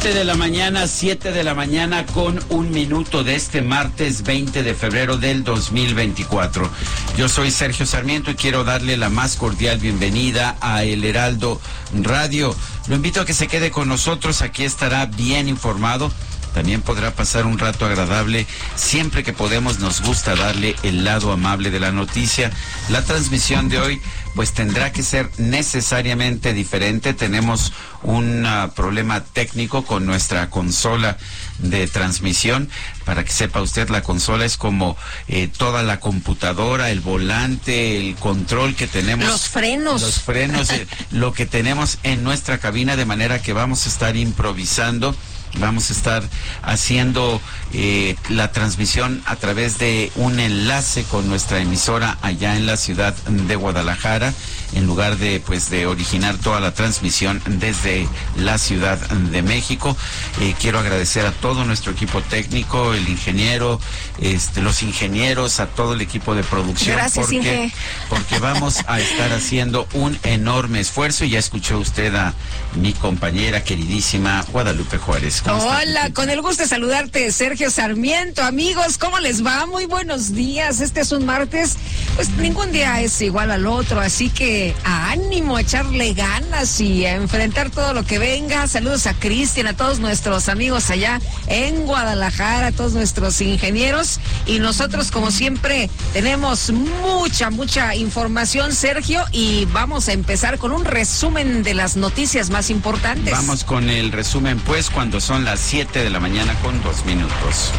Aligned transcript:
7 0.00 0.16
de 0.16 0.24
la 0.24 0.36
mañana, 0.36 0.86
7 0.86 1.32
de 1.32 1.42
la 1.42 1.56
mañana 1.56 2.06
con 2.06 2.38
un 2.50 2.70
minuto 2.70 3.24
de 3.24 3.34
este 3.34 3.62
martes 3.62 4.22
20 4.22 4.62
de 4.62 4.72
febrero 4.72 5.16
del 5.16 5.42
2024. 5.42 6.70
Yo 7.16 7.28
soy 7.28 7.50
Sergio 7.50 7.84
Sarmiento 7.84 8.30
y 8.30 8.36
quiero 8.36 8.62
darle 8.62 8.96
la 8.96 9.08
más 9.08 9.34
cordial 9.34 9.78
bienvenida 9.78 10.56
a 10.60 10.84
El 10.84 11.04
Heraldo 11.04 11.60
Radio. 12.00 12.54
Lo 12.86 12.94
invito 12.94 13.20
a 13.20 13.26
que 13.26 13.34
se 13.34 13.48
quede 13.48 13.72
con 13.72 13.88
nosotros, 13.88 14.40
aquí 14.40 14.62
estará 14.62 15.06
bien 15.06 15.48
informado. 15.48 16.12
También 16.54 16.82
podrá 16.82 17.12
pasar 17.12 17.46
un 17.46 17.58
rato 17.58 17.86
agradable. 17.86 18.46
Siempre 18.74 19.22
que 19.22 19.32
podemos 19.32 19.78
nos 19.78 20.00
gusta 20.00 20.34
darle 20.34 20.76
el 20.82 21.04
lado 21.04 21.32
amable 21.32 21.70
de 21.70 21.80
la 21.80 21.92
noticia. 21.92 22.50
La 22.88 23.02
transmisión 23.02 23.68
de 23.68 23.78
hoy 23.78 24.00
pues 24.34 24.52
tendrá 24.52 24.92
que 24.92 25.02
ser 25.02 25.28
necesariamente 25.38 26.52
diferente. 26.52 27.12
Tenemos 27.12 27.72
un 28.02 28.46
uh, 28.46 28.70
problema 28.70 29.24
técnico 29.24 29.84
con 29.84 30.06
nuestra 30.06 30.48
consola 30.48 31.16
de 31.58 31.86
transmisión. 31.88 32.70
Para 33.04 33.24
que 33.24 33.32
sepa 33.32 33.60
usted, 33.60 33.88
la 33.88 34.02
consola 34.02 34.44
es 34.44 34.56
como 34.56 34.96
eh, 35.26 35.48
toda 35.48 35.82
la 35.82 35.98
computadora, 35.98 36.90
el 36.90 37.00
volante, 37.00 37.98
el 37.98 38.14
control 38.16 38.76
que 38.76 38.86
tenemos. 38.86 39.26
Los 39.26 39.48
frenos. 39.48 40.02
Los 40.02 40.20
frenos, 40.20 40.70
eh, 40.70 40.86
lo 41.10 41.32
que 41.32 41.46
tenemos 41.46 41.98
en 42.04 42.22
nuestra 42.22 42.58
cabina, 42.58 42.96
de 42.96 43.06
manera 43.06 43.42
que 43.42 43.52
vamos 43.52 43.86
a 43.86 43.88
estar 43.88 44.16
improvisando. 44.16 45.16
Vamos 45.58 45.90
a 45.90 45.92
estar 45.92 46.22
haciendo 46.62 47.40
eh, 47.72 48.16
la 48.28 48.52
transmisión 48.52 49.22
a 49.26 49.36
través 49.36 49.78
de 49.78 50.12
un 50.16 50.38
enlace 50.40 51.04
con 51.04 51.28
nuestra 51.28 51.60
emisora 51.60 52.18
allá 52.22 52.56
en 52.56 52.66
la 52.66 52.76
ciudad 52.76 53.14
de 53.26 53.56
Guadalajara, 53.56 54.32
en 54.74 54.86
lugar 54.86 55.16
de 55.16 55.40
pues 55.40 55.70
de 55.70 55.86
originar 55.86 56.36
toda 56.36 56.60
la 56.60 56.72
transmisión 56.72 57.42
desde 57.46 58.08
la 58.36 58.58
ciudad 58.58 58.98
de 58.98 59.42
México. 59.42 59.96
Eh, 60.40 60.54
quiero 60.60 60.78
agradecer 60.78 61.26
a 61.26 61.32
todo 61.32 61.64
nuestro 61.64 61.92
equipo 61.92 62.20
técnico, 62.22 62.94
el 62.94 63.08
ingeniero, 63.08 63.80
este, 64.20 64.62
los 64.62 64.82
ingenieros, 64.82 65.60
a 65.60 65.66
todo 65.66 65.94
el 65.94 66.00
equipo 66.00 66.34
de 66.34 66.44
producción, 66.44 66.96
Gracias, 66.96 67.26
porque, 67.26 67.36
Inge. 67.36 67.74
porque 68.08 68.38
vamos 68.38 68.78
a 68.86 69.00
estar 69.00 69.32
haciendo 69.32 69.88
un 69.94 70.18
enorme 70.22 70.80
esfuerzo 70.80 71.24
y 71.24 71.30
ya 71.30 71.38
escuchó 71.38 71.78
usted 71.78 72.14
a 72.14 72.34
mi 72.76 72.92
compañera 72.92 73.64
queridísima 73.64 74.44
Guadalupe 74.52 74.98
Juárez. 74.98 75.37
¿Cómo 75.42 75.58
está, 75.58 75.80
Hola, 75.82 76.10
con 76.14 76.30
el 76.30 76.40
gusto 76.42 76.62
de 76.62 76.68
saludarte, 76.68 77.30
Sergio 77.32 77.70
Sarmiento. 77.70 78.42
Amigos, 78.42 78.98
¿cómo 78.98 79.18
les 79.18 79.44
va? 79.44 79.66
Muy 79.66 79.86
buenos 79.86 80.34
días. 80.34 80.80
Este 80.80 81.00
es 81.00 81.12
un 81.12 81.26
martes. 81.26 81.76
Pues 82.16 82.30
ningún 82.30 82.72
día 82.72 83.00
es 83.00 83.20
igual 83.22 83.50
al 83.50 83.66
otro, 83.66 84.00
así 84.00 84.28
que 84.30 84.74
a 84.84 85.10
ánimo, 85.10 85.56
a 85.56 85.60
echarle 85.60 86.14
ganas 86.14 86.80
y 86.80 87.06
a 87.06 87.14
enfrentar 87.14 87.70
todo 87.70 87.94
lo 87.94 88.04
que 88.04 88.18
venga. 88.18 88.66
Saludos 88.66 89.06
a 89.06 89.14
Cristian, 89.14 89.68
a 89.68 89.76
todos 89.76 90.00
nuestros 90.00 90.48
amigos 90.48 90.90
allá 90.90 91.20
en 91.46 91.86
Guadalajara, 91.86 92.68
a 92.68 92.72
todos 92.72 92.94
nuestros 92.94 93.40
ingenieros. 93.40 94.18
Y 94.46 94.58
nosotros, 94.58 95.10
como 95.10 95.30
siempre, 95.30 95.90
tenemos 96.12 96.70
mucha, 96.70 97.50
mucha 97.50 97.94
información, 97.94 98.74
Sergio, 98.74 99.24
y 99.30 99.66
vamos 99.66 100.08
a 100.08 100.12
empezar 100.12 100.58
con 100.58 100.72
un 100.72 100.84
resumen 100.84 101.62
de 101.62 101.74
las 101.74 101.96
noticias 101.96 102.50
más 102.50 102.70
importantes. 102.70 103.32
Vamos 103.32 103.62
con 103.62 103.90
el 103.90 104.10
resumen, 104.10 104.58
pues, 104.60 104.90
cuando 104.90 105.20
son 105.28 105.44
las 105.44 105.60
7 105.60 106.02
de 106.02 106.08
la 106.08 106.20
mañana 106.20 106.54
con 106.62 106.82
dos 106.82 107.04
minutos. 107.04 107.70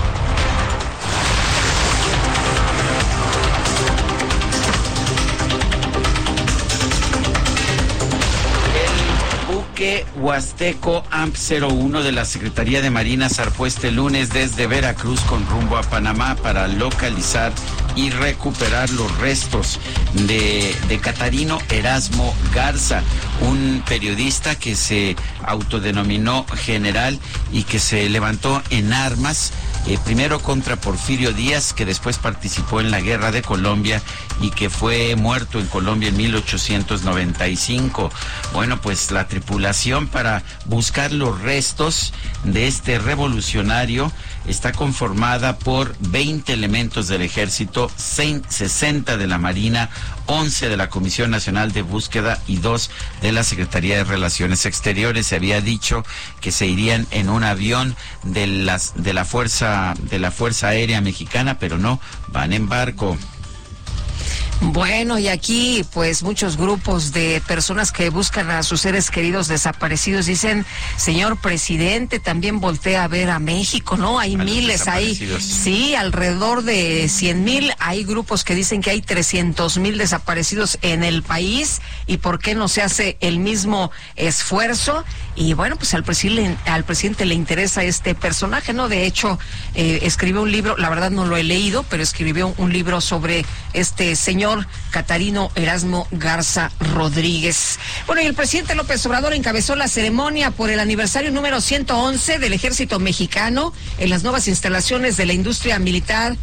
El 9.50 9.56
buque 9.56 10.06
Huasteco 10.18 11.04
AMP-01 11.10 12.04
de 12.04 12.12
la 12.12 12.26
Secretaría 12.26 12.84
de 12.84 12.92
Marina 12.92 13.30
zarpó 13.30 13.66
este 13.66 13.90
lunes 13.90 14.32
desde 14.32 14.68
Veracruz 14.68 15.22
con 15.22 15.44
rumbo 15.48 15.78
a 15.78 15.82
Panamá 15.82 16.36
para 16.36 16.68
localizar 16.68 17.52
y 18.00 18.12
recuperar 18.12 18.90
los 18.92 19.18
restos 19.18 19.78
de, 20.14 20.74
Catarino 21.02 21.60
Erasmo 21.70 22.34
Garza, 22.54 23.04
un 23.42 23.84
periodista 23.88 24.56
que 24.56 24.76
se 24.76 25.18
autodenominó 25.44 26.46
general 26.56 27.20
y 27.52 27.64
que 27.64 27.80
se 27.80 28.08
levantó 28.10 28.62
en 28.70 28.94
armas 28.94 29.52
eh, 29.88 29.98
primero 30.06 30.40
contra 30.40 30.78
Porfirio 30.78 31.34
Díaz, 31.34 31.74
que 31.74 31.86
después 31.86 32.18
participó 32.20 32.80
en 32.80 32.92
la 32.92 33.02
guerra 33.02 33.32
de 33.32 33.42
Colombia 33.42 34.02
y 34.42 34.52
que 34.52 34.70
fue 34.70 35.16
muerto 35.18 35.60
en 35.60 35.68
Colombia 35.68 36.10
en 36.10 36.18
1895. 36.18 38.12
Bueno, 38.54 38.80
pues 38.82 39.12
la 39.12 39.28
tripulación 39.28 40.08
para 40.08 40.44
buscar 40.66 41.12
los 41.12 41.42
restos 41.42 42.14
de 42.46 42.68
este 42.68 42.98
revolucionario 42.98 44.12
está 44.50 44.72
conformada 44.72 45.60
por 45.60 45.96
20 46.00 46.52
elementos 46.52 47.08
del 47.08 47.22
ejército, 47.22 47.90
60 47.96 49.18
de 49.18 49.28
la 49.28 49.38
Marina, 49.38 49.90
11 50.26 50.70
de 50.70 50.78
la 50.78 50.90
Comisión 50.90 51.32
Nacional 51.32 51.72
de 51.72 51.84
Búsqueda 51.84 52.42
y 52.48 52.58
2 52.58 52.90
de 53.22 53.32
la 53.32 53.44
Secretaría 53.44 53.98
de 53.98 54.04
Relaciones 54.04 54.66
Exteriores. 54.66 55.28
Se 55.28 55.36
había 55.36 55.62
dicho 55.62 56.04
que 56.42 56.52
se 56.52 56.66
irían 56.66 57.08
en 57.12 57.30
un 57.30 57.44
avión 57.44 57.96
de 58.24 58.48
las 58.48 59.02
de 59.02 59.14
la 59.14 59.26
fuerza 59.26 59.94
de 60.10 60.20
la 60.20 60.32
Fuerza 60.32 60.70
Aérea 60.70 61.02
Mexicana, 61.02 61.60
pero 61.60 61.78
no, 61.78 62.00
van 62.28 62.54
en 62.54 62.68
barco. 62.68 63.18
Bueno, 64.62 65.18
y 65.18 65.30
aquí 65.30 65.86
pues 65.94 66.22
muchos 66.22 66.58
grupos 66.58 67.14
de 67.14 67.42
personas 67.48 67.94
que 67.94 68.10
buscan 68.10 68.52
a 68.52 68.62
sus 68.62 68.82
seres 68.82 69.10
queridos 69.10 69.48
desaparecidos 69.48 70.26
dicen, 70.26 70.66
señor 70.98 71.38
presidente, 71.38 72.20
también 72.20 72.60
voltea 72.60 73.06
a 73.06 73.08
ver 73.08 73.30
a 73.30 73.40
México, 73.40 73.96
¿no? 73.96 74.20
Hay 74.20 74.36
miles 74.36 74.88
ahí. 74.90 75.16
Sí, 75.40 75.96
alrededor 75.96 76.64
de 76.64 77.08
100 77.08 77.44
mil. 77.44 77.74
Hay 77.80 78.04
grupos 78.04 78.44
que 78.44 78.54
dicen 78.54 78.82
que 78.82 78.90
hay 78.90 79.02
300 79.02 79.78
mil 79.78 79.98
desaparecidos 79.98 80.78
en 80.82 81.04
el 81.04 81.24
país 81.24 81.82
y 82.06 82.18
por 82.18 82.40
qué 82.40 82.54
no 82.54 82.68
se 82.68 82.82
hace 82.82 83.18
el 83.22 83.40
mismo 83.40 83.92
esfuerzo. 84.18 85.06
Y 85.38 85.54
bueno, 85.54 85.78
pues 85.78 85.94
al 85.94 86.04
presidente, 86.04 86.70
al 86.70 86.84
presidente 86.84 87.26
le 87.26 87.34
interesa 87.34 87.84
este 87.84 88.14
personaje, 88.14 88.74
¿no? 88.74 88.90
De 88.90 89.06
hecho, 89.06 89.40
eh, 89.76 90.00
escribió 90.02 90.42
un 90.42 90.52
libro, 90.52 90.76
la 90.76 90.90
verdad 90.90 91.12
no 91.12 91.26
lo 91.26 91.38
he 91.38 91.44
leído, 91.44 91.84
pero 91.90 92.04
escribió 92.04 92.54
un 92.58 92.74
libro 92.74 93.00
sobre 93.00 93.46
este 93.74 94.18
señor 94.18 94.49
Catarino 94.92 95.52
Erasmo 95.56 96.08
Garza 96.12 96.72
Rodríguez. 96.80 97.80
Bueno, 98.08 98.22
y 98.22 98.26
el 98.26 98.34
presidente 98.34 98.76
López 98.76 99.06
Obrador 99.06 99.34
encabezó 99.34 99.76
la 99.76 99.88
ceremonia 99.88 100.52
por 100.52 100.70
el 100.70 100.80
aniversario 100.80 101.32
número 101.32 101.62
111 101.62 102.40
del 102.40 102.54
ejército 102.54 103.00
mexicano 103.00 103.74
en 103.98 104.10
las 104.10 104.24
nuevas 104.24 104.48
instalaciones 104.48 105.18
de 105.18 105.26
la 105.26 105.34
industria 105.34 105.80
militar 105.80 106.36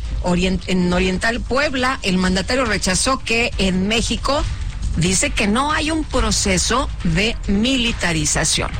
en 0.66 0.92
Oriental 0.92 1.40
Puebla. 1.40 1.98
El 2.02 2.18
mandatario 2.18 2.64
rechazó 2.64 3.18
que 3.18 3.50
en 3.58 3.88
México 3.88 4.44
dice 4.96 5.30
que 5.30 5.46
no 5.46 5.72
hay 5.72 5.90
un 5.90 6.04
proceso 6.04 6.88
de 7.04 7.36
militarización 7.48 8.70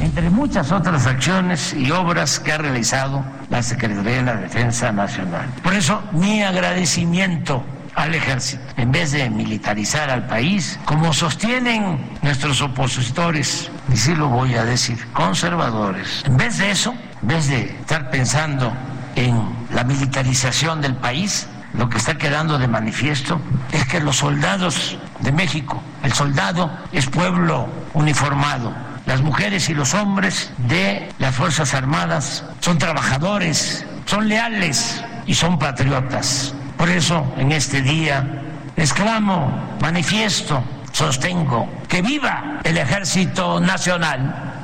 entre 0.00 0.30
muchas 0.30 0.72
otras 0.72 1.06
acciones 1.06 1.74
y 1.74 1.90
obras 1.90 2.40
que 2.40 2.52
ha 2.52 2.58
realizado 2.58 3.24
la 3.50 3.62
Secretaría 3.62 4.16
de 4.16 4.22
la 4.22 4.36
Defensa 4.36 4.92
Nacional. 4.92 5.46
Por 5.62 5.74
eso, 5.74 6.02
mi 6.12 6.42
agradecimiento 6.42 7.64
al 7.94 8.14
ejército, 8.14 8.62
en 8.76 8.92
vez 8.92 9.10
de 9.10 9.28
militarizar 9.28 10.08
al 10.10 10.26
país, 10.26 10.78
como 10.84 11.12
sostienen 11.12 11.98
nuestros 12.22 12.60
opositores, 12.60 13.70
y 13.92 13.96
sí 13.96 14.14
lo 14.14 14.28
voy 14.28 14.54
a 14.54 14.64
decir, 14.64 15.04
conservadores, 15.12 16.22
en 16.24 16.36
vez 16.36 16.58
de 16.58 16.70
eso, 16.70 16.94
en 17.22 17.28
vez 17.28 17.48
de 17.48 17.62
estar 17.80 18.10
pensando 18.10 18.72
en 19.16 19.36
la 19.74 19.82
militarización 19.82 20.80
del 20.80 20.94
país, 20.94 21.48
lo 21.74 21.88
que 21.88 21.98
está 21.98 22.16
quedando 22.16 22.58
de 22.58 22.68
manifiesto 22.68 23.40
es 23.72 23.84
que 23.86 24.00
los 24.00 24.16
soldados 24.16 24.96
de 25.20 25.32
México, 25.32 25.82
el 26.04 26.12
soldado 26.12 26.70
es 26.92 27.06
pueblo 27.06 27.68
uniformado, 27.94 28.72
las 29.08 29.22
mujeres 29.22 29.70
y 29.70 29.74
los 29.74 29.94
hombres 29.94 30.52
de 30.58 31.08
las 31.18 31.34
Fuerzas 31.34 31.72
Armadas 31.72 32.44
son 32.60 32.76
trabajadores, 32.76 33.86
son 34.04 34.28
leales 34.28 35.02
y 35.26 35.32
son 35.32 35.58
patriotas. 35.58 36.54
Por 36.76 36.90
eso 36.90 37.26
en 37.38 37.50
este 37.52 37.80
día 37.80 38.42
exclamo, 38.76 39.78
manifiesto, 39.80 40.62
sostengo, 40.92 41.66
que 41.88 42.02
viva 42.02 42.60
el 42.64 42.76
Ejército 42.76 43.58
Nacional. 43.60 44.57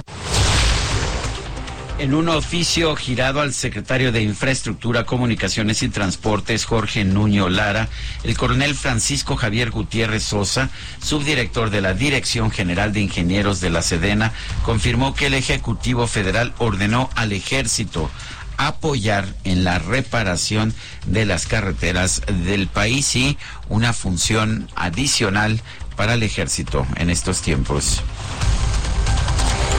En 1.96 2.12
un 2.12 2.28
oficio 2.28 2.96
girado 2.96 3.40
al 3.40 3.54
secretario 3.54 4.10
de 4.10 4.20
Infraestructura, 4.20 5.06
Comunicaciones 5.06 5.82
y 5.84 5.88
Transportes, 5.88 6.64
Jorge 6.64 7.04
Nuño 7.04 7.48
Lara, 7.48 7.88
el 8.24 8.36
coronel 8.36 8.74
Francisco 8.74 9.36
Javier 9.36 9.70
Gutiérrez 9.70 10.24
Sosa, 10.24 10.70
subdirector 11.00 11.70
de 11.70 11.80
la 11.80 11.94
Dirección 11.94 12.50
General 12.50 12.92
de 12.92 13.00
Ingenieros 13.00 13.60
de 13.60 13.70
la 13.70 13.80
Sedena, 13.80 14.32
confirmó 14.64 15.14
que 15.14 15.26
el 15.26 15.34
Ejecutivo 15.34 16.08
Federal 16.08 16.52
ordenó 16.58 17.10
al 17.14 17.32
Ejército 17.32 18.10
apoyar 18.56 19.26
en 19.44 19.62
la 19.62 19.78
reparación 19.78 20.74
de 21.06 21.26
las 21.26 21.46
carreteras 21.46 22.22
del 22.26 22.66
país 22.66 23.14
y 23.14 23.38
una 23.68 23.92
función 23.92 24.68
adicional 24.74 25.60
para 25.96 26.14
el 26.14 26.24
ejército 26.24 26.86
en 26.96 27.10
estos 27.10 27.40
tiempos. 27.40 28.02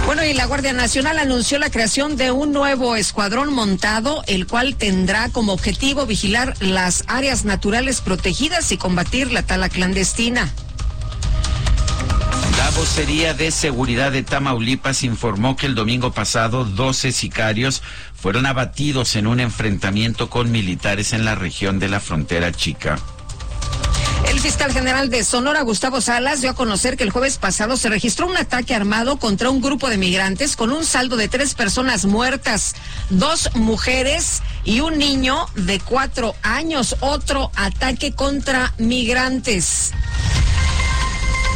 Bueno, 0.05 0.23
y 0.23 0.33
la 0.33 0.45
Guardia 0.45 0.71
Nacional 0.71 1.17
anunció 1.17 1.57
la 1.57 1.71
creación 1.71 2.15
de 2.15 2.29
un 2.29 2.51
nuevo 2.51 2.95
escuadrón 2.95 3.51
montado, 3.51 4.23
el 4.27 4.45
cual 4.45 4.75
tendrá 4.75 5.29
como 5.29 5.51
objetivo 5.51 6.05
vigilar 6.05 6.53
las 6.59 7.03
áreas 7.07 7.43
naturales 7.43 8.01
protegidas 8.01 8.71
y 8.71 8.77
combatir 8.77 9.31
la 9.31 9.41
tala 9.41 9.67
clandestina. 9.67 10.53
La 12.57 12.69
vocería 12.71 13.33
de 13.33 13.49
seguridad 13.49 14.11
de 14.11 14.21
Tamaulipas 14.21 15.03
informó 15.03 15.55
que 15.55 15.65
el 15.65 15.73
domingo 15.73 16.11
pasado 16.11 16.65
12 16.65 17.11
sicarios 17.11 17.81
fueron 18.13 18.45
abatidos 18.45 19.15
en 19.15 19.25
un 19.25 19.39
enfrentamiento 19.39 20.29
con 20.29 20.51
militares 20.51 21.13
en 21.13 21.25
la 21.25 21.33
región 21.33 21.79
de 21.79 21.89
la 21.89 21.99
frontera 21.99 22.51
chica. 22.51 22.99
El 24.35 24.41
fiscal 24.41 24.73
general 24.73 25.09
de 25.09 25.23
Sonora, 25.23 25.61
Gustavo 25.61 26.01
Salas, 26.01 26.41
dio 26.41 26.49
a 26.49 26.55
conocer 26.55 26.97
que 26.97 27.03
el 27.03 27.09
jueves 27.09 27.37
pasado 27.37 27.77
se 27.77 27.87
registró 27.87 28.27
un 28.27 28.35
ataque 28.35 28.75
armado 28.75 29.17
contra 29.17 29.49
un 29.49 29.61
grupo 29.61 29.89
de 29.89 29.97
migrantes 29.97 30.57
con 30.57 30.73
un 30.73 30.83
saldo 30.83 31.15
de 31.15 31.29
tres 31.29 31.53
personas 31.53 32.03
muertas, 32.05 32.75
dos 33.09 33.49
mujeres 33.55 34.43
y 34.65 34.81
un 34.81 34.97
niño 34.97 35.47
de 35.55 35.79
cuatro 35.79 36.35
años. 36.43 36.97
Otro 36.99 37.49
ataque 37.55 38.11
contra 38.11 38.73
migrantes. 38.77 39.93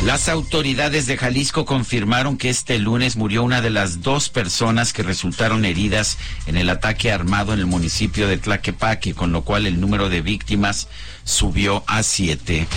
Las 0.06 0.30
autoridades 0.30 1.08
de 1.08 1.18
Jalisco 1.18 1.66
confirmaron 1.66 2.38
que 2.38 2.50
este 2.50 2.80
lunes 2.80 3.18
murió 3.18 3.44
una 3.44 3.62
de 3.62 3.70
las 3.70 4.02
dos 4.02 4.30
personas 4.30 4.94
que 4.94 5.04
resultaron 5.04 5.66
heridas 5.66 6.18
en 6.46 6.56
el 6.56 6.70
ataque 6.70 7.12
armado 7.12 7.52
en 7.52 7.60
el 7.60 7.66
municipio 7.66 8.30
de 8.30 8.38
Tlaquepaque, 8.38 9.14
con 9.14 9.34
lo 9.34 9.44
cual 9.44 9.68
el 9.68 9.82
número 9.82 10.08
de 10.08 10.22
víctimas 10.22 10.88
subió 11.30 11.84
a 11.88 12.04
siete. 12.04 12.68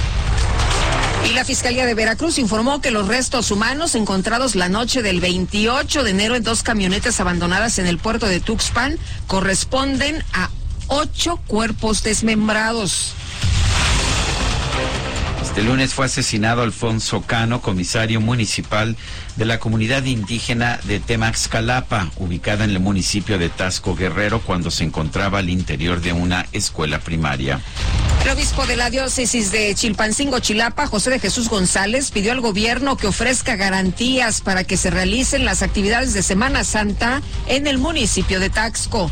Y 1.28 1.32
la 1.32 1.44
Fiscalía 1.44 1.86
de 1.86 1.94
Veracruz 1.94 2.38
informó 2.38 2.80
que 2.80 2.90
los 2.90 3.08
restos 3.08 3.50
humanos 3.50 3.94
encontrados 3.94 4.54
la 4.56 4.68
noche 4.68 5.02
del 5.02 5.20
28 5.20 6.04
de 6.04 6.10
enero 6.10 6.36
en 6.36 6.42
dos 6.42 6.62
camionetas 6.62 7.20
abandonadas 7.20 7.78
en 7.78 7.86
el 7.86 7.98
puerto 7.98 8.26
de 8.26 8.40
Tuxpan 8.40 8.98
corresponden 9.26 10.22
a 10.32 10.50
ocho 10.88 11.38
cuerpos 11.46 12.02
desmembrados. 12.02 13.14
Este 15.52 15.64
lunes 15.64 15.92
fue 15.92 16.06
asesinado 16.06 16.62
Alfonso 16.62 17.20
Cano, 17.20 17.60
comisario 17.60 18.22
municipal 18.22 18.96
de 19.36 19.44
la 19.44 19.58
comunidad 19.58 20.02
indígena 20.04 20.80
de 20.84 20.98
Temaxcalapa, 20.98 22.10
ubicada 22.16 22.64
en 22.64 22.70
el 22.70 22.80
municipio 22.80 23.38
de 23.38 23.50
Tasco 23.50 23.94
Guerrero, 23.94 24.40
cuando 24.40 24.70
se 24.70 24.84
encontraba 24.84 25.40
al 25.40 25.50
interior 25.50 26.00
de 26.00 26.14
una 26.14 26.46
escuela 26.52 27.00
primaria. 27.00 27.60
El 28.24 28.30
obispo 28.30 28.64
de 28.64 28.76
la 28.76 28.88
diócesis 28.88 29.52
de 29.52 29.74
Chilpancingo, 29.74 30.38
Chilapa, 30.38 30.86
José 30.86 31.10
de 31.10 31.20
Jesús 31.20 31.50
González, 31.50 32.12
pidió 32.12 32.32
al 32.32 32.40
gobierno 32.40 32.96
que 32.96 33.08
ofrezca 33.08 33.54
garantías 33.54 34.40
para 34.40 34.64
que 34.64 34.78
se 34.78 34.88
realicen 34.88 35.44
las 35.44 35.60
actividades 35.60 36.14
de 36.14 36.22
Semana 36.22 36.64
Santa 36.64 37.20
en 37.46 37.66
el 37.66 37.76
municipio 37.76 38.40
de 38.40 38.48
Taxco. 38.48 39.10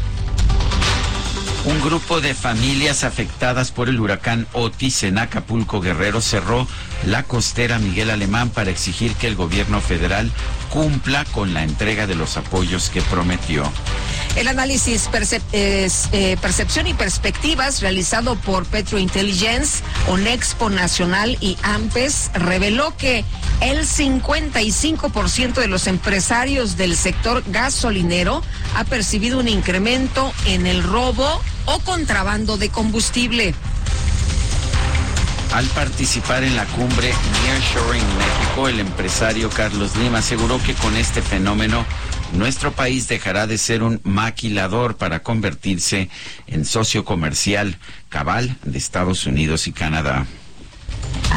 Un 1.67 1.79
grupo 1.83 2.23
de 2.23 2.33
familias 2.35 3.05
afectadas 3.05 3.71
por 3.71 3.91
el 3.91 4.01
huracán 4.01 4.47
Otis 4.55 5.03
en 5.03 5.19
Acapulco 5.19 5.83
Guerrero 5.83 6.23
cerró 6.23 6.67
la 7.05 7.25
costera 7.25 7.79
Miguel 7.79 8.09
Alemán 8.09 8.49
para 8.49 8.71
exigir 8.71 9.15
que 9.15 9.27
el 9.27 9.37
gobierno 9.37 9.83
federal 9.83 10.31
cumpla 10.71 11.27
con 11.27 11.53
la 11.53 11.63
entrega 11.63 12.07
de 12.07 12.15
los 12.15 12.39
apoyos 12.39 12.89
que 12.89 13.03
prometió. 13.03 13.71
El 14.37 14.49
análisis 14.49 15.11
eh, 15.53 16.37
Percepción 16.41 16.87
y 16.87 16.95
Perspectivas 16.95 17.81
realizado 17.81 18.37
por 18.37 18.65
Petro 18.65 18.99
Intelligence, 18.99 19.83
Onexpo 20.09 20.71
Nacional 20.71 21.37
y 21.41 21.59
AMPES 21.63 22.31
reveló 22.35 22.97
que 22.97 23.25
el 23.61 23.87
55% 23.87 25.55
de 25.55 25.67
los 25.67 25.87
empresarios 25.87 26.77
del 26.77 26.97
sector 26.97 27.43
gasolinero 27.49 28.43
ha 28.77 28.85
percibido 28.85 29.39
un 29.41 29.49
incremento 29.49 30.33
en 30.47 30.67
el 30.67 30.83
robo 30.83 31.43
o 31.67 31.79
contrabando 31.81 32.57
de 32.57 32.69
combustible. 32.71 33.55
Al 35.53 35.67
participar 35.67 36.45
en 36.45 36.55
la 36.55 36.65
cumbre 36.67 37.13
Nearshoring 37.43 38.07
México, 38.17 38.69
el 38.69 38.79
empresario 38.79 39.51
Carlos 39.51 39.97
Lima 39.97 40.19
aseguró 40.19 40.63
que 40.63 40.75
con 40.75 40.97
este 40.97 41.23
fenómeno 41.23 41.85
nuestro 42.33 42.73
país 42.73 43.09
dejará 43.09 43.47
de 43.47 43.59
ser 43.59 43.83
un 43.83 44.01
maquilador 44.05 44.97
para 44.97 45.23
convertirse 45.23 46.09
en 46.47 46.65
socio 46.65 47.05
comercial 47.05 47.79
cabal 48.09 48.57
de 48.65 48.79
Estados 48.79 49.27
Unidos 49.27 49.67
y 49.67 49.73
Canadá. 49.73 50.27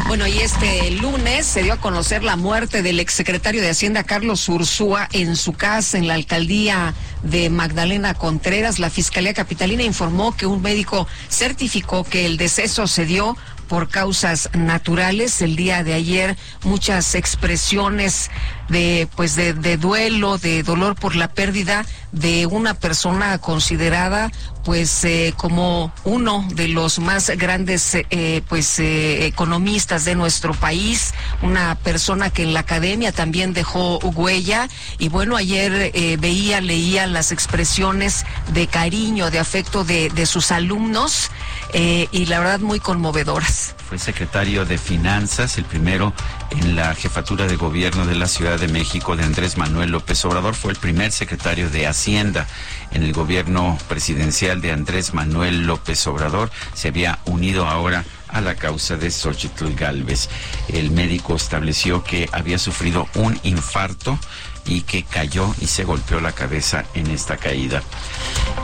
Bueno, 0.06 0.26
y 0.26 0.38
este 0.38 0.90
lunes 0.90 1.46
se 1.46 1.62
dio 1.62 1.72
a 1.72 1.80
conocer 1.80 2.22
la 2.22 2.36
muerte 2.36 2.82
del 2.82 3.00
exsecretario 3.00 3.62
de 3.62 3.70
Hacienda 3.70 4.04
Carlos 4.04 4.48
Ursúa 4.48 5.08
en 5.12 5.34
su 5.36 5.54
casa 5.54 5.96
en 5.96 6.06
la 6.06 6.14
alcaldía 6.14 6.94
de 7.22 7.48
Magdalena 7.48 8.12
Contreras. 8.12 8.78
La 8.78 8.90
Fiscalía 8.90 9.32
Capitalina 9.32 9.82
informó 9.82 10.36
que 10.36 10.46
un 10.46 10.60
médico 10.60 11.08
certificó 11.30 12.04
que 12.04 12.26
el 12.26 12.36
deceso 12.36 12.86
se 12.86 13.06
dio 13.06 13.36
por 13.64 13.88
causas 13.88 14.50
naturales. 14.54 15.42
El 15.42 15.56
día 15.56 15.82
de 15.82 15.94
ayer 15.94 16.36
muchas 16.62 17.14
expresiones 17.14 18.30
de 18.68 19.08
pues 19.16 19.36
de, 19.36 19.52
de 19.52 19.76
duelo, 19.76 20.38
de 20.38 20.62
dolor 20.62 20.94
por 20.94 21.16
la 21.16 21.28
pérdida 21.28 21.84
de 22.12 22.46
una 22.46 22.74
persona 22.74 23.38
considerada 23.38 24.30
pues 24.64 25.04
eh, 25.04 25.34
como 25.36 25.92
uno 26.04 26.46
de 26.54 26.68
los 26.68 26.98
más 26.98 27.28
grandes 27.36 27.94
eh, 27.94 28.42
pues 28.48 28.78
eh, 28.78 29.26
economistas 29.26 30.04
de 30.04 30.14
nuestro 30.14 30.54
país, 30.54 31.12
una 31.42 31.74
persona 31.74 32.30
que 32.30 32.42
en 32.42 32.54
la 32.54 32.60
academia 32.60 33.12
también 33.12 33.52
dejó 33.52 33.98
huella 33.98 34.68
y 34.98 35.08
bueno 35.08 35.36
ayer 35.36 35.92
veía 36.18 36.60
leía 36.60 37.06
las 37.06 37.30
expresiones 37.30 38.24
de 38.52 38.66
cariño, 38.66 39.30
de 39.30 39.38
afecto 39.38 39.84
de, 39.84 40.08
de 40.10 40.26
sus 40.26 40.50
alumnos 40.50 41.30
y 41.74 42.26
la 42.26 42.38
verdad 42.38 42.60
muy 42.60 42.78
conmovedoras. 42.78 43.74
Fue 43.88 43.98
secretario 43.98 44.64
de 44.64 44.78
Finanzas, 44.78 45.58
el 45.58 45.64
primero 45.64 46.12
en 46.50 46.76
la 46.76 46.94
jefatura 46.94 47.46
de 47.46 47.56
gobierno 47.56 48.06
de 48.06 48.14
la 48.14 48.28
Ciudad 48.28 48.58
de 48.58 48.68
México 48.68 49.16
de 49.16 49.24
Andrés 49.24 49.58
Manuel 49.58 49.90
López 49.90 50.24
Obrador, 50.24 50.54
fue 50.54 50.72
el 50.72 50.78
primer 50.78 51.10
secretario 51.12 51.68
de 51.68 51.86
Hacienda 51.86 52.46
en 52.92 53.02
el 53.02 53.12
gobierno 53.12 53.76
presidencial 53.88 54.60
de 54.60 54.72
Andrés 54.72 55.14
Manuel 55.14 55.66
López 55.66 56.06
Obrador. 56.06 56.50
Se 56.74 56.88
había 56.88 57.18
unido 57.24 57.66
ahora 57.66 58.04
a 58.28 58.40
la 58.40 58.54
causa 58.54 58.96
de 58.96 59.10
Xochitl 59.10 59.74
Galvez. 59.74 60.28
El 60.68 60.90
médico 60.90 61.34
estableció 61.36 62.02
que 62.04 62.28
había 62.32 62.58
sufrido 62.58 63.08
un 63.14 63.38
infarto 63.42 64.18
y 64.66 64.82
que 64.82 65.02
cayó 65.02 65.54
y 65.60 65.66
se 65.66 65.84
golpeó 65.84 66.20
la 66.20 66.32
cabeza 66.32 66.84
en 66.94 67.08
esta 67.08 67.36
caída. 67.36 67.82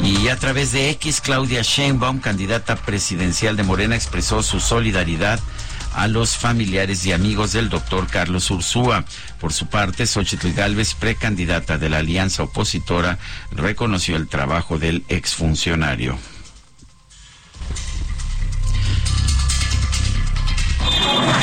Y 0.00 0.28
a 0.28 0.36
través 0.36 0.72
de 0.72 0.90
X, 0.90 1.20
Claudia 1.20 1.62
Sheinbaum, 1.62 2.20
candidata 2.20 2.76
presidencial 2.76 3.56
de 3.56 3.64
Morena, 3.64 3.96
expresó 3.96 4.42
su 4.42 4.60
solidaridad 4.60 5.40
a 5.94 6.06
los 6.08 6.36
familiares 6.36 7.04
y 7.04 7.12
amigos 7.12 7.52
del 7.52 7.68
doctor 7.68 8.06
Carlos 8.06 8.50
Ursúa. 8.50 9.04
Por 9.40 9.52
su 9.52 9.66
parte, 9.66 10.06
Xochitl 10.06 10.52
Galvez, 10.52 10.94
precandidata 10.94 11.78
de 11.78 11.88
la 11.88 11.98
alianza 11.98 12.44
opositora, 12.44 13.18
reconoció 13.50 14.16
el 14.16 14.28
trabajo 14.28 14.78
del 14.78 15.04
exfuncionario. 15.08 16.18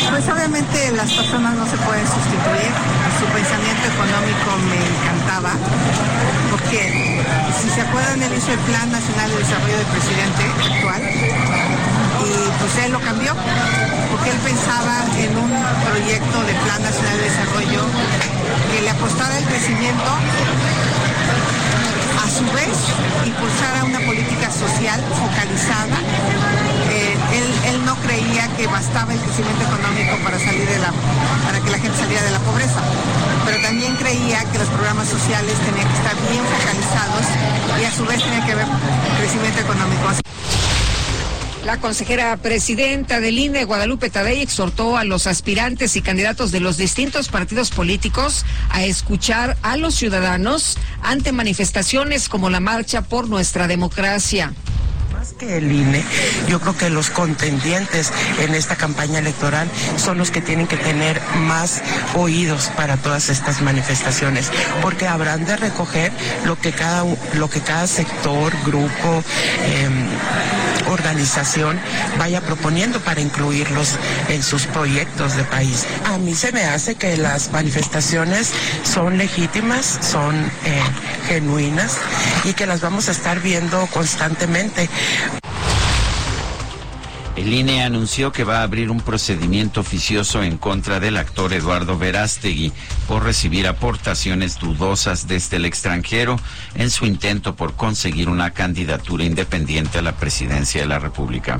Pues 0.09 0.27
obviamente 0.29 0.91
las 0.91 1.11
personas 1.13 1.53
no 1.55 1.65
se 1.65 1.77
pueden 1.77 2.05
sustituir. 2.05 2.71
Su 3.19 3.25
pensamiento 3.33 3.85
económico 3.87 4.49
me 4.69 4.77
encantaba, 4.77 5.53
porque 6.51 7.23
si 7.59 7.69
se 7.69 7.81
acuerdan, 7.81 8.21
él 8.21 8.33
hizo 8.37 8.51
el 8.51 8.59
Plan 8.59 8.91
Nacional 8.91 9.29
de 9.31 9.37
Desarrollo 9.37 9.77
del 9.77 9.87
presidente 9.87 10.43
actual 10.61 11.01
y 12.21 12.31
pues 12.59 12.85
él 12.85 12.91
lo 12.91 12.99
cambió, 13.01 13.33
porque 14.11 14.29
él 14.29 14.37
pensaba 14.43 15.05
en 15.17 15.37
un 15.37 15.49
proyecto 15.85 16.43
de 16.43 16.53
Plan 16.65 16.81
Nacional 16.83 17.17
de 17.17 17.23
Desarrollo 17.23 17.81
que 18.71 18.81
le 18.81 18.89
apostara 18.89 19.35
al 19.37 19.45
crecimiento 19.45 20.11
a 22.21 22.29
su 22.29 22.45
vez 22.53 22.75
impulsara 23.25 23.83
una 23.85 23.99
política 23.99 24.51
social 24.51 24.99
focalizada. 25.15 25.97
Eh, 26.89 27.06
no 27.87 27.95
creía 28.01 28.49
que 28.57 28.67
bastaba 28.67 29.13
el 29.13 29.19
crecimiento 29.21 29.63
económico 29.63 30.17
para 30.21 30.37
salir 30.37 30.67
de 30.67 30.77
la, 30.77 30.91
para 31.45 31.61
que 31.61 31.71
la 31.71 31.79
gente 31.79 31.97
saliera 31.97 32.21
de 32.21 32.31
la 32.31 32.39
pobreza, 32.39 32.81
pero 33.45 33.61
también 33.61 33.95
creía 33.95 34.43
que 34.51 34.57
los 34.57 34.67
programas 34.67 35.07
sociales 35.07 35.53
tenían 35.65 35.87
que 35.87 35.95
estar 35.95 36.15
bien 36.29 36.43
focalizados 36.43 37.25
y 37.79 37.85
a 37.85 37.91
su 37.91 38.05
vez 38.05 38.21
tenía 38.21 38.45
que 38.45 38.51
haber 38.51 38.67
crecimiento 39.19 39.61
económico. 39.61 40.03
La 41.63 41.77
consejera 41.79 42.35
presidenta 42.35 43.21
del 43.21 43.39
INE, 43.39 43.63
Guadalupe 43.63 44.09
Tadei, 44.09 44.41
exhortó 44.41 44.97
a 44.97 45.05
los 45.05 45.25
aspirantes 45.25 45.95
y 45.95 46.01
candidatos 46.01 46.51
de 46.51 46.59
los 46.59 46.75
distintos 46.75 47.29
partidos 47.29 47.69
políticos 47.69 48.45
a 48.69 48.83
escuchar 48.83 49.55
a 49.61 49.77
los 49.77 49.95
ciudadanos 49.95 50.77
ante 51.01 51.31
manifestaciones 51.31 52.27
como 52.27 52.49
la 52.49 52.59
Marcha 52.59 53.01
por 53.01 53.29
Nuestra 53.29 53.67
Democracia 53.67 54.51
que 55.39 55.57
el 55.57 55.71
INE, 55.71 56.03
yo 56.47 56.59
creo 56.59 56.77
que 56.77 56.89
los 56.89 57.09
contendientes 57.09 58.11
en 58.39 58.53
esta 58.53 58.75
campaña 58.75 59.19
electoral 59.19 59.67
son 59.97 60.17
los 60.17 60.31
que 60.31 60.41
tienen 60.41 60.67
que 60.67 60.77
tener 60.77 61.21
más 61.39 61.81
oídos 62.15 62.69
para 62.75 62.97
todas 62.97 63.29
estas 63.29 63.61
manifestaciones, 63.61 64.51
porque 64.81 65.07
habrán 65.07 65.45
de 65.45 65.57
recoger 65.57 66.11
lo 66.45 66.59
que 66.59 66.71
cada, 66.71 67.03
lo 67.33 67.49
que 67.49 67.61
cada 67.61 67.87
sector, 67.87 68.53
grupo, 68.65 69.23
em, 69.65 70.07
organización 70.89 71.79
vaya 72.17 72.41
proponiendo 72.41 72.99
para 72.99 73.21
incluirlos 73.21 73.95
en 74.29 74.41
sus 74.43 74.65
proyectos 74.67 75.35
de 75.35 75.43
país. 75.43 75.85
A 76.05 76.17
mí 76.17 76.33
se 76.33 76.51
me 76.51 76.63
hace 76.63 76.95
que 76.95 77.17
las 77.17 77.51
manifestaciones 77.51 78.51
son 78.83 79.17
legítimas, 79.17 79.99
son 80.01 80.35
eh, 80.35 80.81
genuinas 81.27 81.97
y 82.45 82.53
que 82.53 82.65
las 82.65 82.81
vamos 82.81 83.09
a 83.09 83.11
estar 83.11 83.41
viendo 83.41 83.85
constantemente. 83.87 84.89
El 87.37 87.53
INE 87.53 87.83
anunció 87.83 88.31
que 88.31 88.43
va 88.43 88.59
a 88.59 88.63
abrir 88.63 88.89
un 88.89 88.99
procedimiento 88.99 89.79
oficioso 89.79 90.41
en 90.41 90.57
contra 90.57 90.99
del 90.99 91.17
actor 91.17 91.53
Eduardo 91.53 91.95
Verástegui 91.95 92.73
por 93.07 93.23
recibir 93.23 93.67
aportaciones 93.67 94.57
dudosas 94.57 95.27
desde 95.27 95.57
el 95.57 95.65
extranjero 95.65 96.39
en 96.73 96.89
su 96.89 97.05
intento 97.05 97.55
por 97.55 97.75
conseguir 97.75 98.27
una 98.27 98.51
candidatura 98.51 99.23
independiente 99.23 99.99
a 99.99 100.01
la 100.01 100.13
presidencia 100.13 100.81
de 100.81 100.87
la 100.87 100.97
República. 100.97 101.59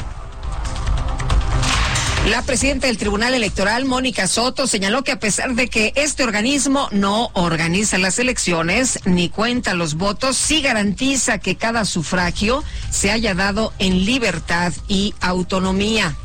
La 2.27 2.41
presidenta 2.41 2.87
del 2.87 2.97
Tribunal 2.97 3.33
Electoral, 3.33 3.85
Mónica 3.85 4.27
Soto, 4.27 4.67
señaló 4.67 5.01
que 5.01 5.13
a 5.13 5.19
pesar 5.19 5.55
de 5.55 5.69
que 5.69 5.93
este 5.95 6.25
organismo 6.25 6.89
no 6.91 7.31
organiza 7.33 7.97
las 7.97 8.19
elecciones 8.19 8.99
ni 9.05 9.29
cuenta 9.29 9.73
los 9.73 9.93
votos, 9.93 10.35
sí 10.35 10.61
garantiza 10.61 11.37
que 11.37 11.55
cada 11.55 11.85
sufragio 11.85 12.65
se 12.91 13.11
haya 13.11 13.33
dado 13.33 13.71
en 13.79 14.03
libertad 14.03 14.73
y 14.89 15.15
autonomía. 15.21 16.17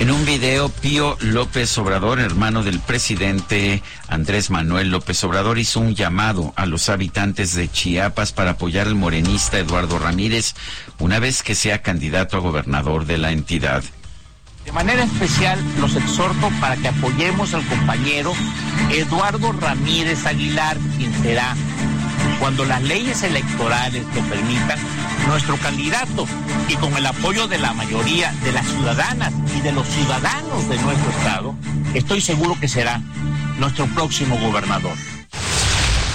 En 0.00 0.10
un 0.10 0.24
video, 0.24 0.70
Pío 0.70 1.18
López 1.20 1.76
Obrador, 1.76 2.20
hermano 2.20 2.62
del 2.62 2.80
presidente 2.80 3.82
Andrés 4.08 4.48
Manuel 4.48 4.90
López 4.90 5.22
Obrador, 5.24 5.58
hizo 5.58 5.78
un 5.78 5.94
llamado 5.94 6.54
a 6.56 6.64
los 6.64 6.88
habitantes 6.88 7.54
de 7.54 7.70
Chiapas 7.70 8.32
para 8.32 8.52
apoyar 8.52 8.86
al 8.86 8.94
morenista 8.94 9.58
Eduardo 9.58 9.98
Ramírez 9.98 10.54
una 10.98 11.18
vez 11.18 11.42
que 11.42 11.54
sea 11.54 11.82
candidato 11.82 12.38
a 12.38 12.40
gobernador 12.40 13.04
de 13.04 13.18
la 13.18 13.32
entidad. 13.32 13.84
De 14.64 14.72
manera 14.72 15.04
especial 15.04 15.62
los 15.78 15.94
exhorto 15.94 16.50
para 16.62 16.76
que 16.76 16.88
apoyemos 16.88 17.52
al 17.52 17.66
compañero 17.66 18.32
Eduardo 18.90 19.52
Ramírez 19.52 20.24
Aguilar, 20.24 20.78
quien 20.96 21.12
será, 21.22 21.54
cuando 22.40 22.64
las 22.64 22.82
leyes 22.82 23.22
electorales 23.22 24.04
lo 24.14 24.22
permitan, 24.22 24.78
nuestro 25.28 25.56
candidato 25.58 26.26
y 26.68 26.74
con 26.76 26.96
el 26.96 27.06
apoyo 27.06 27.46
de 27.46 27.58
la 27.58 27.74
mayoría 27.74 28.32
de 28.42 28.52
las 28.52 28.66
ciudadanas 28.66 29.32
y 29.56 29.60
de 29.60 29.72
los 29.72 29.86
ciudadanos 29.86 30.68
de 30.68 30.78
nuestro 30.78 31.10
estado, 31.10 31.54
estoy 31.94 32.20
seguro 32.22 32.56
que 32.58 32.66
será 32.66 33.00
nuestro 33.58 33.86
próximo 33.88 34.38
gobernador. 34.38 34.94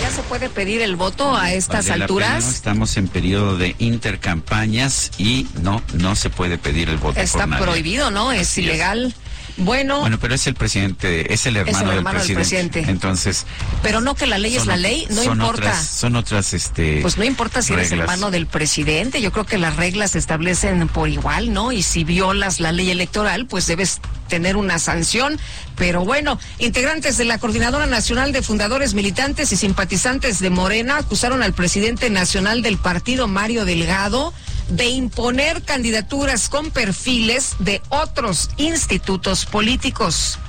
¿Ya 0.02 0.12
se 0.12 0.24
puede 0.24 0.50
pedir 0.50 0.82
el 0.82 0.96
voto 0.96 1.36
a 1.36 1.54
estas 1.54 1.90
alturas? 1.90 2.48
Estamos 2.48 2.98
en 2.98 3.08
periodo 3.08 3.58
de 3.58 3.76
intercampañas 3.80 5.12
y 5.18 5.48
no, 5.62 5.82
no 5.94 6.16
se 6.16 6.30
puede 6.30 6.58
pedir 6.58 6.90
el 6.90 6.98
voto. 6.98 7.20
Está 7.20 7.48
prohibido, 7.48 8.12
¿no? 8.12 8.32
Es 8.32 8.58
ilegal. 8.58 9.16
Bueno, 9.58 10.02
bueno, 10.02 10.20
pero 10.20 10.36
es 10.36 10.48
el 10.48 10.54
presidente, 10.54 11.34
es 11.34 11.46
el 11.46 11.56
hermano, 11.56 11.92
del, 11.92 12.04
presidente. 12.04 12.84
Entonces, 12.88 13.46
pero 13.82 14.02
no 14.02 14.14
que 14.16 14.28
la 14.28 14.38
ley 14.38 14.56
es 14.56 14.66
la 14.66 14.76
ley, 14.76 15.08
no 15.10 15.24
importa. 15.24 15.82
son 15.82 16.16
otras, 16.16 16.54
este. 16.54 17.00
Pues 17.02 17.18
no 17.18 17.24
importa 17.24 17.62
si 17.62 17.74
eres 17.74 17.92
hermano 17.92 18.32
del 18.32 18.48
presidente. 18.48 19.22
Yo 19.22 19.32
creo 19.32 19.46
que 19.46 19.58
las 19.58 19.78
reglas 19.78 20.12
se 20.12 20.20
establecen 20.20 20.88
por 20.90 21.08
igual, 21.08 21.54
¿no? 21.54 21.72
Y 21.72 21.84
si 21.84 22.04
violas 22.04 22.60
la 22.60 22.74
ley 22.74 22.92
electoral, 22.92 23.46
pues 23.46 23.66
debes 23.68 24.02
tener 24.28 24.58
una 24.58 24.78
sanción. 24.78 25.40
Pero 25.78 26.04
bueno, 26.04 26.40
integrantes 26.60 27.18
de 27.18 27.26
la 27.26 27.38
Coordinadora 27.38 27.86
Nacional 27.86 28.32
de 28.32 28.42
Fundadores 28.42 28.94
Militantes 28.94 29.52
y 29.52 29.58
Simpatizantes 29.58 30.40
de 30.40 30.50
Morena 30.50 30.98
acusaron 30.98 31.44
al 31.44 31.54
presidente 31.54 32.10
nacional 32.10 32.62
del 32.62 32.78
partido, 32.78 33.28
Mario 33.28 33.66
Delgado, 33.66 34.34
de 34.70 34.88
imponer 34.88 35.62
candidaturas 35.62 36.50
con 36.50 36.72
perfiles 36.72 37.56
de 37.60 37.82
otros 37.90 38.50
institutos 38.58 39.46
políticos. 39.46 40.40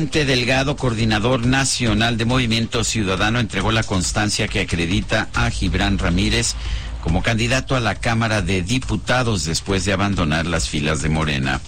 Dante 0.00 0.24
Delgado, 0.24 0.76
coordinador 0.76 1.44
nacional 1.44 2.16
de 2.16 2.24
Movimiento 2.24 2.84
Ciudadano, 2.84 3.38
entregó 3.38 3.70
la 3.70 3.82
constancia 3.82 4.48
que 4.48 4.60
acredita 4.60 5.28
a 5.34 5.50
Gibran 5.50 5.98
Ramírez 5.98 6.54
como 7.02 7.22
candidato 7.22 7.76
a 7.76 7.80
la 7.80 7.96
Cámara 7.96 8.40
de 8.40 8.62
Diputados 8.62 9.44
después 9.44 9.84
de 9.84 9.92
abandonar 9.92 10.46
las 10.46 10.70
filas 10.70 11.02
de 11.02 11.10
Morena. 11.10 11.60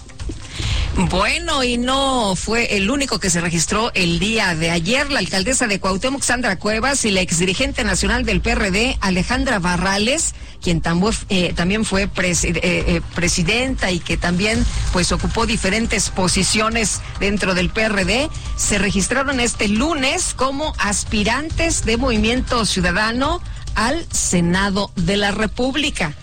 Bueno, 0.95 1.63
y 1.63 1.79
no 1.79 2.35
fue 2.35 2.77
el 2.77 2.91
único 2.91 3.19
que 3.19 3.31
se 3.31 3.41
registró 3.41 3.91
el 3.95 4.19
día 4.19 4.53
de 4.53 4.69
ayer. 4.69 5.09
La 5.09 5.19
alcaldesa 5.19 5.65
de 5.65 5.79
Cuauhtémoc, 5.79 6.21
Sandra 6.21 6.59
Cuevas, 6.59 7.03
y 7.05 7.11
la 7.11 7.21
exdirigente 7.21 7.83
nacional 7.83 8.25
del 8.25 8.41
PRD, 8.41 8.97
Alejandra 9.01 9.57
Barrales, 9.57 10.35
quien 10.61 10.83
eh, 11.29 11.53
también 11.55 11.83
fue 11.83 12.03
eh, 12.03 12.09
eh, 12.43 13.01
presidenta 13.15 13.89
y 13.89 13.99
que 13.99 14.17
también 14.17 14.63
pues 14.91 15.11
ocupó 15.11 15.47
diferentes 15.47 16.11
posiciones 16.11 17.01
dentro 17.19 17.55
del 17.55 17.71
PRD, 17.71 18.29
se 18.55 18.77
registraron 18.77 19.39
este 19.39 19.67
lunes 19.69 20.35
como 20.35 20.73
aspirantes 20.77 21.85
de 21.85 21.97
Movimiento 21.97 22.65
Ciudadano 22.65 23.41
al 23.73 24.05
Senado 24.11 24.91
de 24.95 25.17
la 25.17 25.31
República. 25.31 26.13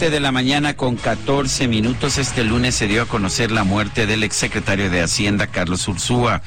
De 0.00 0.18
la 0.18 0.32
mañana 0.32 0.76
con 0.76 0.96
14 0.96 1.68
minutos. 1.68 2.18
Este 2.18 2.42
lunes 2.42 2.74
se 2.74 2.88
dio 2.88 3.02
a 3.02 3.06
conocer 3.06 3.52
la 3.52 3.62
muerte 3.62 4.06
del 4.06 4.24
exsecretario 4.24 4.90
de 4.90 5.02
Hacienda, 5.02 5.46
Carlos 5.46 5.86
Ursúa. 5.86 6.42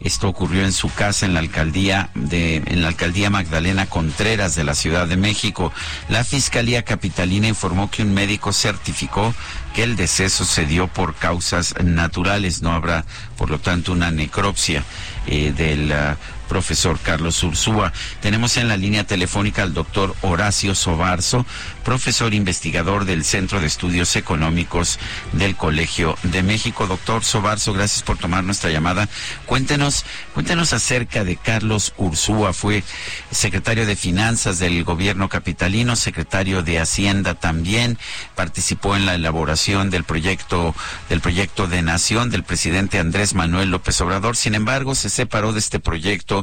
Esto 0.00 0.28
ocurrió 0.28 0.64
en 0.64 0.72
su 0.72 0.92
casa 0.92 1.24
en 1.24 1.32
la 1.32 1.40
alcaldía 1.40 2.10
de 2.14 2.56
en 2.56 2.82
la 2.82 2.88
alcaldía 2.88 3.30
Magdalena 3.30 3.86
Contreras 3.86 4.56
de 4.56 4.64
la 4.64 4.74
Ciudad 4.74 5.06
de 5.06 5.16
México. 5.16 5.72
La 6.08 6.24
Fiscalía 6.24 6.84
Capitalina 6.84 7.46
informó 7.46 7.88
que 7.90 8.02
un 8.02 8.12
médico 8.14 8.52
certificó 8.52 9.32
que 9.74 9.84
el 9.84 9.94
deceso 9.96 10.44
se 10.44 10.66
dio 10.66 10.88
por 10.88 11.14
causas 11.14 11.74
naturales. 11.82 12.62
No 12.62 12.72
habrá, 12.72 13.04
por 13.36 13.48
lo 13.48 13.60
tanto, 13.60 13.92
una 13.92 14.10
necropsia 14.10 14.82
eh, 15.26 15.52
del 15.56 15.92
ah, 15.92 16.16
profesor 16.48 16.98
Carlos 16.98 17.42
Ursúa. 17.42 17.92
Tenemos 18.20 18.56
en 18.56 18.68
la 18.68 18.76
línea 18.76 19.04
telefónica 19.04 19.62
al 19.62 19.74
doctor 19.74 20.16
Horacio 20.22 20.74
Sobarzo, 20.74 21.46
profesor 21.84 22.34
investigador 22.34 23.04
del 23.04 23.24
Centro 23.24 23.60
de 23.60 23.66
Estudios 23.66 24.16
Económicos 24.16 24.98
del 25.32 25.54
Colegio 25.54 26.16
de 26.24 26.42
México. 26.42 26.86
Doctor 26.86 27.24
Sobarzo, 27.24 27.72
gracias 27.72 28.02
por 28.02 28.18
tomar 28.18 28.44
nuestra 28.44 28.70
llamada. 28.70 29.08
Cuéntenos, 29.46 30.04
cuéntenos 30.34 30.72
acerca 30.72 31.24
de 31.24 31.36
Carlos 31.36 31.94
Ursúa. 31.96 32.52
Fue 32.52 32.82
secretario 33.30 33.86
de 33.86 33.96
Finanzas 33.96 34.58
del 34.58 34.82
gobierno 34.84 35.28
capitalino, 35.28 35.96
secretario 35.96 36.62
de 36.62 36.80
Hacienda 36.80 37.34
también. 37.34 37.98
Participó 38.34 38.96
en 38.96 39.06
la 39.06 39.14
elaboración 39.14 39.90
del 39.90 40.04
proyecto, 40.04 40.74
del 41.08 41.20
proyecto 41.20 41.66
de 41.66 41.82
nación 41.82 42.30
del 42.30 42.42
presidente 42.42 42.98
Andrés 42.98 43.34
Manuel 43.34 43.70
López 43.70 44.00
Obrador. 44.00 44.36
Sin 44.36 44.54
embargo, 44.54 44.94
se 44.94 45.10
separó 45.10 45.52
de 45.52 45.58
este 45.58 45.78
proyecto 45.78 46.37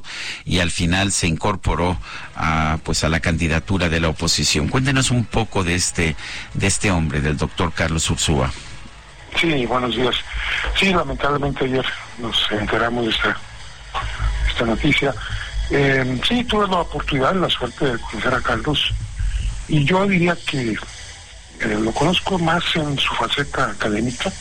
y 0.46 0.60
al 0.60 0.72
final 0.72 1.12
se 1.12 1.28
incorporó 1.28 1.98
a, 2.36 2.80
pues 2.84 3.04
a 3.04 3.10
la 3.10 3.20
candidatura 3.20 3.90
de 3.90 4.00
la 4.00 4.10
oposición. 4.10 4.68
Cuéntenos 4.68 5.12
un 5.12 5.26
poco 5.26 5.64
de 5.64 5.76
este, 5.76 6.16
de 6.54 6.68
este 6.68 6.92
hombre, 6.92 7.22
del 7.22 7.38
doctor 7.38 7.74
Carlos 7.74 8.10
Ursúa. 8.10 8.52
Sí, 9.40 9.66
buenos 9.66 9.96
días. 9.96 10.16
Sí, 10.80 10.94
lamentablemente 10.94 11.66
ayer 11.66 11.86
nos 12.20 12.50
enteramos 12.52 13.06
de 13.06 13.12
esta, 13.12 13.38
esta 14.50 14.66
noticia. 14.66 15.14
Eh, 15.72 16.22
sí, 16.28 16.44
tuve 16.44 16.68
la 16.68 16.78
oportunidad, 16.78 17.36
la 17.36 17.50
suerte 17.50 17.86
de 17.92 18.00
conocer 18.00 18.34
a 18.34 18.42
Carlos 18.42 18.94
y 19.68 19.84
yo 19.84 20.06
diría 20.08 20.38
que 20.46 20.72
eh, 21.60 21.80
lo 21.82 21.92
conozco 21.92 22.38
más 22.38 22.64
en 22.76 22.98
su 23.00 23.14
faceta 23.16 23.72
académica, 23.72 24.32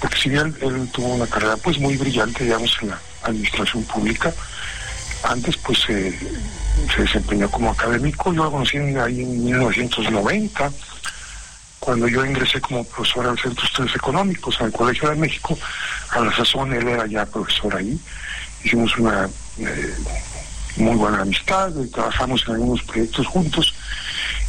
porque 0.00 0.16
si 0.16 0.30
bien 0.30 0.56
él 0.62 0.88
tuvo 0.92 1.14
una 1.14 1.26
carrera 1.26 1.56
pues 1.56 1.78
muy 1.78 1.96
brillante, 1.96 2.44
digamos, 2.44 2.76
en 2.80 2.90
la 2.90 3.00
administración 3.22 3.84
pública, 3.84 4.32
antes 5.22 5.56
pues 5.58 5.80
se 5.80 6.14
desempeñó 6.96 7.50
como 7.50 7.70
académico, 7.70 8.32
yo 8.32 8.44
lo 8.44 8.50
conocí 8.50 8.78
ahí 8.78 9.22
en 9.22 9.44
1990, 9.44 10.72
cuando 11.78 12.08
yo 12.08 12.24
ingresé 12.24 12.60
como 12.60 12.84
profesor 12.84 13.26
al 13.26 13.38
Centro 13.38 13.62
de 13.62 13.68
Estudios 13.68 13.96
Económicos, 13.96 14.60
al 14.60 14.72
Colegio 14.72 15.08
de 15.10 15.16
México, 15.16 15.58
a 16.10 16.20
la 16.20 16.34
sazón 16.34 16.72
él 16.72 16.88
era 16.88 17.06
ya 17.06 17.26
profesor 17.26 17.76
ahí, 17.76 17.98
hicimos 18.64 18.96
una 18.98 19.28
eh, 19.58 19.94
muy 20.76 20.96
buena 20.96 21.22
amistad, 21.22 21.72
trabajamos 21.92 22.44
en 22.46 22.54
algunos 22.54 22.82
proyectos 22.82 23.26
juntos, 23.26 23.74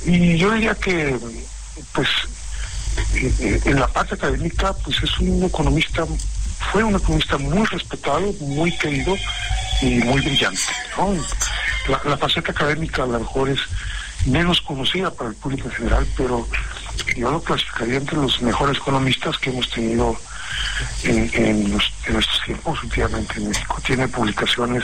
y 0.06 0.38
yo 0.38 0.52
diría 0.52 0.76
que 0.76 1.18
pues 1.94 2.08
en 3.66 3.80
la 3.80 3.88
parte 3.88 4.16
académica 4.16 4.74
pues 4.84 5.02
es 5.04 5.20
un 5.20 5.44
economista 5.44 6.06
fue 6.72 6.84
un 6.84 6.96
economista 6.96 7.38
muy 7.38 7.66
respetado, 7.66 8.34
muy 8.40 8.76
querido 8.78 9.16
y 9.82 9.96
muy 10.00 10.22
brillante. 10.22 10.62
La, 12.06 12.18
faceta 12.18 12.52
académica 12.52 13.04
a 13.04 13.08
lo 13.08 13.20
mejor 13.20 13.50
es 13.50 13.60
menos 14.26 14.62
conocida 14.62 15.12
para 15.12 15.32
el 15.32 15.36
público 15.36 15.68
en 15.68 15.76
general, 15.76 16.08
pero 16.16 16.48
yo 17.16 17.32
lo 17.32 17.42
clasificaría 17.42 17.98
entre 17.98 18.18
los 18.18 18.42
mejores 18.42 18.78
economistas 18.78 19.38
que 19.40 19.50
hemos 19.50 19.70
tenido 19.70 20.16
en, 21.04 21.80
estos 22.08 22.42
tiempos 22.46 22.84
últimamente 22.84 23.34
en 23.38 23.50
México. 23.50 23.78
Tiene 23.84 24.08
publicaciones 24.08 24.84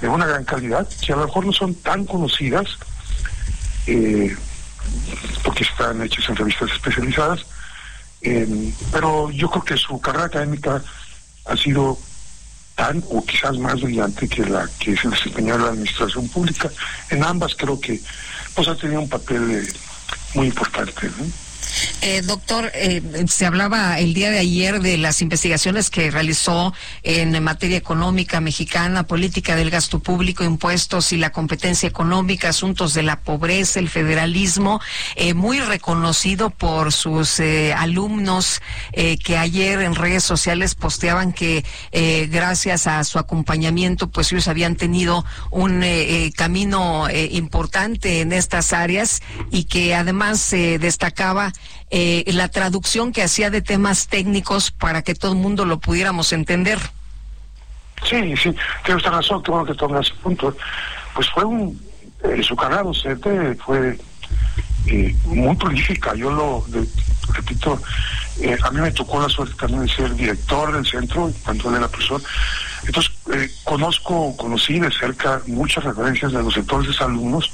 de 0.00 0.08
una 0.08 0.26
gran 0.26 0.44
calidad, 0.44 0.88
que 1.04 1.12
a 1.12 1.16
lo 1.16 1.26
mejor 1.26 1.46
no 1.46 1.52
son 1.52 1.74
tan 1.74 2.04
conocidas, 2.04 2.78
eh, 3.86 4.36
porque 5.42 5.64
están 5.64 6.00
hechas 6.02 6.28
en 6.28 6.36
revistas 6.36 6.70
especializadas, 6.70 7.44
eh, 8.22 8.72
pero 8.92 9.30
yo 9.30 9.50
creo 9.50 9.64
que 9.64 9.76
su 9.76 10.00
carrera 10.00 10.26
académica 10.26 10.82
ha 11.44 11.56
sido 11.56 11.98
tan 12.74 13.04
o 13.10 13.24
quizás 13.24 13.58
más 13.58 13.80
brillante 13.80 14.28
que 14.28 14.44
la 14.44 14.68
que 14.78 14.96
se 14.96 15.08
desempeñó 15.08 15.54
en 15.54 15.62
la 15.62 15.68
administración 15.68 16.28
pública. 16.28 16.70
En 17.10 17.24
ambas 17.24 17.54
creo 17.54 17.78
que 17.78 18.00
pues 18.54 18.68
ha 18.68 18.76
tenido 18.76 19.00
un 19.00 19.08
papel 19.08 19.50
eh, 19.50 19.72
muy 20.34 20.46
importante. 20.46 21.10
Eh, 22.02 22.22
doctor, 22.22 22.70
eh, 22.74 23.02
se 23.28 23.46
hablaba 23.46 23.98
el 23.98 24.14
día 24.14 24.30
de 24.30 24.38
ayer 24.38 24.80
de 24.80 24.96
las 24.96 25.20
investigaciones 25.20 25.90
que 25.90 26.10
realizó 26.10 26.72
en 27.02 27.42
materia 27.42 27.76
económica 27.76 28.40
mexicana, 28.40 29.02
política 29.02 29.54
del 29.54 29.70
gasto 29.70 29.98
público, 30.00 30.44
impuestos 30.44 31.12
y 31.12 31.18
la 31.18 31.30
competencia 31.30 31.88
económica, 31.88 32.48
asuntos 32.48 32.94
de 32.94 33.02
la 33.02 33.20
pobreza, 33.20 33.80
el 33.80 33.88
federalismo, 33.88 34.80
eh, 35.16 35.34
muy 35.34 35.60
reconocido 35.60 36.50
por 36.50 36.92
sus 36.92 37.40
alumnos 37.76 38.60
que 38.92 39.36
ayer 39.36 39.80
en 39.80 39.94
redes 39.94 40.24
sociales 40.24 40.74
posteaban 40.74 41.32
que 41.32 41.64
gracias 42.30 42.86
a 42.86 43.02
su 43.04 43.18
acompañamiento, 43.18 44.08
pues 44.08 44.32
ellos 44.32 44.48
habían 44.48 44.76
tenido 44.76 45.24
un 45.50 45.84
camino 46.36 47.08
importante 47.10 48.20
en 48.20 48.32
estas 48.32 48.72
áreas 48.72 49.22
y 49.50 49.64
que 49.64 49.94
además 49.94 50.40
se 50.40 50.78
destacaba 50.78 51.52
eh, 51.90 52.24
la 52.28 52.48
traducción 52.48 53.12
que 53.12 53.22
hacía 53.22 53.50
de 53.50 53.62
temas 53.62 54.06
técnicos 54.06 54.70
para 54.70 55.02
que 55.02 55.16
todo 55.16 55.32
el 55.32 55.38
mundo 55.38 55.64
lo 55.64 55.80
pudiéramos 55.80 56.32
entender. 56.32 56.78
Sí, 58.08 58.34
sí, 58.36 58.54
tienes 58.84 59.02
razón, 59.02 59.42
qué 59.42 59.50
bueno 59.50 59.66
que 59.66 59.74
tomas 59.74 60.06
ese 60.06 60.14
punto. 60.20 60.56
Pues 61.14 61.28
fue 61.30 61.44
un, 61.44 61.80
eh, 62.22 62.40
su 62.42 62.54
carrera 62.54 62.84
docente 62.84 63.56
fue 63.56 63.98
eh, 64.86 65.16
muy 65.24 65.56
prolífica, 65.56 66.14
yo 66.14 66.30
lo 66.30 66.64
repito, 67.32 67.80
a 68.62 68.70
mí 68.70 68.80
me 68.80 68.90
tocó 68.92 69.20
la 69.20 69.28
suerte 69.28 69.54
también 69.54 69.86
ser 69.88 70.14
director 70.14 70.72
del 70.72 70.86
centro 70.86 71.30
cuando 71.44 71.76
era 71.76 71.88
profesor. 71.88 72.22
Entonces, 72.86 73.12
conozco, 73.64 74.36
conocí 74.36 74.78
de 74.78 74.90
cerca 74.90 75.42
muchas 75.46 75.84
referencias 75.84 76.32
de 76.32 76.42
los 76.42 76.56
entonces 76.56 77.00
alumnos 77.00 77.50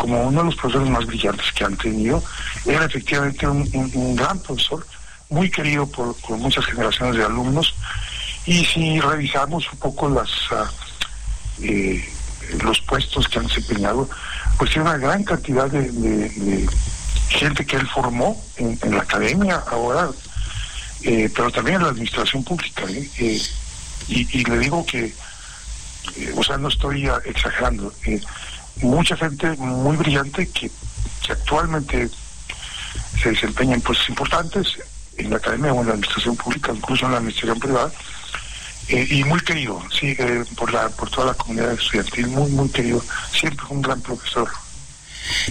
como 0.00 0.22
uno 0.22 0.40
de 0.40 0.46
los 0.46 0.56
profesores 0.56 0.88
más 0.88 1.04
brillantes 1.04 1.52
que 1.52 1.62
han 1.62 1.76
tenido. 1.76 2.22
Era 2.64 2.86
efectivamente 2.86 3.46
un, 3.46 4.16
gran 4.16 4.38
profesor, 4.40 4.86
muy 5.28 5.50
querido 5.50 5.86
por, 5.86 6.16
muchas 6.38 6.64
generaciones 6.64 7.16
de 7.16 7.24
alumnos. 7.24 7.74
Y 8.46 8.64
si 8.64 8.98
revisamos 8.98 9.70
un 9.70 9.78
poco 9.78 10.08
las 10.08 10.30
ah, 10.52 10.70
eh, 11.60 12.02
los 12.62 12.80
puestos 12.80 13.28
que 13.28 13.38
han 13.38 13.46
desempeñado, 13.46 14.08
pues 14.56 14.70
tiene 14.70 14.88
una 14.88 14.98
gran 14.98 15.22
cantidad 15.22 15.70
de, 15.70 16.66
gente 17.28 17.66
que 17.66 17.76
él 17.76 17.86
formó 17.86 18.42
en, 18.56 18.78
la 18.90 19.02
academia 19.02 19.62
ahora, 19.70 20.08
eh, 21.02 21.30
pero 21.34 21.50
también 21.52 21.76
en 21.76 21.82
la 21.82 21.88
administración 21.90 22.42
pública. 22.42 22.84
¿eh? 22.88 23.40
y, 24.08 24.44
le 24.44 24.58
digo 24.58 24.84
que, 24.86 25.14
o 26.34 26.42
sea, 26.42 26.56
no 26.56 26.68
estoy 26.68 27.06
exagerando 27.26 27.92
mucha 28.82 29.16
gente 29.16 29.56
muy 29.56 29.96
brillante 29.96 30.48
que, 30.48 30.70
actualmente 31.28 32.08
se 33.22 33.30
desempeña 33.30 33.74
en 33.74 33.80
puestos 33.80 34.08
importantes 34.08 34.66
en 35.16 35.30
la 35.30 35.36
academia 35.36 35.72
o 35.72 35.80
en 35.80 35.86
la 35.86 35.92
administración 35.92 36.34
pública, 36.36 36.72
incluso 36.74 37.06
en 37.06 37.12
la 37.12 37.18
administración 37.18 37.60
privada, 37.60 37.92
Eh, 38.88 39.06
y 39.08 39.22
muy 39.22 39.38
querido, 39.40 39.80
sí, 39.92 40.16
eh, 40.18 40.44
por, 40.56 40.72
la, 40.72 40.88
por 40.88 41.08
toda 41.10 41.28
la 41.28 41.34
comunidad 41.34 41.72
estudiantil, 41.74 42.26
muy, 42.26 42.50
muy 42.50 42.68
querido. 42.70 43.00
Siempre 43.30 43.64
un 43.68 43.82
gran 43.82 44.00
profesor. 44.00 44.48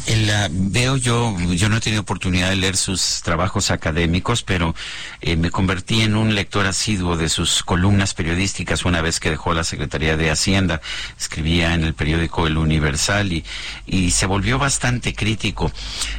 El, 0.07 0.31
veo 0.51 0.97
yo, 0.97 1.35
yo 1.51 1.69
no 1.69 1.77
he 1.77 1.79
tenido 1.81 2.01
oportunidad 2.01 2.49
de 2.49 2.55
leer 2.55 2.77
sus 2.77 3.21
trabajos 3.21 3.71
académicos, 3.71 4.43
pero 4.43 4.75
eh, 5.21 5.35
me 5.35 5.51
convertí 5.51 6.01
en 6.01 6.15
un 6.15 6.35
lector 6.35 6.65
asiduo 6.65 7.17
de 7.17 7.29
sus 7.29 7.63
columnas 7.63 8.13
periodísticas 8.13 8.85
una 8.85 9.01
vez 9.01 9.19
que 9.19 9.29
dejó 9.29 9.53
la 9.53 9.63
Secretaría 9.63 10.17
de 10.17 10.31
Hacienda. 10.31 10.81
Escribía 11.17 11.73
en 11.73 11.83
el 11.83 11.93
periódico 11.93 12.47
El 12.47 12.57
Universal 12.57 13.31
y, 13.31 13.45
y 13.85 14.11
se 14.11 14.25
volvió 14.25 14.57
bastante 14.57 15.13
crítico 15.13 15.71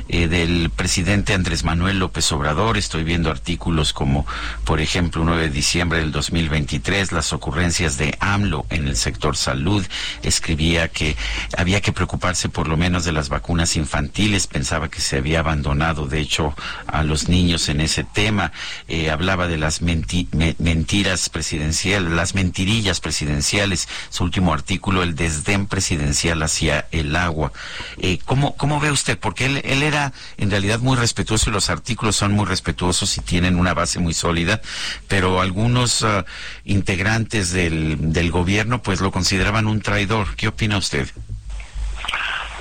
eh, 0.09 0.29
del 0.29 0.71
presidente 0.71 1.35
Andrés 1.35 1.65
Manuel 1.65 1.99
López 1.99 2.31
Obrador. 2.33 2.77
Estoy 2.77 3.05
viendo 3.05 3.31
artículos 3.31 3.93
como, 3.93 4.27
por 4.65 4.81
ejemplo, 4.81 5.23
1 5.23 5.37
de 5.37 5.51
diciembre 5.51 5.99
del 6.01 6.13
2023, 6.13 7.13
las 7.13 7.33
ocurrencias 7.33 7.97
de 7.99 8.17
AMLO 8.21 8.67
en 8.71 8.89
el 8.89 8.97
sector 8.97 9.37
salud. 9.37 9.85
Escribía 10.23 10.89
que 10.89 11.17
había 11.57 11.81
que 11.81 11.93
preocuparse 11.93 12.49
por 12.49 12.69
lo 12.69 12.77
menos 12.77 13.05
de 13.05 13.13
las 13.13 13.29
vacunas 13.29 13.39
vacunas 13.40 13.76
infantiles, 13.76 14.46
pensaba 14.46 14.90
que 14.90 15.00
se 15.00 15.16
había 15.16 15.40
abandonado, 15.40 16.07
de 16.07 16.20
hecho, 16.20 16.55
a 16.87 17.03
los 17.03 17.31
niños 17.31 17.70
en 17.70 17.81
ese 17.81 18.05
tema, 18.05 18.53
eh, 18.87 19.11
hablaba 19.11 19.48
de 19.48 19.57
las 19.57 19.81
mentiras 19.81 21.31
presidenciales, 21.31 22.12
las 22.12 22.35
mentirillas 22.35 23.00
presidenciales, 23.00 23.88
su 24.11 24.24
último 24.24 24.53
artículo, 24.53 25.03
el 25.03 25.14
desdén 25.14 25.66
presidencial 25.66 26.42
hacia 26.42 26.87
el 26.92 27.16
agua. 27.16 27.50
Eh, 27.96 28.18
¿cómo, 28.26 28.57
¿Cómo 28.57 28.79
ve 28.79 28.90
usted? 28.90 29.18
Porque 29.18 29.46
él, 29.46 29.62
él 29.64 29.83
era 29.83 30.12
en 30.37 30.50
realidad 30.50 30.81
muy 30.81 30.96
respetuoso 30.96 31.48
y 31.48 31.55
los 31.55 31.70
artículos 31.70 32.16
son 32.16 32.33
muy 32.33 32.44
respetuosos 32.44 33.16
y 33.16 33.22
tienen 33.22 33.59
una 33.59 33.72
base 33.72 34.00
muy 34.00 34.12
sólida, 34.12 34.61
pero 35.09 35.40
algunos 35.40 36.03
uh, 36.03 36.24
integrantes 36.64 37.53
del, 37.53 38.12
del 38.12 38.31
gobierno 38.31 38.83
pues 38.83 39.00
lo 39.00 39.11
consideraban 39.11 39.66
un 39.66 39.81
traidor. 39.81 40.37
¿Qué 40.37 40.48
opina 40.48 40.76
usted? 40.76 41.09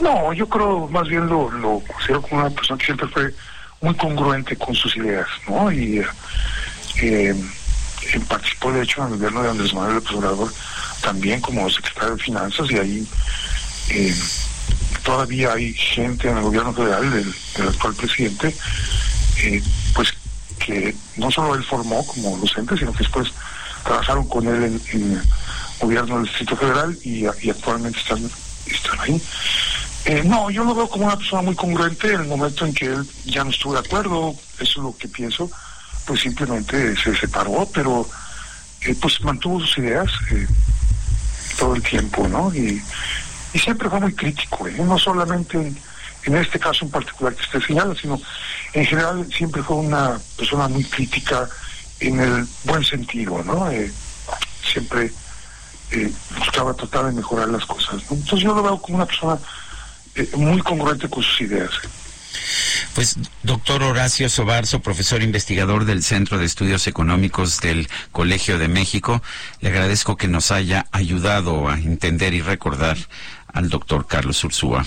No, 0.01 0.33
yo 0.33 0.47
creo 0.47 0.87
más 0.87 1.07
bien 1.07 1.27
lo, 1.27 1.51
lo 1.51 1.81
considero 1.81 2.21
como 2.21 2.41
una 2.41 2.49
persona 2.49 2.77
que 2.77 2.85
siempre 2.85 3.07
fue 3.07 3.33
muy 3.81 3.95
congruente 3.95 4.55
con 4.55 4.75
sus 4.75 4.95
ideas, 4.95 5.27
¿no? 5.47 5.71
Y 5.71 6.01
eh, 7.01 7.35
participó, 8.27 8.71
de 8.71 8.83
hecho, 8.83 9.01
en 9.01 9.07
el 9.07 9.17
gobierno 9.17 9.43
de 9.43 9.49
Andrés 9.49 9.73
Manuel 9.73 9.95
López 9.95 10.11
Obrador 10.13 10.51
también 11.01 11.39
como 11.41 11.69
secretario 11.69 12.15
de 12.15 12.23
Finanzas 12.23 12.69
y 12.71 12.77
ahí 12.77 13.07
eh, 13.89 14.13
todavía 15.03 15.53
hay 15.53 15.73
gente 15.73 16.29
en 16.29 16.37
el 16.37 16.43
gobierno 16.43 16.73
federal 16.73 17.09
del, 17.11 17.33
actual 17.67 17.93
presidente, 17.95 18.55
eh, 19.43 19.61
pues 19.93 20.13
que 20.59 20.93
no 21.15 21.31
solo 21.31 21.55
él 21.55 21.63
formó 21.63 22.05
como 22.05 22.37
docente, 22.37 22.77
sino 22.77 22.91
que 22.91 22.99
después 22.99 23.31
trabajaron 23.83 24.27
con 24.27 24.47
él 24.47 24.81
en, 24.91 25.13
el 25.13 25.21
gobierno 25.79 26.15
del 26.15 26.25
Distrito 26.25 26.57
Federal 26.57 26.97
y, 27.03 27.23
y 27.41 27.49
actualmente 27.49 27.97
están, 27.99 28.29
están 28.67 28.99
ahí. 28.99 29.21
Eh, 30.05 30.23
no, 30.25 30.49
yo 30.49 30.63
lo 30.63 30.73
veo 30.73 30.89
como 30.89 31.05
una 31.05 31.17
persona 31.17 31.41
muy 31.41 31.55
congruente 31.55 32.13
en 32.13 32.21
el 32.21 32.27
momento 32.27 32.65
en 32.65 32.73
que 32.73 32.85
él 32.85 33.07
ya 33.25 33.43
no 33.43 33.49
estuvo 33.49 33.73
de 33.73 33.79
acuerdo, 33.79 34.33
eso 34.59 34.61
es 34.61 34.77
lo 34.77 34.95
que 34.97 35.07
pienso, 35.07 35.49
pues 36.05 36.21
simplemente 36.21 36.95
se 36.95 37.15
separó, 37.15 37.67
pero 37.73 38.07
eh, 38.81 38.95
pues 38.99 39.21
mantuvo 39.21 39.59
sus 39.59 39.77
ideas 39.79 40.09
eh, 40.31 40.47
todo 41.57 41.75
el 41.75 41.83
tiempo, 41.83 42.27
¿no? 42.27 42.53
Y, 42.53 42.81
siempre 43.55 43.89
fue 43.89 43.99
muy 43.99 44.13
crítico, 44.13 44.67
no 44.69 44.97
solamente 44.99 45.73
en, 46.23 46.35
este 46.35 46.59
caso 46.59 46.85
en 46.85 46.91
particular 46.91 47.33
que 47.33 47.41
usted 47.41 47.61
señala, 47.67 47.95
sino 47.95 48.21
en 48.73 48.85
general 48.85 49.27
siempre 49.35 49.63
fue 49.63 49.77
una 49.77 50.19
persona 50.37 50.67
muy 50.67 50.83
crítica 50.83 51.49
en 51.99 52.19
el 52.19 52.47
buen 52.63 52.83
sentido, 52.83 53.43
¿no? 53.43 53.67
siempre 54.63 55.11
buscaba 56.37 56.75
tratar 56.75 57.07
de 57.07 57.13
mejorar 57.13 57.49
las 57.49 57.65
cosas, 57.65 58.03
Entonces 58.03 58.41
yo 58.41 58.53
lo 58.53 58.61
veo 58.61 58.79
como 58.79 58.97
una 58.97 59.07
persona 59.07 59.39
eh, 60.15 60.29
muy 60.35 60.61
congruente 60.61 61.09
con 61.09 61.23
sus 61.23 61.41
ideas. 61.41 61.71
Pues, 62.95 63.17
doctor 63.43 63.83
Horacio 63.83 64.29
Sobarzo, 64.29 64.81
profesor 64.81 65.21
investigador 65.21 65.85
del 65.85 66.03
Centro 66.03 66.37
de 66.37 66.45
Estudios 66.45 66.87
Económicos 66.87 67.59
del 67.59 67.87
Colegio 68.11 68.57
de 68.57 68.67
México, 68.67 69.21
le 69.61 69.69
agradezco 69.69 70.17
que 70.17 70.27
nos 70.27 70.51
haya 70.51 70.85
ayudado 70.91 71.69
a 71.69 71.75
entender 71.75 72.33
y 72.33 72.41
recordar 72.41 72.97
al 73.47 73.69
doctor 73.69 74.07
Carlos 74.07 74.43
Ursúa. 74.43 74.85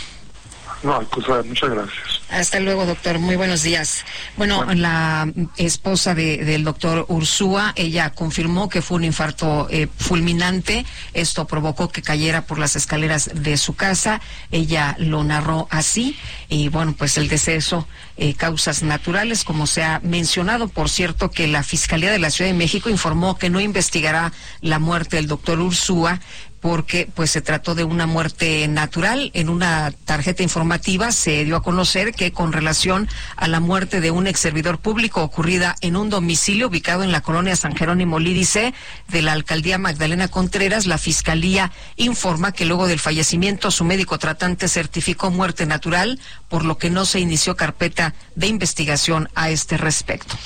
No, 0.82 1.00
pues, 1.10 1.46
muchas 1.46 1.70
gracias. 1.70 2.20
Hasta 2.28 2.60
luego, 2.60 2.86
doctor. 2.86 3.18
Muy 3.18 3.36
buenos 3.36 3.62
días. 3.62 4.04
Bueno, 4.36 4.64
la 4.74 5.30
esposa 5.58 6.14
del 6.14 6.64
doctor 6.64 7.04
Ursúa, 7.08 7.72
ella 7.76 8.10
confirmó 8.10 8.68
que 8.68 8.82
fue 8.82 8.96
un 8.96 9.04
infarto 9.04 9.68
eh, 9.70 9.86
fulminante. 9.98 10.84
Esto 11.12 11.46
provocó 11.46 11.90
que 11.90 12.02
cayera 12.02 12.46
por 12.46 12.58
las 12.58 12.74
escaleras 12.74 13.30
de 13.34 13.56
su 13.58 13.74
casa. 13.74 14.20
Ella 14.50 14.96
lo 14.98 15.22
narró 15.24 15.68
así. 15.70 16.18
Y 16.48 16.68
bueno, 16.68 16.94
pues 16.96 17.18
el 17.18 17.28
deceso, 17.28 17.86
eh, 18.16 18.34
causas 18.34 18.82
naturales, 18.82 19.44
como 19.44 19.66
se 19.66 19.84
ha 19.84 20.00
mencionado. 20.02 20.68
Por 20.68 20.88
cierto, 20.88 21.30
que 21.30 21.46
la 21.46 21.62
Fiscalía 21.62 22.10
de 22.10 22.18
la 22.18 22.30
Ciudad 22.30 22.50
de 22.50 22.56
México 22.56 22.88
informó 22.88 23.36
que 23.36 23.50
no 23.50 23.60
investigará 23.60 24.32
la 24.62 24.78
muerte 24.78 25.16
del 25.16 25.26
doctor 25.26 25.60
Ursúa 25.60 26.18
porque 26.62 27.08
pues 27.12 27.32
se 27.32 27.42
trató 27.42 27.74
de 27.74 27.82
una 27.82 28.06
muerte 28.06 28.66
natural. 28.68 29.32
En 29.34 29.48
una 29.48 29.92
tarjeta 30.04 30.44
informativa 30.44 31.10
se 31.10 31.44
dio 31.44 31.56
a 31.56 31.62
conocer 31.62 32.14
que 32.14 32.30
con 32.30 32.52
relación 32.52 33.08
a 33.36 33.48
la 33.48 33.58
muerte 33.58 34.00
de 34.00 34.12
un 34.12 34.28
ex 34.28 34.38
servidor 34.38 34.78
público 34.78 35.22
ocurrida 35.22 35.74
en 35.80 35.96
un 35.96 36.08
domicilio 36.08 36.68
ubicado 36.68 37.02
en 37.02 37.10
la 37.10 37.20
colonia 37.20 37.56
San 37.56 37.74
Jerónimo 37.74 38.20
Lídice 38.20 38.74
de 39.08 39.22
la 39.22 39.32
alcaldía 39.32 39.76
Magdalena 39.76 40.28
Contreras, 40.28 40.86
la 40.86 40.98
fiscalía 40.98 41.72
informa 41.96 42.52
que 42.52 42.64
luego 42.64 42.86
del 42.86 43.00
fallecimiento 43.00 43.72
su 43.72 43.84
médico 43.84 44.20
tratante 44.20 44.68
certificó 44.68 45.32
muerte 45.32 45.66
natural, 45.66 46.20
por 46.48 46.64
lo 46.64 46.78
que 46.78 46.90
no 46.90 47.06
se 47.06 47.18
inició 47.18 47.56
carpeta 47.56 48.14
de 48.36 48.46
investigación 48.46 49.28
a 49.34 49.50
este 49.50 49.78
respecto. 49.78 50.36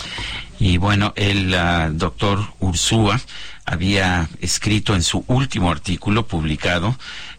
Y 0.58 0.78
bueno, 0.78 1.12
el 1.16 1.54
uh, 1.54 1.92
doctor 1.92 2.54
Ursúa 2.58 3.20
había 3.66 4.28
escrito 4.40 4.94
en 4.94 5.02
su 5.02 5.24
último 5.26 5.70
artículo 5.70 6.26
publicado 6.26 6.96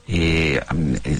eh, 0.09 0.61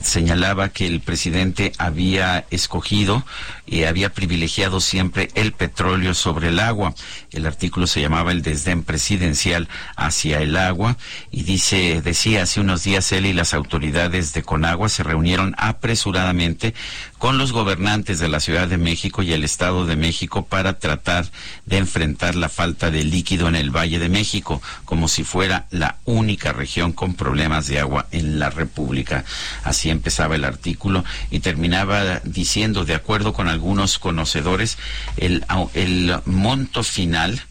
señalaba 0.02 0.70
que 0.70 0.88
el 0.88 1.02
presidente 1.02 1.74
había 1.78 2.46
escogido 2.52 3.26
y 3.66 3.84
había 3.84 4.14
privilegiado 4.14 4.80
siempre 4.80 5.28
el 5.36 5.52
petróleo 5.52 6.14
sobre 6.14 6.50
el 6.50 6.60
agua. 6.60 6.96
El 7.32 7.46
artículo 7.46 7.86
se 7.86 8.00
llamaba 8.00 8.32
El 8.32 8.44
desdén 8.44 8.84
presidencial 8.84 9.68
hacia 9.98 10.40
el 10.40 10.56
agua 10.56 10.96
y 11.32 11.44
dice, 11.44 12.02
decía, 12.02 12.44
hace 12.44 12.62
unos 12.62 12.86
días 12.86 13.12
él 13.12 13.26
y 13.26 13.34
las 13.34 13.54
autoridades 13.54 14.32
de 14.32 14.44
Conagua 14.44 14.88
se 14.88 15.04
reunieron 15.04 15.54
apresuradamente 15.58 16.74
con 17.18 17.38
los 17.38 17.52
gobernantes 17.52 18.20
de 18.20 18.30
la 18.30 18.40
Ciudad 18.40 18.68
de 18.68 18.78
México 18.78 19.24
y 19.24 19.34
el 19.34 19.44
Estado 19.44 19.86
de 19.86 19.96
México 19.96 20.46
para 20.46 20.80
tratar 20.80 21.26
de 21.66 21.78
enfrentar 21.78 22.36
la 22.36 22.50
falta 22.50 22.92
de 22.92 23.04
líquido 23.04 23.48
en 23.48 23.56
el 23.56 23.76
Valle 23.76 24.00
de 24.00 24.10
México, 24.10 24.62
como 24.86 25.08
si 25.08 25.24
fuera 25.24 25.66
la 25.72 25.98
única 26.06 26.54
región 26.54 26.94
con 26.94 27.16
problemas 27.16 27.68
de 27.68 27.80
agua 27.80 28.08
en 28.12 28.40
la 28.40 28.50
República 28.50 28.78
Pública. 28.78 29.26
Así 29.64 29.90
empezaba 29.90 30.36
el 30.36 30.46
artículo 30.46 31.04
y 31.32 31.40
terminaba 31.40 32.20
diciendo, 32.24 32.86
de 32.86 32.94
acuerdo 32.94 33.34
con 33.34 33.48
algunos 33.48 33.98
conocedores, 33.98 34.78
el, 35.18 35.46
el 35.74 36.16
monto 36.26 36.84
final 36.84 37.42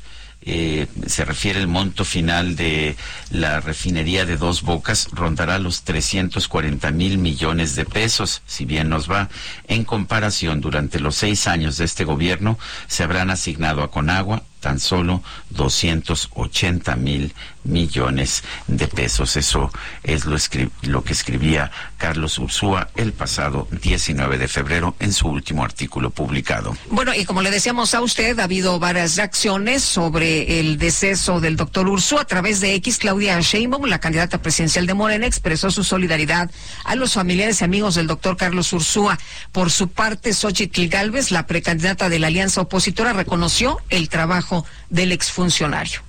eh, 0.49 0.87
se 1.07 1.25
refiere 1.25 1.59
el 1.59 1.67
monto 1.67 2.05
final 2.05 2.55
de 2.55 2.97
la 3.31 3.61
refinería 3.61 4.25
de 4.25 4.37
Dos 4.37 4.63
Bocas 4.63 5.09
rondará 5.11 5.59
los 5.59 5.83
340 5.83 6.91
mil 6.93 7.19
millones 7.19 7.75
de 7.75 7.85
pesos, 7.85 8.43
si 8.47 8.65
bien 8.65 8.89
nos 8.89 9.11
va. 9.11 9.29
En 9.67 9.85
comparación, 9.85 10.61
durante 10.61 11.01
los 11.01 11.17
seis 11.17 11.49
años 11.49 11.79
de 11.79 11.85
este 11.85 12.05
gobierno 12.05 12.59
se 12.87 13.03
habrán 13.03 13.31
asignado 13.31 13.83
a 13.83 13.91
Conagua 13.91 14.45
tan 14.67 14.81
solo 14.81 15.23
280 15.51 16.97
mil 16.97 17.33
millones 17.63 18.43
de 18.67 18.89
pesos. 18.89 19.37
Eso 19.37 19.71
es 20.03 20.25
lo, 20.25 20.37
lo 20.83 21.05
que 21.05 21.13
escribía 21.13 21.71
Carlos 21.99 22.39
Ursúa 22.39 22.89
el 22.97 23.13
pasado 23.13 23.69
19 23.71 24.39
de 24.39 24.49
febrero 24.49 24.97
en 24.99 25.13
su 25.13 25.29
último 25.29 25.65
artículo 25.65 26.11
publicado. 26.11 26.77
Bueno, 26.91 27.15
y 27.15 27.25
como 27.25 27.43
le 27.43 27.51
decíamos 27.51 27.95
a 27.95 28.01
usted, 28.01 28.39
ha 28.41 28.45
habido 28.45 28.79
varias 28.79 29.17
reacciones 29.17 29.85
sobre 29.85 30.59
el 30.59 30.79
deceso 30.79 31.41
del 31.41 31.57
doctor 31.57 31.89
Ursúa 31.89 32.23
a 32.23 32.27
través 32.27 32.61
de 32.61 32.75
X. 32.75 32.99
Claudia 32.99 33.41
Sheinbaum, 33.41 33.85
la 33.87 34.01
candidata 34.01 34.43
presidencial 34.43 34.87
de 34.87 34.95
Morena, 34.95 35.27
expresó 35.27 35.71
su 35.71 35.85
solidaridad 35.85 36.51
a 36.85 36.95
los 36.95 37.15
familiares 37.15 37.61
y 37.61 37.65
amigos 37.65 37.95
del 37.95 38.07
doctor 38.07 38.37
Carlos 38.37 38.73
Ursúa. 38.73 39.19
Por 39.53 39.71
su 39.71 39.89
parte, 39.89 40.33
Xochitl 40.33 40.89
Galvez, 40.89 41.31
la 41.31 41.47
precandidata 41.47 42.09
de 42.09 42.19
la 42.19 42.29
alianza 42.29 42.61
opositora, 42.61 43.13
reconoció 43.13 43.79
el 43.91 44.09
trabajo 44.09 44.56
del 44.91 45.13
exfuncionario. 45.13 46.01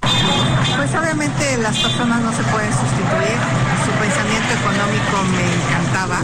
Pues 0.00 0.90
obviamente 0.94 1.56
las 1.58 1.76
personas 1.78 2.20
no 2.20 2.32
se 2.32 2.42
pueden 2.44 2.72
sustituir. 2.72 3.38
Su 3.84 3.92
pensamiento 3.98 4.52
económico 4.54 5.14
me 5.34 5.46
encantaba, 5.56 6.18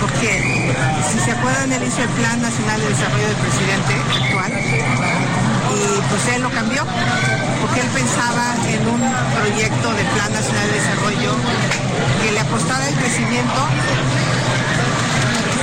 porque 0.00 0.74
si 1.10 1.18
se 1.18 1.32
acuerdan, 1.32 1.72
él 1.72 1.82
hizo 1.82 2.02
el 2.02 2.08
Plan 2.08 2.40
Nacional 2.40 2.80
de 2.80 2.88
Desarrollo 2.88 3.26
del 3.26 3.36
presidente 3.36 3.94
actual 4.10 4.52
y 5.70 6.00
pues 6.08 6.34
él 6.34 6.42
lo 6.42 6.50
cambió 6.50 6.84
porque 7.60 7.80
él 7.80 7.88
pensaba 7.94 8.54
en 8.66 8.82
un 8.88 9.00
proyecto 9.38 9.94
de 9.94 10.04
Plan 10.14 10.32
Nacional 10.32 10.66
de 10.66 10.74
Desarrollo 10.74 11.32
que 12.22 12.32
le 12.32 12.40
apostara 12.40 12.88
el 12.88 12.94
crecimiento 12.94 13.60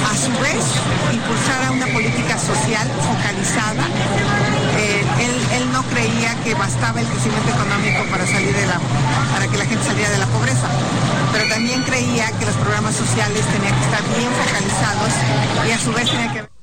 a 0.06 0.14
su 0.16 0.32
vez 0.42 0.64
impulsara 1.12 1.72
una 1.72 1.88
política 1.88 2.38
social 2.38 2.88
focalizada. 3.02 3.86
Eh, 4.78 5.04
él, 5.20 5.62
él, 5.62 5.72
no 5.72 5.82
creía 5.84 6.36
que 6.44 6.54
bastaba 6.54 7.02
el 7.02 7.08
crecimiento 7.08 7.50
económico 7.50 8.04
para 8.12 8.26
salir 8.28 8.54
de 8.54 8.66
la, 8.68 8.80
para 9.34 9.48
que 9.48 9.58
la 9.58 9.66
gente 9.66 9.84
saliera 9.84 10.10
de 10.12 10.20
la 10.20 10.28
pobreza, 10.28 10.68
pero 11.34 11.48
también 11.50 11.82
creía 11.84 12.32
que 12.38 12.46
los 12.46 12.56
programas 12.56 12.96
sociales 12.96 13.42
tenían 13.54 13.74
que 13.74 13.86
estar 13.86 14.04
bien 14.18 14.32
focalizados 14.32 15.14
y 15.68 15.72
a 15.72 15.80
su 15.80 15.92
vez 15.94 16.06
tenían 16.06 16.34
que 16.34 16.57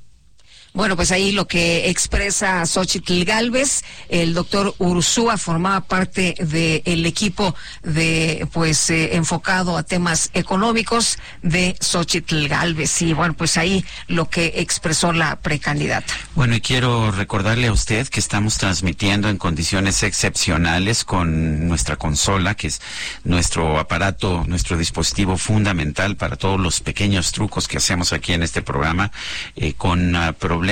bueno, 0.74 0.96
pues 0.96 1.12
ahí 1.12 1.30
lo 1.30 1.46
que 1.46 1.88
expresa 1.88 2.66
Xochitl 2.66 3.22
Galvez, 3.22 3.84
el 4.08 4.34
doctor 4.34 4.74
Ursúa 4.78 5.38
formaba 5.38 5.82
parte 5.82 6.34
del 6.40 7.06
equipo 7.06 7.54
de, 7.84 8.48
pues, 8.52 8.90
eh, 8.90 9.14
enfocado 9.14 9.76
a 9.76 9.84
temas 9.84 10.30
económicos 10.34 11.20
de 11.42 11.76
Xochitl 11.80 12.48
Galvez. 12.48 13.02
Y 13.02 13.12
bueno, 13.12 13.34
pues 13.34 13.56
ahí 13.56 13.84
lo 14.08 14.28
que 14.28 14.54
expresó 14.56 15.12
la 15.12 15.36
precandidata. 15.36 16.12
Bueno, 16.34 16.56
y 16.56 16.60
quiero 16.60 17.12
recordarle 17.12 17.68
a 17.68 17.72
usted 17.72 18.08
que 18.08 18.18
estamos 18.18 18.58
transmitiendo 18.58 19.28
en 19.28 19.38
condiciones 19.38 20.02
excepcionales 20.02 21.04
con 21.04 21.68
nuestra 21.68 21.94
consola, 21.94 22.56
que 22.56 22.66
es 22.66 22.80
nuestro 23.22 23.78
aparato, 23.78 24.42
nuestro 24.48 24.76
dispositivo 24.76 25.36
fundamental 25.36 26.16
para 26.16 26.34
todos 26.34 26.58
los 26.58 26.80
pequeños 26.80 27.30
trucos 27.30 27.68
que 27.68 27.76
hacemos 27.76 28.12
aquí 28.12 28.32
en 28.32 28.42
este 28.42 28.60
programa, 28.60 29.12
eh, 29.54 29.74
con 29.74 30.16
problemas. 30.40 30.63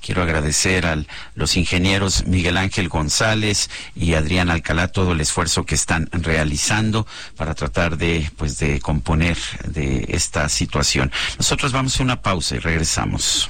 Quiero 0.00 0.22
agradecer 0.22 0.86
a 0.86 1.02
los 1.34 1.56
ingenieros 1.56 2.26
Miguel 2.26 2.56
Ángel 2.56 2.88
González 2.88 3.70
y 3.94 4.14
Adrián 4.14 4.50
Alcalá 4.50 4.88
todo 4.88 5.12
el 5.12 5.20
esfuerzo 5.20 5.64
que 5.64 5.74
están 5.74 6.08
realizando 6.12 7.06
para 7.36 7.54
tratar 7.54 7.96
de, 7.96 8.30
pues, 8.36 8.58
de 8.58 8.80
componer 8.80 9.36
de 9.66 10.06
esta 10.08 10.48
situación. 10.48 11.12
Nosotros 11.38 11.72
vamos 11.72 11.98
a 11.98 12.02
una 12.02 12.20
pausa 12.22 12.56
y 12.56 12.58
regresamos. 12.58 13.48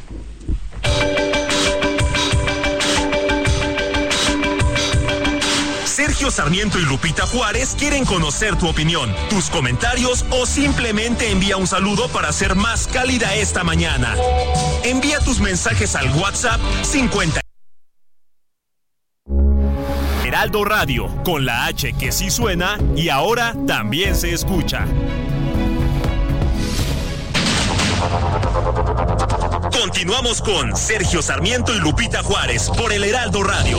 Sergio 6.08 6.30
Sarmiento 6.30 6.78
y 6.78 6.86
Lupita 6.86 7.26
Juárez 7.26 7.76
quieren 7.78 8.06
conocer 8.06 8.56
tu 8.56 8.66
opinión, 8.66 9.14
tus 9.28 9.50
comentarios 9.50 10.24
o 10.30 10.46
simplemente 10.46 11.30
envía 11.30 11.58
un 11.58 11.66
saludo 11.66 12.08
para 12.08 12.32
ser 12.32 12.54
más 12.54 12.86
cálida 12.88 13.34
esta 13.34 13.62
mañana. 13.62 14.16
Envía 14.84 15.20
tus 15.20 15.38
mensajes 15.38 15.94
al 15.94 16.08
WhatsApp 16.16 16.58
50. 16.80 17.42
Heraldo 20.24 20.64
Radio, 20.64 21.14
con 21.24 21.44
la 21.44 21.66
H 21.66 21.92
que 21.92 22.10
sí 22.10 22.30
suena 22.30 22.78
y 22.96 23.10
ahora 23.10 23.54
también 23.66 24.16
se 24.16 24.32
escucha. 24.32 24.86
Continuamos 29.78 30.40
con 30.40 30.74
Sergio 30.74 31.20
Sarmiento 31.20 31.74
y 31.74 31.80
Lupita 31.80 32.22
Juárez 32.22 32.70
por 32.70 32.94
el 32.94 33.04
Heraldo 33.04 33.42
Radio. 33.42 33.78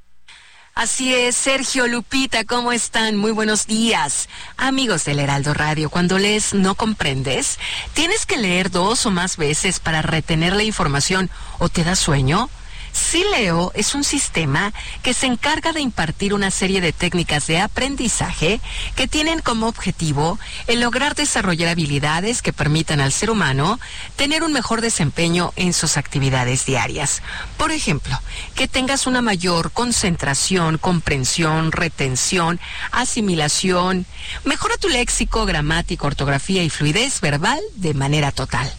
Así 0.73 1.13
es, 1.13 1.35
Sergio 1.35 1.85
Lupita, 1.87 2.45
¿cómo 2.45 2.71
están? 2.71 3.17
Muy 3.17 3.31
buenos 3.31 3.67
días. 3.67 4.29
Amigos 4.55 5.03
del 5.03 5.19
Heraldo 5.19 5.53
Radio, 5.53 5.89
cuando 5.89 6.17
lees 6.17 6.53
no 6.53 6.75
comprendes, 6.75 7.59
tienes 7.93 8.25
que 8.25 8.37
leer 8.37 8.71
dos 8.71 9.05
o 9.05 9.11
más 9.11 9.35
veces 9.35 9.81
para 9.81 10.01
retener 10.01 10.55
la 10.55 10.63
información 10.63 11.29
o 11.59 11.67
te 11.67 11.83
da 11.83 11.97
sueño. 11.97 12.49
Sileo 12.93 13.71
es 13.75 13.95
un 13.95 14.03
sistema 14.03 14.73
que 15.03 15.13
se 15.13 15.25
encarga 15.25 15.73
de 15.73 15.81
impartir 15.81 16.33
una 16.33 16.51
serie 16.51 16.81
de 16.81 16.93
técnicas 16.93 17.47
de 17.47 17.59
aprendizaje 17.59 18.59
que 18.95 19.07
tienen 19.07 19.41
como 19.41 19.67
objetivo 19.67 20.39
el 20.67 20.81
lograr 20.81 21.15
desarrollar 21.15 21.69
habilidades 21.69 22.41
que 22.41 22.53
permitan 22.53 22.99
al 22.99 23.11
ser 23.11 23.29
humano 23.29 23.79
tener 24.15 24.43
un 24.43 24.53
mejor 24.53 24.81
desempeño 24.81 25.53
en 25.55 25.73
sus 25.73 25.97
actividades 25.97 26.65
diarias. 26.65 27.21
Por 27.57 27.71
ejemplo, 27.71 28.19
que 28.55 28.67
tengas 28.67 29.07
una 29.07 29.21
mayor 29.21 29.71
concentración, 29.71 30.77
comprensión, 30.77 31.71
retención, 31.71 32.59
asimilación, 32.91 34.05
mejora 34.45 34.77
tu 34.77 34.89
léxico, 34.89 35.45
gramática, 35.45 36.07
ortografía 36.07 36.63
y 36.63 36.69
fluidez 36.69 37.21
verbal 37.21 37.59
de 37.75 37.93
manera 37.93 38.31
total 38.31 38.71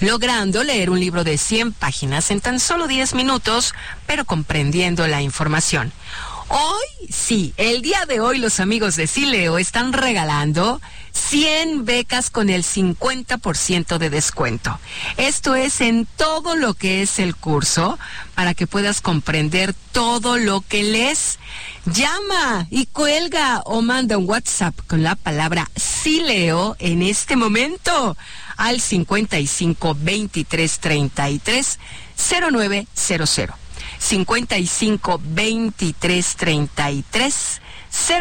logrando 0.00 0.62
leer 0.64 0.90
un 0.90 1.00
libro 1.00 1.24
de 1.24 1.38
100 1.38 1.72
páginas 1.72 2.30
en 2.30 2.40
tan 2.40 2.60
solo 2.60 2.86
10 2.86 3.14
minutos, 3.14 3.74
pero 4.06 4.24
comprendiendo 4.24 5.06
la 5.06 5.22
información. 5.22 5.92
Hoy, 6.50 7.10
sí, 7.10 7.52
el 7.58 7.82
día 7.82 8.06
de 8.08 8.20
hoy 8.20 8.38
los 8.38 8.58
amigos 8.58 8.96
de 8.96 9.06
Sileo 9.06 9.58
están 9.58 9.92
regalando 9.92 10.80
100 11.12 11.84
becas 11.84 12.30
con 12.30 12.48
el 12.48 12.64
50% 12.64 13.98
de 13.98 14.08
descuento. 14.08 14.78
Esto 15.18 15.54
es 15.54 15.82
en 15.82 16.06
todo 16.06 16.56
lo 16.56 16.72
que 16.72 17.02
es 17.02 17.18
el 17.18 17.36
curso 17.36 17.98
para 18.34 18.54
que 18.54 18.66
puedas 18.66 19.02
comprender 19.02 19.74
todo 19.92 20.38
lo 20.38 20.62
que 20.62 20.84
lees. 20.84 21.38
Llama 21.84 22.66
y 22.70 22.86
cuelga 22.86 23.60
o 23.66 23.82
manda 23.82 24.16
un 24.16 24.28
WhatsApp 24.28 24.74
con 24.86 25.02
la 25.02 25.16
palabra 25.16 25.70
Sileo 25.76 26.76
en 26.78 27.02
este 27.02 27.36
momento 27.36 28.16
al 28.58 28.80
55 28.80 29.96
23 29.98 30.78
33 30.78 31.78
0900. 32.50 33.56
55 33.98 35.20
23 35.24 36.36
33 36.36 37.60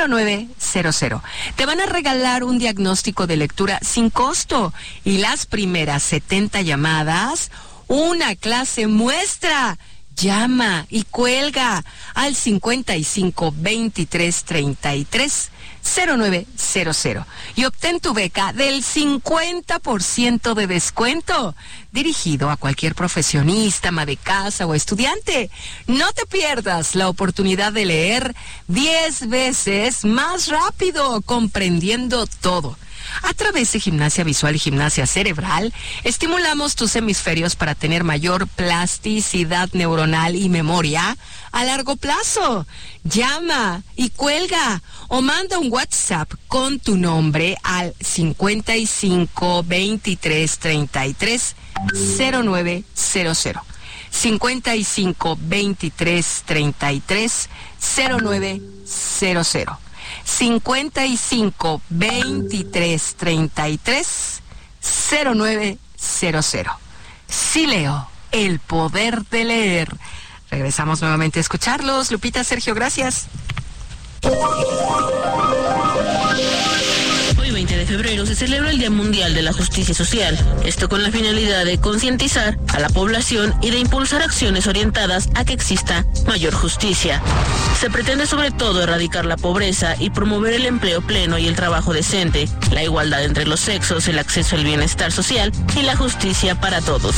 0900. 0.08 1.22
Te 1.56 1.66
van 1.66 1.82
a 1.82 1.86
regalar 1.86 2.44
un 2.44 2.58
diagnóstico 2.58 3.28
de 3.28 3.36
lectura 3.36 3.80
sin 3.82 4.10
costo 4.10 4.74
y 5.04 5.18
las 5.18 5.46
primeras 5.46 6.04
70 6.04 6.62
llamadas, 6.62 7.52
una 7.88 8.36
clase 8.36 8.88
muestra. 8.88 9.78
Llama 10.16 10.88
y 10.90 11.04
cuelga 11.04 11.86
al 12.16 12.34
55 12.34 13.54
23 13.56 14.44
33 14.46 15.52
0900 15.88 17.26
y 17.56 17.66
obtén 17.66 18.00
tu 18.00 18.14
beca 18.14 18.54
del 18.54 18.84
50% 18.84 20.54
de 20.54 20.68
descuento 20.68 21.56
dirigido 21.92 22.50
a 22.50 22.58
cualquier 22.58 22.94
profesionista, 22.94 23.90
ama 23.90 24.06
de 24.06 24.18
casa 24.18 24.68
o 24.68 24.76
estudiante. 24.76 25.50
No 25.88 26.12
te 26.14 26.26
pierdas 26.26 26.96
la 26.96 27.10
oportunidad 27.10 27.74
de 27.74 27.86
leer 27.86 28.36
10 28.68 29.30
veces 29.30 30.06
más 30.06 30.48
rápido, 30.48 31.22
comprendiendo 31.22 32.28
todo. 32.42 32.78
A 33.24 33.34
través 33.34 33.72
de 33.72 33.80
gimnasia 33.80 34.24
visual 34.24 34.56
y 34.56 34.60
gimnasia 34.60 35.06
cerebral, 35.06 35.74
estimulamos 36.04 36.76
tus 36.76 36.96
hemisferios 36.96 37.56
para 37.56 37.76
tener 37.76 38.04
mayor 38.04 38.48
plasticidad 38.48 39.70
neuronal 39.74 40.36
y 40.36 40.50
memoria 40.50 41.18
a 41.52 41.64
largo 41.64 41.96
plazo. 41.96 42.66
Llama 43.04 43.84
y 43.96 44.10
cuelga 44.10 44.82
o 45.08 45.22
manda 45.22 45.60
un 45.60 45.72
WhatsApp 45.72 46.32
con 46.48 46.80
tu 46.80 46.98
nombre 46.98 47.58
al 47.64 47.94
55 48.00 49.64
23 49.64 50.58
33 50.58 51.56
0900. 52.44 53.64
55 54.10 55.38
23 55.40 56.44
33 56.46 57.50
0900. 57.80 59.87
55 60.24 61.82
23 61.90 63.16
33 63.16 64.42
0900. 64.82 66.76
Sí 67.28 67.68
leo, 67.68 68.10
el 68.32 68.60
poder 68.60 69.26
de 69.26 69.44
leer. 69.44 69.98
Regresamos 70.50 71.02
nuevamente 71.02 71.40
a 71.40 71.42
escucharlos. 71.42 72.12
Lupita, 72.12 72.44
Sergio, 72.44 72.74
gracias. 72.74 73.28
Hoy 78.18 78.24
20 78.24 78.32
de 78.32 78.36
febrero 78.36 78.36
se 78.36 78.36
celebra 78.36 78.72
el 78.72 78.80
Día 78.80 78.90
Mundial 78.90 79.34
de 79.36 79.42
la 79.44 79.54
Justicia 79.54 79.94
Social. 79.94 80.38
Esto 80.66 80.90
con 80.90 81.04
la 81.04 81.12
finalidad 81.12 81.66
de 81.66 81.80
concientizar 81.80 82.58
a 82.74 82.80
la 82.80 82.90
población 82.90 83.54
y 83.62 83.70
de 83.70 83.78
impulsar 83.78 84.24
acciones 84.24 84.66
orientadas 84.66 85.30
a 85.36 85.46
que 85.46 85.54
exista 85.54 86.04
mayor 86.26 86.54
justicia. 86.56 87.22
Se 87.80 87.92
pretende 87.92 88.26
sobre 88.26 88.50
todo 88.50 88.82
erradicar 88.82 89.26
la 89.26 89.38
pobreza 89.38 89.96
y 90.00 90.10
promover 90.10 90.54
el 90.54 90.66
empleo 90.66 91.02
pleno 91.02 91.38
y 91.38 91.48
el 91.48 91.56
trabajo 91.56 91.94
decente, 91.94 92.50
la 92.72 92.84
igualdad 92.84 93.24
entre 93.24 93.46
los 93.46 93.60
sexos, 93.60 94.08
el 94.08 94.18
acceso 94.18 94.56
al 94.56 94.64
bienestar 94.64 95.12
social 95.12 95.52
y 95.76 95.84
la 95.84 95.96
justicia 95.96 96.60
para 96.60 96.82
todos. 96.82 97.16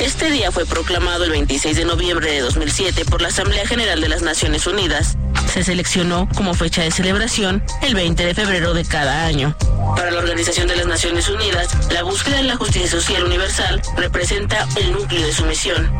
Este 0.00 0.30
día 0.30 0.50
fue 0.50 0.64
proclamado 0.64 1.24
el 1.24 1.30
26 1.30 1.76
de 1.76 1.84
noviembre 1.84 2.32
de 2.32 2.40
2007 2.40 3.04
por 3.04 3.20
la 3.20 3.28
Asamblea 3.28 3.66
General 3.66 4.00
de 4.00 4.08
las 4.08 4.22
Naciones 4.22 4.66
Unidas. 4.66 5.18
Se 5.52 5.62
seleccionó 5.62 6.26
como 6.34 6.54
fecha 6.54 6.82
de 6.82 6.90
celebración 6.90 7.62
el 7.82 7.94
20 7.94 8.24
de 8.24 8.34
febrero 8.34 8.72
de 8.72 8.86
cada 8.86 9.26
año. 9.26 9.54
Para 9.96 10.10
la 10.10 10.20
Organización 10.20 10.68
de 10.68 10.76
las 10.76 10.86
Naciones 10.86 11.28
Unidas, 11.28 11.68
la 11.90 12.02
búsqueda 12.02 12.38
de 12.38 12.44
la 12.44 12.56
justicia 12.56 12.88
social 12.88 13.24
universal 13.24 13.82
representa 13.96 14.66
el 14.76 14.92
núcleo 14.92 15.26
de 15.26 15.34
su 15.34 15.44
misión. 15.44 15.92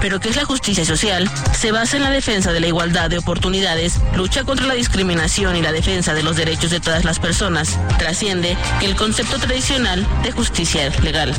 Pero 0.00 0.20
¿qué 0.20 0.28
es 0.28 0.36
la 0.36 0.44
justicia 0.44 0.84
social? 0.84 1.28
Se 1.52 1.72
basa 1.72 1.96
en 1.96 2.04
la 2.04 2.10
defensa 2.10 2.52
de 2.52 2.60
la 2.60 2.68
igualdad 2.68 3.10
de 3.10 3.18
oportunidades, 3.18 3.94
lucha 4.14 4.44
contra 4.44 4.66
la 4.66 4.74
discriminación 4.74 5.56
y 5.56 5.62
la 5.62 5.72
defensa 5.72 6.14
de 6.14 6.22
los 6.22 6.36
derechos 6.36 6.70
de 6.70 6.78
todas 6.78 7.04
las 7.04 7.18
personas. 7.18 7.76
Trasciende 7.98 8.56
el 8.82 8.94
concepto 8.94 9.38
tradicional 9.38 10.06
de 10.22 10.30
justicia 10.30 10.90
legal. 11.02 11.34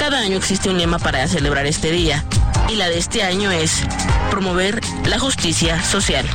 Cada 0.00 0.20
año 0.20 0.38
existe 0.38 0.70
un 0.70 0.78
lema 0.78 0.98
para 0.98 1.22
celebrar 1.40 1.64
este 1.64 1.90
día 1.90 2.22
y 2.68 2.76
la 2.76 2.90
de 2.90 2.98
este 2.98 3.22
año 3.22 3.50
es 3.50 3.80
promover 4.30 4.78
la 5.06 5.18
justicia 5.18 5.82
social. 5.82 6.26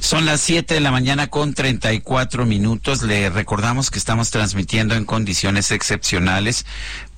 Son 0.00 0.26
las 0.26 0.40
7 0.40 0.74
de 0.74 0.80
la 0.80 0.90
mañana 0.90 1.28
con 1.28 1.54
34 1.54 2.46
minutos. 2.46 3.02
Le 3.02 3.30
recordamos 3.30 3.92
que 3.92 4.00
estamos 4.00 4.32
transmitiendo 4.32 4.96
en 4.96 5.04
condiciones 5.04 5.70
excepcionales 5.70 6.66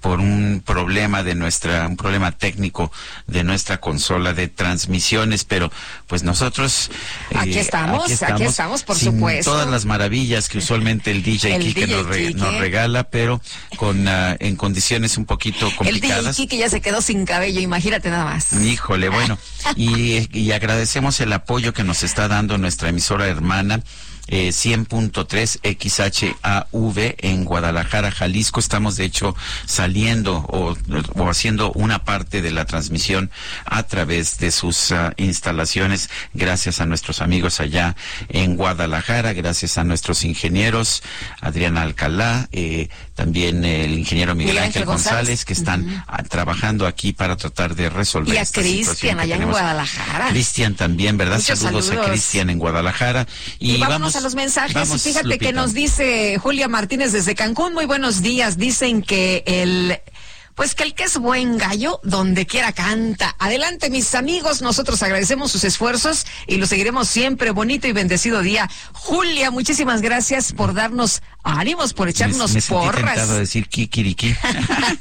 por 0.03 0.19
un 0.21 0.63
problema 0.67 1.23
de 1.23 1.35
nuestra, 1.35 1.87
un 1.87 1.97
problema 1.97 2.33
técnico 2.33 2.93
de 3.29 3.45
nuestra 3.45 3.81
consola 3.81 4.35
de 4.35 4.49
transmisiones, 4.49 5.45
pero 5.45 5.71
pues 6.09 6.25
nosotros 6.25 6.91
eh, 7.31 7.37
aquí, 7.39 7.59
estamos, 7.59 8.21
aquí 8.23 8.43
estamos, 8.43 8.83
por 8.83 8.99
supuesto. 8.99 9.53
Todas 9.53 9.69
las 9.69 9.87
maravillas 9.87 10.49
que 10.49 10.59
usualmente 10.59 11.13
el 11.13 11.23
DJ 11.23 11.59
Kike 11.61 11.87
nos, 11.87 12.07
regala, 12.59 13.05
pero 13.05 13.41
con 13.77 14.07
uh, 14.07 14.37
en 14.41 14.57
condiciones 14.57 15.17
un 15.17 15.25
poquito 15.25 15.71
complicadas. 15.77 16.27
El 16.27 16.33
DJ 16.33 16.37
Kike 16.37 16.59
ya 16.59 16.69
se 16.69 16.81
quedó 16.81 17.01
sin 17.01 17.25
cabello, 17.25 17.61
imagínate 17.61 18.11
nada 18.11 18.25
más. 18.25 18.53
Híjole, 18.55 19.09
bueno, 19.09 19.39
y, 19.77 20.29
y 20.37 20.51
agradecemos 20.51 21.21
el 21.21 21.33
apoyo 21.33 21.73
que 21.73 21.85
nos 21.85 22.03
está 22.03 22.27
dando 22.27 22.59
nuestra 22.59 22.89
emisora 22.89 23.29
hermana 23.29 23.81
eh, 24.33 24.49
100.3 24.49 25.61
XHAV 25.63 27.15
en 27.19 27.45
Guadalajara, 27.45 28.11
Jalisco. 28.11 28.61
Estamos 28.61 28.97
de 28.97 29.05
hecho 29.05 29.37
saliendo 29.67 30.37
o, 30.49 30.75
haciendo 31.29 31.71
una 31.73 32.05
parte 32.05 32.41
de 32.41 32.51
la 32.51 32.65
transmisión 32.65 33.31
a 33.67 33.83
través 33.83 34.39
de 34.39 34.51
sus 34.51 34.91
ah, 34.91 35.13
instalaciones 35.19 36.09
gracias 36.33 36.81
a 36.81 36.87
nuestros 36.87 37.21
amigos 37.21 37.61
allá 37.61 37.95
en 38.31 38.57
Guadalajara, 38.57 39.35
gracias 39.35 39.77
a 39.77 39.85
nuestros 39.85 40.25
ingenieros, 40.25 41.03
Adriana 41.43 41.83
Alcalá, 41.83 42.49
eh, 42.53 42.89
también 43.15 43.67
el 43.67 43.99
ingeniero 43.99 44.35
Miguel, 44.35 44.57
Ángel 44.57 44.87
González, 44.87 45.45
que 45.45 45.53
están 45.53 46.07
trabajando 46.31 46.87
aquí 46.87 47.13
para 47.13 47.37
tratar 47.37 47.75
de 47.75 47.91
resolver. 47.91 48.35
Y 48.35 48.39
a 48.39 48.47
Cristian 48.47 49.21
allá 49.21 49.37
en 49.37 49.51
Guadalajara. 49.51 50.29
Cristian 50.31 50.75
también, 50.75 51.19
¿verdad? 51.19 51.39
saludos, 51.39 51.91
a 51.91 52.01
Cristian 52.01 52.49
en 52.49 52.59
Guadalajara. 52.59 53.27
Y, 53.59 53.77
vamos, 53.77 54.17
a 54.17 54.22
los 54.23 54.35
mensajes. 54.35 55.03
Fíjate 55.03 55.39
que 55.39 55.53
nos 55.53 55.75
dice 55.75 56.39
Julia 56.39 56.69
Martínez 56.69 57.13
desde 57.13 57.35
Cancún. 57.35 57.75
Muy 57.75 57.87
buenos 57.87 58.23
días. 58.23 58.57
Dicen 58.59 59.03
que 59.03 59.43
el 59.47 60.01
pues 60.55 60.75
que 60.75 60.83
el 60.83 60.95
que 60.95 61.05
es 61.05 61.17
buen 61.17 61.57
gallo, 61.57 62.01
donde 62.03 62.47
quiera 62.47 62.73
canta. 62.73 63.35
Adelante, 63.39 63.89
mis 63.89 64.15
amigos, 64.15 64.61
nosotros 64.61 65.03
agradecemos 65.03 65.51
sus 65.51 65.65
esfuerzos 65.65 66.27
y 66.47 66.57
lo 66.57 66.67
seguiremos 66.67 67.09
siempre. 67.09 67.53
Bonito 67.53 67.89
y 67.89 67.93
bendecido 67.93 68.43
día. 68.43 68.69
Julia, 68.93 69.51
muchísimas 69.51 70.03
gracias 70.03 70.53
por 70.53 70.75
darnos 70.75 71.23
ánimos, 71.43 71.95
por 71.95 72.09
echarnos 72.09 72.53
me, 72.53 72.61
me 72.61 72.63
porras. 72.63 73.29
Decir 73.29 73.69
kikiriki. 73.69 74.35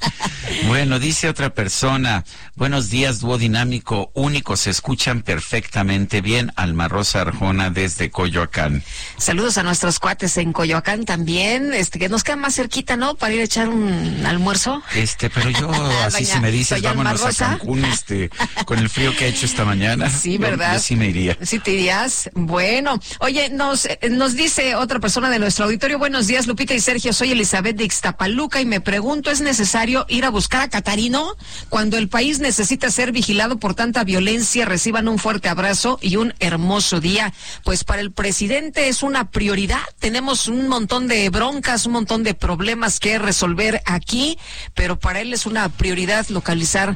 bueno, 0.68 1.00
dice 1.00 1.30
otra 1.30 1.54
persona, 1.54 2.24
buenos 2.56 2.90
días, 2.90 3.20
dúo 3.20 3.38
dinámico, 3.38 4.12
único, 4.14 4.58
se 4.58 4.70
escuchan 4.70 5.22
perfectamente 5.22 6.22
bien. 6.22 6.52
Alma 6.56 6.88
Rosa 6.88 7.22
Arjona 7.22 7.70
desde 7.70 8.10
Coyoacán. 8.10 8.84
Saludos 9.18 9.58
a 9.58 9.64
nuestros 9.64 10.00
cuates 10.00 10.38
en 10.38 10.54
Coyoacán 10.54 11.06
también, 11.06 11.74
este 11.74 12.00
que 12.00 12.10
nos 12.10 12.24
queda 12.24 12.36
más 12.36 12.56
cerquita, 12.56 12.98
¿no? 12.98 13.16
Para 13.16 13.34
ir 13.34 13.42
a 13.42 13.44
echar 13.44 13.70
un 13.70 14.26
almuerzo. 14.26 14.82
Este, 14.96 15.30
pero 15.30 15.50
yo, 15.50 15.72
así 16.06 16.26
si 16.26 16.40
me 16.40 16.52
dices, 16.52 16.82
vámonos 16.82 17.24
a 17.24 17.34
Cancún, 17.34 17.86
este, 17.86 18.30
con 18.66 18.80
el 18.80 18.90
frío 18.90 19.16
que 19.16 19.26
ha 19.26 19.28
hecho 19.28 19.46
esta 19.46 19.66
mañana. 19.66 20.10
Sí, 20.22 20.38
¿verdad? 20.38 20.74
Yo, 20.74 20.80
sí 20.80 20.96
me 20.96 21.08
iría. 21.08 21.36
Sí 21.42 21.58
te 21.58 21.72
irías. 21.72 22.30
Bueno, 22.34 23.00
oye, 23.20 23.50
nos, 23.50 23.88
nos 24.12 24.36
dice 24.36 24.76
otra 24.76 25.00
persona 25.00 25.32
de 25.32 25.40
nuestro 25.40 25.66
auditorio, 25.66 25.98
buenos 25.98 26.28
días, 26.28 26.31
Lupita 26.32 26.74
y 26.74 26.80
Sergio, 26.80 27.12
soy 27.12 27.34
Elizabeth 27.34 27.76
de 27.76 27.84
Ixtapaluca 27.84 28.62
y 28.62 28.66
me 28.66 28.80
pregunto, 28.80 29.32
¿es 29.32 29.42
necesario 29.42 30.06
ir 30.08 30.24
a 30.24 30.30
buscar 30.30 30.62
a 30.62 30.70
Catarino? 30.70 31.36
Cuando 31.68 31.98
el 31.98 32.08
país 32.08 32.40
necesita 32.40 32.90
ser 32.90 33.12
vigilado 33.12 33.60
por 33.60 33.76
tanta 33.76 34.06
violencia, 34.06 34.66
reciban 34.66 35.10
un 35.10 35.20
fuerte 35.20 35.50
abrazo 35.50 36.00
y 36.02 36.16
un 36.16 36.34
hermoso 36.40 37.02
día. 37.02 37.34
Pues 37.66 37.84
para 37.84 38.02
el 38.02 38.14
presidente 38.14 38.88
es 38.88 39.04
una 39.04 39.30
prioridad. 39.30 39.82
Tenemos 40.00 40.48
un 40.48 40.70
montón 40.70 41.10
de 41.10 41.30
broncas, 41.30 41.86
un 41.86 41.92
montón 41.92 42.24
de 42.24 42.34
problemas 42.34 43.02
que 43.02 43.20
resolver 43.20 43.82
aquí, 43.86 44.40
pero 44.74 44.98
para 44.98 45.20
él 45.20 45.34
es 45.34 45.46
una 45.46 45.68
prioridad 45.68 46.26
localizar 46.30 46.96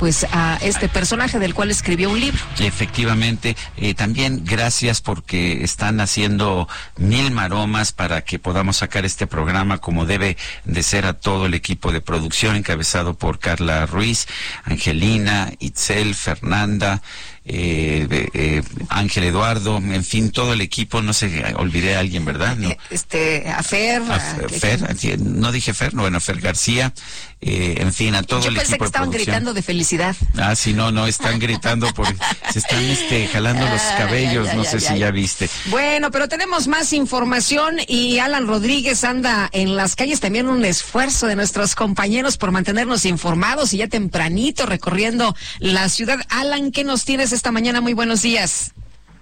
pues 0.00 0.26
a 0.32 0.56
este 0.62 0.88
personaje 0.88 1.38
del 1.38 1.52
cual 1.52 1.70
escribió 1.70 2.08
un 2.08 2.18
libro. 2.18 2.40
Efectivamente, 2.58 3.54
eh, 3.76 3.92
también 3.92 4.46
gracias 4.46 5.02
porque 5.02 5.62
están 5.62 6.00
haciendo 6.00 6.66
mil 6.96 7.30
maromas 7.30 7.92
para 7.92 8.22
que 8.22 8.38
podamos 8.38 8.78
sacar 8.78 9.04
este 9.04 9.26
programa 9.26 9.76
como 9.76 10.06
debe 10.06 10.38
de 10.64 10.82
ser 10.82 11.04
a 11.04 11.12
todo 11.12 11.44
el 11.44 11.52
equipo 11.52 11.92
de 11.92 12.00
producción 12.00 12.56
encabezado 12.56 13.12
por 13.12 13.38
Carla 13.38 13.84
Ruiz, 13.84 14.26
Angelina, 14.64 15.52
Itzel, 15.58 16.14
Fernanda, 16.14 17.02
eh, 17.44 18.28
eh, 18.34 18.62
Ángel 18.90 19.24
Eduardo, 19.24 19.78
en 19.78 20.04
fin, 20.04 20.30
todo 20.30 20.52
el 20.52 20.60
equipo, 20.60 21.00
no 21.00 21.12
sé, 21.12 21.54
olvidé 21.56 21.96
a 21.96 22.00
alguien, 22.00 22.24
¿verdad? 22.24 22.56
No. 22.56 22.70
Este, 22.90 23.48
a 23.48 23.62
Fer. 23.62 24.02
Fer, 24.48 25.20
no 25.20 25.50
dije 25.50 25.72
Fer, 25.72 25.94
no, 25.94 26.02
bueno, 26.02 26.20
Fer 26.20 26.40
García, 26.40 26.92
eh, 27.40 27.76
en 27.78 27.94
fin, 27.94 28.14
a 28.14 28.22
todo 28.22 28.40
el 28.40 28.56
equipo. 28.56 28.56
Yo 28.56 28.62
pensé 28.62 28.78
que 28.78 28.84
estaban 28.84 29.10
gritando 29.10 29.54
de 29.54 29.62
felicidad. 29.62 30.14
Ah, 30.36 30.54
sí, 30.54 30.74
no, 30.74 30.92
no, 30.92 31.06
están 31.06 31.38
gritando 31.38 31.88
porque 31.94 32.14
se 32.52 32.58
están 32.58 32.84
este, 32.84 33.26
jalando 33.28 33.66
los 33.66 33.80
cabellos, 33.96 34.52
no 34.54 34.64
sé 34.64 34.78
si 34.78 34.98
ya 34.98 35.10
viste. 35.10 35.48
Bueno, 35.66 36.10
pero 36.10 36.28
tenemos 36.28 36.68
más 36.68 36.92
información 36.92 37.76
y 37.88 38.18
Alan 38.18 38.46
Rodríguez 38.46 39.02
anda 39.04 39.48
en 39.52 39.76
las 39.76 39.96
calles 39.96 40.20
también 40.20 40.48
un 40.48 40.64
esfuerzo 40.66 41.26
de 41.26 41.36
nuestros 41.36 41.74
compañeros 41.74 42.36
por 42.36 42.50
mantenernos 42.50 43.06
informados 43.06 43.72
y 43.72 43.78
ya 43.78 43.88
tempranito 43.88 44.66
recorriendo 44.66 45.34
la 45.58 45.88
ciudad. 45.88 46.18
Alan, 46.28 46.72
¿qué 46.72 46.84
nos 46.84 47.06
tienes 47.06 47.29
esta 47.32 47.52
mañana? 47.52 47.80
Muy 47.80 47.94
buenos 47.94 48.22
días. 48.22 48.72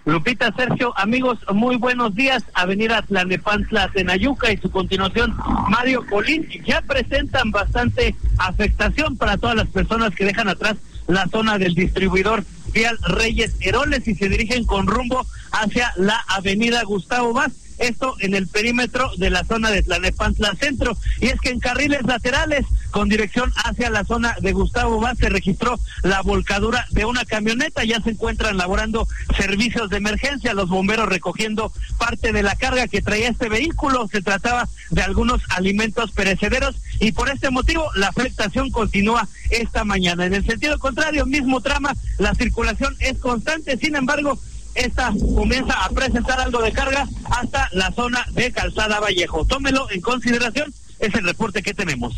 Lupita, 0.05 0.51
Sergio, 0.57 0.94
amigos, 0.97 1.38
muy 1.53 1.77
buenos 1.77 2.14
días. 2.14 2.42
Avenida 2.55 3.03
Tlanepantla, 3.03 3.90
Tenayuca 3.90 4.51
y 4.51 4.57
su 4.57 4.71
continuación, 4.71 5.37
Mario 5.68 6.07
Colín, 6.07 6.49
ya 6.64 6.81
presentan 6.81 7.51
bastante 7.51 8.16
afectación 8.38 9.18
para 9.18 9.37
todas 9.37 9.57
las 9.57 9.68
personas 9.68 10.14
que 10.14 10.25
dejan 10.25 10.49
atrás 10.49 10.77
la 11.09 11.27
zona 11.29 11.59
del 11.59 11.75
distribuidor 11.75 12.44
Vial 12.73 12.99
Reyes 13.07 13.57
Heroles 13.61 14.09
y 14.09 14.14
se 14.14 14.29
dirigen 14.29 14.64
con 14.64 14.87
rumbo 14.87 15.27
hacia 15.53 15.92
la 15.97 16.18
Avenida 16.29 16.83
Gustavo 16.85 17.35
Vaz 17.35 17.53
esto 17.79 18.17
en 18.21 18.35
el 18.35 18.47
perímetro 18.47 19.11
de 19.17 19.31
la 19.31 19.45
zona 19.45 19.71
de 19.71 19.83
Tlanepantla 19.83 20.55
Centro. 20.57 20.97
Y 21.21 21.27
es 21.27 21.41
que 21.41 21.51
en 21.51 21.61
carriles 21.61 22.03
laterales, 22.05 22.67
con 22.91 23.09
dirección 23.09 23.53
hacia 23.64 23.91
la 23.91 24.05
zona 24.05 24.37
de 24.41 24.53
Gustavo 24.53 25.01
Vaz, 25.01 25.19
se 25.19 25.29
registró 25.29 25.79
la 26.03 26.23
volcadura 26.23 26.87
de 26.91 27.05
una 27.05 27.25
camioneta. 27.25 27.85
Ya 27.85 28.01
se 28.01 28.11
encuentran 28.11 28.57
laborando 28.57 29.07
servicios 29.37 29.91
de 29.91 29.99
emergencia, 29.99 30.55
los 30.55 30.69
bomberos 30.69 31.09
recogiendo 31.09 31.73
parte 31.99 32.33
de 32.33 32.43
la 32.43 32.57
carga 32.57 32.88
que 32.88 33.03
traía 33.03 33.29
este 33.29 33.49
vehículo. 33.49 34.09
Se 34.09 34.23
trataba 34.23 34.69
de 34.91 35.03
algunos 35.03 35.43
alimentos 35.51 36.12
perecederos 36.12 36.77
y 37.01 37.12
por 37.12 37.29
este 37.29 37.51
motivo 37.51 37.85
la 37.95 38.09
afectación 38.09 38.71
continúa 38.71 39.29
esta 39.51 39.85
mañana. 39.85 40.27
En 40.27 40.35
el 40.35 40.47
sentido 40.47 40.79
contrario, 40.79 41.27
mismo 41.27 41.61
trama, 41.61 41.95
la 42.19 42.35
circulación 42.35 42.97
es 43.01 43.19
constante, 43.19 43.77
sin 43.79 43.97
embargo, 43.97 44.38
esta 44.79 45.12
comienza 45.35 45.75
a 45.85 45.91
presentar 45.91 46.41
algo 46.41 46.62
de 46.62 46.73
carga 46.73 47.07
hasta 47.31 47.69
la 47.73 47.93
zona 47.93 48.25
de 48.33 48.53
Calzada 48.53 49.01
Vallejo. 49.01 49.45
Tómelo 49.45 49.91
en 49.91 50.01
consideración, 50.01 50.73
es 50.99 51.14
el 51.14 51.25
reporte 51.25 51.62
que 51.62 51.75
tenemos. 51.75 52.17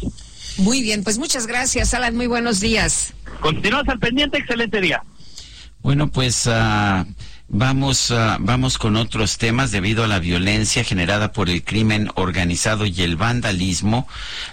Muy 0.58 0.82
bien, 0.82 1.02
pues 1.04 1.18
muchas 1.18 1.46
gracias, 1.46 1.94
Alan. 1.94 2.16
Muy 2.16 2.26
buenos 2.26 2.60
días. 2.60 3.14
Continúas 3.40 3.88
al 3.88 3.98
pendiente, 3.98 4.38
excelente 4.38 4.80
día. 4.80 5.02
Bueno, 5.82 6.10
pues 6.10 6.46
uh, 6.46 7.06
Vamos, 7.52 8.14
vamos 8.38 8.78
con 8.78 8.94
otros 8.94 9.36
temas. 9.36 9.72
Debido 9.72 10.04
a 10.04 10.06
la 10.06 10.20
violencia 10.20 10.84
generada 10.84 11.32
por 11.32 11.50
el 11.50 11.64
crimen 11.64 12.08
organizado 12.14 12.86
y 12.86 13.02
el 13.02 13.16
vandalismo, 13.16 14.06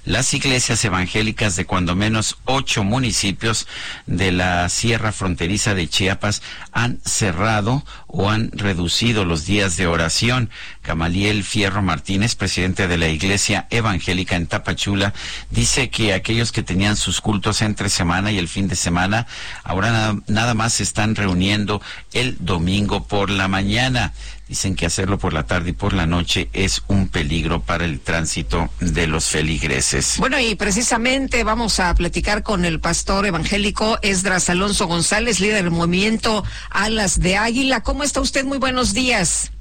las 0.03 0.33
iglesias 0.33 0.83
evangélicas 0.83 1.55
de 1.55 1.65
cuando 1.65 1.95
menos 1.95 2.39
ocho 2.45 2.83
municipios 2.83 3.67
de 4.07 4.31
la 4.31 4.67
Sierra 4.69 5.11
Fronteriza 5.11 5.75
de 5.75 5.87
Chiapas 5.87 6.41
han 6.71 6.99
cerrado 7.05 7.85
o 8.07 8.31
han 8.31 8.49
reducido 8.51 9.25
los 9.25 9.45
días 9.45 9.77
de 9.77 9.85
oración. 9.85 10.49
Camaliel 10.87 11.43
Fierro 11.43 11.81
Martínez, 11.81 12.35
presidente 12.35 12.87
de 12.87 12.97
la 12.97 13.09
Iglesia 13.09 13.67
Evangélica 13.71 14.37
en 14.37 14.47
Tapachula, 14.47 15.13
dice 15.51 15.89
que 15.89 16.13
aquellos 16.13 16.53
que 16.53 16.63
tenían 16.63 16.95
sus 16.95 17.19
cultos 17.19 17.61
entre 17.61 17.89
semana 17.89 18.31
y 18.31 18.37
el 18.37 18.47
fin 18.47 18.69
de 18.69 18.77
semana, 18.77 19.27
ahora 19.65 19.91
nada, 19.91 20.15
nada 20.27 20.53
más 20.53 20.75
se 20.75 20.83
están 20.83 21.15
reuniendo 21.15 21.81
el 22.13 22.37
domingo 22.39 23.05
por 23.05 23.29
la 23.29 23.49
mañana. 23.49 24.13
Dicen 24.47 24.75
que 24.77 24.85
hacerlo 24.85 25.19
por 25.19 25.33
la 25.33 25.43
tarde 25.43 25.71
y 25.71 25.73
por 25.73 25.91
la 25.91 26.05
noche 26.05 26.49
es 26.53 26.81
un 26.87 27.09
peligro 27.09 27.61
para 27.61 27.83
el 27.83 27.99
tránsito 27.99 28.69
de 28.79 29.07
los 29.07 29.25
feligreses. 29.25 30.15
Bueno, 30.19 30.39
y 30.39 30.55
precisamente 30.55 31.43
vamos 31.43 31.81
a 31.81 31.93
platicar 31.95 32.43
con 32.43 32.63
el 32.63 32.79
pastor 32.79 33.25
evangélico 33.25 33.99
Esdras 34.03 34.49
Alonso 34.49 34.87
González, 34.87 35.41
líder 35.41 35.63
del 35.63 35.71
movimiento 35.71 36.45
Alas 36.69 37.19
de 37.19 37.35
Águila. 37.35 37.83
¿Cómo 37.83 38.03
está 38.03 38.21
usted? 38.21 38.45
Muy 38.45 38.57
buenos 38.57 38.93
días. 38.93 39.51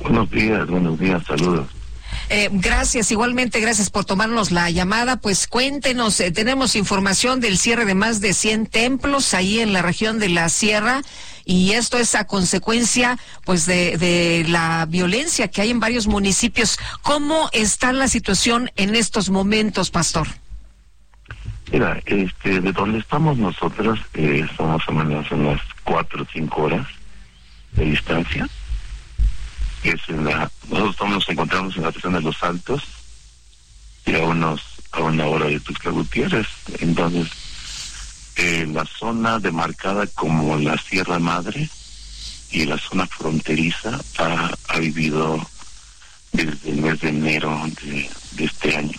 Buenos 0.00 0.30
días, 0.30 0.66
buenos 0.66 0.98
días, 0.98 1.22
saludos. 1.26 1.68
Eh, 2.30 2.50
gracias, 2.52 3.10
igualmente 3.10 3.58
gracias 3.60 3.88
por 3.90 4.04
tomarnos 4.04 4.50
la 4.50 4.70
llamada. 4.70 5.16
Pues 5.16 5.46
cuéntenos, 5.46 6.20
eh, 6.20 6.30
tenemos 6.30 6.76
información 6.76 7.40
del 7.40 7.58
cierre 7.58 7.86
de 7.86 7.94
más 7.94 8.20
de 8.20 8.34
100 8.34 8.66
templos 8.66 9.32
ahí 9.32 9.60
en 9.60 9.72
la 9.72 9.80
región 9.80 10.18
de 10.18 10.28
la 10.28 10.48
Sierra 10.50 11.00
y 11.46 11.72
esto 11.72 11.96
es 11.96 12.14
a 12.14 12.26
consecuencia 12.26 13.18
pues 13.44 13.64
de, 13.64 13.96
de 13.96 14.44
la 14.46 14.86
violencia 14.86 15.48
que 15.48 15.62
hay 15.62 15.70
en 15.70 15.80
varios 15.80 16.06
municipios. 16.06 16.78
¿Cómo 17.00 17.48
está 17.52 17.92
la 17.92 18.08
situación 18.08 18.70
en 18.76 18.94
estos 18.94 19.30
momentos, 19.30 19.90
pastor? 19.90 20.28
Mira, 21.72 22.00
este, 22.06 22.60
de 22.60 22.72
donde 22.72 22.98
estamos 22.98 23.36
nosotros, 23.36 24.00
eh, 24.14 24.46
estamos 24.50 24.82
a 24.86 24.92
menos 24.92 25.30
unas 25.30 25.60
cuatro 25.84 26.22
o 26.22 26.26
cinco 26.32 26.62
horas 26.62 26.86
de 27.72 27.84
distancia. 27.86 28.48
Es 29.82 30.08
la, 30.08 30.50
nosotros 30.68 31.10
nos 31.10 31.28
encontramos 31.28 31.76
en 31.76 31.82
la 31.82 31.90
región 31.90 32.14
de 32.14 32.20
Los 32.20 32.42
Altos 32.42 32.82
y 34.04 34.14
a 34.14 34.20
unos 34.20 34.60
a 34.92 35.02
una 35.02 35.26
hora 35.26 35.46
de 35.46 35.60
Tuxtla 35.60 35.90
Gutiérrez. 35.90 36.46
Entonces, 36.80 37.28
eh, 38.36 38.66
la 38.72 38.84
zona 38.84 39.38
demarcada 39.38 40.06
como 40.08 40.56
la 40.56 40.78
Sierra 40.78 41.18
Madre 41.18 41.68
y 42.50 42.64
la 42.64 42.78
zona 42.78 43.06
fronteriza 43.06 43.98
ha, 44.18 44.50
ha 44.68 44.78
vivido 44.78 45.46
desde 46.32 46.70
el 46.70 46.82
mes 46.82 47.00
de 47.00 47.08
enero 47.08 47.62
de, 47.82 48.10
este 48.38 48.76
año. 48.76 48.98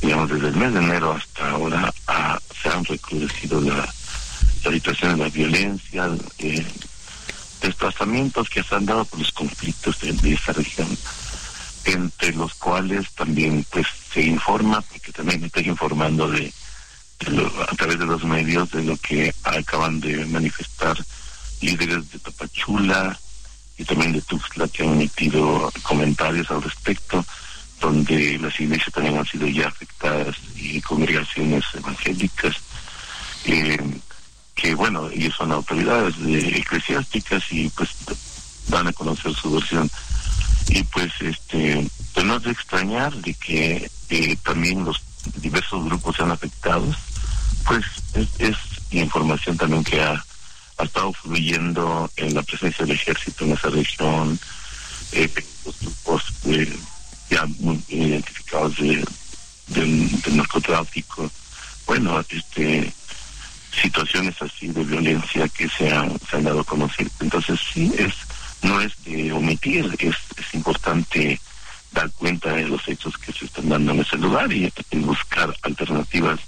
Digamos, 0.00 0.30
desde 0.30 0.48
el 0.48 0.56
mes 0.56 0.72
de 0.72 0.80
enero 0.80 1.12
hasta 1.12 1.50
ahora 1.50 1.92
se 2.60 2.68
han 2.68 2.84
recrudecido 2.84 3.60
la, 3.60 3.92
la 4.64 4.70
situación 4.72 5.16
de 5.16 5.24
la 5.24 5.30
violencia, 5.30 6.10
eh, 6.38 6.66
desplazamientos 7.62 8.50
que 8.50 8.62
se 8.62 8.74
han 8.74 8.86
dado 8.86 9.04
por 9.04 9.18
los 9.20 9.32
conflictos 9.32 10.00
de, 10.00 10.12
de 10.12 10.34
esa 10.34 10.52
región 10.52 10.88
entre 11.84 12.32
los 12.34 12.54
cuales 12.54 13.10
también 13.12 13.64
pues 13.70 13.86
se 14.12 14.22
informa, 14.22 14.80
porque 14.82 15.12
también 15.12 15.44
estoy 15.44 15.68
informando 15.68 16.28
de 16.28 16.52
a 17.70 17.76
través 17.76 18.00
de 18.00 18.06
los 18.06 18.24
medios 18.24 18.70
de 18.72 18.82
lo 18.82 18.96
que 18.96 19.32
acaban 19.44 20.00
de 20.00 20.24
manifestar 20.26 20.96
líderes 21.60 22.10
de 22.10 22.18
Tapachula 22.18 23.16
y 23.78 23.84
también 23.84 24.12
de 24.12 24.20
Tuxtla 24.22 24.66
que 24.66 24.82
han 24.82 24.94
emitido 24.94 25.72
comentarios 25.84 26.50
al 26.50 26.62
respecto, 26.62 27.24
donde 27.80 28.38
las 28.38 28.58
iglesias 28.58 28.92
también 28.92 29.18
han 29.18 29.26
sido 29.26 29.46
ya 29.46 29.68
afectadas 29.68 30.36
y 30.56 30.80
congregaciones 30.80 31.64
evangélicas, 31.74 32.56
eh, 33.44 33.78
que 34.54 34.74
bueno, 34.74 35.08
ellos 35.10 35.34
son 35.36 35.52
autoridades 35.52 36.14
eclesiásticas 36.20 37.42
y 37.50 37.68
pues 37.70 37.90
van 38.68 38.88
a 38.88 38.92
conocer 38.92 39.34
su 39.34 39.52
versión. 39.52 39.90
Y 40.68 40.82
pues 40.84 41.12
este, 41.20 41.86
pues 42.14 42.26
no 42.26 42.36
es 42.36 42.42
de 42.44 42.50
extrañar 42.52 43.14
de 43.14 43.34
que 43.34 43.90
eh, 44.10 44.36
también 44.44 44.84
los 44.84 45.00
diversos 45.40 45.84
grupos 45.84 46.16
sean 46.16 46.30
afectados 46.30 46.96
pues 47.64 47.84
es, 48.38 48.56
información 48.90 49.56
también 49.56 49.84
que 49.84 50.00
ha, 50.00 50.22
estado 50.82 51.12
fluyendo 51.12 52.10
en 52.16 52.34
la 52.34 52.42
presencia 52.42 52.84
del 52.84 52.96
ejército 52.96 53.44
en 53.44 53.52
esa 53.52 53.70
región, 53.70 54.36
eh, 55.12 55.30
los 55.64 55.78
grupos 55.78 56.24
ya 57.30 57.46
muy 57.60 57.80
identificados 57.86 58.76
de, 58.78 59.04
del, 59.68 60.36
narcotráfico, 60.36 61.30
bueno, 61.86 62.18
este 62.28 62.92
situaciones 63.80 64.40
así 64.40 64.68
de 64.68 64.84
violencia 64.84 65.48
que 65.48 65.68
se 65.68 65.90
han, 65.90 66.18
se 66.28 66.36
han 66.36 66.44
dado 66.44 66.60
a 66.60 66.64
conocer. 66.64 67.08
Entonces 67.20 67.58
sí, 67.72 67.92
es 67.98 68.14
no 68.62 68.80
es 68.80 68.92
de 69.04 69.32
omitir, 69.32 69.94
es, 69.98 70.14
es 70.36 70.54
importante 70.54 71.40
dar 71.90 72.10
cuenta 72.12 72.52
de 72.52 72.68
los 72.68 72.86
hechos 72.88 73.16
que 73.18 73.32
se 73.32 73.44
están 73.44 73.68
dando 73.68 73.92
en 73.92 74.00
ese 74.00 74.16
lugar 74.16 74.52
y 74.52 74.72
buscar 74.92 75.54
alternativas 75.62 76.40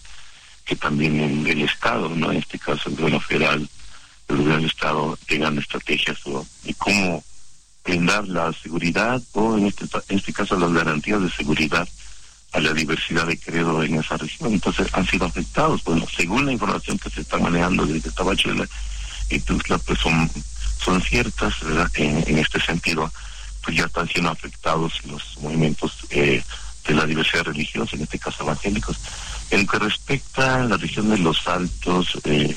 que 0.64 0.76
también 0.76 1.20
en 1.20 1.46
el 1.46 1.62
Estado, 1.62 2.08
¿no? 2.08 2.30
En 2.30 2.38
este 2.38 2.58
caso 2.58 2.88
el 2.88 2.96
gobierno 2.96 3.20
federal, 3.20 3.68
el 4.28 4.36
gobierno 4.36 4.56
del 4.56 4.70
Estado 4.70 5.18
tengan 5.26 5.58
estrategias 5.58 6.18
de 6.62 6.74
cómo 6.74 7.22
brindar 7.84 8.26
la 8.26 8.52
seguridad 8.54 9.20
o 9.32 9.58
en 9.58 9.66
este, 9.66 9.84
en 10.08 10.18
este 10.18 10.32
caso 10.32 10.58
las 10.58 10.72
garantías 10.72 11.20
de 11.20 11.30
seguridad 11.30 11.86
a 12.54 12.60
la 12.60 12.72
diversidad 12.72 13.26
de 13.26 13.38
credo 13.38 13.82
en 13.82 13.96
esa 13.96 14.16
región. 14.16 14.54
Entonces 14.54 14.88
han 14.92 15.06
sido 15.06 15.26
afectados. 15.26 15.82
Bueno, 15.84 16.06
según 16.16 16.46
la 16.46 16.52
información 16.52 16.98
que 16.98 17.10
se 17.10 17.20
está 17.20 17.38
manejando 17.38 17.84
desde 17.84 18.10
Tabachela 18.12 18.66
y 19.28 19.40
Tuxtla, 19.40 19.78
pues 19.78 19.98
son, 19.98 20.30
son 20.82 21.02
ciertas, 21.02 21.52
¿verdad? 21.62 21.90
En, 21.94 22.24
en 22.26 22.38
este 22.38 22.60
sentido, 22.60 23.12
pues 23.62 23.76
ya 23.76 23.84
están 23.84 24.08
siendo 24.08 24.30
afectados 24.30 25.04
los 25.04 25.36
movimientos 25.40 25.98
eh, 26.10 26.42
de 26.86 26.94
la 26.94 27.06
diversidad 27.06 27.44
religiosa, 27.44 27.96
en 27.96 28.02
este 28.02 28.18
caso 28.18 28.44
evangélicos. 28.44 28.98
En 29.50 29.66
que 29.66 29.78
respecta 29.78 30.62
a 30.62 30.64
la 30.64 30.76
región 30.76 31.10
de 31.10 31.18
los 31.18 31.46
Altos, 31.48 32.18
eh, 32.24 32.54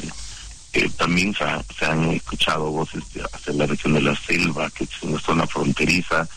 eh, 0.74 0.90
también 0.98 1.34
se, 1.34 1.86
han 1.86 2.12
escuchado 2.12 2.70
voces 2.72 3.04
hacia 3.34 3.54
la 3.54 3.66
región 3.66 3.94
de 3.94 4.02
la 4.02 4.16
Selva, 4.16 4.70
que 4.70 4.84
es 4.84 5.02
una 5.02 5.20
zona 5.20 5.48
fronteriza 5.48 6.28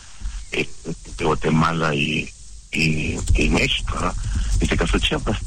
eh, 0.51 0.67
de 1.17 1.25
Guatemala 1.25 1.93
y, 1.93 2.29
y, 2.71 3.17
México, 3.49 3.97
en 3.99 4.61
este 4.61 4.77
caso 4.77 4.99
Chiapas. 4.99 5.37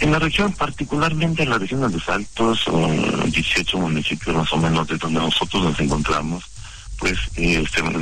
En 0.00 0.12
la 0.12 0.18
región, 0.18 0.52
particularmente 0.52 1.42
en 1.42 1.50
la 1.50 1.58
región 1.58 1.80
de 1.80 1.90
los 1.90 2.08
Altos, 2.08 2.60
son 2.60 3.30
18 3.30 3.78
municipios 3.78 4.36
más 4.36 4.52
o 4.52 4.56
menos 4.56 4.86
de 4.88 4.96
donde 4.96 5.20
nosotros 5.20 5.62
nos 5.62 5.80
encontramos, 5.80 6.44
pues 6.98 7.18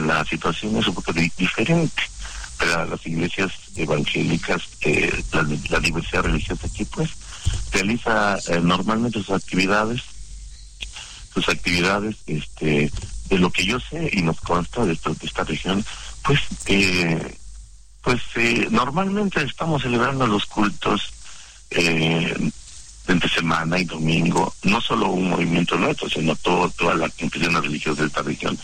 la 0.06 0.24
situación 0.24 0.76
es 0.76 0.88
un 0.88 0.94
poco 0.94 1.12
diferente 1.12 2.02
para 2.58 2.86
las 2.86 3.06
iglesias 3.06 3.52
evangélicas, 3.76 4.62
eh, 4.82 5.22
la, 5.32 5.80
diversidad 5.80 6.22
religiosa 6.22 6.66
aquí, 6.66 6.84
pues, 6.84 7.10
realiza 7.72 8.38
eh, 8.48 8.60
normalmente 8.62 9.18
sus 9.18 9.30
actividades, 9.30 10.02
sus 11.32 11.48
actividades, 11.48 12.16
este, 12.26 12.90
de 13.28 13.38
lo 13.38 13.50
que 13.50 13.64
yo 13.64 13.78
sé 13.80 14.10
y 14.12 14.22
nos 14.22 14.40
consta 14.40 14.84
de, 14.84 14.94
de 14.94 15.26
esta 15.26 15.44
región, 15.44 15.84
pues, 16.22 16.40
eh, 16.66 17.36
pues 18.04 18.20
normalmente 18.70 19.42
estamos 19.42 19.82
celebrando 19.82 20.26
los 20.26 20.44
cultos 20.44 21.10
entre 21.70 23.28
semana 23.28 23.78
y 23.78 23.84
domingo, 23.84 24.54
no 24.62 24.80
solo 24.80 25.08
un 25.08 25.30
movimiento 25.30 25.76
nuestro, 25.76 26.08
sino 26.08 26.36
todo, 26.36 26.70
toda 26.70 26.94
la 26.94 27.08
confesión 27.08 27.60
religiosa 27.60 28.02
de 28.02 28.08
esta 28.08 28.22
región 28.22 28.58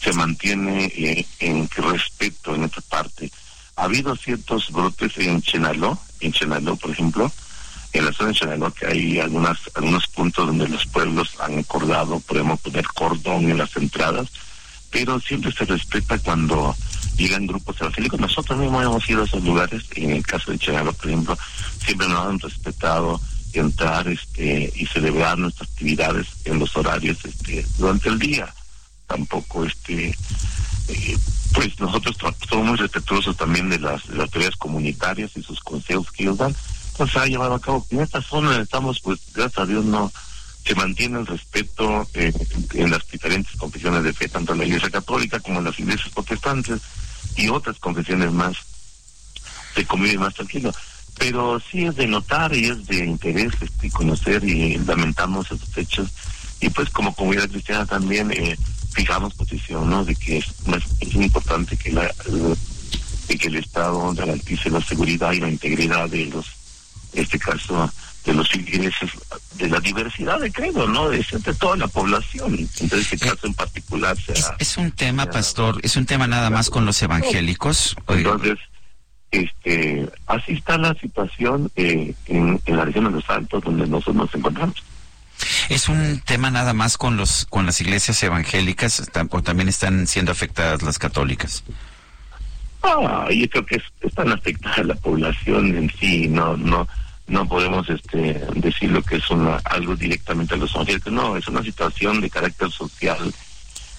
se 0.00 0.12
mantiene 0.12 0.92
eh, 0.96 1.26
en 1.38 1.68
respeto 1.70 2.54
en 2.54 2.64
esta 2.64 2.80
parte. 2.82 3.30
Ha 3.76 3.84
habido 3.84 4.16
ciertos 4.16 4.70
brotes 4.70 5.16
en 5.16 5.40
Chenaló, 5.42 5.98
en 6.20 6.32
Chenaló, 6.32 6.76
por 6.76 6.90
ejemplo, 6.90 7.32
en 7.92 8.04
la 8.04 8.12
zona 8.12 8.30
de 8.30 8.34
Chenaló 8.34 8.72
que 8.72 8.86
hay 8.86 9.20
algunas, 9.20 9.58
algunos 9.74 10.06
puntos 10.08 10.46
donde 10.46 10.68
los 10.68 10.86
pueblos 10.86 11.34
han 11.40 11.60
acordado, 11.60 12.20
podemos 12.20 12.60
poner 12.60 12.84
cordón 12.88 13.48
en 13.48 13.58
las 13.58 13.76
entradas, 13.76 14.28
pero 14.90 15.20
siempre 15.20 15.52
se 15.52 15.64
respeta 15.64 16.18
cuando 16.18 16.76
llegan 17.16 17.46
grupos 17.46 17.80
evangélicos. 17.80 18.20
Nosotros 18.20 18.58
mismos 18.58 18.84
hemos 18.84 19.08
ido 19.08 19.22
a 19.22 19.24
esos 19.26 19.42
lugares, 19.42 19.82
en 19.96 20.10
el 20.10 20.26
caso 20.26 20.50
de 20.50 20.58
Chenaló, 20.58 20.92
por 20.92 21.06
ejemplo, 21.06 21.38
siempre 21.84 22.08
nos 22.08 22.26
han 22.26 22.38
respetado 22.38 23.20
entrar 23.52 24.08
este 24.08 24.72
y 24.74 24.86
celebrar 24.86 25.38
nuestras 25.38 25.68
actividades 25.68 26.26
en 26.44 26.58
los 26.58 26.74
horarios 26.76 27.18
este 27.24 27.66
durante 27.78 28.08
el 28.08 28.18
día. 28.18 28.52
Tampoco 29.06 29.64
este 29.64 30.16
eh, 30.88 31.18
pues 31.52 31.78
nosotros 31.78 32.16
somos 32.48 32.66
muy 32.66 32.76
respetuosos 32.76 33.36
también 33.36 33.68
de 33.68 33.78
las, 33.78 34.08
autoridades 34.18 34.56
comunitarias 34.56 35.32
y 35.36 35.42
sus 35.42 35.60
consejos 35.60 36.10
que 36.12 36.24
ellos 36.24 36.38
dan. 36.38 36.54
Pues 36.96 37.10
se 37.10 37.18
ha 37.18 37.26
llevado 37.26 37.54
a 37.54 37.60
cabo. 37.60 37.86
En 37.90 38.00
esta 38.00 38.22
zona 38.22 38.58
estamos 38.60 39.00
pues 39.00 39.20
gracias 39.34 39.58
a 39.58 39.66
Dios 39.66 39.84
no 39.84 40.10
se 40.64 40.74
mantiene 40.74 41.18
el 41.18 41.26
respeto 41.26 42.08
eh, 42.14 42.32
en 42.74 42.90
las 42.90 43.06
diferentes 43.10 43.56
confesiones 43.56 44.04
de 44.04 44.12
fe, 44.12 44.28
tanto 44.28 44.52
en 44.52 44.58
la 44.60 44.64
Iglesia 44.64 44.90
Católica 44.90 45.40
como 45.40 45.58
en 45.58 45.64
las 45.64 45.78
iglesias 45.78 46.10
protestantes 46.10 46.80
y 47.36 47.48
otras 47.48 47.78
confesiones 47.78 48.32
más, 48.32 48.56
se 49.74 49.84
convive 49.86 50.18
más 50.18 50.34
tranquilo. 50.34 50.72
Pero 51.18 51.60
sí 51.60 51.84
es 51.84 51.96
de 51.96 52.06
notar 52.06 52.54
y 52.54 52.66
es 52.66 52.86
de 52.86 53.04
interés 53.04 53.52
este, 53.60 53.90
conocer 53.90 54.42
y 54.44 54.78
lamentamos 54.78 55.46
esos 55.46 55.76
hechos. 55.76 56.08
Y 56.60 56.70
pues 56.70 56.90
como 56.90 57.14
comunidad 57.14 57.50
cristiana 57.50 57.86
también 57.86 58.30
eh, 58.32 58.56
fijamos 58.92 59.34
posición, 59.34 59.90
¿no? 59.90 60.04
De 60.04 60.14
que 60.14 60.38
es, 60.38 60.46
es 61.00 61.14
importante 61.14 61.76
que 61.76 61.92
la, 61.92 62.12
de 63.28 63.38
que 63.38 63.48
el 63.48 63.56
Estado 63.56 64.12
garantice 64.14 64.70
la 64.70 64.80
seguridad 64.80 65.32
y 65.32 65.40
la 65.40 65.50
integridad 65.50 66.08
de 66.08 66.26
los, 66.26 66.46
en 67.12 67.22
este 67.24 67.38
caso, 67.38 67.92
de 68.24 68.34
los 68.34 68.54
ingresos, 68.54 69.10
de 69.54 69.68
la 69.68 69.80
diversidad 69.80 70.38
de 70.40 70.52
credo, 70.52 70.86
¿no? 70.86 71.08
De, 71.08 71.18
de 71.18 71.54
toda 71.54 71.76
la 71.76 71.88
población. 71.88 72.54
Entonces, 72.80 73.12
este 73.12 73.18
caso 73.18 73.46
en 73.46 73.54
particular 73.54 74.16
sea, 74.16 74.56
es, 74.58 74.76
un 74.76 74.92
tema, 74.92 75.26
pastor, 75.26 75.80
es 75.82 75.96
un 75.96 76.06
tema 76.06 76.26
nada 76.26 76.50
más 76.50 76.70
con 76.70 76.84
los 76.84 77.02
evangélicos. 77.02 77.96
Entonces, 78.08 78.58
este, 79.32 80.08
así 80.26 80.52
está 80.52 80.78
la 80.78 80.94
situación 80.94 81.70
eh, 81.74 82.14
en, 82.26 82.60
la 82.66 82.84
región 82.84 83.04
de 83.06 83.10
los 83.10 83.28
Altos, 83.28 83.64
donde 83.64 83.86
nosotros 83.86 84.16
nos 84.16 84.34
encontramos. 84.34 84.76
¿Es 85.68 85.88
un 85.88 86.20
tema 86.20 86.50
nada 86.50 86.72
más 86.74 86.96
con 86.96 87.16
los 87.16 87.46
con 87.46 87.66
las 87.66 87.80
iglesias 87.80 88.22
evangélicas 88.22 89.10
o 89.30 89.42
también 89.42 89.68
están 89.68 90.06
siendo 90.06 90.30
afectadas 90.30 90.82
las 90.82 90.98
católicas? 90.98 91.64
Ah, 92.82 93.28
yo 93.30 93.48
creo 93.48 93.66
que 93.66 93.82
están 94.02 94.30
afectadas 94.30 94.86
la 94.86 94.94
población 94.94 95.74
en 95.76 95.90
sí, 95.98 96.28
no, 96.28 96.56
no, 96.56 96.86
no 97.26 97.48
podemos 97.48 97.88
este 97.88 98.40
decir 98.54 98.90
lo 98.90 99.02
que 99.02 99.16
es 99.16 99.30
una, 99.30 99.56
algo 99.64 99.96
directamente 99.96 100.54
a 100.54 100.58
los 100.58 100.74
evangélicos, 100.74 101.12
no, 101.12 101.36
es 101.36 101.46
una 101.48 101.62
situación 101.62 102.20
de 102.20 102.30
carácter 102.30 102.70
social 102.70 103.32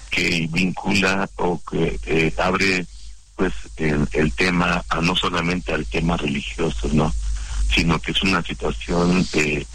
que 0.10 0.48
vincula 0.52 1.30
o 1.38 1.60
que 1.70 2.00
eh, 2.06 2.34
abre 2.38 2.86
pues 3.36 3.54
el, 3.78 4.32
tema 4.34 4.84
a 4.90 5.02
no 5.02 5.16
solamente 5.16 5.74
al 5.74 5.86
tema 5.86 6.18
religioso, 6.18 6.88
no, 6.94 7.12
sino 7.74 8.00
que 8.00 8.12
es 8.12 8.22
una 8.22 8.44
situación 8.44 9.26
de, 9.34 9.66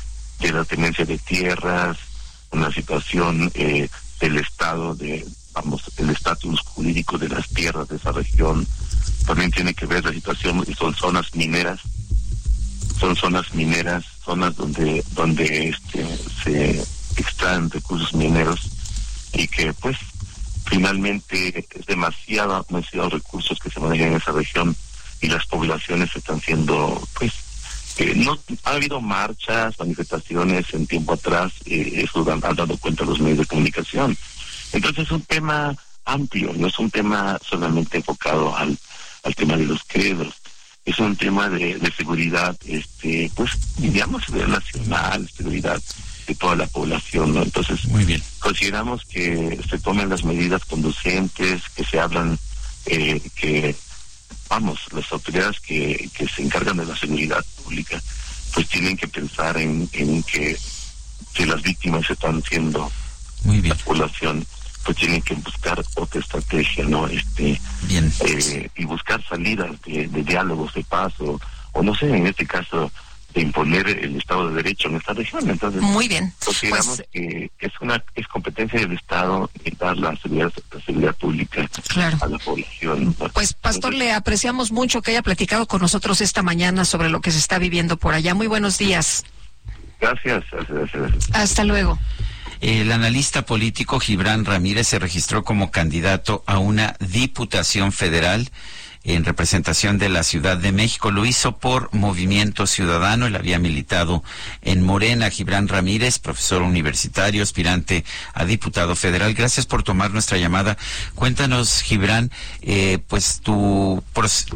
la 0.41 0.65
tenencia 0.65 1.05
de 1.05 1.19
tierras, 1.19 1.99
una 2.53 2.71
situación 2.71 3.51
eh, 3.55 3.89
del 4.21 4.37
estado 4.39 4.95
de, 4.95 5.27
vamos, 5.53 5.83
el 5.97 6.11
estatus 6.11 6.61
jurídico 6.61 7.19
de 7.19 7.29
las 7.29 7.49
tierras 7.49 7.89
de 7.89 7.97
esa 7.97 8.13
región, 8.13 8.67
también 9.27 9.51
tiene 9.51 9.75
que 9.75 9.87
ver 9.87 10.05
la 10.05 10.13
situación, 10.13 10.65
son 10.77 10.95
zonas 10.95 11.35
mineras, 11.35 11.81
son 12.99 13.17
zonas 13.17 13.55
mineras, 13.55 14.05
zonas 14.25 14.57
donde 14.57 15.03
donde 15.13 15.69
este, 15.69 16.07
se 16.43 16.85
extraen 17.17 17.71
recursos 17.71 18.15
mineros 18.15 18.61
y 19.33 19.47
que 19.49 19.73
pues 19.75 19.97
finalmente 20.67 21.67
es 21.75 21.87
demasiado, 21.87 22.65
demasiados 22.69 23.13
recursos 23.13 23.59
que 23.59 23.71
se 23.71 23.81
manejan 23.81 24.09
en 24.09 24.17
esa 24.17 24.33
región 24.33 24.77
y 25.21 25.29
las 25.29 25.47
poblaciones 25.47 26.15
están 26.15 26.41
siendo 26.41 27.03
pues 27.15 27.33
eh, 27.99 28.15
no 28.15 28.39
ha 28.65 28.71
habido 28.71 29.01
marchas, 29.01 29.79
manifestaciones 29.79 30.73
en 30.73 30.87
tiempo 30.87 31.15
atrás, 31.15 31.53
eh, 31.65 32.05
eso 32.05 32.25
han, 32.31 32.41
dado 32.41 32.77
cuenta 32.77 33.05
los 33.05 33.19
medios 33.19 33.39
de 33.39 33.47
comunicación. 33.47 34.17
Entonces 34.73 35.07
es 35.07 35.11
un 35.11 35.23
tema 35.23 35.75
amplio, 36.05 36.53
no 36.57 36.69
es 36.69 36.79
un 36.79 36.91
tema 36.93 37.41
solamente 37.45 37.97
enfocado 37.97 38.57
al, 38.57 38.79
al 39.25 39.35
tema 39.35 39.57
de 39.57 39.65
los 39.65 39.83
credos 39.85 40.33
es 40.89 40.99
un 40.99 41.15
tema 41.17 41.51
de, 41.51 41.93
seguridad, 41.95 42.57
este, 42.65 43.31
pues, 43.35 43.51
digamos, 43.77 44.27
nacional, 44.31 45.29
seguridad 45.37 45.81
de 46.27 46.35
toda 46.35 46.57
la 46.57 46.67
población, 46.67 47.35
¿no? 47.35 47.43
Entonces, 47.43 47.85
Muy 47.89 48.07
bien. 48.07 48.23
consideramos 48.39 49.05
que 49.05 49.61
se 49.69 49.79
tomen 49.81 50.09
las 50.09 50.25
medidas 50.25 50.65
conducentes, 50.65 51.63
que 51.77 51.85
se 51.85 52.01
hablan, 52.01 52.39
eh, 52.87 53.21
que, 53.37 53.77
vamos, 54.49 54.81
las 54.93 55.13
autoridades 55.13 55.61
que, 55.61 56.09
que 56.15 56.27
se 56.27 56.43
encargan 56.43 56.79
de 56.79 56.87
la 56.87 56.97
seguridad 56.97 57.45
pública, 57.63 58.03
pues 58.55 58.67
tienen 58.69 58.97
que 58.97 59.09
pensar 59.09 59.59
en, 59.59 59.91
en 59.93 60.23
que 60.23 60.57
si 61.37 61.45
las 61.45 61.61
víctimas 61.61 62.09
están 62.09 62.43
siendo 62.45 62.91
Muy 63.45 63.61
bien. 63.61 63.77
la 63.77 63.85
población 63.85 64.47
pues 64.85 64.97
tienen 64.97 65.23
que 65.23 65.35
buscar 65.35 65.83
otra 65.97 66.21
estrategia, 66.21 66.85
¿no? 66.85 67.07
Este, 67.07 67.61
Bien. 67.83 68.13
Eh, 68.21 68.69
y 68.77 68.85
buscar 68.85 69.23
salidas 69.25 69.71
de, 69.83 70.07
diálogos 70.09 70.75
de 70.75 70.85
paz 70.85 71.13
o, 71.21 71.39
no 71.83 71.95
sé, 71.95 72.09
en 72.09 72.27
este 72.27 72.47
caso, 72.47 72.91
de 73.35 73.43
imponer 73.43 73.87
el 73.89 74.17
Estado 74.17 74.49
de 74.49 74.57
Derecho 74.57 74.89
en 74.89 74.97
esta 74.97 75.13
región. 75.13 75.49
Entonces, 75.49 75.81
muy 75.81 76.09
bien. 76.09 76.33
Consideramos 76.45 76.97
pues, 76.97 77.09
que 77.13 77.51
es 77.61 77.73
una 77.81 78.03
es 78.15 78.27
competencia 78.27 78.81
del 78.81 78.93
Estado 78.93 79.51
dar 79.79 79.97
la 79.97 80.17
seguridad, 80.17 80.53
la 80.73 80.81
seguridad 80.81 81.15
pública 81.17 81.69
a 82.21 82.27
la 82.27 82.39
población. 82.39 83.15
Pues, 83.33 83.53
Pastor, 83.55 83.95
le 83.95 84.13
apreciamos 84.13 84.73
mucho 84.73 85.03
que 85.03 85.13
haya 85.13 85.23
platicado 85.23 85.67
con 85.67 85.81
nosotros 85.81 86.21
esta 86.21 86.43
mañana 86.43 86.85
sobre 86.85 87.09
lo 87.09 87.21
que 87.21 87.31
se 87.31 87.39
está 87.39 87.59
viviendo 87.59 87.97
por 87.97 88.15
allá. 88.15 88.35
Muy 88.35 88.47
buenos 88.47 88.79
días. 88.79 89.25
Gracias. 90.01 90.45
gracias, 90.51 90.93
gracias. 90.93 91.31
Hasta 91.33 91.65
luego. 91.65 91.99
El 92.61 92.91
analista 92.91 93.43
político 93.43 94.01
Gibran 94.01 94.45
Ramírez 94.45 94.89
se 94.89 94.99
registró 94.99 95.45
como 95.45 95.71
candidato 95.71 96.43
a 96.47 96.59
una 96.59 96.97
diputación 96.99 97.93
federal 97.93 98.51
en 99.09 99.25
representación 99.25 99.99
de 99.99 100.11
la 100.11 100.23
Ciudad 100.23 100.59
de 100.59 100.71
México. 100.71 101.11
Lo 101.11 101.25
hizo 101.25 101.57
por 101.57 101.93
Movimiento 101.95 102.67
Ciudadano. 102.67 103.27
Él 103.27 103.37
había 103.37 103.59
militado 103.59 104.23
en 104.63 104.83
Morena. 104.83 105.31
Gibran 105.31 105.67
Ramírez, 105.67 106.19
profesor 106.19 106.63
universitario, 106.63 107.43
aspirante 107.43 108.05
a 108.35 108.45
diputado 108.45 108.95
federal. 108.95 109.33
Gracias 109.33 109.65
por 109.65 109.83
tomar 109.83 110.11
nuestra 110.11 110.37
llamada. 110.37 110.77
Cuéntanos, 111.15 111.81
Gibran, 111.81 112.31
eh, 112.61 112.99
pues 113.09 113.41
tu, 113.41 114.03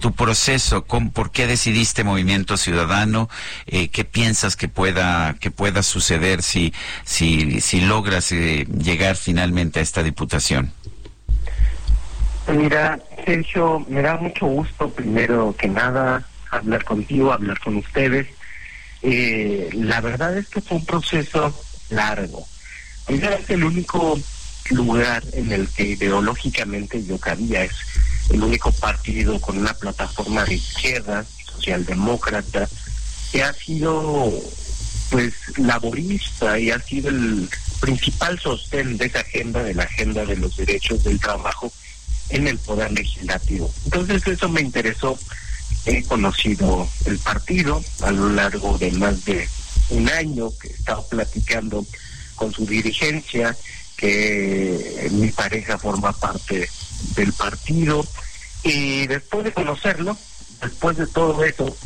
tu 0.01 0.13
proceso, 0.13 0.85
¿por 0.85 1.31
qué 1.31 1.47
decidiste 1.47 2.05
Movimiento 2.05 2.57
Ciudadano? 2.59 3.31
Eh, 3.67 3.89
¿Qué 3.89 4.05
piensas 4.05 4.57
que 4.57 4.69
pueda, 4.69 5.35
que 5.41 5.51
pueda 5.51 5.83
suceder 5.83 6.43
si, 6.43 6.75
si, 7.05 7.61
si 7.61 7.81
logras 7.81 8.33
eh, 8.33 8.67
llegar 8.67 9.17
finalmente 9.17 9.81
a 9.81 9.83
esta 9.83 10.03
diputación? 10.03 10.73
Mira, 12.49 12.99
Sergio, 13.25 13.85
me 13.89 14.03
da 14.03 14.17
mucho 14.17 14.47
gusto 14.47 14.91
primero 14.91 15.55
que 15.57 15.69
nada 15.69 16.27
hablar 16.51 16.85
contigo, 16.85 17.33
hablar 17.33 17.59
con 17.61 17.77
ustedes. 17.77 18.27
Eh, 19.03 19.71
la 19.73 20.01
verdad 20.01 20.37
es 20.37 20.49
que 20.49 20.61
fue 20.61 20.79
un 20.79 20.85
proceso 20.85 21.55
largo. 21.91 22.47
Mira, 23.09 23.35
es 23.35 23.49
el 23.51 23.65
único 23.65 24.19
lugar 24.71 25.23
en 25.33 25.53
el 25.53 25.69
que 25.69 25.85
ideológicamente 25.85 27.05
yo 27.05 27.19
cabía, 27.19 27.65
es 27.65 27.73
el 28.31 28.43
único 28.43 28.73
partido 28.73 29.41
con 29.41 29.59
una 29.59 29.75
plataforma 29.75 30.45
de 30.45 30.55
izquierda, 30.55 31.25
socialdemócrata, 31.47 32.69
que 33.31 33.43
ha 33.43 33.53
sido 33.53 34.33
pues 35.11 35.35
laborista 35.59 36.59
y 36.59 36.71
ha 36.71 36.79
sido 36.81 37.11
el 37.11 37.49
principal 37.81 38.39
sostén 38.39 38.97
de 38.97 39.07
esa 39.07 39.21
agenda, 39.21 39.63
de 39.63 39.75
la 39.75 39.83
agenda 39.83 40.25
de 40.25 40.37
los 40.37 40.57
derechos 40.57 41.05
del 41.05 41.21
trabajo 41.21 41.73
en 42.29 42.49
el 42.49 42.59
poder 42.59 42.93
legislativo. 42.93 43.73
Entonces 43.85 44.27
eso 44.27 44.49
me 44.49 44.61
interesó. 44.61 45.19
He 45.85 46.03
conocido 46.05 46.89
el 47.07 47.19
partido 47.19 47.83
a 48.03 48.11
lo 48.11 48.31
largo 48.31 48.79
de 48.79 48.93
más 48.93 49.25
de 49.25 49.49
un 49.89 50.09
año 50.09 50.51
que 50.59 50.69
he 50.69 50.73
estado 50.73 51.07
platicando 51.09 51.85
con 52.37 52.53
su 52.53 52.65
dirigencia, 52.67 53.57
que 53.97 55.09
mi 55.13 55.31
pareja 55.31 55.79
forma 55.79 56.13
parte 56.13 56.69
del 57.17 57.33
partido. 57.33 58.07
Y 58.63 59.07
después 59.07 59.45
de 59.45 59.53
conocerlo, 59.53 60.17
después 60.61 60.97
de 60.97 61.07
todo 61.07 61.43
eso, 61.45 61.77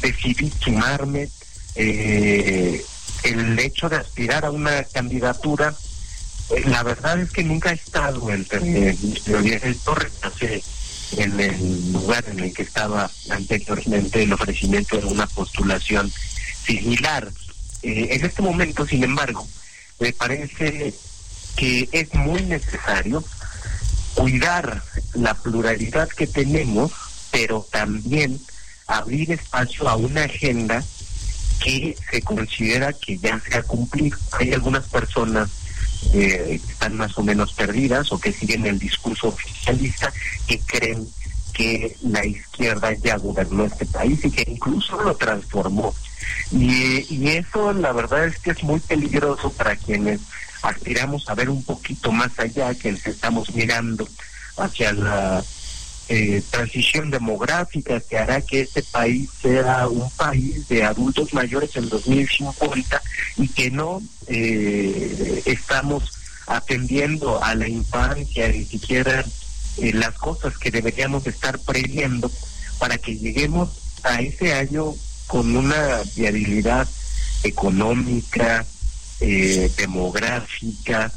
decidí 0.00 0.52
sumarme. 0.62 1.28
Eh, 1.74 2.84
el 3.22 3.58
hecho 3.58 3.88
de 3.88 3.96
aspirar 3.96 4.44
a 4.44 4.50
una 4.50 4.84
candidatura 4.84 5.74
la 6.66 6.82
verdad 6.82 7.18
es 7.20 7.30
que 7.30 7.44
nunca 7.44 7.70
he 7.70 7.74
estado 7.74 8.30
entre 8.30 8.90
el 8.90 9.78
Torres 9.84 10.12
en 11.16 11.38
el 11.40 11.92
lugar 11.92 12.24
en 12.28 12.40
el 12.40 12.54
que 12.54 12.62
estaba 12.62 13.10
anteriormente 13.30 14.22
el 14.22 14.32
ofrecimiento 14.32 14.96
de 14.98 15.06
una 15.06 15.26
postulación 15.26 16.10
similar. 16.64 17.30
Eh, 17.82 18.08
en 18.10 18.24
este 18.24 18.42
momento, 18.42 18.86
sin 18.86 19.04
embargo, 19.04 19.46
me 19.98 20.12
parece 20.12 20.94
que 21.56 21.88
es 21.92 22.14
muy 22.14 22.42
necesario 22.42 23.24
cuidar 24.14 24.82
la 25.14 25.34
pluralidad 25.34 26.08
que 26.08 26.26
tenemos, 26.26 26.92
pero 27.30 27.66
también 27.70 28.40
abrir 28.86 29.32
espacio 29.32 29.88
a 29.88 29.96
una 29.96 30.24
agenda 30.24 30.82
que 31.62 31.96
se 32.10 32.22
considera 32.22 32.92
que 32.92 33.18
ya 33.18 33.40
se 33.40 33.56
ha 33.56 33.62
cumplido. 33.62 34.18
Hay 34.32 34.52
algunas 34.52 34.84
personas 34.84 35.48
eh, 36.12 36.60
están 36.62 36.96
más 36.96 37.16
o 37.18 37.22
menos 37.22 37.52
perdidas 37.52 38.12
o 38.12 38.20
que 38.20 38.32
siguen 38.32 38.66
el 38.66 38.78
discurso 38.78 39.28
oficialista 39.28 40.12
que 40.46 40.58
creen 40.60 41.06
que 41.52 41.96
la 42.02 42.24
izquierda 42.24 42.92
ya 42.94 43.16
gobernó 43.16 43.64
este 43.64 43.86
país 43.86 44.24
y 44.24 44.30
que 44.30 44.50
incluso 44.50 45.00
lo 45.02 45.14
transformó. 45.16 45.94
Y, 46.50 47.06
y 47.14 47.28
eso 47.28 47.72
la 47.72 47.92
verdad 47.92 48.26
es 48.26 48.38
que 48.38 48.50
es 48.50 48.62
muy 48.62 48.80
peligroso 48.80 49.50
para 49.52 49.76
quienes 49.76 50.20
aspiramos 50.62 51.28
a 51.28 51.34
ver 51.34 51.50
un 51.50 51.62
poquito 51.62 52.12
más 52.12 52.38
allá, 52.38 52.74
que 52.74 52.90
estamos 52.90 53.52
mirando 53.54 54.08
hacia 54.56 54.92
la 54.92 55.42
eh, 56.08 56.42
transición 56.50 57.10
demográfica 57.10 58.00
que 58.00 58.18
hará 58.18 58.40
que 58.40 58.62
este 58.62 58.82
país 58.82 59.30
sea 59.40 59.86
un 59.88 60.10
país 60.10 60.68
de 60.68 60.82
adultos 60.82 61.32
mayores 61.32 61.76
en 61.76 61.88
2050 61.88 63.00
y 63.36 63.48
que 63.48 63.70
no 63.70 64.02
eh, 64.26 65.42
estamos 65.46 66.12
atendiendo 66.48 67.42
a 67.42 67.54
la 67.54 67.68
infancia, 67.68 68.48
ni 68.48 68.64
siquiera 68.64 69.24
eh, 69.78 69.92
las 69.92 70.14
cosas 70.18 70.58
que 70.58 70.70
deberíamos 70.72 71.26
estar 71.26 71.58
previendo 71.60 72.30
para 72.78 72.98
que 72.98 73.16
lleguemos 73.16 73.70
a 74.02 74.20
ese 74.20 74.54
año 74.54 74.94
con 75.28 75.56
una 75.56 76.00
viabilidad 76.16 76.88
económica, 77.44 78.66
demográfica, 79.20 81.12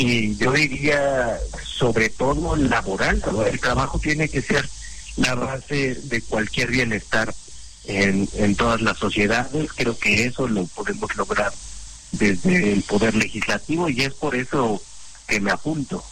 y 0.00 0.36
yo 0.36 0.52
diría 0.52 1.40
sobre 1.64 2.08
todo 2.08 2.54
laboral, 2.54 3.20
el 3.50 3.60
trabajo 3.60 3.98
tiene 3.98 4.28
que 4.28 4.40
ser 4.40 4.68
la 5.16 5.34
base 5.34 5.96
de 6.04 6.22
cualquier 6.22 6.70
bienestar 6.70 7.34
en, 7.84 8.28
en 8.34 8.54
todas 8.54 8.80
las 8.80 8.96
sociedades, 8.96 9.72
creo 9.74 9.98
que 9.98 10.26
eso 10.26 10.46
lo 10.46 10.64
podemos 10.66 11.16
lograr 11.16 11.52
desde 12.12 12.74
el 12.74 12.82
poder 12.82 13.16
legislativo 13.16 13.88
y 13.88 14.02
es 14.02 14.14
por 14.14 14.36
eso 14.36 14.80
que 15.26 15.40
me 15.40 15.50
apunto. 15.50 16.04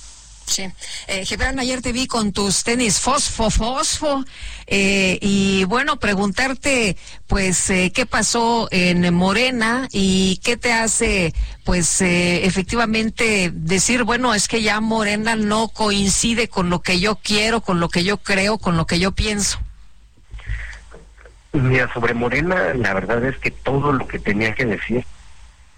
Sí. 0.46 0.62
Eh, 1.08 1.24
ayer 1.58 1.82
te 1.82 1.92
vi 1.92 2.06
con 2.06 2.32
tus 2.32 2.62
tenis 2.62 3.00
fosfo, 3.00 3.50
fosfo. 3.50 4.24
Eh, 4.66 5.18
y 5.20 5.64
bueno, 5.64 5.98
preguntarte, 5.98 6.96
pues, 7.26 7.68
eh, 7.70 7.92
qué 7.94 8.06
pasó 8.06 8.68
en 8.70 9.12
Morena 9.12 9.88
y 9.92 10.40
qué 10.44 10.56
te 10.56 10.72
hace, 10.72 11.34
pues, 11.64 12.00
eh, 12.00 12.46
efectivamente 12.46 13.50
decir, 13.52 14.04
bueno, 14.04 14.34
es 14.34 14.48
que 14.48 14.62
ya 14.62 14.80
Morena 14.80 15.36
no 15.36 15.68
coincide 15.68 16.48
con 16.48 16.70
lo 16.70 16.80
que 16.80 17.00
yo 17.00 17.16
quiero, 17.16 17.60
con 17.60 17.80
lo 17.80 17.88
que 17.88 18.04
yo 18.04 18.18
creo, 18.18 18.58
con 18.58 18.76
lo 18.76 18.86
que 18.86 18.98
yo 18.98 19.12
pienso. 19.12 19.58
Mira, 21.52 21.92
sobre 21.92 22.14
Morena, 22.14 22.74
la 22.74 22.94
verdad 22.94 23.24
es 23.24 23.36
que 23.38 23.50
todo 23.50 23.92
lo 23.92 24.06
que 24.06 24.18
tenía 24.18 24.54
que 24.54 24.66
decir, 24.66 25.04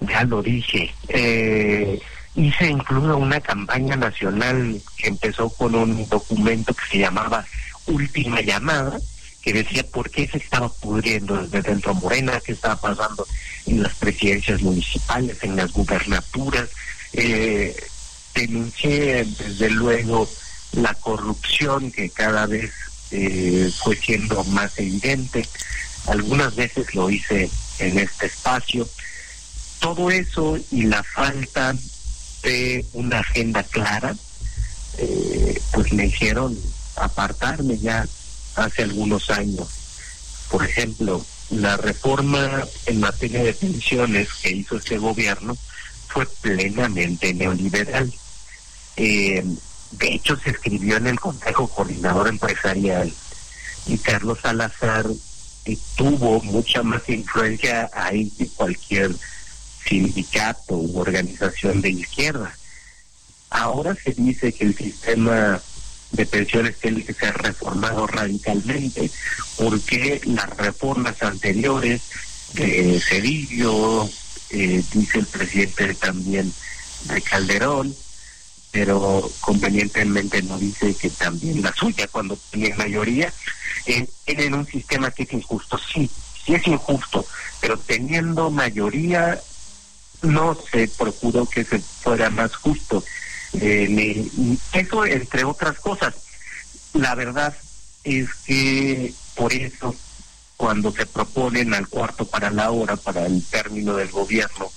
ya 0.00 0.24
lo 0.24 0.42
dije. 0.42 0.94
Eh 1.08 2.00
Hice 2.38 2.70
incluso 2.70 3.16
una 3.16 3.40
campaña 3.40 3.96
nacional 3.96 4.80
que 4.96 5.08
empezó 5.08 5.50
con 5.50 5.74
un 5.74 6.08
documento 6.08 6.72
que 6.72 6.84
se 6.88 6.98
llamaba 6.98 7.44
Última 7.86 8.40
Llamada, 8.40 8.96
que 9.42 9.52
decía 9.52 9.84
por 9.84 10.08
qué 10.08 10.28
se 10.28 10.38
estaba 10.38 10.68
pudriendo 10.68 11.36
desde 11.36 11.62
dentro 11.68 11.94
Morena, 11.94 12.40
qué 12.46 12.52
estaba 12.52 12.76
pasando 12.76 13.26
en 13.66 13.82
las 13.82 13.92
presidencias 13.94 14.62
municipales, 14.62 15.42
en 15.42 15.56
las 15.56 15.72
gubernaturas. 15.72 16.68
Eh, 17.12 17.74
denuncié 18.36 19.24
desde 19.24 19.70
luego 19.70 20.30
la 20.74 20.94
corrupción 20.94 21.90
que 21.90 22.08
cada 22.08 22.46
vez 22.46 22.70
eh, 23.10 23.68
fue 23.82 23.96
siendo 23.96 24.44
más 24.44 24.78
evidente. 24.78 25.44
Algunas 26.06 26.54
veces 26.54 26.94
lo 26.94 27.10
hice 27.10 27.50
en 27.80 27.98
este 27.98 28.26
espacio. 28.26 28.88
Todo 29.80 30.12
eso 30.12 30.56
y 30.70 30.82
la 30.82 31.02
falta 31.02 31.74
una 32.92 33.20
agenda 33.20 33.62
clara, 33.62 34.16
eh, 34.98 35.60
pues 35.72 35.92
me 35.92 36.06
hicieron 36.06 36.58
apartarme 36.96 37.78
ya 37.78 38.06
hace 38.56 38.82
algunos 38.82 39.30
años. 39.30 39.68
Por 40.50 40.64
ejemplo, 40.64 41.24
la 41.50 41.76
reforma 41.76 42.64
en 42.86 43.00
materia 43.00 43.42
de 43.42 43.52
pensiones 43.52 44.28
que 44.42 44.50
hizo 44.50 44.76
este 44.76 44.98
gobierno 44.98 45.56
fue 46.08 46.26
plenamente 46.26 47.32
neoliberal. 47.34 48.12
Eh, 48.96 49.44
de 49.92 50.14
hecho, 50.14 50.36
se 50.36 50.50
escribió 50.50 50.96
en 50.96 51.06
el 51.06 51.20
Consejo 51.20 51.68
Coordinador 51.68 52.28
Empresarial 52.28 53.12
y 53.86 53.98
Carlos 53.98 54.38
Salazar 54.42 55.06
eh, 55.64 55.78
tuvo 55.96 56.40
mucha 56.42 56.82
más 56.82 57.08
influencia 57.08 57.90
ahí 57.92 58.30
que 58.30 58.48
cualquier 58.48 59.14
sindicato 59.88 60.76
u 60.76 60.98
organización 61.00 61.80
de 61.80 61.90
izquierda. 61.90 62.54
Ahora 63.50 63.94
se 63.94 64.12
dice 64.12 64.52
que 64.52 64.64
el 64.64 64.76
sistema 64.76 65.60
de 66.10 66.26
pensiones 66.26 66.78
tiene 66.78 67.04
que 67.04 67.12
ser 67.12 67.34
reformado 67.36 68.06
radicalmente 68.06 69.10
porque 69.56 70.20
las 70.24 70.48
reformas 70.56 71.22
anteriores 71.22 72.02
de 72.54 73.00
Cedillo, 73.00 74.08
eh, 74.50 74.82
dice 74.92 75.18
el 75.18 75.26
presidente 75.26 75.94
también 75.94 76.52
de 77.04 77.22
Calderón, 77.22 77.94
pero 78.70 79.30
convenientemente 79.40 80.42
no 80.42 80.58
dice 80.58 80.94
que 80.94 81.10
también 81.10 81.62
la 81.62 81.72
suya 81.74 82.06
cuando 82.08 82.38
tiene 82.50 82.74
mayoría, 82.76 83.32
eh, 83.86 84.06
un 84.52 84.66
sistema 84.66 85.10
que 85.10 85.22
es 85.24 85.32
injusto. 85.32 85.78
Sí, 85.78 86.10
sí 86.44 86.54
es 86.54 86.66
injusto, 86.66 87.24
pero 87.60 87.78
teniendo 87.78 88.50
mayoría 88.50 89.40
no 90.22 90.56
se 90.70 90.88
procuró 90.88 91.46
que 91.46 91.64
se 91.64 91.78
fuera 91.78 92.30
más 92.30 92.54
justo. 92.56 93.04
Eh, 93.54 94.28
eso 94.72 95.04
entre 95.06 95.44
otras 95.44 95.78
cosas. 95.78 96.14
La 96.94 97.14
verdad 97.14 97.54
es 98.04 98.28
que 98.46 99.12
por 99.34 99.52
eso 99.52 99.94
cuando 100.56 100.92
se 100.92 101.06
proponen 101.06 101.72
al 101.72 101.88
cuarto 101.88 102.26
para 102.26 102.50
la 102.50 102.70
hora, 102.70 102.96
para 102.96 103.26
el 103.26 103.42
término 103.44 103.94
del 103.94 104.10
gobierno, 104.10 104.70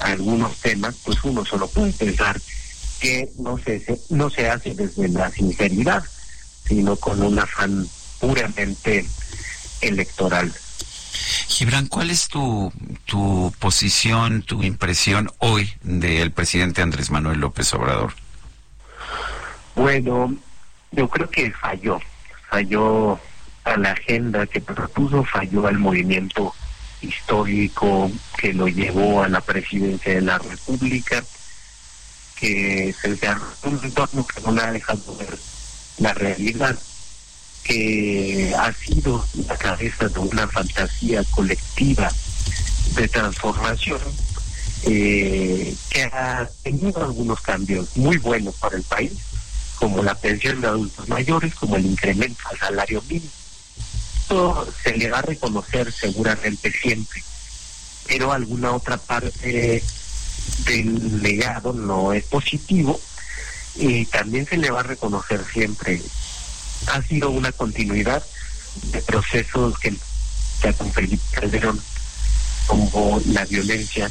algunos 0.00 0.56
temas, 0.58 0.94
pues 1.04 1.18
uno 1.24 1.44
solo 1.44 1.66
puede 1.68 1.92
pensar 1.92 2.40
que 3.00 3.30
no 3.38 3.58
se, 3.58 4.00
no 4.10 4.30
se 4.30 4.48
hace 4.48 4.74
desde 4.74 5.08
la 5.08 5.30
sinceridad, 5.30 6.04
sino 6.66 6.96
con 6.96 7.22
un 7.22 7.38
afán 7.38 7.88
puramente 8.20 9.06
electoral. 9.80 10.52
Gibran, 11.58 11.88
¿cuál 11.88 12.10
es 12.10 12.28
tu, 12.28 12.72
tu 13.04 13.52
posición, 13.58 14.42
tu 14.42 14.62
impresión 14.62 15.28
hoy 15.38 15.68
del 15.82 16.30
presidente 16.30 16.82
Andrés 16.82 17.10
Manuel 17.10 17.40
López 17.40 17.74
Obrador? 17.74 18.12
Bueno, 19.74 20.36
yo 20.92 21.08
creo 21.08 21.28
que 21.28 21.50
falló, 21.50 21.98
falló 22.48 23.18
a 23.64 23.76
la 23.76 23.90
agenda 23.90 24.46
que 24.46 24.60
propuso, 24.60 25.24
falló 25.24 25.66
al 25.66 25.80
movimiento 25.80 26.54
histórico 27.00 28.08
que 28.36 28.52
lo 28.52 28.68
llevó 28.68 29.24
a 29.24 29.28
la 29.28 29.40
presidencia 29.40 30.14
de 30.14 30.20
la 30.20 30.38
República, 30.38 31.24
que 32.36 32.94
se 33.02 33.08
un 33.64 33.80
entorno 33.82 34.24
que 34.24 34.40
no 34.42 34.62
ha 34.62 34.70
dejado 34.70 35.16
ver 35.16 35.36
la 35.98 36.14
realidad 36.14 36.78
que 37.68 38.54
ha 38.58 38.72
sido 38.72 39.24
la 39.46 39.56
cabeza 39.58 40.08
de 40.08 40.18
una 40.18 40.48
fantasía 40.48 41.22
colectiva 41.24 42.10
de 42.94 43.06
transformación 43.08 44.00
eh, 44.84 45.74
que 45.90 46.02
ha 46.04 46.48
tenido 46.62 47.04
algunos 47.04 47.42
cambios 47.42 47.94
muy 47.96 48.16
buenos 48.16 48.54
para 48.54 48.78
el 48.78 48.84
país, 48.84 49.12
como 49.76 50.02
la 50.02 50.14
pensión 50.14 50.62
de 50.62 50.68
adultos 50.68 51.08
mayores, 51.10 51.54
como 51.54 51.76
el 51.76 51.84
incremento 51.84 52.40
al 52.50 52.58
salario 52.58 53.02
mínimo. 53.02 53.30
Esto 54.22 54.66
se 54.82 54.96
le 54.96 55.10
va 55.10 55.18
a 55.18 55.22
reconocer 55.22 55.92
seguramente 55.92 56.72
siempre, 56.72 57.22
pero 58.06 58.32
alguna 58.32 58.72
otra 58.72 58.96
parte 58.96 59.82
del 60.64 61.22
legado 61.22 61.74
no 61.74 62.14
es 62.14 62.24
positivo 62.24 62.98
y 63.76 64.06
también 64.06 64.46
se 64.46 64.56
le 64.56 64.70
va 64.70 64.80
a 64.80 64.84
reconocer 64.84 65.44
siempre 65.52 66.00
ha 66.86 67.02
sido 67.02 67.30
una 67.30 67.52
continuidad 67.52 68.22
de 68.92 69.02
procesos 69.02 69.78
que, 69.78 69.94
que 70.62 70.72
perdieron 71.34 71.80
como 72.66 73.20
la 73.26 73.44
violencia, 73.46 74.10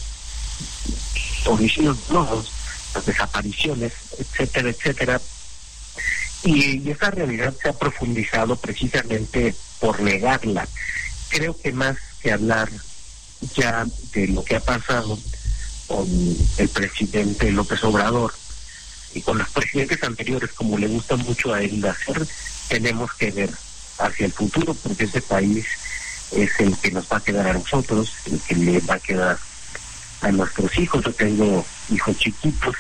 homicidios 1.46 1.98
nuevos, 2.10 2.52
las 2.94 3.06
desapariciones, 3.06 3.94
etcétera, 4.18 4.70
etcétera. 4.70 5.22
Y, 6.44 6.90
esa 6.90 7.12
realidad 7.12 7.54
se 7.62 7.70
ha 7.70 7.74
profundizado 7.74 8.56
precisamente 8.56 9.56
por 9.80 10.02
negarla. 10.02 10.68
Creo 11.30 11.56
que 11.58 11.72
más 11.72 11.98
que 12.22 12.32
hablar 12.32 12.70
ya 13.56 13.86
de 14.14 14.28
lo 14.28 14.44
que 14.44 14.56
ha 14.56 14.60
pasado 14.60 15.18
con 15.88 16.08
el 16.58 16.70
presidente 16.70 17.52
López 17.52 17.84
Obrador 17.84 18.34
y 19.14 19.22
con 19.22 19.38
los 19.38 19.50
presidentes 19.50 20.04
anteriores, 20.04 20.52
como 20.54 20.78
le 20.78 20.88
gusta 20.88 21.16
mucho 21.16 21.54
a 21.54 21.62
él 21.62 21.84
hacer, 21.86 22.28
tenemos 22.68 23.14
que 23.14 23.32
ver 23.32 23.52
hacia 24.00 24.26
el 24.26 24.34
futuro, 24.34 24.74
porque 24.76 25.06
este 25.06 25.22
país 25.22 25.66
es 26.32 26.52
el 26.60 26.78
que 26.78 26.92
nos 26.92 27.08
va 27.08 27.18
a 27.18 27.24
quedar 27.24 27.48
a 27.48 27.54
nosotros, 27.54 28.14
el 28.26 28.40
que 28.42 28.56
le 28.56 28.80
va 28.82 28.96
a 28.96 29.00
quedar 29.00 29.38
a 30.22 30.32
nuestros 30.32 30.78
hijos. 30.78 31.04
Yo 31.04 31.14
tengo 31.14 31.66
hijos 31.90 32.18
chiquitos 32.18 32.76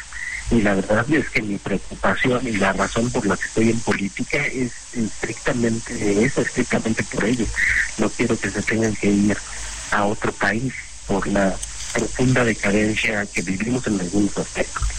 y 0.51 0.61
la 0.61 0.75
verdad 0.75 1.05
es 1.11 1.29
que 1.29 1.41
mi 1.41 1.57
preocupación 1.57 2.47
y 2.47 2.53
la 2.53 2.73
razón 2.73 3.09
por 3.11 3.25
la 3.25 3.35
que 3.35 3.47
estoy 3.47 3.69
en 3.71 3.79
política 3.81 4.45
es 4.45 4.71
estrictamente 4.93 6.23
esa, 6.23 6.41
estrictamente 6.41 7.03
por 7.03 7.25
ellos. 7.25 7.49
No 7.97 8.09
quiero 8.09 8.39
que 8.39 8.51
se 8.51 8.61
tengan 8.61 8.95
que 8.95 9.07
ir 9.07 9.37
a 9.91 10.05
otro 10.05 10.31
país 10.33 10.73
por 11.05 11.25
la 11.27 11.55
profunda 11.93 12.43
decadencia 12.43 13.25
que 13.25 13.41
vivimos 13.41 13.85
en 13.87 13.99
algunos 13.99 14.37
aspectos. 14.37 14.96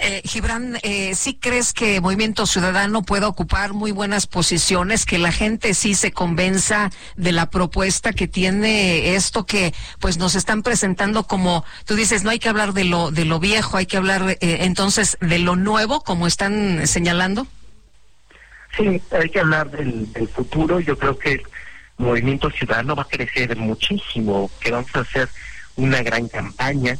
Eh, 0.00 0.22
Gibran, 0.24 0.78
eh, 0.82 1.14
¿sí 1.14 1.34
crees 1.34 1.72
que 1.72 2.00
Movimiento 2.00 2.46
Ciudadano 2.46 3.02
pueda 3.02 3.28
ocupar 3.28 3.72
muy 3.72 3.92
buenas 3.92 4.26
posiciones, 4.26 5.04
que 5.04 5.18
la 5.18 5.32
gente 5.32 5.74
sí 5.74 5.94
se 5.94 6.12
convenza 6.12 6.90
de 7.16 7.32
la 7.32 7.50
propuesta 7.50 8.12
que 8.12 8.28
tiene 8.28 9.14
esto 9.14 9.44
que 9.44 9.74
pues 9.98 10.18
nos 10.18 10.34
están 10.34 10.62
presentando 10.62 11.24
como 11.24 11.64
tú 11.84 11.94
dices, 11.94 12.24
no 12.24 12.30
hay 12.30 12.38
que 12.38 12.48
hablar 12.48 12.72
de 12.72 12.84
lo 12.84 13.10
de 13.10 13.24
lo 13.24 13.40
viejo, 13.40 13.76
hay 13.76 13.86
que 13.86 13.96
hablar 13.96 14.36
eh, 14.40 14.58
entonces 14.60 15.18
de 15.20 15.38
lo 15.38 15.56
nuevo, 15.56 16.02
como 16.02 16.26
están 16.26 16.86
señalando? 16.86 17.46
Sí, 18.76 19.00
hay 19.10 19.30
que 19.30 19.40
hablar 19.40 19.70
del, 19.70 20.12
del 20.12 20.28
futuro. 20.28 20.78
Yo 20.80 20.96
creo 20.96 21.18
que 21.18 21.32
el 21.32 21.42
Movimiento 21.96 22.50
Ciudadano 22.50 22.94
va 22.94 23.02
a 23.02 23.08
crecer 23.08 23.56
muchísimo, 23.56 24.50
que 24.60 24.70
vamos 24.70 24.94
a 24.94 25.00
hacer 25.00 25.28
una 25.76 26.02
gran 26.02 26.28
campaña 26.28 26.98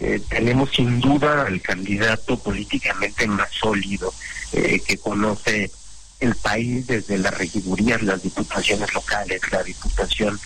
eh, 0.00 0.20
tenemos 0.28 0.70
sin 0.72 1.00
duda 1.00 1.46
al 1.46 1.60
candidato 1.60 2.36
políticamente 2.36 3.28
más 3.28 3.48
sólido 3.52 4.12
eh, 4.52 4.80
que 4.84 4.98
conoce 4.98 5.70
el 6.18 6.34
país 6.34 6.86
desde 6.88 7.18
las 7.18 7.36
regidurías, 7.38 8.02
las 8.02 8.22
diputaciones 8.22 8.92
locales, 8.92 9.40
la 9.52 9.62
diputación 9.62 10.38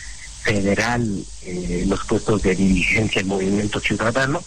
federal, 0.42 1.24
eh, 1.42 1.84
los 1.86 2.04
puestos 2.04 2.42
de 2.42 2.54
dirigencia 2.54 3.22
del 3.22 3.28
movimiento 3.28 3.80
ciudadano. 3.80 4.44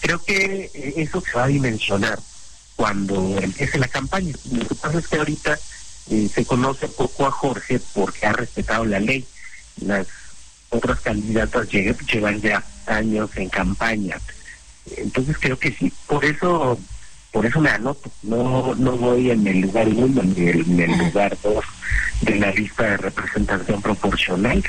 Creo 0.00 0.22
que 0.22 0.70
eso 0.96 1.20
se 1.20 1.32
va 1.32 1.44
a 1.44 1.48
dimensionar 1.48 2.20
cuando 2.76 3.38
empiece 3.38 3.78
la 3.78 3.88
campaña. 3.88 4.34
Lo 4.52 4.68
que 4.68 4.74
pasa 4.74 4.98
es 4.98 5.08
que 5.08 5.16
ahorita 5.16 5.58
se 6.06 6.44
conoce 6.44 6.86
poco 6.88 7.26
a 7.26 7.30
Jorge 7.30 7.80
porque 7.94 8.26
ha 8.26 8.32
respetado 8.32 8.84
la 8.84 9.00
ley. 9.00 9.24
Las 9.80 10.06
otras 10.68 11.00
candidatas 11.00 11.68
llevan 11.70 12.40
ya 12.42 12.62
años 12.86 13.30
en 13.36 13.48
campaña. 13.48 14.20
Entonces 14.96 15.36
creo 15.38 15.58
que 15.58 15.72
sí, 15.72 15.92
por 16.06 16.24
eso 16.24 16.78
por 17.32 17.44
eso 17.46 17.60
me 17.60 17.70
anoto, 17.70 18.10
no 18.22 18.74
no 18.76 18.92
voy 18.96 19.30
en 19.30 19.46
el 19.46 19.62
lugar 19.62 19.88
uno 19.88 20.22
ni 20.22 20.50
en 20.50 20.80
el 20.80 20.98
lugar 20.98 21.36
dos 21.42 21.64
de 22.20 22.36
la 22.36 22.52
lista 22.52 22.84
de 22.84 22.96
representación 22.96 23.82
proporcional, 23.82 24.62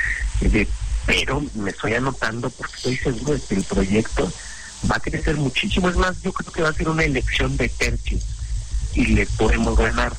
pero 1.06 1.42
me 1.54 1.70
estoy 1.70 1.94
anotando 1.94 2.50
porque 2.50 2.74
estoy 2.74 2.96
seguro 2.96 3.34
de 3.34 3.40
que 3.40 3.54
el 3.54 3.64
proyecto 3.64 4.32
va 4.90 4.96
a 4.96 5.00
crecer 5.00 5.36
muchísimo, 5.36 5.88
es 5.88 5.96
más, 5.96 6.20
yo 6.22 6.32
creo 6.32 6.52
que 6.52 6.62
va 6.62 6.68
a 6.70 6.72
ser 6.72 6.88
una 6.88 7.04
elección 7.04 7.56
de 7.56 7.68
tercios 7.68 8.22
y 8.94 9.06
le 9.06 9.26
podemos 9.26 9.76
ganar. 9.76 10.16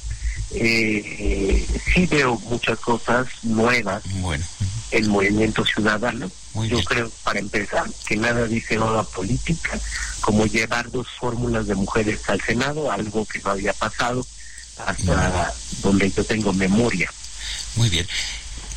Eh, 0.51 1.67
sí 1.93 2.05
veo 2.05 2.39
muchas 2.49 2.79
cosas 2.79 3.27
nuevas 3.43 4.01
bueno. 4.21 4.45
en 4.91 5.09
Movimiento 5.09 5.65
Ciudadano, 5.65 6.31
yo 6.65 6.83
creo, 6.83 7.09
para 7.23 7.39
empezar, 7.39 7.85
que 8.05 8.15
nada 8.15 8.45
dice 8.47 8.77
nada 8.77 9.03
política, 9.03 9.79
como 10.21 10.45
llevar 10.45 10.89
dos 10.91 11.07
fórmulas 11.19 11.67
de 11.67 11.75
mujeres 11.75 12.27
al 12.29 12.41
Senado, 12.41 12.91
algo 12.91 13.25
que 13.25 13.39
no 13.39 13.51
había 13.51 13.73
pasado 13.73 14.25
hasta 14.85 15.53
donde 15.81 16.11
yo 16.11 16.23
tengo 16.23 16.53
memoria. 16.53 17.11
Muy 17.75 17.89
bien. 17.89 18.07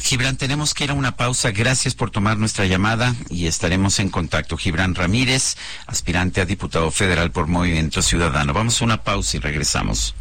Gibran, 0.02 0.36
tenemos 0.36 0.74
que 0.74 0.84
ir 0.84 0.90
a 0.90 0.94
una 0.94 1.16
pausa. 1.16 1.50
Gracias 1.50 1.94
por 1.94 2.10
tomar 2.10 2.38
nuestra 2.38 2.64
llamada 2.64 3.14
y 3.28 3.46
estaremos 3.46 3.98
en 3.98 4.08
contacto. 4.08 4.56
Gibran 4.56 4.94
Ramírez, 4.94 5.56
aspirante 5.86 6.40
a 6.40 6.46
diputado 6.46 6.90
federal 6.90 7.30
por 7.30 7.46
Movimiento 7.46 8.02
Ciudadano. 8.02 8.52
Vamos 8.52 8.80
a 8.80 8.84
una 8.84 9.04
pausa 9.04 9.36
y 9.36 9.40
regresamos. 9.40 10.14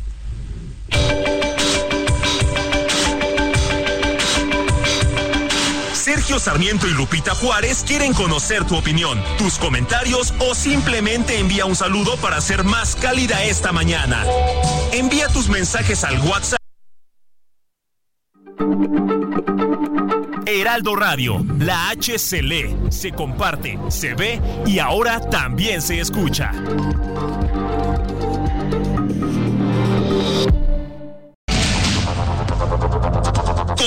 Sergio 6.09 6.39
Sarmiento 6.39 6.87
y 6.87 6.91
Lupita 6.95 7.35
Juárez 7.35 7.83
quieren 7.85 8.15
conocer 8.15 8.65
tu 8.65 8.75
opinión, 8.75 9.21
tus 9.37 9.59
comentarios 9.59 10.33
o 10.39 10.55
simplemente 10.55 11.37
envía 11.37 11.65
un 11.65 11.75
saludo 11.75 12.17
para 12.17 12.41
ser 12.41 12.63
más 12.63 12.95
cálida 12.95 13.43
esta 13.43 13.71
mañana. 13.71 14.25
Envía 14.91 15.27
tus 15.27 15.49
mensajes 15.49 16.03
al 16.03 16.19
WhatsApp. 16.21 16.57
Heraldo 20.47 20.95
Radio, 20.95 21.45
la 21.59 21.89
H 21.89 22.17
se 22.17 22.41
lee, 22.41 22.75
se 22.89 23.11
comparte, 23.11 23.77
se 23.89 24.15
ve 24.15 24.41
y 24.65 24.79
ahora 24.79 25.19
también 25.29 25.79
se 25.79 25.99
escucha. 25.99 26.51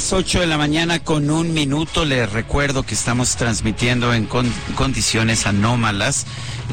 Las 0.00 0.14
8 0.14 0.40
de 0.40 0.46
la 0.46 0.56
mañana 0.56 0.98
con 1.00 1.28
un 1.28 1.52
minuto. 1.52 2.06
Les 2.06 2.32
recuerdo 2.32 2.84
que 2.84 2.94
estamos 2.94 3.36
transmitiendo 3.36 4.14
en 4.14 4.26
condiciones 4.74 5.46
anómalas 5.46 6.24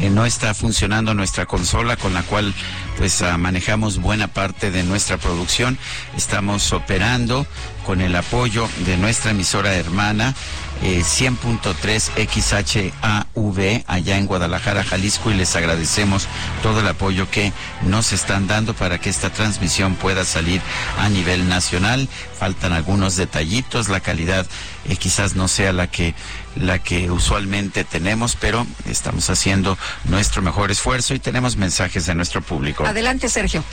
eh, 0.01 0.09
no 0.09 0.25
está 0.25 0.53
funcionando 0.53 1.13
nuestra 1.13 1.45
consola 1.45 1.97
con 1.97 2.13
la 2.13 2.23
cual 2.23 2.53
pues 2.97 3.21
ah, 3.21 3.37
manejamos 3.37 3.99
buena 3.99 4.27
parte 4.27 4.71
de 4.71 4.83
nuestra 4.83 5.17
producción. 5.17 5.77
Estamos 6.15 6.73
operando 6.73 7.45
con 7.85 8.01
el 8.01 8.15
apoyo 8.15 8.67
de 8.85 8.97
nuestra 8.97 9.31
emisora 9.31 9.73
hermana 9.75 10.33
100.3 10.81 12.11
eh, 12.17 12.27
XHAV 12.27 13.83
allá 13.87 14.17
en 14.17 14.27
Guadalajara, 14.27 14.83
Jalisco 14.83 15.31
y 15.31 15.35
les 15.35 15.55
agradecemos 15.55 16.27
todo 16.61 16.81
el 16.81 16.87
apoyo 16.87 17.29
que 17.29 17.51
nos 17.83 18.13
están 18.13 18.47
dando 18.47 18.73
para 18.73 18.99
que 18.99 19.09
esta 19.09 19.31
transmisión 19.31 19.95
pueda 19.95 20.25
salir 20.25 20.61
a 20.99 21.09
nivel 21.09 21.47
nacional. 21.49 22.07
Faltan 22.37 22.73
algunos 22.73 23.15
detallitos, 23.15 23.89
la 23.89 23.99
calidad 23.99 24.45
eh, 24.87 24.95
quizás 24.95 25.35
no 25.35 25.47
sea 25.47 25.73
la 25.73 25.87
que 25.87 26.13
la 26.59 26.79
que 26.79 27.11
usualmente 27.11 27.83
tenemos, 27.83 28.35
pero 28.35 28.65
estamos 28.85 29.29
haciendo 29.29 29.77
nuestro 30.05 30.41
mejor 30.41 30.71
esfuerzo 30.71 31.13
y 31.13 31.19
tenemos 31.19 31.57
mensajes 31.57 32.05
de 32.05 32.15
nuestro 32.15 32.41
público. 32.41 32.85
Adelante, 32.85 33.29
Sergio. 33.29 33.63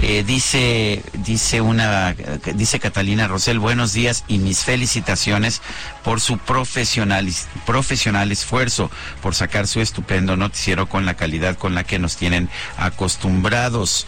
Eh, 0.00 0.24
dice, 0.26 1.02
dice 1.14 1.60
una, 1.60 2.14
dice 2.54 2.80
Catalina 2.80 3.28
Rosel, 3.28 3.58
buenos 3.58 3.92
días 3.92 4.24
y 4.28 4.38
mis 4.38 4.64
felicitaciones 4.64 5.62
por 6.04 6.20
su 6.20 6.38
profesional, 6.38 7.28
profesional 7.66 8.32
esfuerzo, 8.32 8.90
por 9.22 9.34
sacar 9.34 9.66
su 9.66 9.80
estupendo 9.80 10.36
noticiero 10.36 10.88
con 10.88 11.06
la 11.06 11.14
calidad 11.14 11.56
con 11.56 11.74
la 11.74 11.84
que 11.84 11.98
nos 11.98 12.16
tienen 12.16 12.48
acostumbrados. 12.76 14.06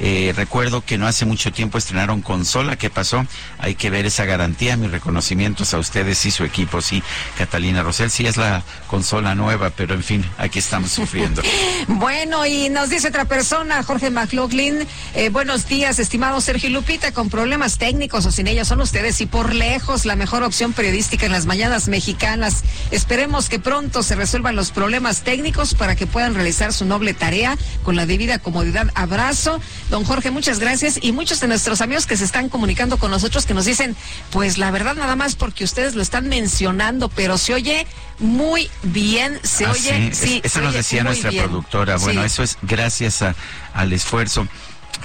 Eh, 0.00 0.32
recuerdo 0.36 0.84
que 0.84 0.98
no 0.98 1.06
hace 1.06 1.24
mucho 1.24 1.52
tiempo 1.52 1.78
estrenaron 1.78 2.22
consola. 2.22 2.76
¿Qué 2.76 2.90
pasó? 2.90 3.26
Hay 3.58 3.74
que 3.74 3.90
ver 3.90 4.06
esa 4.06 4.24
garantía. 4.24 4.76
Mis 4.76 4.90
reconocimientos 4.90 5.74
a 5.74 5.78
ustedes 5.78 6.24
y 6.26 6.30
su 6.30 6.44
equipo. 6.44 6.80
Sí, 6.80 7.02
Catalina 7.36 7.57
Rosel, 7.58 8.10
sí 8.10 8.24
es 8.24 8.36
la 8.36 8.62
consola 8.86 9.34
nueva, 9.34 9.70
pero 9.70 9.94
en 9.94 10.04
fin, 10.04 10.24
aquí 10.38 10.60
estamos 10.60 10.92
sufriendo. 10.92 11.42
bueno, 11.88 12.46
y 12.46 12.68
nos 12.68 12.88
dice 12.88 13.08
otra 13.08 13.24
persona, 13.24 13.82
Jorge 13.82 14.10
McLaughlin. 14.10 14.86
Eh, 15.14 15.28
buenos 15.30 15.66
días, 15.66 15.98
estimado 15.98 16.40
Sergio 16.40 16.70
Lupita, 16.70 17.10
con 17.12 17.30
problemas 17.30 17.76
técnicos 17.76 18.26
o 18.26 18.30
sin 18.30 18.46
ellos 18.46 18.68
son 18.68 18.80
ustedes 18.80 19.20
y 19.20 19.26
por 19.26 19.54
lejos 19.54 20.04
la 20.06 20.14
mejor 20.14 20.44
opción 20.44 20.72
periodística 20.72 21.26
en 21.26 21.32
las 21.32 21.46
mañanas 21.46 21.88
mexicanas. 21.88 22.62
Esperemos 22.92 23.48
que 23.48 23.58
pronto 23.58 24.04
se 24.04 24.14
resuelvan 24.14 24.54
los 24.54 24.70
problemas 24.70 25.22
técnicos 25.22 25.74
para 25.74 25.96
que 25.96 26.06
puedan 26.06 26.34
realizar 26.34 26.72
su 26.72 26.84
noble 26.84 27.12
tarea 27.12 27.58
con 27.82 27.96
la 27.96 28.06
debida 28.06 28.38
comodidad. 28.38 28.88
Abrazo. 28.94 29.60
Don 29.90 30.04
Jorge, 30.04 30.30
muchas 30.30 30.60
gracias 30.60 31.00
y 31.02 31.10
muchos 31.10 31.40
de 31.40 31.48
nuestros 31.48 31.80
amigos 31.80 32.06
que 32.06 32.16
se 32.16 32.24
están 32.24 32.48
comunicando 32.48 32.98
con 32.98 33.10
nosotros 33.10 33.46
que 33.46 33.54
nos 33.54 33.64
dicen, 33.64 33.96
pues 34.30 34.58
la 34.58 34.70
verdad 34.70 34.94
nada 34.94 35.16
más 35.16 35.34
porque 35.34 35.64
ustedes 35.64 35.96
lo 35.96 36.02
están 36.02 36.28
mencionando, 36.28 37.08
pero 37.08 37.36
se 37.48 37.54
oye 37.54 37.86
muy 38.18 38.68
bien, 38.82 39.40
se 39.42 39.64
ah, 39.64 39.70
oye, 39.70 40.10
sí, 40.12 40.42
eso 40.44 40.60
nos 40.60 40.74
decía 40.74 41.02
nuestra 41.02 41.30
productora. 41.30 41.96
Bueno, 41.96 42.22
eso 42.22 42.42
es 42.42 42.58
gracias 42.60 43.22
a, 43.22 43.34
al 43.72 43.94
esfuerzo 43.94 44.46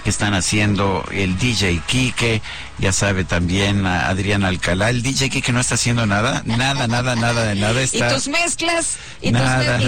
que 0.04 0.10
están 0.10 0.34
haciendo 0.34 1.06
el 1.14 1.38
DJ 1.38 1.82
Quique, 1.88 2.42
ya 2.80 2.92
sabe 2.92 3.24
también 3.24 3.86
a 3.86 4.08
Adrián 4.10 4.44
Alcalá, 4.44 4.90
el 4.90 5.04
DJ 5.04 5.30
que, 5.30 5.42
que 5.42 5.52
no 5.52 5.60
está 5.60 5.76
haciendo 5.76 6.06
nada, 6.06 6.42
nada, 6.46 6.88
nada, 6.88 7.16
nada 7.16 7.46
de 7.46 7.56
nada. 7.56 7.82
Está... 7.82 8.10
Y 8.10 8.14
tus 8.14 8.28
mezclas, 8.28 8.98
y, 9.22 9.30
y 9.30 9.32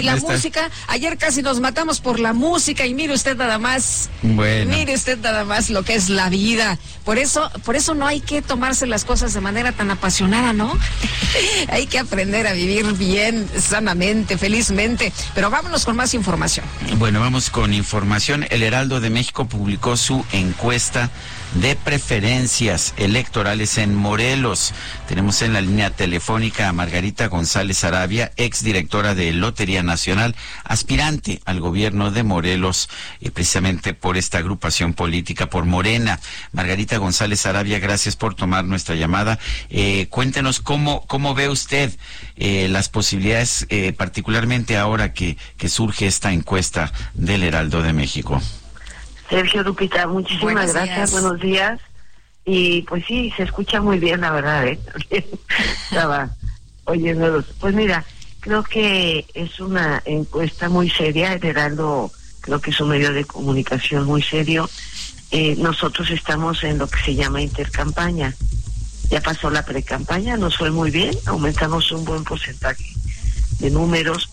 la 0.02 0.16
música. 0.20 0.70
Ayer 0.88 1.18
casi 1.18 1.42
nos 1.42 1.60
matamos 1.60 2.00
por 2.00 2.20
la 2.20 2.32
música 2.32 2.86
y 2.86 2.94
mire 2.94 3.12
usted 3.12 3.36
nada 3.36 3.58
más, 3.58 4.08
bueno. 4.22 4.70
mire 4.76 4.94
usted 4.94 5.18
nada 5.18 5.44
más 5.44 5.70
lo 5.70 5.82
que 5.82 5.94
es 5.94 6.08
la 6.08 6.28
vida. 6.28 6.78
Por 7.04 7.18
eso, 7.18 7.50
por 7.64 7.76
eso 7.76 7.94
no 7.94 8.06
hay 8.06 8.20
que 8.20 8.42
tomarse 8.42 8.86
las 8.86 9.04
cosas 9.04 9.34
de 9.34 9.40
manera 9.40 9.72
tan 9.72 9.90
apasionada, 9.90 10.52
¿no? 10.52 10.72
hay 11.68 11.86
que 11.86 11.98
aprender 11.98 12.46
a 12.46 12.52
vivir 12.52 12.84
bien, 12.94 13.48
sanamente, 13.58 14.38
felizmente. 14.38 15.12
Pero 15.34 15.50
vámonos 15.50 15.84
con 15.84 15.96
más 15.96 16.14
información. 16.14 16.64
Bueno, 16.98 17.20
vamos 17.20 17.50
con 17.50 17.74
información. 17.74 18.46
El 18.50 18.62
Heraldo 18.62 19.00
de 19.00 19.10
México 19.10 19.46
publicó 19.46 19.96
su 19.96 20.24
encuesta 20.32 21.10
de 21.60 21.74
preferencias 21.76 22.92
electorales 22.96 23.78
en 23.78 23.94
Morelos. 23.94 24.74
Tenemos 25.08 25.40
en 25.42 25.52
la 25.52 25.60
línea 25.60 25.90
telefónica 25.90 26.68
a 26.68 26.72
Margarita 26.72 27.28
González 27.28 27.82
Arabia, 27.84 28.32
exdirectora 28.36 29.14
de 29.14 29.32
Lotería 29.32 29.82
Nacional, 29.82 30.34
aspirante 30.64 31.40
al 31.44 31.60
gobierno 31.60 32.10
de 32.10 32.22
Morelos, 32.24 32.88
y 33.20 33.30
precisamente 33.30 33.94
por 33.94 34.16
esta 34.16 34.38
agrupación 34.38 34.92
política, 34.92 35.48
por 35.48 35.64
Morena. 35.64 36.20
Margarita 36.52 36.98
González 36.98 37.46
Arabia, 37.46 37.78
gracias 37.78 38.16
por 38.16 38.34
tomar 38.34 38.64
nuestra 38.64 38.94
llamada. 38.94 39.38
Eh, 39.70 40.08
cuéntenos 40.10 40.60
cómo, 40.60 41.06
cómo 41.06 41.34
ve 41.34 41.48
usted 41.48 41.92
eh, 42.36 42.68
las 42.68 42.88
posibilidades, 42.88 43.66
eh, 43.70 43.92
particularmente 43.92 44.76
ahora 44.76 45.12
que, 45.12 45.36
que 45.56 45.68
surge 45.68 46.06
esta 46.06 46.32
encuesta 46.32 46.92
del 47.14 47.42
Heraldo 47.42 47.82
de 47.82 47.92
México. 47.92 48.42
Sergio 49.28 49.62
Lupita, 49.62 50.06
muchísimas 50.06 50.72
gracias, 50.72 51.12
buenos 51.12 51.40
días. 51.40 51.80
Y 52.44 52.82
pues 52.82 53.04
sí, 53.06 53.32
se 53.36 53.42
escucha 53.42 53.80
muy 53.80 53.98
bien, 53.98 54.20
la 54.20 54.30
verdad, 54.30 54.66
¿eh? 54.66 54.78
Estaba 55.90 56.30
oyéndolos. 56.84 57.46
Pues 57.58 57.74
mira, 57.74 58.04
creo 58.40 58.62
que 58.62 59.26
es 59.34 59.58
una 59.58 60.00
encuesta 60.04 60.68
muy 60.68 60.88
seria, 60.88 61.32
Heraldo 61.34 62.12
creo 62.46 62.60
que 62.60 62.70
es 62.70 62.80
un 62.80 62.88
medio 62.88 63.12
de 63.12 63.24
comunicación 63.24 64.04
muy 64.04 64.22
serio. 64.22 64.70
Eh, 65.32 65.56
nosotros 65.58 66.08
estamos 66.10 66.62
en 66.62 66.78
lo 66.78 66.86
que 66.86 67.00
se 67.00 67.14
llama 67.14 67.42
intercampaña. 67.42 68.34
Ya 69.10 69.20
pasó 69.20 69.50
la 69.50 69.64
precampaña, 69.64 70.36
nos 70.36 70.56
fue 70.56 70.70
muy 70.70 70.90
bien, 70.90 71.14
aumentamos 71.26 71.90
un 71.92 72.04
buen 72.04 72.24
porcentaje 72.24 72.84
de 73.58 73.70
números. 73.70 74.30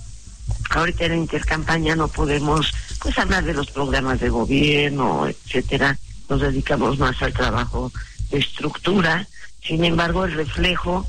Ahorita 0.69 1.05
en 1.05 1.19
intercampaña 1.19 1.95
no 1.95 2.07
podemos 2.07 2.71
pues 2.99 3.17
hablar 3.17 3.43
de 3.43 3.53
los 3.53 3.69
programas 3.69 4.19
de 4.19 4.29
gobierno, 4.29 5.27
etcétera. 5.27 5.97
Nos 6.29 6.41
dedicamos 6.41 6.97
más 6.97 7.21
al 7.21 7.33
trabajo 7.33 7.91
de 8.31 8.39
estructura. 8.39 9.27
Sin 9.61 9.83
embargo, 9.83 10.25
el 10.25 10.33
reflejo 10.33 11.07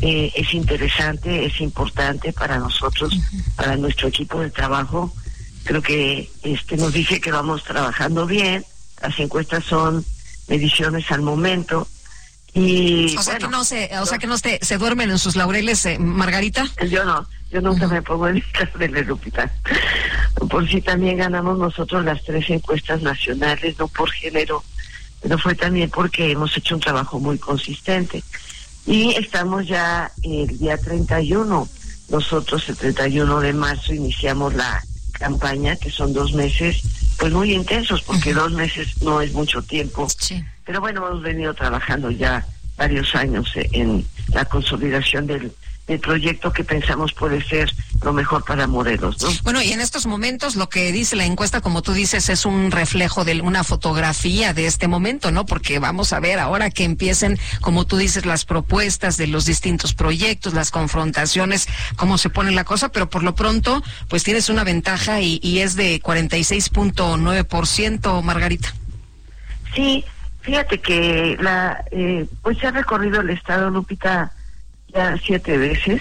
eh, 0.00 0.32
es 0.34 0.54
interesante, 0.54 1.46
es 1.46 1.60
importante 1.60 2.32
para 2.32 2.58
nosotros, 2.58 3.16
para 3.56 3.76
nuestro 3.76 4.08
equipo 4.08 4.40
de 4.40 4.50
trabajo. 4.50 5.12
Creo 5.64 5.82
que 5.82 6.30
este 6.42 6.76
nos 6.76 6.92
dice 6.92 7.20
que 7.20 7.32
vamos 7.32 7.64
trabajando 7.64 8.26
bien. 8.26 8.64
Las 9.00 9.18
encuestas 9.18 9.64
son 9.64 10.04
mediciones 10.48 11.10
al 11.10 11.22
momento. 11.22 11.88
Y, 12.54 13.16
o 13.16 13.22
sea 13.22 13.38
que 13.38 13.48
no 13.48 13.64
se, 13.64 13.90
o 13.98 14.06
sea 14.06 14.18
que 14.18 14.28
no 14.28 14.38
se, 14.38 14.60
se 14.62 14.78
duermen 14.78 15.10
en 15.10 15.18
sus 15.18 15.34
laureles, 15.34 15.84
eh, 15.86 15.98
Margarita. 15.98 16.66
Yo 16.88 17.04
no. 17.04 17.26
Yo 17.54 17.60
nunca 17.60 17.86
me 17.86 18.02
pongo 18.02 18.26
en 18.26 18.38
el 18.38 18.78
de 18.80 18.88
del 18.88 19.12
hospital. 19.12 19.48
Por 20.50 20.68
si 20.68 20.80
también 20.80 21.18
ganamos 21.18 21.56
nosotros 21.56 22.04
las 22.04 22.20
tres 22.24 22.50
encuestas 22.50 23.00
nacionales, 23.00 23.78
no 23.78 23.86
por 23.86 24.10
género, 24.10 24.64
pero 25.22 25.38
fue 25.38 25.54
también 25.54 25.88
porque 25.88 26.32
hemos 26.32 26.56
hecho 26.56 26.74
un 26.74 26.80
trabajo 26.80 27.20
muy 27.20 27.38
consistente. 27.38 28.24
Y 28.86 29.14
estamos 29.14 29.68
ya 29.68 30.10
el 30.24 30.58
día 30.58 30.76
31. 30.78 31.68
Nosotros 32.08 32.68
el 32.68 32.76
31 32.76 33.38
de 33.38 33.52
marzo 33.52 33.94
iniciamos 33.94 34.52
la 34.54 34.82
campaña, 35.12 35.76
que 35.76 35.90
son 35.90 36.12
dos 36.12 36.32
meses, 36.32 36.82
pues 37.20 37.32
muy 37.32 37.54
intensos, 37.54 38.02
porque 38.02 38.34
dos 38.34 38.50
meses 38.50 39.00
no 39.00 39.20
es 39.20 39.32
mucho 39.32 39.62
tiempo. 39.62 40.08
Pero 40.66 40.80
bueno, 40.80 41.06
hemos 41.06 41.22
venido 41.22 41.54
trabajando 41.54 42.10
ya 42.10 42.44
varios 42.76 43.14
años 43.14 43.48
en 43.54 44.04
la 44.32 44.44
consolidación 44.44 45.28
del 45.28 45.52
el 45.86 46.00
proyecto 46.00 46.50
que 46.52 46.64
pensamos 46.64 47.12
puede 47.12 47.44
ser 47.44 47.70
lo 48.02 48.14
mejor 48.14 48.44
para 48.44 48.66
Morelos. 48.66 49.22
¿no? 49.22 49.28
Bueno, 49.42 49.62
y 49.62 49.72
en 49.72 49.80
estos 49.80 50.06
momentos 50.06 50.56
lo 50.56 50.68
que 50.68 50.90
dice 50.92 51.16
la 51.16 51.24
encuesta, 51.26 51.60
como 51.60 51.82
tú 51.82 51.92
dices, 51.92 52.30
es 52.30 52.46
un 52.46 52.70
reflejo 52.70 53.24
de 53.24 53.40
una 53.40 53.64
fotografía 53.64 54.54
de 54.54 54.66
este 54.66 54.86
momento, 54.88 55.30
¿no? 55.30 55.46
Porque 55.46 55.78
vamos 55.78 56.12
a 56.12 56.20
ver 56.20 56.38
ahora 56.38 56.70
que 56.70 56.84
empiecen, 56.84 57.38
como 57.60 57.86
tú 57.86 57.96
dices, 57.98 58.26
las 58.26 58.44
propuestas 58.44 59.16
de 59.16 59.26
los 59.26 59.46
distintos 59.46 59.94
proyectos, 59.94 60.52
las 60.54 60.70
confrontaciones, 60.70 61.66
cómo 61.96 62.18
se 62.18 62.30
pone 62.30 62.52
la 62.52 62.62
cosa, 62.64 62.90
pero 62.90 63.10
por 63.10 63.22
lo 63.22 63.34
pronto, 63.34 63.82
pues 64.08 64.24
tienes 64.24 64.48
una 64.48 64.64
ventaja 64.64 65.20
y, 65.20 65.38
y 65.42 65.58
es 65.58 65.76
de 65.76 66.00
46.9%, 66.00 68.22
Margarita. 68.22 68.74
Sí, 69.74 70.02
fíjate 70.40 70.80
que 70.80 71.36
la, 71.40 71.84
eh, 71.90 72.26
pues 72.42 72.56
se 72.58 72.68
ha 72.68 72.70
recorrido 72.70 73.20
el 73.20 73.28
estado, 73.30 73.70
Lupita, 73.70 74.32
siete 75.24 75.58
veces, 75.58 76.00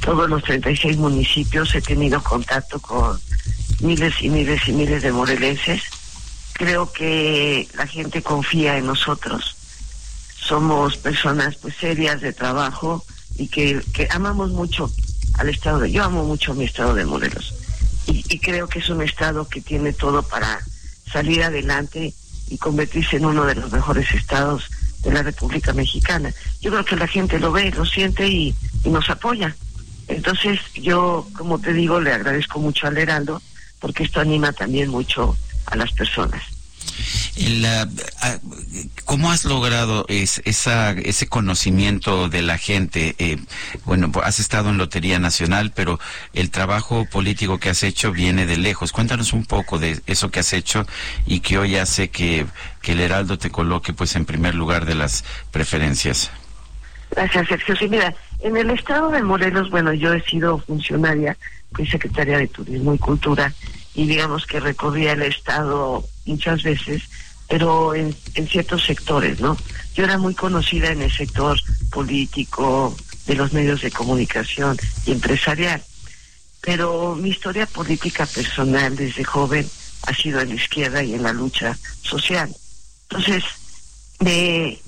todos 0.00 0.28
los 0.28 0.42
36 0.44 0.96
municipios, 0.96 1.74
he 1.74 1.82
tenido 1.82 2.22
contacto 2.22 2.80
con 2.80 3.20
miles 3.80 4.14
y 4.22 4.30
miles 4.30 4.66
y 4.66 4.72
miles 4.72 5.02
de 5.02 5.12
morelenses. 5.12 5.82
Creo 6.54 6.90
que 6.92 7.68
la 7.76 7.86
gente 7.86 8.22
confía 8.22 8.78
en 8.78 8.86
nosotros. 8.86 9.56
Somos 10.36 10.96
personas 10.96 11.56
pues 11.56 11.74
serias 11.76 12.20
de 12.20 12.32
trabajo 12.32 13.04
y 13.36 13.48
que, 13.48 13.80
que 13.92 14.08
amamos 14.10 14.50
mucho 14.50 14.90
al 15.34 15.48
estado 15.48 15.80
de... 15.80 15.92
Yo 15.92 16.04
amo 16.04 16.24
mucho 16.24 16.54
mi 16.54 16.64
estado 16.64 16.94
de 16.94 17.04
Morelos 17.04 17.54
y, 18.06 18.24
y 18.28 18.38
creo 18.38 18.66
que 18.66 18.80
es 18.80 18.88
un 18.88 19.02
estado 19.02 19.48
que 19.48 19.60
tiene 19.60 19.92
todo 19.92 20.22
para 20.22 20.60
salir 21.10 21.42
adelante 21.42 22.14
y 22.48 22.58
convertirse 22.58 23.16
en 23.16 23.26
uno 23.26 23.44
de 23.44 23.54
los 23.54 23.70
mejores 23.70 24.10
estados 24.12 24.68
de 25.02 25.12
la 25.12 25.22
República 25.22 25.72
Mexicana. 25.72 26.32
Yo 26.60 26.70
creo 26.70 26.84
que 26.84 26.96
la 26.96 27.06
gente 27.06 27.38
lo 27.38 27.52
ve, 27.52 27.70
lo 27.70 27.84
siente 27.84 28.28
y, 28.28 28.54
nos 28.84 29.08
apoya. 29.10 29.54
Entonces 30.08 30.58
yo, 30.74 31.26
como 31.36 31.58
te 31.58 31.72
digo, 31.72 32.00
le 32.00 32.12
agradezco 32.12 32.58
mucho 32.58 32.86
al 32.86 32.98
Heraldo 32.98 33.40
porque 33.78 34.02
esto 34.02 34.20
anima 34.20 34.52
también 34.52 34.88
mucho 34.88 35.36
a 35.66 35.76
las 35.76 35.92
personas. 35.92 36.42
¿Cómo 39.04 39.30
has 39.30 39.44
logrado 39.44 40.04
esa, 40.08 40.92
ese 40.92 41.26
conocimiento 41.26 42.28
de 42.28 42.42
la 42.42 42.58
gente? 42.58 43.14
Eh, 43.18 43.38
bueno, 43.84 44.10
has 44.22 44.38
estado 44.40 44.70
en 44.70 44.78
Lotería 44.78 45.18
Nacional, 45.18 45.72
pero 45.74 45.98
el 46.32 46.50
trabajo 46.50 47.06
político 47.06 47.58
que 47.58 47.70
has 47.70 47.82
hecho 47.82 48.12
viene 48.12 48.46
de 48.46 48.56
lejos. 48.56 48.92
Cuéntanos 48.92 49.32
un 49.32 49.44
poco 49.44 49.78
de 49.78 50.00
eso 50.06 50.30
que 50.30 50.40
has 50.40 50.52
hecho 50.52 50.86
y 51.26 51.40
que 51.40 51.58
hoy 51.58 51.76
hace 51.76 52.10
que, 52.10 52.46
que 52.82 52.92
el 52.92 53.00
Heraldo 53.00 53.38
te 53.38 53.50
coloque 53.50 53.92
pues 53.92 54.16
en 54.16 54.26
primer 54.26 54.54
lugar 54.54 54.84
de 54.84 54.94
las 54.94 55.24
preferencias. 55.50 56.30
Gracias, 57.10 57.48
Sergio. 57.48 57.76
Sí, 57.76 57.88
mira, 57.88 58.14
en 58.40 58.56
el 58.56 58.70
estado 58.70 59.10
de 59.10 59.22
Morelos, 59.22 59.70
bueno, 59.70 59.92
yo 59.92 60.12
he 60.14 60.22
sido 60.22 60.58
funcionaria, 60.58 61.36
fui 61.72 61.86
secretaria 61.86 62.38
de 62.38 62.48
Turismo 62.48 62.94
y 62.94 62.98
Cultura 62.98 63.52
y 63.94 64.06
digamos 64.06 64.46
que 64.46 64.60
recorría 64.60 65.12
el 65.12 65.22
estado 65.22 66.04
muchas 66.24 66.62
veces, 66.62 67.02
pero 67.50 67.96
en, 67.96 68.14
en 68.36 68.48
ciertos 68.48 68.84
sectores, 68.84 69.40
¿no? 69.40 69.56
Yo 69.94 70.04
era 70.04 70.16
muy 70.16 70.36
conocida 70.36 70.92
en 70.92 71.02
el 71.02 71.12
sector 71.12 71.60
político, 71.90 72.96
de 73.26 73.34
los 73.34 73.52
medios 73.52 73.82
de 73.82 73.90
comunicación 73.90 74.78
y 75.04 75.10
empresarial, 75.10 75.82
pero 76.60 77.16
mi 77.16 77.30
historia 77.30 77.66
política 77.66 78.24
personal 78.24 78.94
desde 78.94 79.24
joven 79.24 79.68
ha 80.06 80.14
sido 80.14 80.40
en 80.40 80.50
la 80.50 80.54
izquierda 80.54 81.02
y 81.02 81.14
en 81.14 81.24
la 81.24 81.32
lucha 81.32 81.76
social. 82.02 82.54
Entonces, 83.08 83.42
me, 84.20 84.78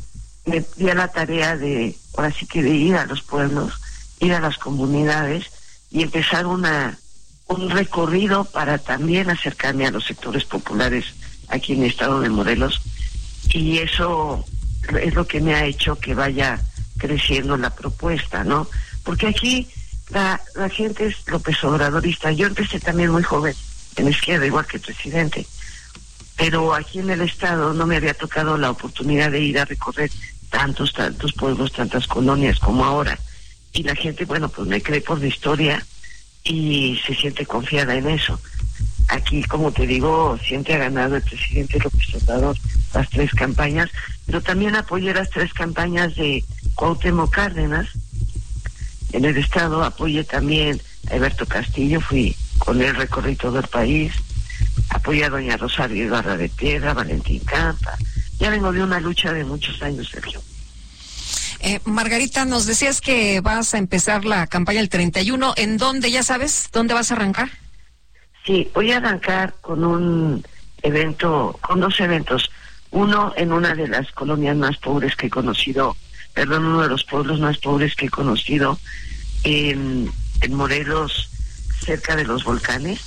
me 0.46 0.64
di 0.76 0.88
a 0.88 0.94
la 0.94 1.08
tarea 1.08 1.56
de, 1.56 1.96
ahora 2.16 2.32
sí 2.32 2.46
que 2.46 2.62
de 2.62 2.70
ir 2.70 2.94
a 2.94 3.06
los 3.06 3.22
pueblos, 3.22 3.72
ir 4.20 4.34
a 4.34 4.40
las 4.40 4.56
comunidades 4.56 5.46
y 5.90 6.02
empezar 6.02 6.46
una 6.46 6.96
un 7.48 7.68
recorrido 7.70 8.44
para 8.44 8.78
también 8.78 9.28
acercarme 9.28 9.86
a 9.86 9.90
los 9.90 10.06
sectores 10.06 10.44
populares 10.44 11.06
aquí 11.53 11.74
en 11.74 11.82
el 11.82 11.90
estado 11.90 12.20
de 12.20 12.30
Morelos 12.30 12.80
y 13.50 13.78
eso 13.78 14.44
es 15.00 15.14
lo 15.14 15.26
que 15.26 15.40
me 15.40 15.55
ha 15.55 15.66
hecho 15.66 15.96
que 15.96 16.14
vaya 16.14 16.61
creciendo 16.98 17.57
la 17.57 17.70
propuesta, 17.70 18.42
¿no? 18.42 18.68
Porque 19.05 19.26
aquí 19.26 19.68
la, 20.11 20.40
gente 20.70 21.07
es 21.07 21.16
López 21.28 21.62
Obradorista. 21.64 22.32
Yo 22.32 22.46
empecé 22.46 22.80
también 22.80 23.11
muy 23.11 23.22
joven 23.22 23.55
en 23.96 24.09
izquierda, 24.09 24.46
igual 24.46 24.66
que 24.66 24.78
el 24.78 24.82
presidente, 24.82 25.46
pero 26.36 26.74
aquí 26.74 27.00
en 27.00 27.11
el 27.11 27.20
estado 27.20 27.74
no 27.74 27.86
me 27.86 27.96
había 27.96 28.14
tocado 28.14 28.57
la 28.57 28.70
oportunidad 28.70 29.30
de 29.30 29.40
ir 29.40 29.59
a 29.59 29.64
recorrer 29.64 30.11
tantos, 30.50 30.92
tantos 30.92 31.32
pueblos, 31.34 31.72
tantas 31.72 32.07
colonias 32.07 32.59
como 32.59 32.84
ahora. 32.84 33.18
Y 33.74 33.82
la 33.82 33.94
gente, 33.94 34.24
bueno, 34.24 34.48
pues 34.48 34.68
me 34.68 34.82
cree 34.82 35.00
por 35.00 35.20
la 35.20 35.26
historia 35.26 35.84
y 36.44 37.00
se 37.07 37.14
siente 37.14 37.46
confiada 37.46 37.94
en 37.94 38.09
eso. 38.09 38.40
Aquí, 39.12 39.42
como 39.42 39.70
te 39.70 39.86
digo, 39.86 40.38
siempre 40.42 40.72
ha 40.72 40.78
ganado 40.78 41.16
el 41.16 41.22
presidente 41.22 41.78
López 41.78 42.14
Obrador 42.14 42.56
las 42.94 43.10
tres 43.10 43.30
campañas, 43.32 43.90
pero 44.24 44.40
también 44.40 44.74
apoyé 44.74 45.12
las 45.12 45.28
tres 45.28 45.52
campañas 45.52 46.16
de 46.16 46.42
Cuauhtémoc 46.74 47.30
Cárdenas. 47.30 47.88
En 49.12 49.26
el 49.26 49.36
estado 49.36 49.84
apoyé 49.84 50.24
también 50.24 50.80
a 51.10 51.14
Alberto 51.14 51.44
Castillo, 51.44 52.00
fui 52.00 52.34
con 52.58 52.80
él 52.80 52.96
recorrí 52.96 53.36
todo 53.36 53.58
el 53.58 53.66
país, 53.66 54.14
apoyé 54.88 55.26
a 55.26 55.30
doña 55.30 55.58
Rosario 55.58 56.06
Ibarra 56.06 56.38
de 56.38 56.48
Piedra, 56.48 56.94
Valentín 56.94 57.40
Campa. 57.40 57.98
Ya 58.38 58.48
vengo 58.48 58.72
de 58.72 58.82
una 58.82 58.98
lucha 58.98 59.30
de 59.34 59.44
muchos 59.44 59.82
años, 59.82 60.08
Sergio. 60.08 60.40
Eh, 61.60 61.80
Margarita, 61.84 62.46
nos 62.46 62.64
decías 62.64 63.02
que 63.02 63.42
vas 63.42 63.74
a 63.74 63.78
empezar 63.78 64.24
la 64.24 64.46
campaña 64.46 64.80
el 64.80 64.88
31. 64.88 65.52
¿En 65.58 65.76
dónde, 65.76 66.10
ya 66.10 66.22
sabes, 66.22 66.70
dónde 66.72 66.94
vas 66.94 67.10
a 67.10 67.14
arrancar? 67.14 67.50
Sí, 68.45 68.70
voy 68.74 68.90
a 68.90 68.97
arrancar 68.97 69.55
con 69.61 69.84
un 69.84 70.45
evento, 70.82 71.59
con 71.62 71.80
dos 71.80 72.01
eventos. 72.01 72.51
Uno 72.90 73.32
en 73.36 73.53
una 73.53 73.74
de 73.74 73.88
las 73.88 74.11
colonias 74.12 74.57
más 74.57 74.76
pobres 74.78 75.16
que 75.16 75.28
he 75.28 75.30
conocido, 75.30 75.97
perdón, 76.34 76.66
uno 76.66 76.82
de 76.82 76.88
los 76.88 77.05
pueblos 77.05 77.40
más 77.40 77.59
pobres 77.59 77.95
que 77.95 78.07
he 78.07 78.11
conocido, 78.11 78.78
en, 79.45 80.12
en 80.40 80.55
Morelos, 80.55 81.30
cerca 81.84 82.16
de 82.16 82.24
los 82.24 82.45
volcanes. 82.45 83.01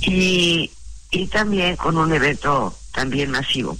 Y, 0.00 0.70
y 1.10 1.26
también 1.26 1.76
con 1.76 1.96
un 1.96 2.12
evento 2.12 2.76
también 2.92 3.30
masivo. 3.30 3.76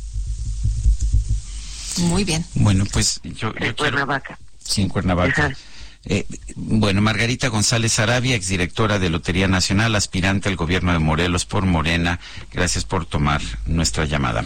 Muy 1.99 2.25
bien. 2.25 2.45
Bueno, 2.55 2.85
pues 2.93 3.21
yo, 3.25 3.53
yo 3.55 3.67
en 3.67 3.73
Cuernavaca. 3.75 4.39
Sí, 4.63 4.83
en 4.83 4.89
Cuernavaca. 4.89 5.57
Eh, 6.05 6.25
bueno, 6.57 7.03
Margarita 7.03 7.49
González 7.49 7.99
Arabia, 7.99 8.35
exdirectora 8.35 8.99
de 8.99 9.11
Lotería 9.11 9.49
Nacional, 9.49 9.95
aspirante 9.95 10.49
al 10.49 10.57
gobierno 10.57 10.93
de 10.93 10.99
Morelos 11.01 11.45
por 11.45 11.67
Morena. 11.67 12.19
Gracias 12.53 12.85
por 12.85 13.05
tomar 13.05 13.41
nuestra 13.67 14.05
llamada. 14.07 14.45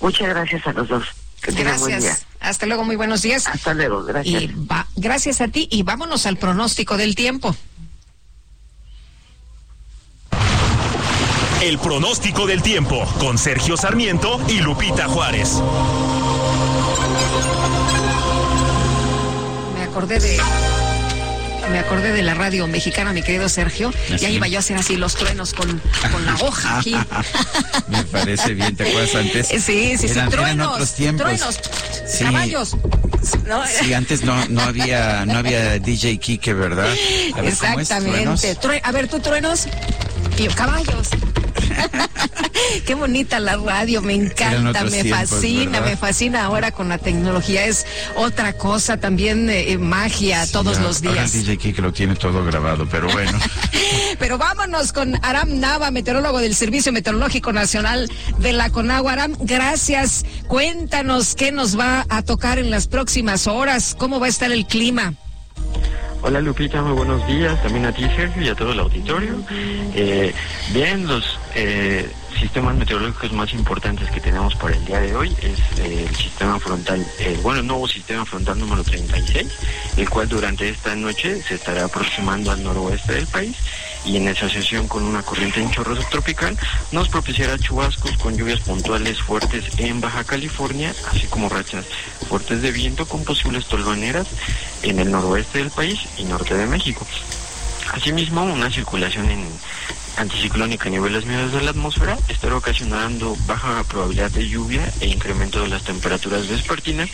Muchas 0.00 0.28
gracias 0.28 0.66
a 0.66 0.72
los 0.72 0.88
dos. 0.88 1.04
Que 1.42 1.52
tengan 1.52 1.78
buen 1.80 1.98
día. 1.98 2.08
Gracias. 2.10 2.26
Hasta 2.38 2.66
luego, 2.66 2.84
muy 2.84 2.96
buenos 2.96 3.22
días. 3.22 3.46
Hasta 3.46 3.74
luego, 3.74 4.04
gracias. 4.04 4.42
Y 4.42 4.46
va- 4.48 4.86
gracias 4.96 5.40
a 5.40 5.48
ti 5.48 5.68
y 5.70 5.82
vámonos 5.82 6.26
al 6.26 6.36
pronóstico 6.36 6.96
del 6.96 7.14
tiempo. 7.14 7.56
El 11.62 11.78
pronóstico 11.78 12.46
del 12.46 12.62
tiempo 12.62 13.04
con 13.18 13.36
Sergio 13.38 13.76
Sarmiento 13.76 14.40
y 14.48 14.60
Lupita 14.60 15.08
Juárez. 15.08 15.60
Me 20.00 20.06
acordé 20.06 20.18
de 20.20 20.40
me 21.70 21.78
acordé 21.78 22.12
de 22.12 22.22
la 22.22 22.32
radio 22.32 22.66
mexicana, 22.66 23.12
mi 23.12 23.22
querido 23.22 23.50
Sergio. 23.50 23.92
¿Ah, 23.94 24.16
Ya 24.16 24.28
sí? 24.28 24.34
iba 24.34 24.48
yo 24.48 24.56
a 24.56 24.60
hacer 24.60 24.78
así 24.78 24.96
los 24.96 25.14
truenos 25.14 25.52
con, 25.52 25.68
con 26.10 26.24
la 26.24 26.34
hoja 26.36 26.78
aquí. 26.78 26.96
Me 27.88 28.02
parece 28.04 28.54
bien, 28.54 28.74
¿te 28.74 28.88
acuerdas 28.88 29.14
antes? 29.14 29.46
Sí, 29.48 29.60
sí, 29.60 29.98
sí, 29.98 30.06
Eran, 30.06 30.16
eran 30.16 30.30
truenos, 30.30 30.68
otros 30.72 30.94
tiempos. 30.94 31.26
truenos, 31.26 31.60
Sí. 32.08 32.24
caballos. 32.24 32.76
¿no? 33.46 33.62
Sí, 33.66 33.92
antes 33.92 34.24
no, 34.24 34.42
no 34.48 34.62
había 34.62 35.26
no 35.26 35.38
había 35.38 35.78
DJ 35.78 36.18
Kike, 36.18 36.54
¿verdad? 36.54 36.88
A 37.36 37.42
ver, 37.42 37.54
¿cómo 37.54 37.78
es? 37.80 37.88
¿Truenos? 37.88 38.42
Exactamente. 38.42 38.82
A 38.88 38.92
ver, 38.92 39.06
tú 39.08 39.20
truenos 39.20 39.66
y 40.38 40.46
caballos. 40.48 41.08
Qué 42.86 42.94
bonita 42.94 43.40
la 43.40 43.56
radio, 43.56 44.02
me 44.02 44.14
encanta, 44.14 44.84
me 44.84 45.02
tiempos, 45.02 45.30
fascina, 45.30 45.80
¿verdad? 45.80 45.86
me 45.90 45.96
fascina 45.96 46.44
ahora 46.44 46.70
con 46.72 46.88
la 46.88 46.98
tecnología, 46.98 47.64
es 47.64 47.86
otra 48.16 48.52
cosa, 48.52 48.98
también 48.98 49.48
eh, 49.50 49.76
magia 49.78 50.46
todos 50.50 50.76
Ya, 50.76 50.82
los 50.82 51.02
ahora 51.02 51.12
días. 51.22 51.34
el 51.34 51.40
DJ 51.44 51.56
Kike 51.58 51.82
lo 51.82 51.92
tiene 51.92 52.14
todo 52.16 52.44
grabado, 52.44 52.86
pero 52.90 53.08
bueno. 53.10 53.38
Pero 54.18 54.38
vámonos 54.38 54.92
con 54.92 55.18
Aram 55.24 55.58
Nava, 55.60 55.90
meteorólogo 55.90 56.38
del 56.38 56.54
Servicio 56.54 56.92
Meteorológico 56.92 57.52
Nacional 57.52 58.10
de 58.38 58.52
la 58.52 58.70
Conagua. 58.70 59.12
Aram, 59.12 59.34
gracias. 59.40 60.24
Cuéntanos 60.46 61.34
qué 61.34 61.50
nos 61.52 61.78
va 61.78 62.04
a 62.08 62.22
tocar 62.22 62.58
en 62.58 62.70
las 62.70 62.86
próximas 62.86 63.46
horas, 63.46 63.96
cómo 63.98 64.20
va 64.20 64.26
a 64.26 64.28
estar 64.28 64.52
el 64.52 64.66
clima. 64.66 65.14
Hola 66.22 66.40
Lupita, 66.40 66.82
muy 66.82 66.92
buenos 66.92 67.26
días, 67.26 67.60
también 67.62 67.86
a 67.86 67.92
ti 67.94 68.04
Sergio 68.14 68.42
y 68.42 68.48
a 68.48 68.54
todo 68.54 68.72
el 68.72 68.80
auditorio. 68.80 69.42
Eh, 69.94 70.34
bien, 70.74 71.06
los 71.06 71.24
eh, 71.54 72.10
sistemas 72.38 72.74
meteorológicos 72.76 73.32
más 73.32 73.52
importantes 73.52 74.10
que 74.10 74.20
tenemos 74.20 74.54
para 74.54 74.76
el 74.76 74.84
día 74.84 75.00
de 75.00 75.14
hoy 75.14 75.36
es 75.42 75.58
eh, 75.78 76.06
el 76.08 76.16
sistema 76.16 76.58
frontal, 76.58 77.04
eh, 77.18 77.38
bueno, 77.42 77.60
el 77.60 77.66
nuevo 77.66 77.88
sistema 77.88 78.24
frontal 78.24 78.58
número 78.58 78.82
36, 78.84 79.48
el 79.96 80.08
cual 80.08 80.28
durante 80.28 80.68
esta 80.68 80.94
noche 80.94 81.42
se 81.42 81.54
estará 81.54 81.84
aproximando 81.84 82.50
al 82.50 82.62
noroeste 82.62 83.14
del 83.14 83.26
país 83.26 83.56
y 84.04 84.16
en 84.16 84.28
asociación 84.28 84.88
con 84.88 85.02
una 85.02 85.22
corriente 85.22 85.60
en 85.60 85.70
chorro 85.70 85.94
subtropical 85.96 86.56
nos 86.92 87.08
propiciará 87.08 87.58
chubascos 87.58 88.16
con 88.16 88.36
lluvias 88.36 88.60
puntuales 88.60 89.20
fuertes 89.20 89.78
en 89.78 90.00
Baja 90.00 90.24
California, 90.24 90.94
así 91.10 91.26
como 91.26 91.48
rachas 91.48 91.84
fuertes 92.28 92.62
de 92.62 92.72
viento 92.72 93.06
con 93.06 93.24
posibles 93.24 93.66
tolvaneras 93.66 94.28
en 94.82 94.98
el 94.98 95.10
noroeste 95.10 95.58
del 95.58 95.70
país 95.70 96.00
y 96.16 96.24
norte 96.24 96.56
de 96.56 96.66
México. 96.66 97.06
Asimismo, 97.92 98.44
una 98.44 98.70
circulación 98.70 99.28
en 99.30 99.44
anticiclónica 100.16 100.88
a 100.88 100.90
niveles 100.90 101.24
medios 101.24 101.52
de 101.52 101.62
la 101.62 101.70
atmósfera 101.70 102.18
estará 102.28 102.56
ocasionando 102.56 103.36
baja 103.46 103.82
probabilidad 103.84 104.30
de 104.30 104.48
lluvia 104.48 104.92
e 105.00 105.06
incremento 105.08 105.62
de 105.62 105.68
las 105.68 105.82
temperaturas 105.82 106.46
vespertinas. 106.48 107.08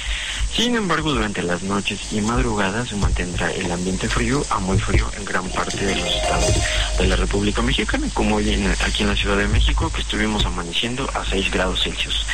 Sin 0.55 0.75
embargo, 0.75 1.13
durante 1.13 1.43
las 1.43 1.63
noches 1.63 2.01
y 2.13 2.21
madrugadas 2.21 2.89
se 2.89 2.97
mantendrá 2.97 3.51
el 3.53 3.71
ambiente 3.71 4.09
frío 4.09 4.45
a 4.51 4.59
muy 4.59 4.79
frío 4.79 5.09
en 5.17 5.25
gran 5.25 5.49
parte 5.51 5.85
de 5.85 5.97
los 5.97 6.09
estados 6.09 6.55
de 6.99 7.07
la 7.07 7.17
República 7.17 7.63
Mexicana, 7.63 8.07
como 8.15 8.37
hoy 8.37 8.51
en- 8.51 8.67
aquí 8.85 9.03
en 9.03 9.09
la 9.11 9.17
Ciudad 9.17 9.37
de 9.37 9.49
México, 9.49 9.91
que 9.93 10.01
estuvimos 10.01 10.45
amaneciendo 10.47 11.09
a 11.15 11.25
6 11.25 11.51
grados 11.51 11.83
Celsius. 11.83 12.27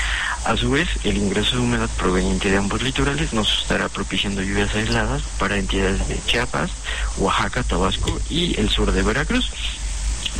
A 0.44 0.56
su 0.56 0.70
vez, 0.70 0.88
el 1.04 1.16
ingreso 1.18 1.56
de 1.56 1.62
humedad 1.62 1.88
proveniente 1.96 2.50
de 2.50 2.56
ambos 2.56 2.82
litorales 2.82 3.32
nos 3.32 3.60
estará 3.62 3.88
propiciando 3.88 4.42
lluvias 4.42 4.74
aisladas 4.74 5.22
para 5.38 5.56
entidades 5.56 6.08
de 6.08 6.18
Chiapas, 6.26 6.70
Oaxaca, 7.18 7.62
Tabasco 7.62 8.20
y 8.28 8.58
el 8.58 8.68
sur 8.68 8.90
de 8.92 9.02
Veracruz. 9.02 9.50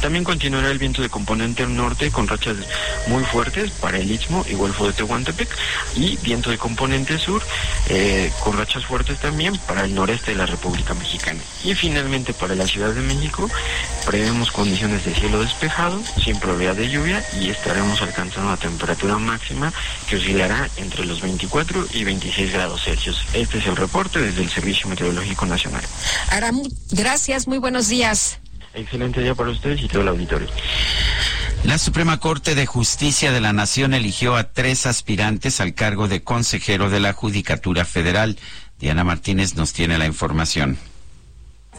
También 0.01 0.25
continuará 0.25 0.71
el 0.71 0.79
viento 0.79 1.03
de 1.03 1.09
componente 1.09 1.67
norte 1.67 2.11
con 2.11 2.27
rachas 2.27 2.57
muy 3.07 3.25
fuertes 3.25 3.71
para 3.73 3.99
el 3.99 4.11
Istmo 4.11 4.45
y 4.49 4.55
Golfo 4.55 4.87
de 4.87 4.93
Tehuantepec 4.93 5.49
y 5.97 6.17
viento 6.19 6.51
de 6.51 6.59
componente 6.59 7.19
sur 7.19 7.43
eh, 7.89 8.33
con 8.41 8.57
rachas 8.57 8.85
fuertes 8.85 9.19
también 9.21 9.57
para 9.67 9.85
el 9.85 9.95
noreste 9.95 10.33
de 10.33 10.37
la 10.39 10.47
República 10.47 10.95
Mexicana. 10.95 11.41
Y 11.65 11.75
finalmente 11.75 12.33
para 12.33 12.55
la 12.55 12.67
Ciudad 12.67 12.93
de 12.93 13.01
México 13.01 13.49
prevemos 14.07 14.51
condiciones 14.51 15.05
de 15.05 15.15
cielo 15.15 15.41
despejado 15.41 16.01
sin 16.23 16.39
probabilidad 16.39 16.77
de 16.77 16.91
lluvia 16.91 17.25
y 17.41 17.51
estaremos 17.51 18.03
alcanzando 18.03 18.49
una 18.49 18.57
temperatura 18.57 19.19
máxima 19.19 19.73
que 20.09 20.17
oscilará 20.17 20.69
entre 20.77 21.05
los 21.05 21.21
24 21.21 21.87
y 21.93 22.05
26 22.05 22.53
grados 22.53 22.85
Celsius. 22.85 23.25
Este 23.33 23.59
es 23.59 23.67
el 23.67 23.77
reporte 23.77 24.21
desde 24.21 24.43
el 24.43 24.51
Servicio 24.51 24.89
Meteorológico 24.89 25.47
Nacional. 25.47 25.83
Aram, 26.29 26.63
gracias, 26.91 27.47
muy 27.47 27.59
buenos 27.59 27.89
días. 27.89 28.42
Excelente 28.75 29.21
día 29.21 29.35
para 29.35 29.51
ustedes 29.51 29.83
y 29.83 29.89
todo 29.89 30.03
el 30.03 30.09
auditorio. 30.09 30.49
La 31.65 31.79
Suprema 31.79 32.19
Corte 32.19 32.55
de 32.55 32.67
Justicia 32.67 33.31
de 33.31 33.41
la 33.41 33.53
Nación 33.53 33.95
eligió 33.95 34.35
a 34.35 34.53
tres 34.53 34.87
aspirantes 34.87 35.61
al 35.61 35.75
cargo 35.75 36.09
de 36.09 36.23
consejero 36.23 36.91
de 36.91 37.01
la 37.01 37.13
Judicatura 37.13 37.85
Federal. 37.85 38.37
Diana 38.81 39.05
Martínez 39.05 39.55
nos 39.55 39.73
tiene 39.73 39.97
la 39.99 40.07
información. 40.07 40.79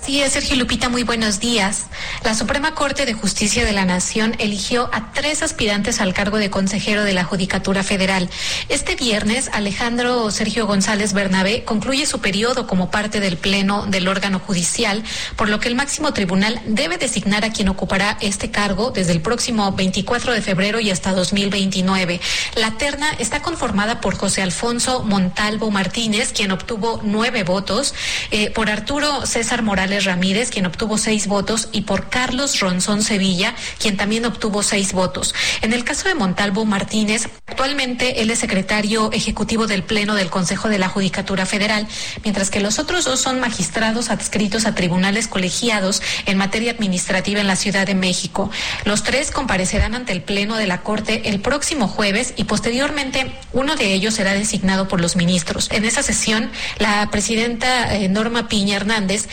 Sí, 0.06 0.20
es 0.20 0.34
Sergio 0.34 0.58
Lupita, 0.58 0.90
muy 0.90 1.04
buenos 1.04 1.40
días. 1.40 1.86
La 2.26 2.36
Suprema 2.36 2.76
Corte 2.76 3.06
de 3.06 3.14
Justicia 3.14 3.64
de 3.64 3.72
la 3.72 3.86
Nación 3.86 4.36
eligió 4.38 4.90
a 4.92 5.14
tres 5.14 5.42
aspirantes 5.42 6.02
al 6.02 6.14
cargo 6.14 6.40
de 6.40 6.50
consejero 6.50 7.06
de 7.06 7.14
la 7.14 7.24
Judicatura 7.24 7.84
Federal. 7.84 8.30
Este 8.68 8.98
viernes, 8.98 9.50
Alejandro 9.54 10.30
Sergio 10.30 10.68
González 10.68 11.14
Bernabé 11.14 11.64
concluye 11.64 12.06
su 12.06 12.20
periodo 12.20 12.68
como 12.68 12.92
parte 12.92 13.22
del 13.22 13.38
Pleno 13.38 13.86
del 13.86 14.10
órgano 14.10 14.40
judicial, 14.40 15.06
por 15.38 15.48
lo 15.48 15.62
que 15.62 15.70
el 15.70 15.76
máximo 15.76 16.12
tribunal 16.12 16.62
debe 16.66 16.98
designar 16.98 17.46
a 17.46 17.54
quien 17.54 17.70
ocupará 17.70 18.18
este 18.20 18.52
cargo 18.52 18.92
desde 18.92 19.14
el 19.14 19.22
próximo 19.22 19.72
24 19.72 20.34
de 20.34 20.42
febrero 20.42 20.82
y 20.82 20.92
hasta 20.92 21.14
2029. 21.14 22.20
La 22.56 22.72
terna 22.72 23.10
está 23.20 23.42
conformada 23.42 24.02
por 24.02 24.16
José 24.18 24.42
Alfonso 24.42 25.02
Montalvo 25.04 25.72
Martínez, 25.72 26.34
quien 26.34 26.52
obtuvo 26.52 27.00
nueve 27.06 27.44
votos, 27.44 27.96
eh, 28.32 28.52
por 28.52 28.70
Arturo 28.70 29.26
César 29.26 29.62
Morales 29.62 29.93
Ramírez, 30.00 30.50
quien 30.50 30.66
obtuvo 30.66 30.98
seis 30.98 31.28
votos, 31.28 31.70
y 31.72 31.82
por 31.82 32.10
Carlos 32.10 32.60
Ronzón 32.60 33.02
Sevilla, 33.02 33.56
quien 33.80 33.98
también 33.98 34.26
obtuvo 34.26 34.64
seis 34.64 34.94
votos. 34.94 35.34
En 35.62 35.74
el 35.74 35.84
caso 35.84 36.08
de 36.08 36.16
Montalvo 36.16 36.66
Martínez, 36.66 37.30
actualmente 37.48 38.22
él 38.22 38.30
es 38.30 38.40
secretario 38.40 39.12
ejecutivo 39.12 39.68
del 39.68 39.84
Pleno 39.84 40.16
del 40.16 40.30
Consejo 40.30 40.70
de 40.70 40.80
la 40.80 40.90
Judicatura 40.90 41.46
Federal, 41.46 41.88
mientras 42.24 42.50
que 42.50 42.60
los 42.60 42.80
otros 42.80 43.06
dos 43.06 43.20
son 43.20 43.40
magistrados 43.40 44.10
adscritos 44.10 44.66
a 44.66 44.76
tribunales 44.76 45.28
colegiados 45.28 46.02
en 46.26 46.38
materia 46.38 46.72
administrativa 46.72 47.42
en 47.42 47.48
la 47.48 47.56
Ciudad 47.56 47.86
de 47.86 47.96
México. 47.96 48.50
Los 48.86 49.04
tres 49.04 49.32
comparecerán 49.32 49.96
ante 49.96 50.12
el 50.12 50.22
Pleno 50.22 50.56
de 50.58 50.68
la 50.68 50.82
Corte 50.82 51.30
el 51.30 51.40
próximo 51.40 51.88
jueves 51.88 52.34
y 52.36 52.46
posteriormente 52.46 53.32
uno 53.52 53.76
de 53.76 53.94
ellos 53.94 54.16
será 54.16 54.34
designado 54.34 54.88
por 54.88 55.02
los 55.02 55.16
ministros. 55.16 55.70
En 55.72 55.86
esa 55.86 56.04
sesión, 56.04 56.52
la 56.80 57.10
presidenta 57.12 57.96
eh, 57.96 58.10
Norma 58.10 58.48
Piña 58.48 58.76
Hernández 58.76 59.28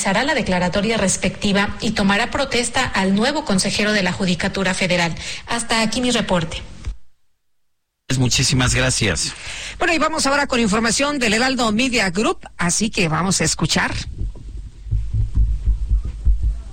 realizará 0.00 0.24
la 0.24 0.34
declaratoria 0.34 0.96
respectiva 0.96 1.76
y 1.82 1.90
tomará 1.90 2.30
protesta 2.30 2.84
al 2.84 3.14
nuevo 3.14 3.44
consejero 3.44 3.92
de 3.92 4.02
la 4.02 4.12
Judicatura 4.12 4.72
Federal. 4.72 5.14
Hasta 5.46 5.82
aquí 5.82 6.00
mi 6.00 6.10
reporte. 6.10 6.62
Muchísimas 8.18 8.74
gracias. 8.74 9.34
Bueno, 9.78 9.92
y 9.92 9.98
vamos 9.98 10.26
ahora 10.26 10.46
con 10.46 10.58
información 10.58 11.18
del 11.18 11.34
Heraldo 11.34 11.70
Media 11.70 12.08
Group, 12.08 12.48
así 12.56 12.88
que 12.88 13.08
vamos 13.08 13.42
a 13.42 13.44
escuchar. 13.44 13.92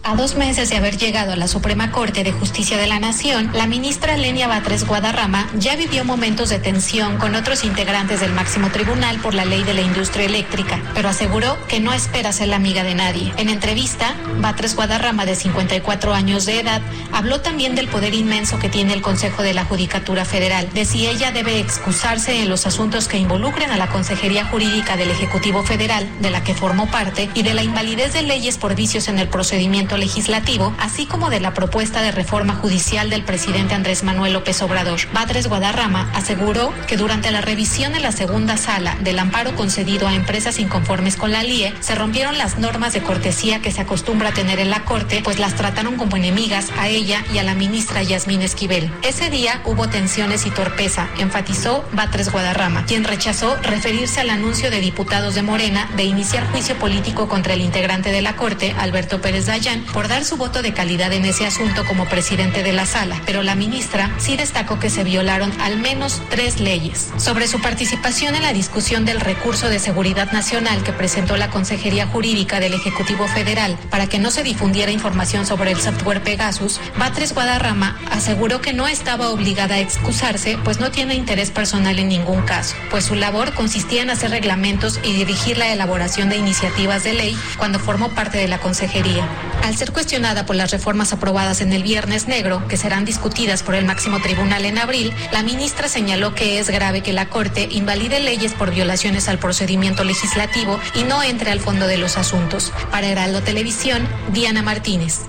A 0.07 0.15
dos 0.15 0.35
meses 0.35 0.69
de 0.69 0.77
haber 0.77 0.95
llegado 0.95 1.33
a 1.33 1.35
la 1.35 1.49
Suprema 1.49 1.91
Corte 1.91 2.23
de 2.23 2.31
Justicia 2.31 2.77
de 2.77 2.87
la 2.87 2.97
Nación, 2.97 3.51
la 3.53 3.67
ministra 3.67 4.15
Lenia 4.15 4.47
Batres 4.47 4.87
Guadarrama 4.87 5.49
ya 5.59 5.75
vivió 5.75 6.05
momentos 6.05 6.47
de 6.47 6.59
tensión 6.59 7.17
con 7.17 7.35
otros 7.35 7.65
integrantes 7.65 8.21
del 8.21 8.31
máximo 8.31 8.69
tribunal 8.69 9.19
por 9.19 9.33
la 9.33 9.43
ley 9.43 9.63
de 9.63 9.73
la 9.73 9.81
industria 9.81 10.25
eléctrica, 10.25 10.79
pero 10.93 11.09
aseguró 11.09 11.57
que 11.67 11.81
no 11.81 11.91
espera 11.91 12.31
ser 12.31 12.47
la 12.47 12.55
amiga 12.55 12.85
de 12.85 12.95
nadie. 12.95 13.33
En 13.35 13.49
entrevista, 13.49 14.15
Batres 14.37 14.77
Guadarrama, 14.77 15.25
de 15.25 15.35
54 15.35 16.13
años 16.13 16.45
de 16.45 16.61
edad, 16.61 16.81
habló 17.11 17.41
también 17.41 17.75
del 17.75 17.89
poder 17.89 18.13
inmenso 18.13 18.59
que 18.59 18.69
tiene 18.69 18.93
el 18.93 19.01
Consejo 19.01 19.43
de 19.43 19.53
la 19.53 19.65
Judicatura 19.65 20.23
Federal, 20.23 20.69
de 20.73 20.85
si 20.85 21.05
ella 21.05 21.31
debe 21.33 21.59
excusarse 21.59 22.41
en 22.41 22.47
los 22.47 22.65
asuntos 22.65 23.09
que 23.09 23.17
involucren 23.17 23.71
a 23.71 23.77
la 23.77 23.87
Consejería 23.87 24.45
Jurídica 24.45 24.95
del 24.95 25.11
Ejecutivo 25.11 25.63
Federal, 25.63 26.07
de 26.21 26.29
la 26.29 26.45
que 26.45 26.55
formó 26.55 26.89
parte, 26.89 27.29
y 27.33 27.43
de 27.43 27.53
la 27.53 27.63
invalidez 27.63 28.13
de 28.13 28.21
leyes 28.21 28.57
por 28.57 28.73
vicios 28.73 29.09
en 29.09 29.19
el 29.19 29.27
procedimiento 29.27 29.96
legislativo, 29.97 30.73
así 30.79 31.05
como 31.05 31.29
de 31.29 31.39
la 31.39 31.53
propuesta 31.53 32.01
de 32.01 32.11
reforma 32.11 32.55
judicial 32.55 33.09
del 33.09 33.23
presidente 33.23 33.75
Andrés 33.75 34.03
Manuel 34.03 34.33
López 34.33 34.61
Obrador. 34.61 34.99
Batres 35.13 35.47
Guadarrama 35.47 36.09
aseguró 36.13 36.73
que 36.87 36.97
durante 36.97 37.31
la 37.31 37.41
revisión 37.41 37.95
en 37.95 38.03
la 38.03 38.11
segunda 38.11 38.57
sala 38.57 38.95
del 39.01 39.19
amparo 39.19 39.55
concedido 39.55 40.07
a 40.07 40.13
empresas 40.13 40.59
inconformes 40.59 41.15
con 41.15 41.31
la 41.31 41.43
LIE, 41.43 41.73
se 41.79 41.95
rompieron 41.95 42.37
las 42.37 42.57
normas 42.57 42.93
de 42.93 43.01
cortesía 43.01 43.61
que 43.61 43.71
se 43.71 43.81
acostumbra 43.81 44.29
a 44.29 44.33
tener 44.33 44.59
en 44.59 44.69
la 44.69 44.85
Corte, 44.85 45.21
pues 45.23 45.39
las 45.39 45.55
trataron 45.55 45.97
como 45.97 46.17
enemigas 46.17 46.67
a 46.77 46.87
ella 46.87 47.23
y 47.33 47.39
a 47.39 47.43
la 47.43 47.55
ministra 47.55 48.03
Yasmín 48.03 48.41
Esquivel. 48.41 48.91
Ese 49.01 49.29
día 49.29 49.61
hubo 49.65 49.89
tensiones 49.89 50.45
y 50.45 50.51
torpeza, 50.51 51.09
enfatizó 51.17 51.83
Batres 51.91 52.31
Guadarrama, 52.31 52.85
quien 52.85 53.03
rechazó 53.03 53.55
referirse 53.63 54.21
al 54.21 54.29
anuncio 54.29 54.71
de 54.71 54.79
diputados 54.79 55.35
de 55.35 55.41
Morena 55.41 55.89
de 55.95 56.03
iniciar 56.03 56.49
juicio 56.51 56.75
político 56.75 57.27
contra 57.27 57.53
el 57.53 57.61
integrante 57.61 58.11
de 58.11 58.21
la 58.21 58.35
Corte, 58.35 58.75
Alberto 58.77 59.21
Pérez 59.21 59.47
Dayán, 59.47 59.85
por 59.93 60.07
dar 60.07 60.25
su 60.25 60.37
voto 60.37 60.61
de 60.61 60.73
calidad 60.73 61.13
en 61.13 61.25
ese 61.25 61.45
asunto 61.45 61.85
como 61.85 62.05
presidente 62.05 62.63
de 62.63 62.73
la 62.73 62.85
sala, 62.85 63.21
pero 63.25 63.43
la 63.43 63.55
ministra 63.55 64.11
sí 64.17 64.37
destacó 64.37 64.79
que 64.79 64.89
se 64.89 65.03
violaron 65.03 65.51
al 65.61 65.77
menos 65.77 66.21
tres 66.29 66.59
leyes. 66.59 67.09
Sobre 67.17 67.47
su 67.47 67.61
participación 67.61 68.35
en 68.35 68.43
la 68.43 68.53
discusión 68.53 69.05
del 69.05 69.19
recurso 69.19 69.69
de 69.69 69.79
seguridad 69.79 70.31
nacional 70.31 70.83
que 70.83 70.93
presentó 70.93 71.37
la 71.37 71.49
Consejería 71.49 72.07
Jurídica 72.07 72.59
del 72.59 72.73
Ejecutivo 72.73 73.27
Federal 73.27 73.77
para 73.89 74.07
que 74.07 74.19
no 74.19 74.31
se 74.31 74.43
difundiera 74.43 74.91
información 74.91 75.45
sobre 75.45 75.71
el 75.71 75.79
software 75.79 76.23
Pegasus, 76.23 76.79
Batres 76.97 77.33
Guadarrama 77.33 77.99
aseguró 78.11 78.61
que 78.61 78.73
no 78.73 78.87
estaba 78.87 79.29
obligada 79.29 79.75
a 79.75 79.79
excusarse, 79.79 80.57
pues 80.63 80.79
no 80.79 80.91
tiene 80.91 81.15
interés 81.15 81.51
personal 81.51 81.99
en 81.99 82.09
ningún 82.09 82.41
caso, 82.41 82.75
pues 82.89 83.05
su 83.05 83.15
labor 83.15 83.53
consistía 83.53 84.01
en 84.01 84.09
hacer 84.09 84.31
reglamentos 84.31 84.99
y 85.03 85.13
dirigir 85.13 85.57
la 85.57 85.71
elaboración 85.71 86.29
de 86.29 86.37
iniciativas 86.37 87.03
de 87.03 87.13
ley 87.13 87.37
cuando 87.57 87.79
formó 87.79 88.09
parte 88.09 88.37
de 88.37 88.47
la 88.47 88.59
consejería. 88.59 89.27
Al 89.67 89.75
ser 89.75 89.91
cuestionada 89.91 90.45
por 90.45 90.55
las 90.55 90.71
reformas 90.71 91.11
aprobadas 91.11 91.59
en 91.59 91.73
el 91.73 91.83
Viernes 91.83 92.29
Negro, 92.29 92.65
que 92.69 92.77
serán 92.77 93.03
discutidas 93.03 93.63
por 93.63 93.75
el 93.75 93.83
máximo 93.83 94.21
tribunal 94.21 94.63
en 94.63 94.77
abril, 94.77 95.13
la 95.33 95.43
ministra 95.43 95.89
señaló 95.89 96.33
que 96.33 96.57
es 96.57 96.69
grave 96.69 97.01
que 97.01 97.11
la 97.11 97.27
Corte 97.27 97.67
invalide 97.69 98.21
leyes 98.21 98.53
por 98.53 98.73
violaciones 98.73 99.27
al 99.27 99.39
procedimiento 99.39 100.05
legislativo 100.05 100.79
y 100.95 101.03
no 101.03 101.21
entre 101.21 101.51
al 101.51 101.59
fondo 101.59 101.85
de 101.85 101.97
los 101.97 102.17
asuntos. 102.17 102.71
Para 102.91 103.07
Heraldo 103.07 103.41
Televisión, 103.41 104.07
Diana 104.31 104.61
Martínez. 104.61 105.19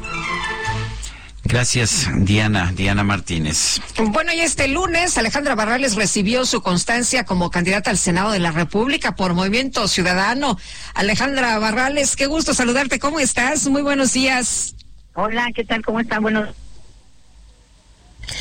Gracias, 1.48 2.06
Diana, 2.14 2.72
Diana 2.76 3.04
Martínez. 3.04 3.80
Bueno, 3.96 4.34
y 4.34 4.40
este 4.40 4.68
lunes 4.68 5.16
Alejandra 5.16 5.54
Barrales 5.54 5.94
recibió 5.94 6.44
su 6.44 6.60
constancia 6.60 7.24
como 7.24 7.50
candidata 7.50 7.88
al 7.88 7.96
Senado 7.96 8.32
de 8.32 8.38
la 8.38 8.50
República 8.50 9.16
por 9.16 9.32
Movimiento 9.32 9.88
Ciudadano. 9.88 10.58
Alejandra 10.92 11.58
Barrales, 11.58 12.16
qué 12.16 12.26
gusto 12.26 12.52
saludarte. 12.52 12.98
¿Cómo 12.98 13.18
estás? 13.18 13.66
Muy 13.66 13.80
buenos 13.80 14.12
días. 14.12 14.74
Hola, 15.14 15.50
¿qué 15.54 15.64
tal? 15.64 15.82
¿Cómo 15.82 16.00
están? 16.00 16.20
Buenos 16.20 16.50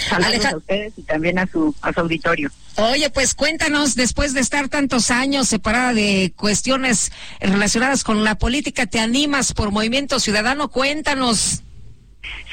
Saludos 0.09 0.45
a 0.45 0.57
ustedes 0.57 0.93
y 0.97 1.03
también 1.03 1.39
a 1.39 1.47
su, 1.47 1.73
a 1.81 1.93
su 1.93 2.01
auditorio. 2.01 2.51
Oye, 2.75 3.09
pues 3.09 3.33
cuéntanos, 3.33 3.95
después 3.95 4.33
de 4.33 4.41
estar 4.41 4.67
tantos 4.67 5.11
años 5.11 5.47
separada 5.47 5.93
de 5.93 6.33
cuestiones 6.35 7.13
relacionadas 7.39 8.03
con 8.03 8.25
la 8.25 8.35
política, 8.35 8.85
¿te 8.85 8.99
animas 8.99 9.53
por 9.53 9.71
Movimiento 9.71 10.19
Ciudadano? 10.19 10.67
Cuéntanos. 10.67 11.63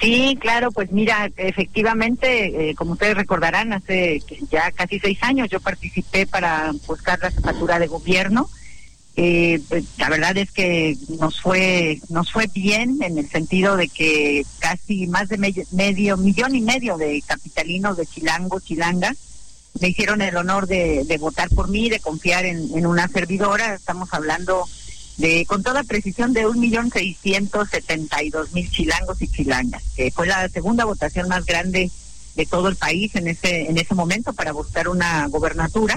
Sí, 0.01 0.37
claro, 0.41 0.73
pues 0.73 0.91
mira, 0.93 1.31
efectivamente, 1.37 2.71
eh, 2.71 2.75
como 2.75 2.93
ustedes 2.93 3.17
recordarán, 3.17 3.73
hace 3.73 4.23
ya 4.51 4.71
casi 4.73 4.99
seis 4.99 5.19
años 5.23 5.49
yo 5.49 5.61
participé 5.61 6.27
para 6.27 6.73
buscar 6.87 7.19
la 7.21 7.31
jefatura 7.31 7.79
de 7.79 7.87
gobierno. 7.87 8.51
Eh, 9.17 9.61
pues, 9.69 9.85
la 9.97 10.09
verdad 10.09 10.37
es 10.37 10.51
que 10.51 10.97
nos 11.21 11.41
fue 11.41 12.01
nos 12.09 12.33
fue 12.33 12.49
bien 12.53 12.99
en 13.01 13.17
el 13.17 13.31
sentido 13.31 13.77
de 13.77 13.89
que 13.89 14.45
casi 14.59 15.07
más 15.07 15.29
de 15.29 15.39
medio, 15.39 15.65
medio 15.71 16.17
millón 16.17 16.57
y 16.57 16.61
medio 16.61 16.97
de 16.97 17.23
capitalinos 17.25 17.97
de 17.97 18.07
Chilango, 18.07 18.59
Chilanga, 18.59 19.15
me 19.81 19.89
hicieron 19.89 20.21
el 20.21 20.37
honor 20.37 20.67
de, 20.67 21.17
votar 21.21 21.49
por 21.51 21.69
mí, 21.69 21.89
de 21.89 22.01
confiar 22.01 22.45
en, 22.45 22.77
en 22.77 22.87
una 22.87 23.09
servidora. 23.09 23.75
Estamos 23.75 24.13
hablando 24.13 24.67
con 25.47 25.63
toda 25.63 25.85
precisión 25.85 26.33
de 26.33 26.47
un 26.47 26.59
millón 26.59 26.91
seiscientos 26.91 27.71
setenta 27.71 28.23
y 28.23 28.31
dos 28.31 28.53
mil 28.53 28.69
chilangos 28.71 29.23
y 29.23 29.29
chilangas, 29.29 29.83
que 29.95 30.11
fue 30.11 30.27
la 30.27 30.49
segunda 30.49 30.85
votación 30.85 31.29
más 31.29 31.47
grande 31.47 31.91
de 32.35 32.47
todo 32.47 32.69
el 32.69 32.75
país 32.75 33.15
en 33.15 33.29
ese 33.29 33.71
en 33.71 33.79
ese 33.79 33.95
momento 33.95 34.33
para 34.33 34.53
buscar 34.53 34.89
una 34.89 35.29
gobernatura. 35.29 35.97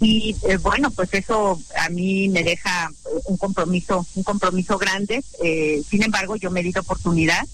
Y 0.00 0.34
eh, 0.48 0.56
bueno 0.56 0.90
pues 0.90 1.14
eso 1.14 1.60
a 1.78 1.88
mí 1.88 2.28
me 2.28 2.42
deja 2.42 2.90
un 3.26 3.36
compromiso 3.36 4.04
un 4.16 4.24
compromiso 4.24 4.76
grande. 4.76 5.22
Eh, 5.42 5.82
sin 5.88 6.02
embargo 6.02 6.34
yo 6.36 6.50
me 6.50 6.62
di 6.62 6.72
la 6.72 6.80
oportunidad 6.80 7.46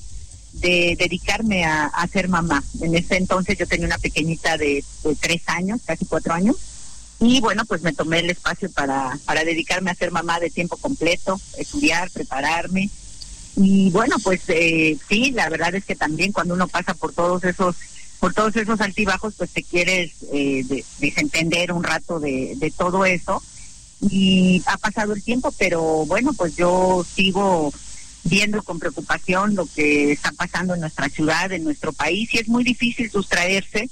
de 0.54 0.96
dedicarme 0.98 1.64
a, 1.64 1.84
a 1.86 2.06
ser 2.08 2.28
mamá. 2.28 2.64
En 2.80 2.94
ese 2.94 3.16
entonces 3.16 3.58
yo 3.58 3.66
tenía 3.66 3.86
una 3.86 3.98
pequeñita 3.98 4.56
de 4.56 4.82
tres 5.20 5.42
años 5.46 5.80
casi 5.84 6.06
cuatro 6.06 6.32
años 6.32 6.56
y 7.24 7.40
bueno, 7.40 7.64
pues 7.66 7.82
me 7.82 7.92
tomé 7.92 8.18
el 8.18 8.30
espacio 8.30 8.68
para, 8.72 9.16
para 9.24 9.44
dedicarme 9.44 9.92
a 9.92 9.94
ser 9.94 10.10
mamá 10.10 10.40
de 10.40 10.50
tiempo 10.50 10.76
completo, 10.76 11.40
estudiar, 11.56 12.10
prepararme. 12.10 12.90
Y 13.54 13.90
bueno, 13.90 14.16
pues 14.24 14.40
eh, 14.48 14.98
sí, 15.08 15.30
la 15.30 15.48
verdad 15.48 15.72
es 15.76 15.84
que 15.84 15.94
también 15.94 16.32
cuando 16.32 16.54
uno 16.54 16.66
pasa 16.66 16.94
por 16.94 17.12
todos 17.12 17.44
esos 17.44 17.76
por 18.18 18.34
todos 18.34 18.56
esos 18.56 18.80
altibajos, 18.80 19.34
pues 19.36 19.50
te 19.50 19.62
quieres 19.62 20.12
eh, 20.32 20.64
de, 20.64 20.84
desentender 20.98 21.72
un 21.72 21.84
rato 21.84 22.18
de, 22.18 22.54
de 22.56 22.70
todo 22.72 23.04
eso. 23.04 23.40
Y 24.00 24.60
ha 24.66 24.76
pasado 24.78 25.12
el 25.12 25.22
tiempo, 25.22 25.54
pero 25.56 26.04
bueno, 26.06 26.32
pues 26.32 26.56
yo 26.56 27.06
sigo 27.14 27.72
viendo 28.24 28.64
con 28.64 28.80
preocupación 28.80 29.54
lo 29.54 29.66
que 29.66 30.10
está 30.10 30.32
pasando 30.32 30.74
en 30.74 30.80
nuestra 30.80 31.08
ciudad, 31.08 31.52
en 31.52 31.62
nuestro 31.62 31.92
país, 31.92 32.34
y 32.34 32.38
es 32.38 32.48
muy 32.48 32.64
difícil 32.64 33.08
sustraerse 33.12 33.88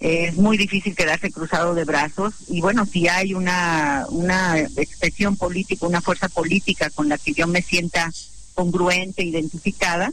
es 0.00 0.36
muy 0.36 0.56
difícil 0.56 0.94
quedarse 0.94 1.30
cruzado 1.30 1.74
de 1.74 1.84
brazos 1.84 2.34
y 2.48 2.60
bueno, 2.60 2.86
si 2.86 3.08
hay 3.08 3.34
una, 3.34 4.06
una 4.10 4.58
expresión 4.58 5.36
política, 5.36 5.86
una 5.86 6.00
fuerza 6.00 6.28
política 6.28 6.90
con 6.90 7.08
la 7.08 7.18
que 7.18 7.32
yo 7.32 7.46
me 7.46 7.62
sienta 7.62 8.12
congruente, 8.54 9.24
identificada, 9.24 10.12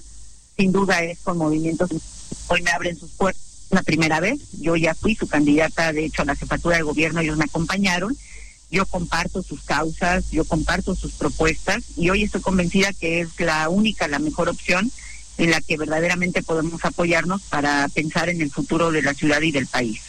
sin 0.58 0.72
duda 0.72 1.04
es 1.04 1.20
con 1.20 1.38
movimientos. 1.38 1.90
Hoy 2.48 2.62
me 2.62 2.72
abren 2.72 2.98
sus 2.98 3.12
puertas 3.12 3.44
la 3.72 3.84
primera 3.84 4.20
vez, 4.20 4.40
yo 4.60 4.76
ya 4.76 4.96
fui 4.96 5.16
su 5.16 5.28
candidata, 5.28 5.92
de 5.92 6.06
hecho, 6.06 6.22
a 6.22 6.26
la 6.26 6.36
jefatura 6.36 6.78
de 6.78 6.84
gobierno, 6.84 7.20
ellos 7.20 7.38
me 7.38 7.46
acompañaron, 7.46 8.16
yo 8.72 8.86
comparto 8.86 9.44
sus 9.44 9.62
causas, 9.64 10.32
yo 10.32 10.46
comparto 10.46 10.96
sus 10.96 11.14
propuestas 11.14 11.84
y 11.96 12.10
hoy 12.10 12.24
estoy 12.24 12.42
convencida 12.42 12.94
que 12.94 13.22
es 13.22 13.40
la 13.40 13.70
única, 13.70 14.08
la 14.08 14.20
mejor 14.20 14.50
opción 14.50 14.92
en 15.38 15.52
la 15.52 15.62
que 15.62 15.78
verdaderamente 15.78 16.44
podemos 16.44 16.84
apoyarnos 16.86 17.42
para 17.44 17.88
pensar 17.90 18.30
en 18.30 18.42
el 18.42 18.52
futuro 18.52 18.92
de 18.92 19.02
la 19.02 19.14
ciudad 19.14 19.42
y 19.42 19.52
del 19.52 19.68
país. 19.68 20.02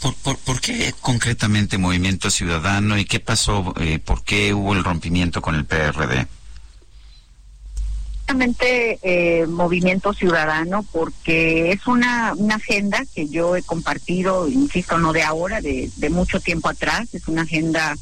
¿Por, 0.00 0.14
por, 0.16 0.38
por 0.38 0.60
qué 0.60 0.92
concretamente 1.00 1.78
Movimiento 1.78 2.30
Ciudadano 2.30 2.98
y 2.98 3.04
qué 3.04 3.20
pasó? 3.20 3.74
Eh, 3.78 3.98
¿Por 3.98 4.24
qué 4.24 4.52
hubo 4.52 4.74
el 4.74 4.84
rompimiento 4.84 5.40
con 5.40 5.54
el 5.54 5.64
PRD? 5.64 6.26
Eh, 8.64 9.46
Movimiento 9.46 10.14
Ciudadano 10.14 10.84
porque 10.90 11.70
es 11.70 11.86
una, 11.86 12.32
una 12.36 12.54
agenda 12.54 13.04
que 13.14 13.28
yo 13.28 13.56
he 13.56 13.62
compartido, 13.62 14.48
insisto, 14.48 14.96
no 14.98 15.12
de 15.12 15.22
ahora, 15.22 15.60
de, 15.60 15.90
de 15.96 16.10
mucho 16.10 16.40
tiempo 16.40 16.68
atrás, 16.68 17.08
es 17.12 17.28
una 17.28 17.42
agenda 17.42 17.94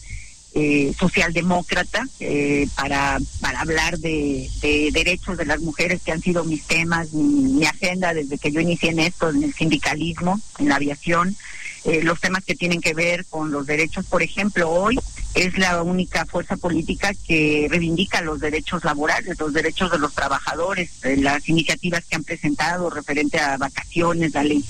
eh, 0.55 0.93
socialdemócrata 0.99 2.09
eh, 2.19 2.67
para, 2.75 3.19
para 3.41 3.61
hablar 3.61 3.99
de, 3.99 4.49
de, 4.61 4.91
derechos 4.93 5.37
de 5.37 5.45
las 5.45 5.61
mujeres 5.61 6.03
que 6.03 6.11
han 6.11 6.21
sido 6.21 6.45
mis 6.45 6.65
temas, 6.65 7.13
mi, 7.13 7.23
mi, 7.23 7.65
agenda 7.65 8.13
desde 8.13 8.37
que 8.37 8.51
yo 8.51 8.61
inicié 8.61 8.91
en 8.91 8.99
esto, 8.99 9.31
en 9.31 9.45
el 9.45 9.55
sindicalismo, 9.55 10.41
en 10.59 10.69
la 10.69 10.77
aviación, 10.77 11.37
eh, 11.85 12.03
los 12.03 12.21
temas 12.21 12.45
que 12.45 12.57
tienen 12.57 12.81
que 12.81 12.95
ver 12.95 13.25
con 13.27 13.53
los 13.53 13.67
derechos. 13.67 14.05
Por 14.07 14.23
ejemplo, 14.23 14.69
hoy 14.69 14.99
es 15.35 15.57
la 15.57 15.83
única 15.83 16.27
fuerza 16.27 16.57
política 16.57 17.13
que 17.27 17.69
reivindica 17.71 18.21
los 18.21 18.41
derechos 18.41 18.85
laborales, 18.85 19.39
los 19.39 19.53
derechos 19.53 19.93
de 19.93 19.99
los 19.99 20.15
trabajadores, 20.15 20.91
las 21.03 21.49
iniciativas 21.49 22.05
que 22.05 22.17
han 22.17 22.25
presentado 22.25 22.91
referente 22.91 23.39
a 23.39 23.57
vacaciones, 23.57 24.35
la 24.35 24.43
ley 24.43 24.65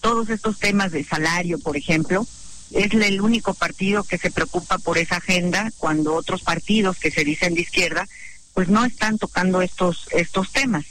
todos 0.00 0.30
estos 0.30 0.58
temas 0.58 0.92
de 0.92 1.04
salario, 1.04 1.58
por 1.58 1.76
ejemplo, 1.76 2.26
es 2.72 2.92
el 2.94 3.20
único 3.20 3.54
partido 3.54 4.04
que 4.04 4.18
se 4.18 4.30
preocupa 4.30 4.78
por 4.78 4.98
esa 4.98 5.16
agenda 5.16 5.72
cuando 5.78 6.14
otros 6.14 6.42
partidos 6.42 6.98
que 6.98 7.10
se 7.10 7.24
dicen 7.24 7.54
de 7.54 7.62
izquierda 7.62 8.06
pues 8.54 8.68
no 8.68 8.84
están 8.84 9.18
tocando 9.18 9.62
estos 9.62 10.08
estos 10.12 10.52
temas. 10.52 10.84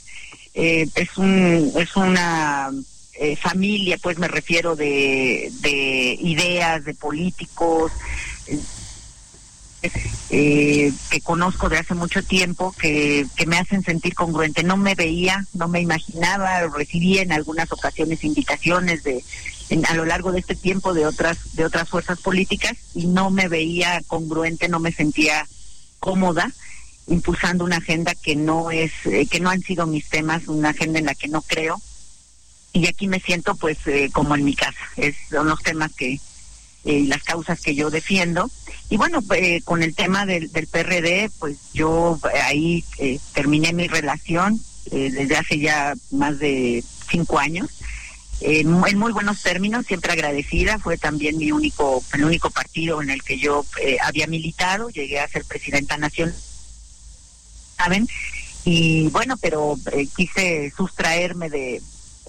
Eh, 0.54 0.88
es 0.94 1.16
un 1.16 1.72
es 1.76 1.96
una 1.96 2.70
eh, 3.14 3.36
familia 3.36 3.98
pues 3.98 4.18
me 4.18 4.28
refiero 4.28 4.76
de, 4.76 5.50
de 5.60 6.18
ideas 6.20 6.84
de 6.84 6.94
políticos 6.94 7.92
eh, 10.28 10.92
que 11.10 11.20
conozco 11.22 11.70
de 11.70 11.78
hace 11.78 11.94
mucho 11.94 12.22
tiempo 12.22 12.72
que, 12.78 13.26
que 13.34 13.46
me 13.46 13.56
hacen 13.56 13.82
sentir 13.82 14.14
congruente. 14.14 14.62
No 14.62 14.76
me 14.76 14.94
veía 14.94 15.46
no 15.54 15.68
me 15.68 15.80
imaginaba 15.80 16.66
recibí 16.68 17.18
en 17.18 17.32
algunas 17.32 17.72
ocasiones 17.72 18.22
invitaciones 18.24 19.02
de 19.02 19.24
a 19.88 19.94
lo 19.94 20.04
largo 20.04 20.32
de 20.32 20.40
este 20.40 20.56
tiempo 20.56 20.94
de 20.94 21.06
otras 21.06 21.54
de 21.54 21.64
otras 21.64 21.88
fuerzas 21.88 22.18
políticas 22.18 22.76
y 22.94 23.06
no 23.06 23.30
me 23.30 23.48
veía 23.48 24.02
congruente, 24.06 24.68
no 24.68 24.80
me 24.80 24.92
sentía 24.92 25.46
cómoda 26.00 26.52
impulsando 27.06 27.64
una 27.64 27.76
agenda 27.76 28.14
que 28.14 28.36
no 28.36 28.70
es 28.70 28.92
eh, 29.04 29.26
que 29.26 29.40
no 29.40 29.50
han 29.50 29.62
sido 29.62 29.86
mis 29.86 30.08
temas, 30.08 30.48
una 30.48 30.70
agenda 30.70 30.98
en 30.98 31.06
la 31.06 31.14
que 31.14 31.28
no 31.28 31.42
creo. 31.42 31.80
Y 32.72 32.86
aquí 32.86 33.08
me 33.08 33.20
siento 33.20 33.56
pues 33.56 33.78
eh, 33.86 34.10
como 34.12 34.34
en 34.34 34.44
mi 34.44 34.54
casa, 34.54 34.78
es 34.96 35.16
son 35.28 35.48
los 35.48 35.62
temas 35.62 35.92
que 35.92 36.20
eh, 36.84 37.04
las 37.06 37.22
causas 37.22 37.60
que 37.60 37.74
yo 37.74 37.90
defiendo. 37.90 38.50
Y 38.88 38.96
bueno 38.96 39.22
con 39.64 39.82
el 39.82 39.94
tema 39.94 40.26
del 40.26 40.48
PRD 40.48 41.30
pues 41.38 41.58
yo 41.72 42.18
ahí 42.44 42.84
terminé 43.32 43.72
mi 43.72 43.86
relación 43.86 44.60
desde 44.90 45.36
hace 45.36 45.60
ya 45.60 45.94
más 46.10 46.40
de 46.40 46.82
cinco 47.08 47.38
años 47.38 47.68
en, 48.40 48.70
muy 48.70 49.12
buenos 49.12 49.42
términos, 49.42 49.86
siempre 49.86 50.12
agradecida, 50.12 50.78
fue 50.78 50.96
también 50.96 51.36
mi 51.36 51.52
único, 51.52 52.02
el 52.14 52.24
único 52.24 52.50
partido 52.50 53.02
en 53.02 53.10
el 53.10 53.22
que 53.22 53.38
yo 53.38 53.66
eh, 53.82 53.98
había 54.02 54.26
militado, 54.26 54.88
llegué 54.88 55.20
a 55.20 55.28
ser 55.28 55.44
presidenta 55.44 55.98
nacional, 55.98 56.34
¿saben? 57.76 58.08
Y 58.64 59.08
bueno, 59.08 59.36
pero 59.36 59.78
eh, 59.92 60.08
quise 60.16 60.72
sustraerme 60.74 61.50
de, 61.50 61.82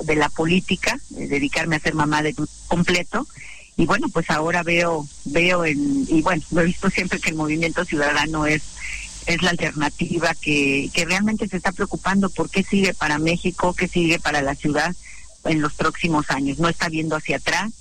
de 0.03 0.15
la 0.15 0.29
política, 0.29 0.99
eh, 1.17 1.27
dedicarme 1.27 1.77
a 1.77 1.81
ser 1.81 1.93
mamá 1.93 2.21
de 2.21 2.35
completo, 2.67 3.25
y 3.77 3.85
bueno, 3.85 4.09
pues 4.09 4.29
ahora 4.29 4.63
veo, 4.63 5.07
veo 5.25 5.63
en, 5.63 6.05
y 6.09 6.21
bueno, 6.21 6.43
he 6.57 6.63
visto 6.63 6.89
siempre 6.89 7.19
que 7.19 7.29
el 7.29 7.35
movimiento 7.35 7.85
ciudadano 7.85 8.45
es 8.45 8.63
es 9.27 9.43
la 9.43 9.51
alternativa 9.51 10.33
que, 10.33 10.89
que 10.95 11.05
realmente 11.05 11.47
se 11.47 11.57
está 11.57 11.71
preocupando 11.71 12.31
por 12.31 12.49
qué 12.49 12.63
sigue 12.63 12.95
para 12.95 13.19
México, 13.19 13.75
qué 13.75 13.87
sigue 13.87 14.19
para 14.19 14.41
la 14.41 14.55
ciudad 14.55 14.95
en 15.45 15.61
los 15.61 15.73
próximos 15.73 16.29
años. 16.29 16.59
No 16.59 16.69
está 16.69 16.89
viendo 16.89 17.15
hacia 17.15 17.37
atrás, 17.37 17.71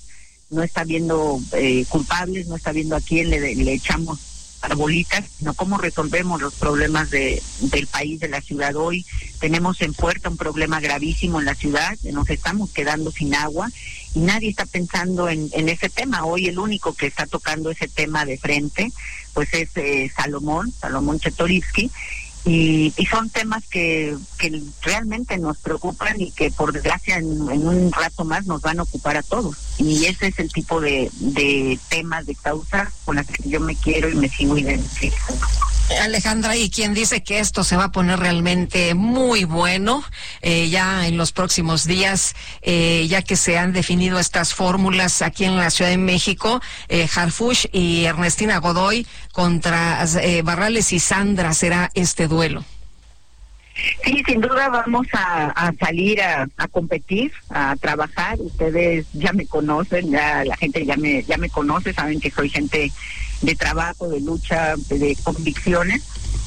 no 0.49 0.63
está 0.63 0.83
viendo 0.83 1.39
eh, 1.53 1.85
culpables, 1.89 2.47
no 2.47 2.55
está 2.55 2.71
viendo 2.71 2.95
a 2.95 3.01
quién 3.01 3.29
le, 3.29 3.73
echamos 3.73 4.19
arbolitas, 4.61 5.23
sino 5.39 5.55
cómo 5.55 5.79
resolvemos 5.79 6.39
los 6.39 6.53
problemas 6.53 7.09
de, 7.09 7.41
del 7.61 7.87
país, 7.87 8.19
de 8.19 8.27
la 8.27 8.41
ciudad 8.41 8.75
hoy. 8.75 9.05
Tenemos 9.39 9.81
en 9.81 9.93
puerta 9.93 10.29
un 10.29 10.37
problema 10.37 10.79
gravísimo 10.79 11.39
en 11.39 11.45
la 11.45 11.55
ciudad, 11.55 11.97
nos 12.03 12.29
estamos 12.29 12.69
quedando 12.71 13.11
sin 13.11 13.33
agua 13.33 13.71
y 14.13 14.19
nadie 14.19 14.49
está 14.49 14.65
pensando 14.65 15.29
en, 15.29 15.49
en 15.53 15.69
ese 15.69 15.89
tema. 15.89 16.25
Hoy 16.25 16.47
el 16.47 16.59
único 16.59 16.93
que 16.93 17.07
está 17.07 17.25
tocando 17.25 17.71
ese 17.71 17.87
tema 17.87 18.25
de 18.25 18.37
frente, 18.37 18.91
pues 19.33 19.51
es 19.53 19.69
eh, 19.75 20.11
Salomón, 20.15 20.71
Salomón 20.79 21.19
Chetorivsky, 21.19 21.89
y, 22.43 22.93
y, 22.97 23.05
son 23.05 23.29
temas 23.29 23.63
que, 23.69 24.17
que 24.39 24.63
realmente 24.81 25.37
nos 25.37 25.57
preocupan 25.59 26.19
y 26.19 26.31
que 26.31 26.49
por 26.49 26.73
desgracia 26.73 27.17
en, 27.17 27.49
en, 27.51 27.67
un 27.67 27.91
rato 27.91 28.25
más 28.25 28.47
nos 28.47 28.61
van 28.61 28.79
a 28.79 28.83
ocupar 28.83 29.15
a 29.17 29.23
todos. 29.23 29.55
Y 29.77 30.05
ese 30.05 30.27
es 30.27 30.39
el 30.39 30.51
tipo 30.51 30.81
de, 30.81 31.11
de 31.19 31.79
temas, 31.89 32.25
de 32.25 32.35
causas 32.35 32.89
con 33.05 33.17
las 33.17 33.27
que 33.27 33.47
yo 33.47 33.59
me 33.59 33.75
quiero 33.75 34.09
y 34.09 34.15
me 34.15 34.27
sigo 34.27 34.57
identificando. 34.57 35.45
Alejandra, 35.99 36.55
y 36.55 36.69
quien 36.69 36.93
dice 36.93 37.23
que 37.23 37.39
esto 37.39 37.63
se 37.63 37.75
va 37.75 37.85
a 37.85 37.91
poner 37.91 38.19
realmente 38.19 38.93
muy 38.93 39.43
bueno 39.43 40.03
eh, 40.41 40.69
ya 40.69 41.07
en 41.07 41.17
los 41.17 41.31
próximos 41.31 41.85
días, 41.85 42.35
eh, 42.61 43.07
ya 43.09 43.21
que 43.21 43.35
se 43.35 43.57
han 43.57 43.73
definido 43.73 44.19
estas 44.19 44.53
fórmulas 44.53 45.21
aquí 45.21 45.45
en 45.45 45.57
la 45.57 45.69
Ciudad 45.69 45.91
de 45.91 45.97
México, 45.97 46.61
eh, 46.87 47.07
Harfush 47.13 47.65
y 47.71 48.05
Ernestina 48.05 48.57
Godoy 48.57 49.05
contra 49.31 50.03
eh, 50.21 50.41
Barrales 50.41 50.93
y 50.93 50.99
Sandra 50.99 51.53
será 51.53 51.91
este 51.93 52.27
duelo. 52.27 52.63
Sí, 54.03 54.23
sin 54.25 54.41
duda 54.41 54.69
vamos 54.69 55.07
a, 55.13 55.73
salir 55.79 56.21
a, 56.21 56.47
competir, 56.71 57.31
a 57.49 57.75
trabajar. 57.75 58.39
Ustedes 58.39 59.05
ya 59.13 59.33
me 59.33 59.45
conocen, 59.45 60.11
la 60.11 60.57
gente 60.57 60.85
ya 60.85 60.97
me 60.97 61.23
ya 61.23 61.37
me 61.37 61.49
conoce, 61.49 61.93
saben 61.93 62.19
que 62.19 62.31
soy 62.31 62.49
gente 62.49 62.91
de 63.41 63.55
trabajo, 63.55 64.09
de 64.09 64.21
lucha, 64.21 64.75
de 64.89 65.17
convicciones 65.23 66.03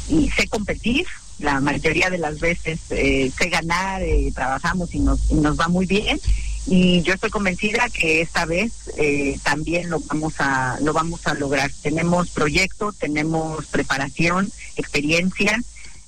y 0.09 0.31
sé 0.31 0.49
competir. 0.49 1.07
La 1.41 1.61
mayoría 1.61 2.11
de 2.11 2.19
las 2.19 2.39
veces 2.39 2.81
eh, 2.91 3.31
sé 3.37 3.49
ganar, 3.49 4.03
eh, 4.03 4.31
trabajamos 4.33 4.95
y 4.95 5.01
nos, 5.01 5.31
y 5.33 5.35
nos 5.35 5.59
va 5.59 5.67
muy 5.67 5.85
bien 5.85 6.21
y 6.67 7.03
yo 7.03 7.15
estoy 7.15 7.31
convencida 7.31 7.89
que 7.91 8.23
esta 8.23 8.47
vez 8.47 8.91
eh, 8.97 9.39
también 9.43 9.91
lo 9.91 10.01
vamos 10.01 10.35
a 10.39 10.79
lo 10.81 10.93
vamos 10.93 11.27
a 11.27 11.35
lograr. 11.35 11.71
Tenemos 11.83 12.31
proyecto, 12.31 12.93
tenemos 12.93 13.67
preparación, 13.67 14.51
experiencia. 14.77 15.63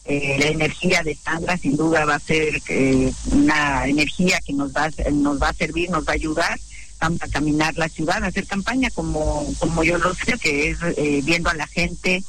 Eh, 0.09 0.37
la 0.39 0.47
energía 0.47 1.03
de 1.03 1.17
Sandra 1.17 1.57
sin 1.57 1.77
duda 1.77 2.05
va 2.05 2.15
a 2.15 2.21
ser 2.21 2.63
eh, 2.69 3.13
una 3.33 3.87
energía 3.87 4.41
que 4.45 4.53
nos 4.53 4.73
va 4.73 4.89
nos 5.13 5.43
va 5.43 5.49
a 5.49 5.53
servir, 5.53 5.91
nos 5.91 6.07
va 6.07 6.13
a 6.13 6.15
ayudar 6.15 6.59
a 7.01 7.29
caminar 7.31 7.77
la 7.77 7.89
ciudad, 7.89 8.23
a 8.23 8.29
hacer 8.29 8.47
campaña 8.47 8.91
como, 8.91 9.47
como 9.59 9.85
yo 9.85 9.99
lo 9.99 10.15
sé, 10.15 10.39
que 10.39 10.71
es 10.71 10.79
eh, 10.83 11.21
viendo 11.25 11.51
a 11.51 11.55
la 11.55 11.67
gente, 11.67 12.23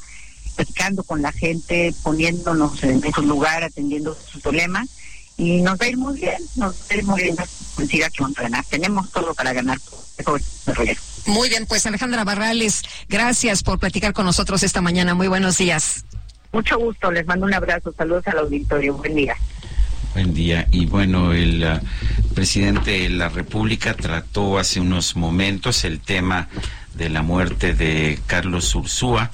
platicando 0.56 1.02
con 1.02 1.22
la 1.22 1.32
gente, 1.32 1.94
poniéndonos 2.02 2.82
en 2.82 3.02
su 3.12 3.22
lugar, 3.22 3.64
atendiendo 3.64 4.16
sus 4.30 4.42
problemas. 4.42 4.88
Y 5.36 5.62
nos 5.62 5.80
va 5.80 5.86
a 5.86 5.88
ir 5.88 5.96
muy 5.96 6.18
bien, 6.18 6.42
nos 6.56 6.74
va 6.74 6.84
a 6.90 6.94
ir 6.94 7.04
muy 7.04 7.22
bien 7.22 7.36
que 7.36 8.22
vamos 8.22 8.38
a 8.38 8.42
ganar. 8.42 8.64
Tenemos 8.68 9.10
todo 9.12 9.34
para 9.34 9.52
ganar. 9.52 9.78
Muy 11.26 11.48
bien, 11.48 11.66
pues 11.66 11.86
Alejandra 11.86 12.24
Barrales, 12.24 12.82
gracias 13.08 13.62
por 13.62 13.78
platicar 13.78 14.12
con 14.12 14.26
nosotros 14.26 14.62
esta 14.62 14.80
mañana. 14.80 15.14
Muy 15.14 15.28
buenos 15.28 15.58
días. 15.58 16.04
Mucho 16.52 16.78
gusto, 16.78 17.10
les 17.10 17.26
mando 17.26 17.46
un 17.46 17.54
abrazo, 17.54 17.92
saludos 17.96 18.26
al 18.26 18.38
auditorio, 18.38 18.94
buen 18.94 19.14
día. 19.14 19.36
Buen 20.14 20.34
día. 20.34 20.66
Y 20.70 20.86
bueno, 20.86 21.32
el 21.32 21.62
uh, 21.62 22.34
presidente 22.34 22.92
de 23.02 23.10
la 23.10 23.28
República 23.28 23.94
trató 23.94 24.58
hace 24.58 24.80
unos 24.80 25.16
momentos 25.16 25.84
el 25.84 26.00
tema 26.00 26.48
de 26.94 27.10
la 27.10 27.22
muerte 27.22 27.74
de 27.74 28.18
Carlos 28.26 28.74
Ursúa. 28.74 29.30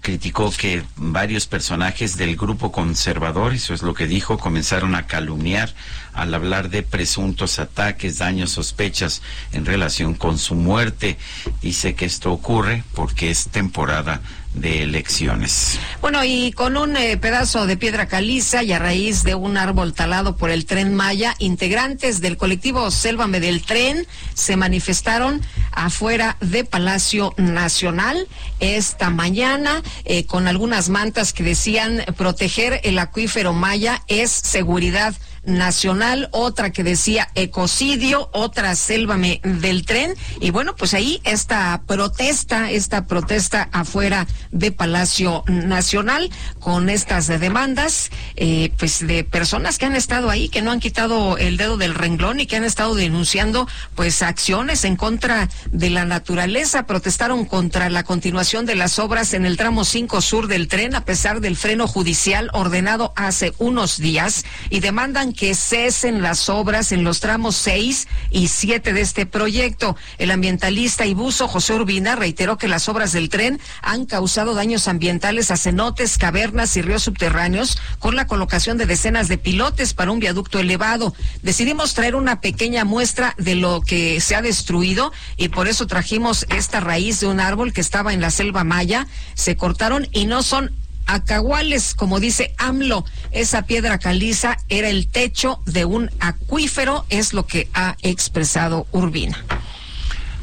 Criticó 0.00 0.50
que 0.50 0.82
varios 0.96 1.46
personajes 1.46 2.16
del 2.16 2.36
grupo 2.36 2.72
conservador, 2.72 3.54
eso 3.54 3.74
es 3.74 3.82
lo 3.82 3.94
que 3.94 4.06
dijo, 4.06 4.38
comenzaron 4.38 4.94
a 4.94 5.06
calumniar 5.06 5.72
al 6.14 6.34
hablar 6.34 6.70
de 6.70 6.82
presuntos 6.82 7.58
ataques, 7.58 8.18
daños, 8.18 8.52
sospechas 8.52 9.22
en 9.52 9.66
relación 9.66 10.14
con 10.14 10.38
su 10.38 10.54
muerte. 10.54 11.18
Dice 11.60 11.94
que 11.94 12.06
esto 12.06 12.32
ocurre 12.32 12.84
porque 12.94 13.30
es 13.30 13.48
temporada 13.48 14.20
de 14.54 14.84
elecciones. 14.84 15.78
Bueno, 16.00 16.22
y 16.24 16.52
con 16.52 16.76
un 16.76 16.96
eh, 16.96 17.16
pedazo 17.16 17.66
de 17.66 17.76
piedra 17.76 18.06
caliza 18.06 18.62
y 18.62 18.72
a 18.72 18.78
raíz 18.78 19.24
de 19.24 19.34
un 19.34 19.56
árbol 19.56 19.94
talado 19.94 20.36
por 20.36 20.50
el 20.50 20.64
tren 20.64 20.94
Maya, 20.94 21.34
integrantes 21.40 22.20
del 22.20 22.36
colectivo 22.36 22.90
Sélvame 22.90 23.40
del 23.40 23.62
Tren 23.62 24.06
se 24.34 24.56
manifestaron 24.56 25.42
afuera 25.72 26.36
de 26.40 26.64
Palacio 26.64 27.34
Nacional 27.36 28.28
esta 28.60 29.10
mañana 29.10 29.82
eh, 30.04 30.24
con 30.24 30.46
algunas 30.46 30.88
mantas 30.88 31.32
que 31.32 31.42
decían 31.42 32.04
proteger 32.16 32.80
el 32.84 32.98
acuífero 33.00 33.52
Maya 33.52 34.02
es 34.06 34.30
seguridad 34.30 35.14
nacional, 35.46 36.28
otra 36.32 36.70
que 36.70 36.84
decía 36.84 37.28
ecocidio, 37.34 38.30
otra 38.32 38.74
sélvame 38.76 39.40
del 39.42 39.84
tren. 39.84 40.14
Y 40.40 40.50
bueno, 40.50 40.76
pues 40.76 40.94
ahí 40.94 41.20
esta 41.24 41.82
protesta, 41.86 42.70
esta 42.70 43.06
protesta 43.06 43.68
afuera 43.72 44.26
de 44.50 44.72
Palacio 44.72 45.44
Nacional 45.46 46.30
con 46.60 46.88
estas 46.88 47.26
demandas, 47.26 48.10
eh, 48.36 48.72
pues 48.78 49.06
de 49.06 49.24
personas 49.24 49.78
que 49.78 49.86
han 49.86 49.96
estado 49.96 50.30
ahí, 50.30 50.48
que 50.48 50.62
no 50.62 50.70
han 50.70 50.80
quitado 50.80 51.36
el 51.38 51.56
dedo 51.56 51.76
del 51.76 51.94
renglón 51.94 52.40
y 52.40 52.46
que 52.46 52.56
han 52.56 52.64
estado 52.64 52.94
denunciando 52.94 53.68
pues 53.94 54.22
acciones 54.22 54.84
en 54.84 54.96
contra 54.96 55.48
de 55.70 55.90
la 55.90 56.04
naturaleza, 56.04 56.86
protestaron 56.86 57.44
contra 57.44 57.90
la 57.90 58.04
continuación 58.04 58.66
de 58.66 58.76
las 58.76 58.98
obras 58.98 59.34
en 59.34 59.44
el 59.44 59.56
tramo 59.56 59.84
5 59.84 60.20
sur 60.20 60.46
del 60.46 60.68
tren 60.68 60.94
a 60.94 61.04
pesar 61.04 61.40
del 61.40 61.56
freno 61.56 61.86
judicial 61.86 62.50
ordenado 62.52 63.12
hace 63.16 63.52
unos 63.58 63.98
días 63.98 64.44
y 64.70 64.80
demandan 64.80 65.33
que 65.34 65.54
cesen 65.54 66.22
las 66.22 66.48
obras 66.48 66.92
en 66.92 67.04
los 67.04 67.20
tramos 67.20 67.56
6 67.56 68.08
y 68.30 68.48
7 68.48 68.92
de 68.92 69.00
este 69.00 69.26
proyecto. 69.26 69.96
El 70.18 70.30
ambientalista 70.30 71.06
y 71.06 71.14
buzo 71.14 71.48
José 71.48 71.74
Urbina 71.74 72.16
reiteró 72.16 72.56
que 72.56 72.68
las 72.68 72.88
obras 72.88 73.12
del 73.12 73.28
tren 73.28 73.60
han 73.82 74.06
causado 74.06 74.54
daños 74.54 74.88
ambientales 74.88 75.50
a 75.50 75.56
cenotes, 75.56 76.18
cavernas 76.18 76.76
y 76.76 76.82
ríos 76.82 77.02
subterráneos 77.02 77.78
con 77.98 78.16
la 78.16 78.26
colocación 78.26 78.78
de 78.78 78.86
decenas 78.86 79.28
de 79.28 79.38
pilotes 79.38 79.94
para 79.94 80.10
un 80.10 80.20
viaducto 80.20 80.58
elevado. 80.58 81.14
Decidimos 81.42 81.94
traer 81.94 82.14
una 82.14 82.40
pequeña 82.40 82.84
muestra 82.84 83.34
de 83.36 83.54
lo 83.54 83.80
que 83.80 84.20
se 84.20 84.34
ha 84.34 84.42
destruido 84.42 85.12
y 85.36 85.48
por 85.48 85.68
eso 85.68 85.86
trajimos 85.86 86.46
esta 86.48 86.80
raíz 86.80 87.20
de 87.20 87.26
un 87.26 87.40
árbol 87.40 87.72
que 87.72 87.80
estaba 87.80 88.12
en 88.12 88.20
la 88.20 88.30
selva 88.30 88.64
maya. 88.64 89.06
Se 89.34 89.56
cortaron 89.56 90.08
y 90.12 90.26
no 90.26 90.42
son 90.42 90.72
acahuales, 91.06 91.94
como 91.94 92.20
dice 92.20 92.54
AMLO. 92.58 93.04
Esa 93.30 93.62
piedra 93.62 93.98
caliza 93.98 94.56
era 94.68 94.88
el 94.88 95.08
techo 95.08 95.60
de 95.66 95.84
un 95.84 96.10
acuífero, 96.20 97.04
es 97.08 97.32
lo 97.32 97.46
que 97.46 97.68
ha 97.74 97.96
expresado 98.02 98.86
Urbina. 98.92 99.44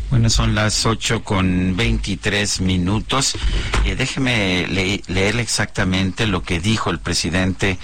Bueno, 0.10 0.30
son 0.30 0.56
las 0.56 0.86
ocho 0.86 1.24
con 1.24 1.78
veintitrés 1.78 2.60
minutos. 2.60 3.36
Eh, 3.86 3.96
déjeme 3.96 4.68
leer 4.68 5.40
exactamente 5.40 6.28
lo 6.28 6.44
que 6.44 6.60
dijo 6.60 6.90
el 6.90 7.00
presidente 7.00 7.80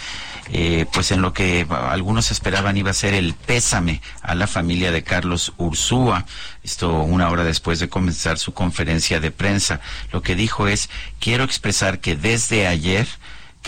eh, 0.51 0.85
pues 0.93 1.11
en 1.11 1.21
lo 1.21 1.33
que 1.33 1.67
algunos 1.69 2.31
esperaban 2.31 2.77
iba 2.77 2.91
a 2.91 2.93
ser 2.93 3.13
el 3.13 3.33
pésame 3.33 4.01
a 4.21 4.35
la 4.35 4.47
familia 4.47 4.91
de 4.91 5.03
Carlos 5.03 5.53
Ursúa. 5.57 6.25
Esto 6.63 7.01
una 7.01 7.29
hora 7.29 7.43
después 7.43 7.79
de 7.79 7.89
comenzar 7.89 8.37
su 8.37 8.53
conferencia 8.53 9.19
de 9.19 9.31
prensa. 9.31 9.81
Lo 10.11 10.21
que 10.21 10.35
dijo 10.35 10.67
es, 10.67 10.89
quiero 11.19 11.43
expresar 11.43 11.99
que 11.99 12.15
desde 12.15 12.67
ayer 12.67 13.07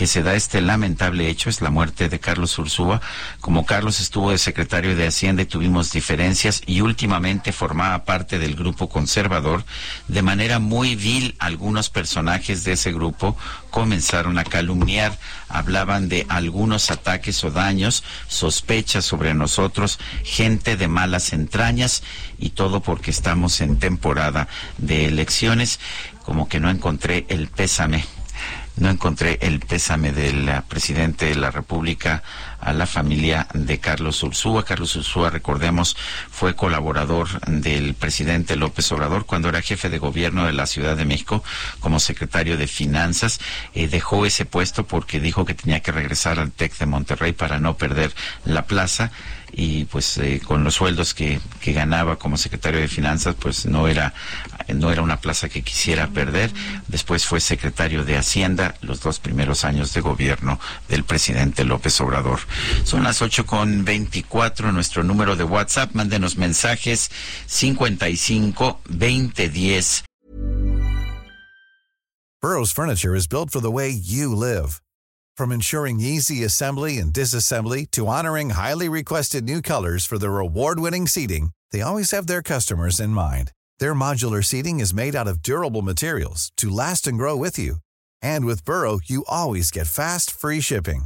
que 0.00 0.06
se 0.06 0.22
da 0.22 0.34
este 0.34 0.62
lamentable 0.62 1.28
hecho 1.28 1.50
es 1.50 1.60
la 1.60 1.68
muerte 1.68 2.08
de 2.08 2.18
Carlos 2.18 2.58
Ursúa. 2.58 3.02
Como 3.42 3.66
Carlos 3.66 4.00
estuvo 4.00 4.30
de 4.30 4.38
secretario 4.38 4.96
de 4.96 5.06
Hacienda 5.06 5.42
y 5.42 5.44
tuvimos 5.44 5.92
diferencias 5.92 6.62
y 6.64 6.80
últimamente 6.80 7.52
formaba 7.52 8.06
parte 8.06 8.38
del 8.38 8.56
grupo 8.56 8.88
conservador, 8.88 9.62
de 10.08 10.22
manera 10.22 10.58
muy 10.58 10.96
vil 10.96 11.36
algunos 11.38 11.90
personajes 11.90 12.64
de 12.64 12.72
ese 12.72 12.92
grupo 12.92 13.36
comenzaron 13.68 14.38
a 14.38 14.44
calumniar, 14.44 15.18
hablaban 15.50 16.08
de 16.08 16.24
algunos 16.30 16.90
ataques 16.90 17.44
o 17.44 17.50
daños, 17.50 18.02
sospechas 18.26 19.04
sobre 19.04 19.34
nosotros, 19.34 19.98
gente 20.24 20.78
de 20.78 20.88
malas 20.88 21.34
entrañas 21.34 22.02
y 22.38 22.48
todo 22.48 22.80
porque 22.80 23.10
estamos 23.10 23.60
en 23.60 23.78
temporada 23.78 24.48
de 24.78 25.04
elecciones, 25.04 25.78
como 26.24 26.48
que 26.48 26.58
no 26.58 26.70
encontré 26.70 27.26
el 27.28 27.48
pésame 27.48 28.02
no 28.80 28.90
encontré 28.90 29.38
el 29.42 29.60
pésame 29.60 30.12
del 30.12 30.50
presidente 30.68 31.26
de 31.26 31.36
la 31.36 31.50
República 31.50 32.22
a 32.60 32.72
la 32.72 32.86
familia 32.86 33.48
de 33.54 33.78
Carlos 33.78 34.22
Ursúa. 34.22 34.64
Carlos 34.64 34.96
Ursúa, 34.96 35.30
recordemos, 35.30 35.96
fue 36.30 36.54
colaborador 36.54 37.28
del 37.46 37.94
presidente 37.94 38.56
López 38.56 38.90
Obrador 38.92 39.26
cuando 39.26 39.48
era 39.48 39.62
jefe 39.62 39.88
de 39.88 39.98
gobierno 39.98 40.44
de 40.46 40.52
la 40.52 40.66
Ciudad 40.66 40.96
de 40.96 41.04
México 41.04 41.42
como 41.80 42.00
secretario 42.00 42.56
de 42.56 42.66
Finanzas. 42.66 43.40
Eh, 43.74 43.88
dejó 43.88 44.26
ese 44.26 44.44
puesto 44.44 44.86
porque 44.86 45.20
dijo 45.20 45.44
que 45.44 45.54
tenía 45.54 45.80
que 45.80 45.92
regresar 45.92 46.38
al 46.38 46.52
TEC 46.52 46.78
de 46.78 46.86
Monterrey 46.86 47.32
para 47.32 47.58
no 47.58 47.76
perder 47.76 48.12
la 48.44 48.66
plaza 48.66 49.10
y 49.52 49.84
pues 49.86 50.16
eh, 50.18 50.40
con 50.44 50.64
los 50.64 50.74
sueldos 50.74 51.14
que, 51.14 51.40
que, 51.60 51.72
ganaba 51.72 52.16
como 52.16 52.36
secretario 52.36 52.80
de 52.80 52.88
finanzas 52.88 53.34
pues 53.38 53.66
no 53.66 53.88
era 53.88 54.14
no 54.72 54.92
era 54.92 55.02
una 55.02 55.20
plaza 55.20 55.48
que 55.48 55.62
quisiera 55.62 56.08
perder 56.08 56.50
después 56.88 57.26
fue 57.26 57.40
secretario 57.40 58.04
de 58.04 58.16
hacienda 58.16 58.76
los 58.80 59.00
dos 59.00 59.18
primeros 59.18 59.64
años 59.64 59.92
de 59.92 60.00
gobierno 60.00 60.60
del 60.88 61.04
presidente 61.04 61.64
López 61.64 62.00
Obrador 62.00 62.40
son 62.84 63.04
las 63.04 63.22
ocho 63.22 63.44
con 63.44 63.84
veinticuatro 63.84 64.72
nuestro 64.72 65.02
número 65.02 65.36
de 65.36 65.44
WhatsApp 65.44 65.92
mándenos 65.92 66.36
mensajes 66.36 67.10
55 67.46 68.80
20 68.88 69.48
10 69.48 70.04
Burroughs 72.42 72.72
Furniture 72.72 73.14
is 73.14 73.26
built 73.26 73.50
for 73.50 73.60
the 73.60 73.70
way 73.70 73.90
you 73.90 74.34
live 74.34 74.80
From 75.40 75.52
ensuring 75.52 76.00
easy 76.00 76.44
assembly 76.44 76.98
and 76.98 77.14
disassembly 77.14 77.90
to 77.92 78.06
honoring 78.06 78.50
highly 78.50 78.90
requested 78.90 79.42
new 79.42 79.62
colors 79.62 80.04
for 80.04 80.18
their 80.18 80.38
award-winning 80.38 81.06
seating, 81.06 81.52
they 81.72 81.80
always 81.80 82.10
have 82.10 82.26
their 82.26 82.42
customers 82.42 83.00
in 83.00 83.10
mind. 83.10 83.50
Their 83.78 83.94
modular 83.94 84.44
seating 84.44 84.80
is 84.80 84.92
made 84.92 85.16
out 85.16 85.26
of 85.26 85.40
durable 85.40 85.80
materials 85.80 86.52
to 86.58 86.68
last 86.68 87.06
and 87.06 87.16
grow 87.16 87.38
with 87.38 87.58
you. 87.58 87.76
And 88.20 88.44
with 88.44 88.66
Burrow, 88.66 89.00
you 89.02 89.24
always 89.28 89.70
get 89.70 89.86
fast, 89.86 90.30
free 90.30 90.60
shipping. 90.60 91.04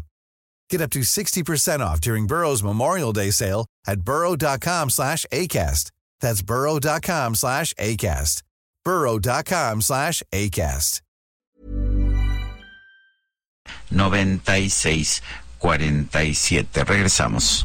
Get 0.70 0.80
up 0.80 0.90
to 0.90 1.00
60% 1.00 1.80
off 1.80 2.00
during 2.00 2.26
Burrow's 2.26 2.62
Memorial 2.62 3.12
Day 3.12 3.30
sale 3.30 3.66
at 3.86 4.00
burrow.com 4.00 4.90
slash 4.90 5.26
ACAST. 5.32 5.90
That's 6.20 6.42
burrow.com 6.42 7.34
slash 7.34 7.74
ACAST. 7.74 8.42
burrow.com 8.84 9.80
slash 9.82 10.22
ACAST. 10.32 11.00
9647. 13.90 16.84
Regresamos. 16.84 17.64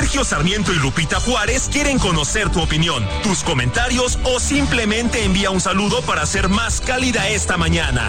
Sergio 0.00 0.24
Sarmiento 0.24 0.72
y 0.72 0.76
Lupita 0.76 1.20
Juárez 1.20 1.68
quieren 1.70 1.98
conocer 1.98 2.48
tu 2.48 2.62
opinión, 2.62 3.06
tus 3.22 3.44
comentarios 3.44 4.18
o 4.24 4.40
simplemente 4.40 5.24
envía 5.24 5.50
un 5.50 5.60
saludo 5.60 6.00
para 6.00 6.24
ser 6.24 6.48
más 6.48 6.80
cálida 6.80 7.28
esta 7.28 7.58
mañana. 7.58 8.08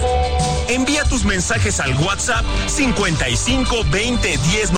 Envía 0.70 1.04
tus 1.04 1.26
mensajes 1.26 1.82
al 1.82 1.94
WhatsApp 1.96 2.46
55 2.68 3.76
20 3.92 4.38
10. 4.38 4.72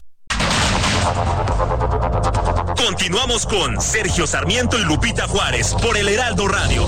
Continuamos 2.83 3.45
con 3.45 3.79
Sergio 3.79 4.25
Sarmiento 4.25 4.79
y 4.79 4.83
Lupita 4.83 5.27
Juárez 5.27 5.75
por 5.83 5.95
el 5.95 6.09
Heraldo 6.09 6.47
Radio. 6.47 6.87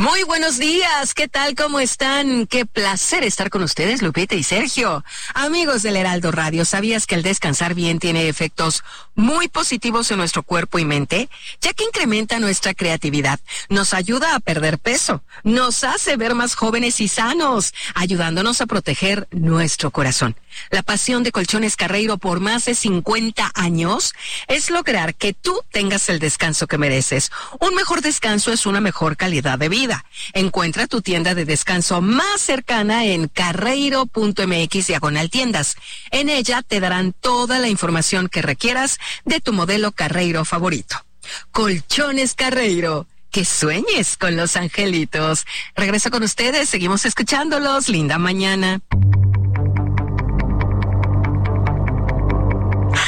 Muy 0.00 0.22
buenos 0.22 0.56
días, 0.56 1.12
¿qué 1.12 1.28
tal? 1.28 1.54
¿Cómo 1.54 1.78
están? 1.78 2.46
Qué 2.46 2.64
placer 2.64 3.22
estar 3.22 3.50
con 3.50 3.62
ustedes, 3.62 4.00
Lupita 4.00 4.34
y 4.34 4.42
Sergio. 4.42 5.04
Amigos 5.34 5.82
del 5.82 5.94
Heraldo 5.94 6.32
Radio, 6.32 6.64
¿sabías 6.64 7.06
que 7.06 7.16
el 7.16 7.22
descansar 7.22 7.74
bien 7.74 7.98
tiene 7.98 8.26
efectos 8.26 8.82
muy 9.14 9.48
positivos 9.48 10.10
en 10.10 10.16
nuestro 10.16 10.42
cuerpo 10.42 10.78
y 10.78 10.86
mente? 10.86 11.28
Ya 11.60 11.74
que 11.74 11.84
incrementa 11.84 12.38
nuestra 12.38 12.72
creatividad, 12.72 13.40
nos 13.68 13.92
ayuda 13.92 14.34
a 14.34 14.40
perder 14.40 14.78
peso, 14.78 15.22
nos 15.44 15.84
hace 15.84 16.16
ver 16.16 16.34
más 16.34 16.54
jóvenes 16.54 16.98
y 17.02 17.08
sanos, 17.08 17.74
ayudándonos 17.94 18.62
a 18.62 18.66
proteger 18.66 19.28
nuestro 19.32 19.90
corazón. 19.90 20.34
La 20.70 20.82
pasión 20.82 21.22
de 21.22 21.32
Colchones 21.32 21.76
Carreiro 21.76 22.18
por 22.18 22.40
más 22.40 22.64
de 22.64 22.74
50 22.74 23.52
años 23.54 24.14
es 24.48 24.70
lograr 24.70 25.14
que 25.14 25.32
tú 25.32 25.60
tengas 25.70 26.08
el 26.08 26.18
descanso 26.18 26.66
que 26.66 26.78
mereces. 26.78 27.30
Un 27.60 27.74
mejor 27.74 28.02
descanso 28.02 28.52
es 28.52 28.66
una 28.66 28.80
mejor 28.80 29.16
calidad 29.16 29.58
de 29.58 29.68
vida. 29.68 30.04
Encuentra 30.32 30.86
tu 30.86 31.02
tienda 31.02 31.34
de 31.34 31.44
descanso 31.44 32.00
más 32.00 32.40
cercana 32.40 33.04
en 33.04 33.28
carreiro.mx 33.28 34.86
diagonal 34.86 35.30
tiendas. 35.30 35.76
En 36.10 36.28
ella 36.28 36.62
te 36.62 36.80
darán 36.80 37.12
toda 37.12 37.58
la 37.58 37.68
información 37.68 38.28
que 38.28 38.42
requieras 38.42 38.98
de 39.24 39.40
tu 39.40 39.52
modelo 39.52 39.92
Carreiro 39.92 40.44
favorito. 40.44 41.04
Colchones 41.52 42.34
Carreiro. 42.34 43.06
Que 43.30 43.44
sueñes 43.44 44.16
con 44.16 44.36
los 44.36 44.56
angelitos. 44.56 45.46
Regreso 45.76 46.10
con 46.10 46.24
ustedes, 46.24 46.68
seguimos 46.68 47.04
escuchándolos. 47.04 47.88
Linda 47.88 48.18
mañana. 48.18 48.80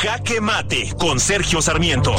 Jaque 0.03 0.41
Mate 0.41 0.95
con 0.99 1.21
Sergio 1.21 1.63
Sarmiento. 1.63 2.17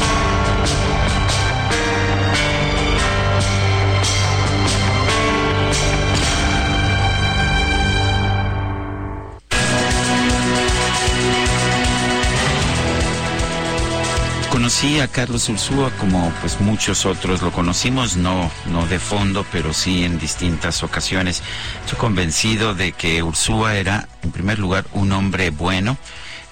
conocí 14.49 15.01
a 15.01 15.09
Carlos 15.09 15.49
Ursúa 15.49 15.91
como 15.99 16.31
pues 16.39 16.61
muchos 16.61 17.05
otros 17.05 17.41
lo 17.41 17.51
conocimos, 17.51 18.15
no, 18.15 18.49
no 18.67 18.87
de 18.87 18.97
fondo, 18.97 19.45
pero 19.51 19.73
sí 19.73 20.05
en 20.05 20.19
distintas 20.19 20.83
ocasiones. 20.83 21.43
Estoy 21.81 21.99
convencido 21.99 22.73
de 22.73 22.93
que 22.93 23.23
Ursúa 23.23 23.75
era, 23.75 24.07
en 24.21 24.31
primer 24.31 24.59
lugar, 24.59 24.85
un 24.93 25.11
hombre 25.11 25.49
bueno, 25.49 25.97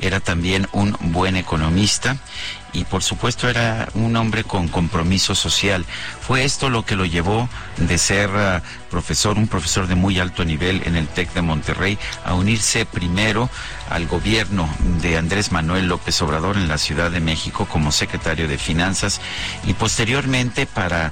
era 0.02 0.20
también 0.20 0.68
un 0.74 0.98
buen 1.00 1.36
economista 1.38 2.18
y 2.74 2.86
por 2.86 3.04
supuesto 3.04 3.50
era 3.50 3.90
un 3.94 4.16
hombre 4.16 4.44
con 4.44 4.68
compromiso 4.68 5.36
social. 5.36 5.86
Fue 6.22 6.44
esto 6.44 6.70
lo 6.70 6.86
que 6.86 6.96
lo 6.96 7.06
llevó 7.06 7.50
de 7.78 7.98
ser 7.98 8.30
uh, 8.30 8.62
profesor, 8.90 9.38
un 9.38 9.48
profesor 9.48 9.88
de 9.88 9.96
muy 9.96 10.20
alto 10.20 10.46
nivel 10.46 10.82
en 10.86 10.96
el 10.96 11.08
TEC 11.08 11.34
de 11.34 11.42
Monterrey, 11.42 11.98
a 12.24 12.34
unirse 12.34 12.86
primero 12.86 13.50
al 13.90 14.08
gobierno 14.08 14.70
de 15.02 15.18
Andrés 15.18 15.52
Manuel 15.52 15.88
López 15.88 16.22
Obrador 16.22 16.58
en 16.58 16.68
la 16.68 16.78
Ciudad 16.78 17.12
de 17.12 17.20
México 17.20 17.68
como 17.70 17.92
secretario 17.92 18.48
de 18.48 18.58
Finanzas 18.58 19.20
y 19.66 19.74
posteriormente 19.74 20.66
para 20.66 21.12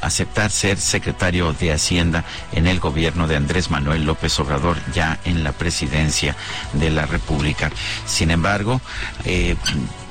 aceptar 0.00 0.50
ser 0.50 0.78
secretario 0.78 1.52
de 1.52 1.72
Hacienda 1.72 2.24
en 2.52 2.66
el 2.66 2.80
gobierno 2.80 3.28
de 3.28 3.36
Andrés 3.36 3.70
Manuel 3.70 4.04
López 4.04 4.38
Obrador 4.40 4.76
ya 4.94 5.18
en 5.24 5.44
la 5.44 5.52
presidencia 5.52 6.36
de 6.72 6.90
la 6.90 7.06
República. 7.06 7.70
Sin 8.06 8.30
embargo, 8.30 8.80
eh, 9.24 9.56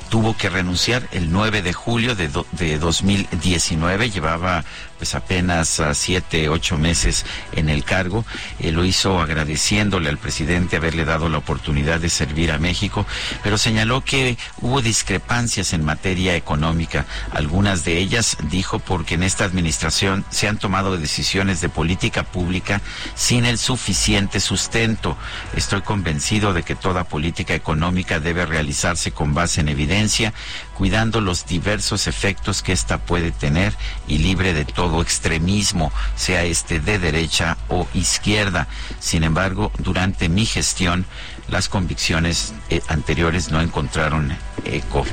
tuvo 0.09 0.37
que 0.37 0.49
renunciar 0.49 1.07
el 1.11 1.31
9 1.31 1.61
de 1.61 1.73
julio 1.73 2.15
de, 2.15 2.29
de 2.53 2.79
2019. 2.79 4.11
Llevaba 4.11 4.63
pues 4.97 5.15
apenas 5.15 5.79
a 5.79 5.93
siete, 5.93 6.49
ocho 6.49 6.77
meses 6.77 7.25
en 7.53 7.69
el 7.69 7.83
cargo. 7.83 8.25
Eh, 8.59 8.71
lo 8.71 8.85
hizo 8.85 9.19
agradeciéndole 9.19 10.09
al 10.09 10.17
presidente 10.17 10.77
haberle 10.77 11.05
dado 11.05 11.29
la 11.29 11.37
oportunidad 11.37 11.99
de 11.99 12.09
servir 12.09 12.51
a 12.51 12.57
México, 12.57 13.05
pero 13.43 13.57
señaló 13.57 14.01
que 14.01 14.37
hubo 14.61 14.81
discrepancias 14.81 15.73
en 15.73 15.83
materia 15.83 16.35
económica. 16.35 17.05
Algunas 17.31 17.83
de 17.85 17.97
ellas, 17.97 18.37
dijo, 18.49 18.79
porque 18.79 19.15
en 19.15 19.23
esta 19.23 19.45
administración 19.45 20.25
se 20.29 20.47
han 20.47 20.57
tomado 20.57 20.97
decisiones 20.97 21.61
de 21.61 21.69
política 21.69 22.23
pública 22.23 22.81
sin 23.15 23.45
el 23.45 23.57
suficiente 23.57 24.39
sustento. 24.39 25.17
Estoy 25.55 25.81
convencido 25.81 26.53
de 26.53 26.63
que 26.63 26.75
toda 26.75 27.03
política 27.03 27.53
económica 27.53 28.19
debe 28.19 28.45
realizarse 28.45 29.11
con 29.11 29.33
base 29.33 29.61
en 29.61 29.69
evidencia, 29.69 30.33
cuidando 30.77 31.21
los 31.21 31.45
diversos 31.45 32.07
efectos 32.07 32.61
que 32.61 32.73
ésta 32.73 32.97
puede 32.99 33.31
tener 33.31 33.73
y 34.07 34.19
libre 34.19 34.53
de 34.53 34.65
todo 34.65 35.01
extremismo, 35.01 35.91
sea 36.15 36.43
este 36.43 36.79
de 36.79 36.99
derecha 36.99 37.57
o 37.69 37.87
izquierda. 37.93 38.67
Sin 38.99 39.23
embargo, 39.23 39.71
durante 39.79 40.29
mi 40.29 40.45
gestión, 40.45 41.05
las 41.49 41.69
convicciones 41.69 42.53
eh, 42.69 42.81
anteriores 42.87 43.51
no 43.51 43.61
encontraron 43.61 44.35
eco. 44.65 45.05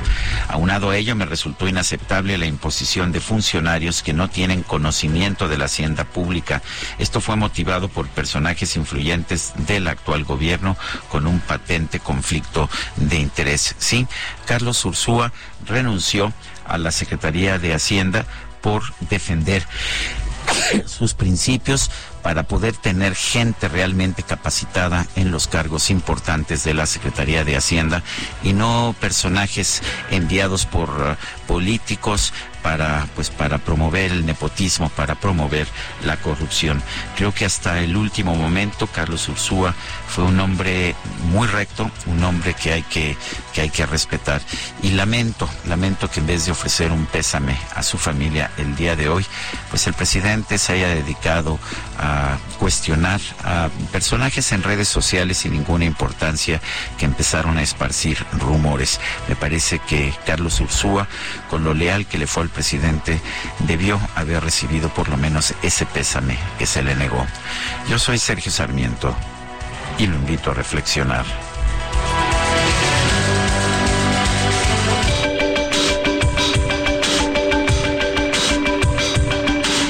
Aunado 0.47 0.89
a 0.89 0.97
ello, 0.97 1.15
me 1.15 1.25
resultó 1.25 1.67
inaceptable 1.67 2.37
la 2.37 2.45
imposición 2.45 3.11
de 3.11 3.19
funcionarios 3.19 4.03
que 4.03 4.13
no 4.13 4.29
tienen 4.29 4.63
conocimiento 4.63 5.47
de 5.47 5.57
la 5.57 5.65
hacienda 5.65 6.03
pública. 6.05 6.61
Esto 6.97 7.21
fue 7.21 7.35
motivado 7.35 7.87
por 7.87 8.07
personajes 8.07 8.75
influyentes 8.75 9.53
del 9.67 9.87
actual 9.87 10.23
gobierno 10.23 10.77
con 11.09 11.27
un 11.27 11.39
patente 11.39 11.99
conflicto 11.99 12.69
de 12.95 13.19
interés. 13.19 13.75
Sí, 13.77 14.07
Carlos 14.45 14.83
Ursúa 14.85 15.31
renunció 15.65 16.33
a 16.65 16.77
la 16.77 16.91
Secretaría 16.91 17.59
de 17.59 17.73
Hacienda 17.73 18.25
por 18.61 18.83
defender 19.01 19.65
sus 20.85 21.13
principios 21.13 21.91
para 22.23 22.43
poder 22.43 22.75
tener 22.75 23.13
gente 23.13 23.67
realmente 23.67 24.23
capacitada 24.23 25.05
en 25.15 25.29
los 25.29 25.47
cargos 25.47 25.91
importantes 25.91 26.63
de 26.63 26.73
la 26.73 26.87
Secretaría 26.87 27.43
de 27.43 27.57
Hacienda 27.57 28.01
y 28.41 28.53
no 28.53 28.95
personajes 28.99 29.83
enviados 30.09 30.65
por 30.65 30.89
uh, 30.89 31.15
políticos 31.47 32.33
para 32.63 33.07
pues 33.15 33.29
para 33.29 33.59
promover 33.59 34.11
el 34.11 34.25
nepotismo, 34.25 34.89
para 34.89 35.15
promover 35.15 35.67
la 36.03 36.17
corrupción. 36.17 36.81
Creo 37.15 37.33
que 37.33 37.45
hasta 37.45 37.81
el 37.81 37.95
último 37.95 38.35
momento 38.35 38.87
Carlos 38.87 39.29
Ursúa 39.29 39.75
fue 40.07 40.23
un 40.23 40.39
hombre 40.39 40.95
muy 41.25 41.47
recto, 41.47 41.91
un 42.07 42.23
hombre 42.23 42.55
que 42.55 42.73
hay 42.73 42.83
que 42.83 43.15
que 43.53 43.61
hay 43.61 43.69
que 43.69 43.85
respetar 43.85 44.41
y 44.81 44.91
lamento, 44.91 45.47
lamento 45.67 46.09
que 46.09 46.21
en 46.21 46.27
vez 46.27 46.45
de 46.45 46.51
ofrecer 46.51 46.91
un 46.91 47.05
pésame 47.05 47.57
a 47.75 47.83
su 47.83 47.97
familia 47.97 48.49
el 48.57 48.75
día 48.75 48.95
de 48.95 49.09
hoy, 49.09 49.25
pues 49.69 49.85
el 49.85 49.93
presidente 49.93 50.57
se 50.57 50.73
haya 50.73 50.87
dedicado 50.87 51.59
a 51.99 52.37
cuestionar 52.59 53.19
a 53.43 53.69
personajes 53.91 54.51
en 54.51 54.63
redes 54.63 54.87
sociales 54.87 55.39
sin 55.39 55.53
ninguna 55.53 55.85
importancia 55.85 56.61
que 56.97 57.05
empezaron 57.05 57.57
a 57.57 57.61
esparcir 57.61 58.25
rumores. 58.39 58.99
Me 59.27 59.35
parece 59.35 59.79
que 59.79 60.13
Carlos 60.25 60.59
Ursúa, 60.59 61.07
con 61.49 61.63
lo 61.63 61.73
leal 61.73 62.05
que 62.05 62.17
le 62.17 62.27
fue 62.27 62.43
al 62.43 62.49
presidente, 62.53 63.19
debió 63.59 63.99
haber 64.15 64.43
recibido 64.43 64.89
por 64.89 65.09
lo 65.09 65.17
menos 65.17 65.53
ese 65.61 65.85
pésame 65.85 66.37
que 66.57 66.65
se 66.65 66.81
le 66.81 66.95
negó. 66.95 67.25
Yo 67.89 67.99
soy 67.99 68.17
Sergio 68.17 68.51
Sarmiento 68.51 69.15
y 69.97 70.07
lo 70.07 70.15
invito 70.15 70.51
a 70.51 70.53
reflexionar. 70.53 71.25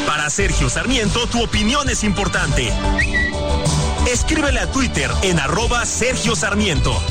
Para 0.08 0.30
Sergio 0.30 0.70
Sarmiento, 0.70 1.28
tu 1.28 1.44
opinión 1.44 1.90
es 1.90 2.04
importante. 2.04 2.72
Escríbele 4.12 4.60
a 4.60 4.72
Twitter 4.72 5.10
en 5.22 5.40
arroba 5.40 5.86
Sergio 5.86 6.36
Sarmiento. 6.36 7.02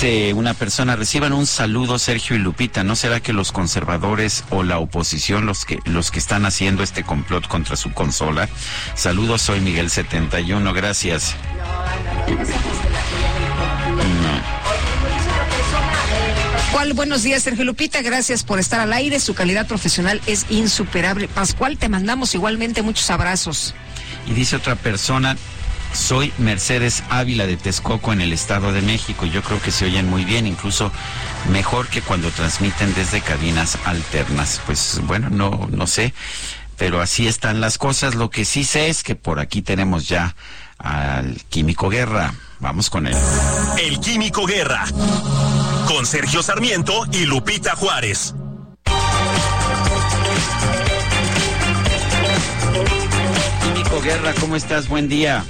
Dice 0.00 0.32
una 0.32 0.54
persona, 0.54 0.96
reciban 0.96 1.34
un 1.34 1.46
saludo 1.46 1.98
Sergio 1.98 2.34
y 2.34 2.38
Lupita. 2.38 2.82
¿No 2.82 2.96
será 2.96 3.20
que 3.20 3.34
los 3.34 3.52
conservadores 3.52 4.44
o 4.48 4.62
la 4.62 4.78
oposición 4.78 5.44
los 5.44 5.66
que 5.66 5.78
los 5.84 6.10
que 6.10 6.18
están 6.18 6.46
haciendo 6.46 6.82
este 6.82 7.02
complot 7.04 7.46
contra 7.46 7.76
su 7.76 7.92
consola? 7.92 8.48
Saludos, 8.94 9.42
soy 9.42 9.60
Miguel 9.60 9.90
71, 9.90 10.72
gracias. 10.72 11.34
Pascual, 16.54 16.94
buenos 16.94 17.22
días, 17.22 17.42
Sergio 17.42 17.66
Lupita. 17.66 18.00
Gracias 18.00 18.42
por 18.42 18.58
estar 18.58 18.80
al 18.80 18.94
aire. 18.94 19.20
Su 19.20 19.34
calidad 19.34 19.66
profesional 19.66 20.22
es 20.24 20.46
insuperable. 20.48 21.28
Pascual, 21.28 21.76
te 21.76 21.90
mandamos 21.90 22.34
igualmente 22.34 22.80
muchos 22.80 23.10
abrazos. 23.10 23.74
Y 24.26 24.32
dice 24.32 24.56
otra 24.56 24.76
persona, 24.76 25.36
soy 25.92 26.32
Mercedes 26.38 27.02
Ávila 27.10 27.46
de 27.46 27.56
Texcoco 27.56 28.12
en 28.12 28.20
el 28.20 28.32
Estado 28.32 28.72
de 28.72 28.82
México. 28.82 29.26
Yo 29.26 29.42
creo 29.42 29.60
que 29.60 29.70
se 29.70 29.86
oyen 29.86 30.08
muy 30.08 30.24
bien, 30.24 30.46
incluso 30.46 30.92
mejor 31.50 31.88
que 31.88 32.02
cuando 32.02 32.30
transmiten 32.30 32.94
desde 32.94 33.20
cabinas 33.20 33.78
alternas. 33.84 34.60
Pues 34.66 35.00
bueno, 35.04 35.30
no, 35.30 35.68
no 35.70 35.86
sé, 35.86 36.14
pero 36.76 37.00
así 37.00 37.26
están 37.26 37.60
las 37.60 37.78
cosas. 37.78 38.14
Lo 38.14 38.30
que 38.30 38.44
sí 38.44 38.64
sé 38.64 38.88
es 38.88 39.02
que 39.02 39.14
por 39.14 39.40
aquí 39.40 39.62
tenemos 39.62 40.08
ya 40.08 40.34
al 40.78 41.42
Químico 41.48 41.88
Guerra. 41.88 42.34
Vamos 42.58 42.90
con 42.90 43.06
él. 43.06 43.16
El 43.82 44.00
Químico 44.00 44.46
Guerra. 44.46 44.84
Con 45.86 46.06
Sergio 46.06 46.42
Sarmiento 46.42 47.06
y 47.12 47.24
Lupita 47.24 47.74
Juárez. 47.74 48.34
Químico 53.64 54.00
Guerra, 54.02 54.34
¿cómo 54.38 54.56
estás? 54.56 54.88
Buen 54.88 55.08
día. 55.08 55.44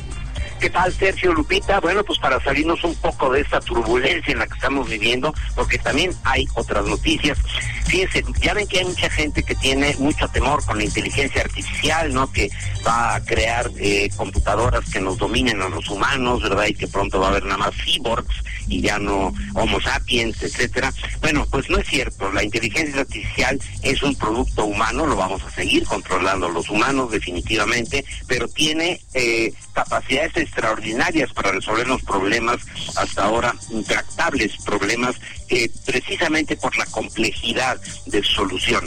¿Qué 0.60 0.68
tal, 0.68 0.92
Sergio 0.92 1.32
Lupita? 1.32 1.80
Bueno, 1.80 2.04
pues 2.04 2.18
para 2.18 2.38
salirnos 2.44 2.84
un 2.84 2.94
poco 2.96 3.32
de 3.32 3.40
esta 3.40 3.60
turbulencia 3.60 4.30
en 4.30 4.40
la 4.40 4.46
que 4.46 4.52
estamos 4.52 4.90
viviendo, 4.90 5.32
porque 5.54 5.78
también 5.78 6.12
hay 6.24 6.46
otras 6.54 6.84
noticias. 6.84 7.38
Fíjense, 7.86 8.22
ya 8.42 8.52
ven 8.52 8.68
que 8.68 8.80
hay 8.80 8.84
mucha 8.84 9.08
gente 9.08 9.42
que 9.42 9.54
tiene 9.54 9.96
mucho 9.98 10.28
temor 10.28 10.62
con 10.66 10.76
la 10.76 10.84
inteligencia 10.84 11.40
artificial, 11.40 12.12
¿no? 12.12 12.30
Que 12.30 12.50
va 12.86 13.14
a 13.14 13.24
crear 13.24 13.70
eh, 13.78 14.10
computadoras 14.16 14.88
que 14.90 15.00
nos 15.00 15.16
dominen 15.16 15.62
a 15.62 15.70
los 15.70 15.88
humanos, 15.88 16.42
¿verdad? 16.42 16.66
Y 16.66 16.74
que 16.74 16.86
pronto 16.86 17.18
va 17.18 17.28
a 17.28 17.30
haber 17.30 17.44
nada 17.44 17.56
más 17.56 17.74
cyborgs 17.82 18.36
y 18.68 18.82
ya 18.82 18.98
no 18.98 19.34
Homo 19.54 19.80
sapiens, 19.80 20.42
etcétera. 20.42 20.92
Bueno, 21.20 21.46
pues 21.50 21.68
no 21.70 21.78
es 21.78 21.88
cierto. 21.88 22.30
La 22.32 22.44
inteligencia 22.44 23.00
artificial 23.00 23.58
es 23.82 24.02
un 24.02 24.14
producto 24.14 24.66
humano, 24.66 25.06
lo 25.06 25.16
vamos 25.16 25.42
a 25.42 25.50
seguir 25.50 25.84
controlando 25.84 26.48
los 26.48 26.68
humanos 26.68 27.10
definitivamente, 27.10 28.04
pero 28.28 28.46
tiene 28.46 29.00
eh, 29.14 29.52
capacidades 29.72 30.36
extraordinarias 30.50 31.32
para 31.32 31.52
resolver 31.52 31.86
los 31.86 32.02
problemas 32.02 32.60
hasta 32.96 33.24
ahora 33.24 33.54
intractables, 33.70 34.56
problemas 34.64 35.16
que 35.48 35.70
precisamente 35.86 36.56
por 36.56 36.76
la 36.76 36.86
complejidad 36.86 37.80
de 38.06 38.22
solución. 38.24 38.84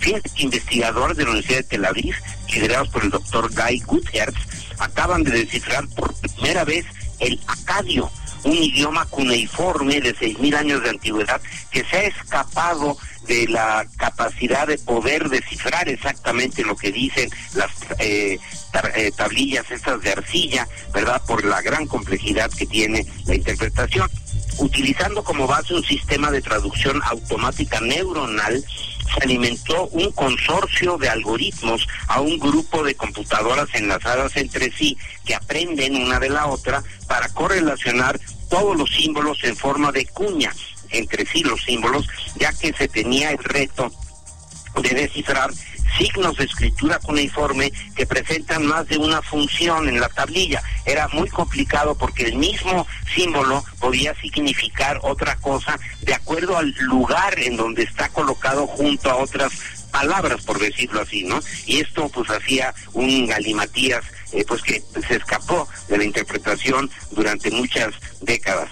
Que 0.00 0.20
investigadores 0.36 1.16
de 1.16 1.24
la 1.24 1.30
Universidad 1.30 1.60
de 1.60 1.64
Tel 1.64 1.84
Aviv, 1.86 2.14
liderados 2.52 2.88
por 2.90 3.02
el 3.02 3.10
doctor 3.10 3.50
Guy 3.54 3.80
Guterres, 3.80 4.34
acaban 4.78 5.24
de 5.24 5.30
descifrar 5.30 5.88
por 5.88 6.14
primera 6.14 6.64
vez 6.64 6.84
el 7.18 7.40
acadio, 7.46 8.10
un 8.44 8.52
idioma 8.52 9.06
cuneiforme 9.06 10.00
de 10.02 10.14
6.000 10.14 10.54
años 10.54 10.82
de 10.82 10.90
antigüedad 10.90 11.40
que 11.70 11.82
se 11.84 11.96
ha 11.96 12.02
escapado 12.02 12.96
de 13.26 13.48
la 13.48 13.86
capacidad 13.96 14.66
de 14.66 14.78
poder 14.78 15.28
descifrar 15.28 15.88
exactamente 15.88 16.62
lo 16.62 16.76
que 16.76 16.92
dicen 16.92 17.28
las 17.54 17.70
eh, 17.98 18.38
eh, 18.38 18.38
tablillas 19.16 19.70
estas 19.70 20.00
de 20.02 20.12
arcilla, 20.12 20.68
¿verdad? 20.92 21.22
Por 21.26 21.44
la 21.44 21.62
gran 21.62 21.86
complejidad 21.86 22.50
que 22.50 22.66
tiene 22.66 23.06
la 23.26 23.34
interpretación. 23.34 24.08
Utilizando 24.58 25.22
como 25.22 25.46
base 25.46 25.74
un 25.74 25.84
sistema 25.84 26.30
de 26.30 26.40
traducción 26.40 27.00
automática 27.04 27.80
neuronal, 27.80 28.64
se 29.14 29.22
alimentó 29.22 29.86
un 29.88 30.10
consorcio 30.12 30.98
de 30.98 31.08
algoritmos 31.08 31.86
a 32.08 32.20
un 32.20 32.38
grupo 32.38 32.82
de 32.82 32.94
computadoras 32.94 33.68
enlazadas 33.74 34.36
entre 34.36 34.72
sí 34.72 34.96
que 35.24 35.34
aprenden 35.34 35.96
una 35.96 36.18
de 36.18 36.30
la 36.30 36.46
otra 36.46 36.82
para 37.06 37.28
correlacionar 37.28 38.18
todos 38.48 38.76
los 38.76 38.90
símbolos 38.90 39.42
en 39.44 39.56
forma 39.56 39.92
de 39.92 40.06
cuñas 40.06 40.56
entre 40.90 41.26
sí 41.26 41.42
los 41.42 41.62
símbolos, 41.62 42.06
ya 42.36 42.52
que 42.52 42.72
se 42.72 42.88
tenía 42.88 43.30
el 43.30 43.38
reto 43.38 43.90
de 44.82 44.90
descifrar 44.90 45.50
signos 45.96 46.36
de 46.36 46.44
escritura 46.44 46.98
cuneiforme 46.98 47.72
que 47.94 48.06
presentan 48.06 48.66
más 48.66 48.86
de 48.88 48.98
una 48.98 49.22
función 49.22 49.88
en 49.88 50.00
la 50.00 50.08
tablilla. 50.08 50.62
Era 50.84 51.08
muy 51.08 51.28
complicado 51.28 51.96
porque 51.96 52.24
el 52.24 52.36
mismo 52.36 52.86
símbolo 53.14 53.64
podía 53.80 54.14
significar 54.20 55.00
otra 55.02 55.36
cosa 55.36 55.78
de 56.02 56.14
acuerdo 56.14 56.56
al 56.56 56.70
lugar 56.80 57.38
en 57.38 57.56
donde 57.56 57.82
está 57.82 58.08
colocado 58.08 58.66
junto 58.66 59.10
a 59.10 59.16
otras 59.16 59.52
palabras, 59.90 60.44
por 60.44 60.58
decirlo 60.58 61.00
así, 61.00 61.24
¿no? 61.24 61.40
Y 61.66 61.80
esto 61.80 62.08
pues 62.10 62.28
hacía 62.30 62.74
un 62.92 63.26
galimatías 63.26 64.04
eh, 64.32 64.44
pues 64.46 64.62
que 64.62 64.82
se 65.06 65.16
escapó 65.16 65.68
de 65.88 65.98
la 65.98 66.04
interpretación 66.04 66.90
durante 67.12 67.50
muchas 67.50 67.94
décadas. 68.20 68.68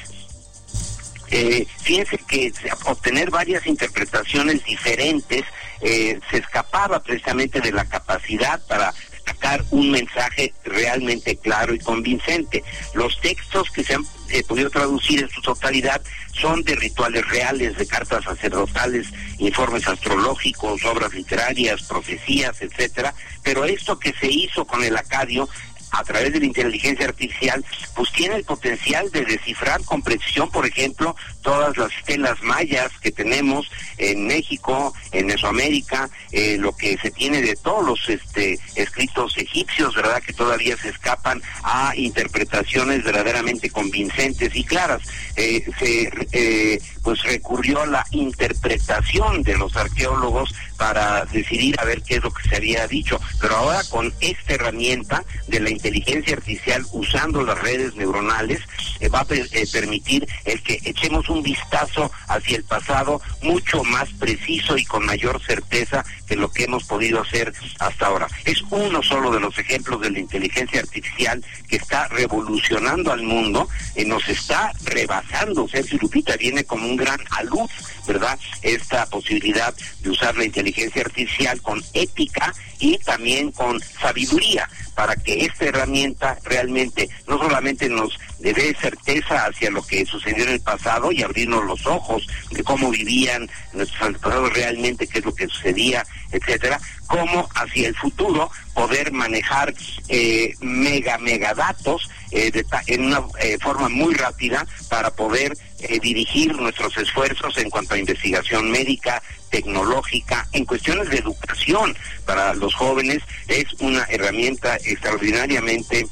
Eh, 1.30 1.66
fíjense 1.82 2.18
que 2.28 2.52
obtener 2.84 3.30
varias 3.30 3.66
interpretaciones 3.66 4.64
diferentes 4.64 5.44
eh, 5.80 6.18
se 6.30 6.38
escapaba 6.38 7.02
precisamente 7.02 7.60
de 7.60 7.72
la 7.72 7.84
capacidad 7.84 8.60
para 8.66 8.92
sacar 9.26 9.64
un 9.70 9.90
mensaje 9.90 10.52
realmente 10.64 11.36
claro 11.36 11.74
y 11.74 11.78
convincente. 11.78 12.62
Los 12.94 13.20
textos 13.20 13.70
que 13.70 13.84
se 13.84 13.94
han 13.94 14.04
podido 14.46 14.70
traducir 14.70 15.22
en 15.22 15.30
su 15.30 15.40
totalidad 15.40 16.02
son 16.32 16.62
de 16.62 16.74
rituales 16.74 17.26
reales, 17.28 17.76
de 17.76 17.86
cartas 17.86 18.24
sacerdotales, 18.24 19.06
informes 19.38 19.86
astrológicos, 19.86 20.84
obras 20.84 21.14
literarias, 21.14 21.82
profecías, 21.84 22.60
etcétera. 22.60 23.14
Pero 23.42 23.64
esto 23.64 23.98
que 23.98 24.12
se 24.12 24.26
hizo 24.26 24.66
con 24.66 24.82
el 24.82 24.96
acadio 24.96 25.48
a 25.94 26.02
través 26.04 26.32
de 26.32 26.40
la 26.40 26.46
inteligencia 26.46 27.06
artificial, 27.06 27.64
pues 27.94 28.10
tiene 28.12 28.36
el 28.36 28.44
potencial 28.44 29.10
de 29.10 29.24
descifrar 29.24 29.82
con 29.84 30.02
precisión, 30.02 30.50
por 30.50 30.66
ejemplo, 30.66 31.16
todas 31.42 31.76
las 31.76 31.92
estelas 31.92 32.42
mayas 32.42 32.90
que 33.00 33.12
tenemos 33.12 33.70
en 33.98 34.26
México, 34.26 34.92
en 35.12 35.26
Mesoamérica, 35.26 36.10
eh, 36.32 36.56
lo 36.58 36.74
que 36.74 36.96
se 36.98 37.10
tiene 37.10 37.42
de 37.42 37.54
todos 37.54 37.86
los 37.86 38.08
este, 38.08 38.58
escritos 38.74 39.36
egipcios, 39.36 39.94
¿verdad? 39.94 40.22
Que 40.22 40.32
todavía 40.32 40.76
se 40.76 40.88
escapan 40.88 41.42
a 41.62 41.92
interpretaciones 41.96 43.04
verdaderamente 43.04 43.70
convincentes 43.70 44.54
y 44.54 44.64
claras. 44.64 45.02
Eh, 45.36 45.64
se 45.78 46.10
eh, 46.32 46.80
pues 47.02 47.22
recurrió 47.22 47.82
a 47.82 47.86
la 47.86 48.06
interpretación 48.10 49.42
de 49.42 49.56
los 49.56 49.76
arqueólogos 49.76 50.54
para 50.76 51.24
decidir 51.26 51.78
a 51.80 51.84
ver 51.84 52.02
qué 52.02 52.16
es 52.16 52.22
lo 52.22 52.32
que 52.32 52.48
se 52.48 52.56
había 52.56 52.86
dicho. 52.86 53.20
Pero 53.40 53.56
ahora 53.56 53.82
con 53.90 54.12
esta 54.20 54.54
herramienta 54.54 55.24
de 55.48 55.60
la 55.60 55.70
inteligencia 55.70 56.34
artificial 56.34 56.84
usando 56.92 57.42
las 57.42 57.60
redes 57.60 57.94
neuronales 57.94 58.60
eh, 59.00 59.08
va 59.08 59.20
a 59.20 59.26
eh, 59.30 59.66
permitir 59.72 60.26
el 60.44 60.62
que 60.62 60.80
echemos 60.84 61.28
un 61.28 61.42
vistazo 61.42 62.10
hacia 62.28 62.56
el 62.56 62.64
pasado 62.64 63.20
mucho 63.42 63.84
más 63.84 64.08
preciso 64.14 64.76
y 64.76 64.84
con 64.84 65.04
mayor 65.04 65.40
certeza 65.44 66.04
que 66.26 66.36
lo 66.36 66.50
que 66.50 66.64
hemos 66.64 66.84
podido 66.84 67.20
hacer 67.22 67.52
hasta 67.78 68.06
ahora. 68.06 68.28
Es 68.44 68.62
uno 68.70 69.02
solo 69.02 69.30
de 69.30 69.40
los 69.40 69.58
ejemplos 69.58 70.00
de 70.00 70.10
la 70.10 70.18
inteligencia 70.18 70.80
artificial 70.80 71.44
que 71.68 71.76
está 71.76 72.08
revolucionando 72.08 73.12
al 73.12 73.22
mundo, 73.22 73.68
y 73.96 74.04
nos 74.04 74.28
está 74.28 74.72
rebasando. 74.84 75.68
Sergio 75.68 75.98
Lupita 76.00 76.36
viene 76.36 76.64
como 76.64 76.86
un 76.86 76.96
gran 76.96 77.20
alud, 77.30 77.68
¿verdad? 78.06 78.38
Esta 78.62 79.06
posibilidad 79.06 79.74
de 80.00 80.10
usar 80.10 80.36
la 80.36 80.44
inteligencia 80.44 80.63
artificial 80.66 81.60
con 81.62 81.82
ética 81.92 82.54
y 82.78 82.98
también 82.98 83.52
con 83.52 83.80
sabiduría 83.80 84.68
para 84.94 85.16
que 85.16 85.44
esta 85.44 85.66
herramienta 85.66 86.38
realmente 86.44 87.08
no 87.26 87.38
solamente 87.38 87.88
nos 87.88 88.18
dé 88.38 88.76
certeza 88.80 89.46
hacia 89.46 89.70
lo 89.70 89.82
que 89.82 90.06
sucedió 90.06 90.44
en 90.44 90.50
el 90.50 90.60
pasado 90.60 91.10
y 91.10 91.22
abrirnos 91.22 91.64
los 91.64 91.86
ojos 91.86 92.26
de 92.50 92.62
cómo 92.62 92.90
vivían 92.90 93.50
nuestros 93.72 94.02
antepasados 94.02 94.52
realmente, 94.52 95.06
qué 95.06 95.18
es 95.18 95.24
lo 95.24 95.34
que 95.34 95.48
sucedía, 95.48 96.06
etcétera, 96.30 96.78
como 97.06 97.48
hacia 97.54 97.88
el 97.88 97.96
futuro 97.96 98.50
poder 98.74 99.12
manejar 99.12 99.74
eh, 100.08 100.54
mega 100.60 101.18
mega 101.18 101.54
datos 101.54 102.08
eh, 102.34 102.64
en 102.88 103.04
una 103.04 103.22
eh, 103.40 103.56
forma 103.60 103.88
muy 103.88 104.12
rápida 104.14 104.66
para 104.88 105.10
poder 105.10 105.56
eh, 105.78 106.00
dirigir 106.00 106.52
nuestros 106.56 106.96
esfuerzos 106.96 107.56
en 107.58 107.70
cuanto 107.70 107.94
a 107.94 107.98
investigación 107.98 108.72
médica, 108.72 109.22
tecnológica, 109.50 110.48
en 110.52 110.64
cuestiones 110.64 111.10
de 111.10 111.18
educación 111.18 111.96
para 112.26 112.52
los 112.54 112.74
jóvenes, 112.74 113.22
es 113.46 113.66
una 113.78 114.02
herramienta 114.10 114.74
extraordinariamente 114.84 116.08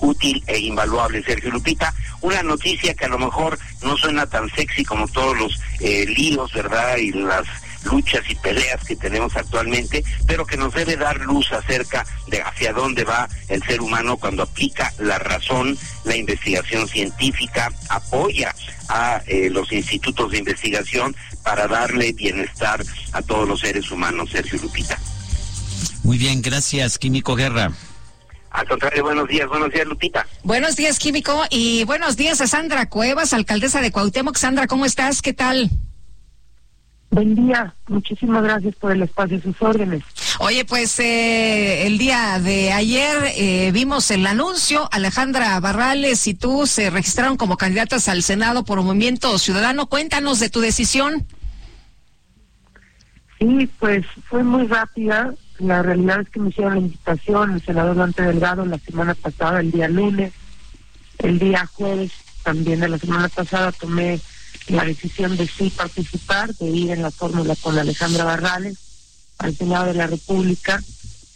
útil 0.00 0.42
e 0.46 0.58
invaluable. 0.58 1.22
Sergio 1.22 1.50
Lupita, 1.50 1.92
una 2.22 2.42
noticia 2.42 2.94
que 2.94 3.04
a 3.04 3.08
lo 3.08 3.18
mejor 3.18 3.58
no 3.82 3.94
suena 3.98 4.26
tan 4.26 4.48
sexy 4.54 4.86
como 4.86 5.06
todos 5.08 5.36
los 5.38 5.60
líos, 5.80 6.50
¿verdad? 6.54 6.96
Y 6.96 7.12
las 7.12 7.46
luchas 7.84 8.22
y 8.28 8.34
peleas 8.34 8.84
que 8.84 8.96
tenemos 8.96 9.36
actualmente, 9.36 10.04
pero 10.26 10.46
que 10.46 10.56
nos 10.56 10.74
debe 10.74 10.96
dar 10.96 11.20
luz 11.20 11.52
acerca 11.52 12.04
de 12.26 12.42
hacia 12.42 12.72
dónde 12.72 13.04
va 13.04 13.28
el 13.48 13.62
ser 13.62 13.80
humano 13.80 14.16
cuando 14.16 14.42
aplica 14.42 14.92
la 14.98 15.18
razón, 15.18 15.76
la 16.04 16.16
investigación 16.16 16.88
científica, 16.88 17.72
apoya 17.88 18.54
a 18.88 19.22
eh, 19.26 19.50
los 19.50 19.72
institutos 19.72 20.30
de 20.30 20.38
investigación 20.38 21.14
para 21.42 21.66
darle 21.66 22.12
bienestar 22.12 22.82
a 23.12 23.22
todos 23.22 23.48
los 23.48 23.60
seres 23.60 23.90
humanos, 23.90 24.30
Sergio 24.30 24.58
Lupita. 24.60 24.98
Muy 26.02 26.18
bien, 26.18 26.42
gracias, 26.42 26.98
Químico 26.98 27.34
Guerra. 27.34 27.72
Al 28.50 28.66
contrario, 28.66 29.02
buenos 29.02 29.28
días, 29.28 29.48
buenos 29.48 29.70
días, 29.70 29.86
Lupita. 29.86 30.26
Buenos 30.42 30.76
días, 30.76 30.98
Químico, 30.98 31.44
y 31.50 31.84
buenos 31.84 32.16
días 32.16 32.40
a 32.40 32.46
Sandra 32.46 32.88
Cuevas, 32.88 33.34
alcaldesa 33.34 33.82
de 33.82 33.92
Cuauhtémoc. 33.92 34.36
Sandra, 34.36 34.66
¿cómo 34.66 34.86
estás? 34.86 35.20
¿Qué 35.20 35.34
tal? 35.34 35.70
Buen 37.10 37.34
día, 37.34 37.74
muchísimas 37.88 38.42
gracias 38.42 38.74
por 38.76 38.92
el 38.92 39.02
espacio, 39.02 39.40
sus 39.40 39.60
órdenes. 39.62 40.02
Oye, 40.38 40.64
pues 40.64 40.98
eh, 41.00 41.86
el 41.86 41.98
día 41.98 42.38
de 42.38 42.72
ayer 42.72 43.32
eh, 43.36 43.70
vimos 43.72 44.10
el 44.10 44.26
anuncio, 44.26 44.88
Alejandra 44.92 45.58
Barrales 45.60 46.26
y 46.26 46.34
tú 46.34 46.66
se 46.66 46.90
registraron 46.90 47.36
como 47.36 47.56
candidatas 47.56 48.08
al 48.08 48.22
Senado 48.22 48.64
por 48.64 48.78
un 48.78 48.86
Movimiento 48.86 49.38
Ciudadano. 49.38 49.86
Cuéntanos 49.86 50.40
de 50.40 50.50
tu 50.50 50.60
decisión. 50.60 51.26
Sí, 53.38 53.70
pues 53.78 54.04
fue 54.28 54.42
muy 54.42 54.66
rápida. 54.66 55.32
La 55.58 55.82
realidad 55.82 56.20
es 56.20 56.28
que 56.28 56.40
me 56.40 56.50
hicieron 56.50 56.74
la 56.74 56.80
invitación 56.80 57.52
el 57.52 57.62
senador 57.62 57.96
Dante 57.96 58.22
Delgado 58.22 58.66
la 58.66 58.78
semana 58.78 59.14
pasada, 59.14 59.60
el 59.60 59.70
día 59.70 59.88
lunes. 59.88 60.32
El 61.18 61.38
día 61.38 61.66
jueves 61.72 62.12
también 62.42 62.80
de 62.80 62.88
la 62.88 62.98
semana 62.98 63.28
pasada 63.28 63.72
tomé 63.72 64.20
la 64.68 64.84
decisión 64.84 65.36
de 65.36 65.46
sí 65.46 65.70
participar, 65.70 66.54
de 66.56 66.66
ir 66.66 66.90
en 66.90 67.02
la 67.02 67.10
fórmula 67.10 67.54
con 67.56 67.78
Alejandra 67.78 68.24
Barrales 68.24 68.76
al 69.38 69.56
Senado 69.56 69.86
de 69.86 69.94
la 69.94 70.06
República. 70.06 70.82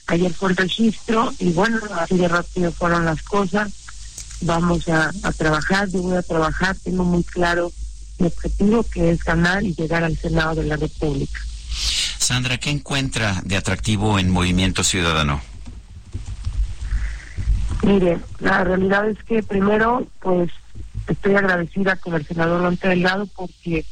Ayer 0.07 0.33
fue 0.33 0.51
el 0.51 0.57
registro 0.57 1.33
y 1.39 1.51
bueno, 1.53 1.79
así 1.99 2.17
de 2.17 2.29
rápido 2.29 2.73
fueron 2.73 3.05
las 3.05 3.23
cosas. 3.23 3.71
Vamos 4.43 4.89
a, 4.89 5.13
a 5.23 5.33
trabajar, 5.33 5.89
yo 5.91 6.03
voy 6.03 6.17
a 6.17 6.23
trabajar, 6.23 6.77
tengo 6.83 7.05
muy 7.05 7.23
claro 7.23 7.71
mi 8.19 8.27
objetivo 8.27 8.83
que 8.85 9.11
es 9.11 9.23
ganar 9.23 9.63
y 9.63 9.75
llegar 9.75 10.03
al 10.03 10.17
Senado 10.17 10.57
de 10.57 10.65
la 10.65 10.77
República. 10.77 11.41
Sandra, 12.19 12.59
¿qué 12.59 12.71
encuentra 12.71 13.41
de 13.45 13.57
atractivo 13.57 14.19
en 14.19 14.31
Movimiento 14.31 14.85
Ciudadano? 14.85 15.41
Mire, 17.83 18.19
la 18.41 18.63
realidad 18.65 19.09
es 19.09 19.19
que 19.25 19.43
primero, 19.43 20.07
pues 20.21 20.51
estoy 21.11 21.35
agradecida 21.35 21.97
con 21.97 22.15
el 22.15 22.27
senador 22.27 22.63
Dante 22.63 22.89
Delgado 22.89 23.27
porque 23.27 23.85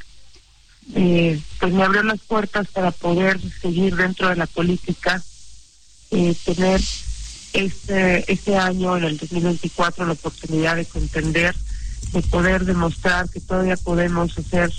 eh, 0.95 1.41
pues 1.61 1.73
me 1.73 1.83
abrió 1.83 2.03
las 2.03 2.21
puertas 2.21 2.69
para 2.69 2.91
poder 2.91 3.39
seguir 3.61 3.97
dentro 3.97 4.29
de 4.29 4.37
la 4.37 4.47
política, 4.47 5.23
eh, 6.11 6.35
tener 6.45 6.81
este, 7.53 8.33
este 8.33 8.57
año, 8.57 8.97
en 8.97 9.05
el 9.05 9.19
2024, 9.19 10.07
la 10.07 10.13
oportunidad 10.13 10.77
de 10.77 10.87
contender, 10.87 11.55
de 12.13 12.23
poder 12.23 12.65
demostrar 12.65 13.29
que 13.29 13.41
todavía 13.41 13.77
podemos 13.77 14.39
hacer 14.39 14.73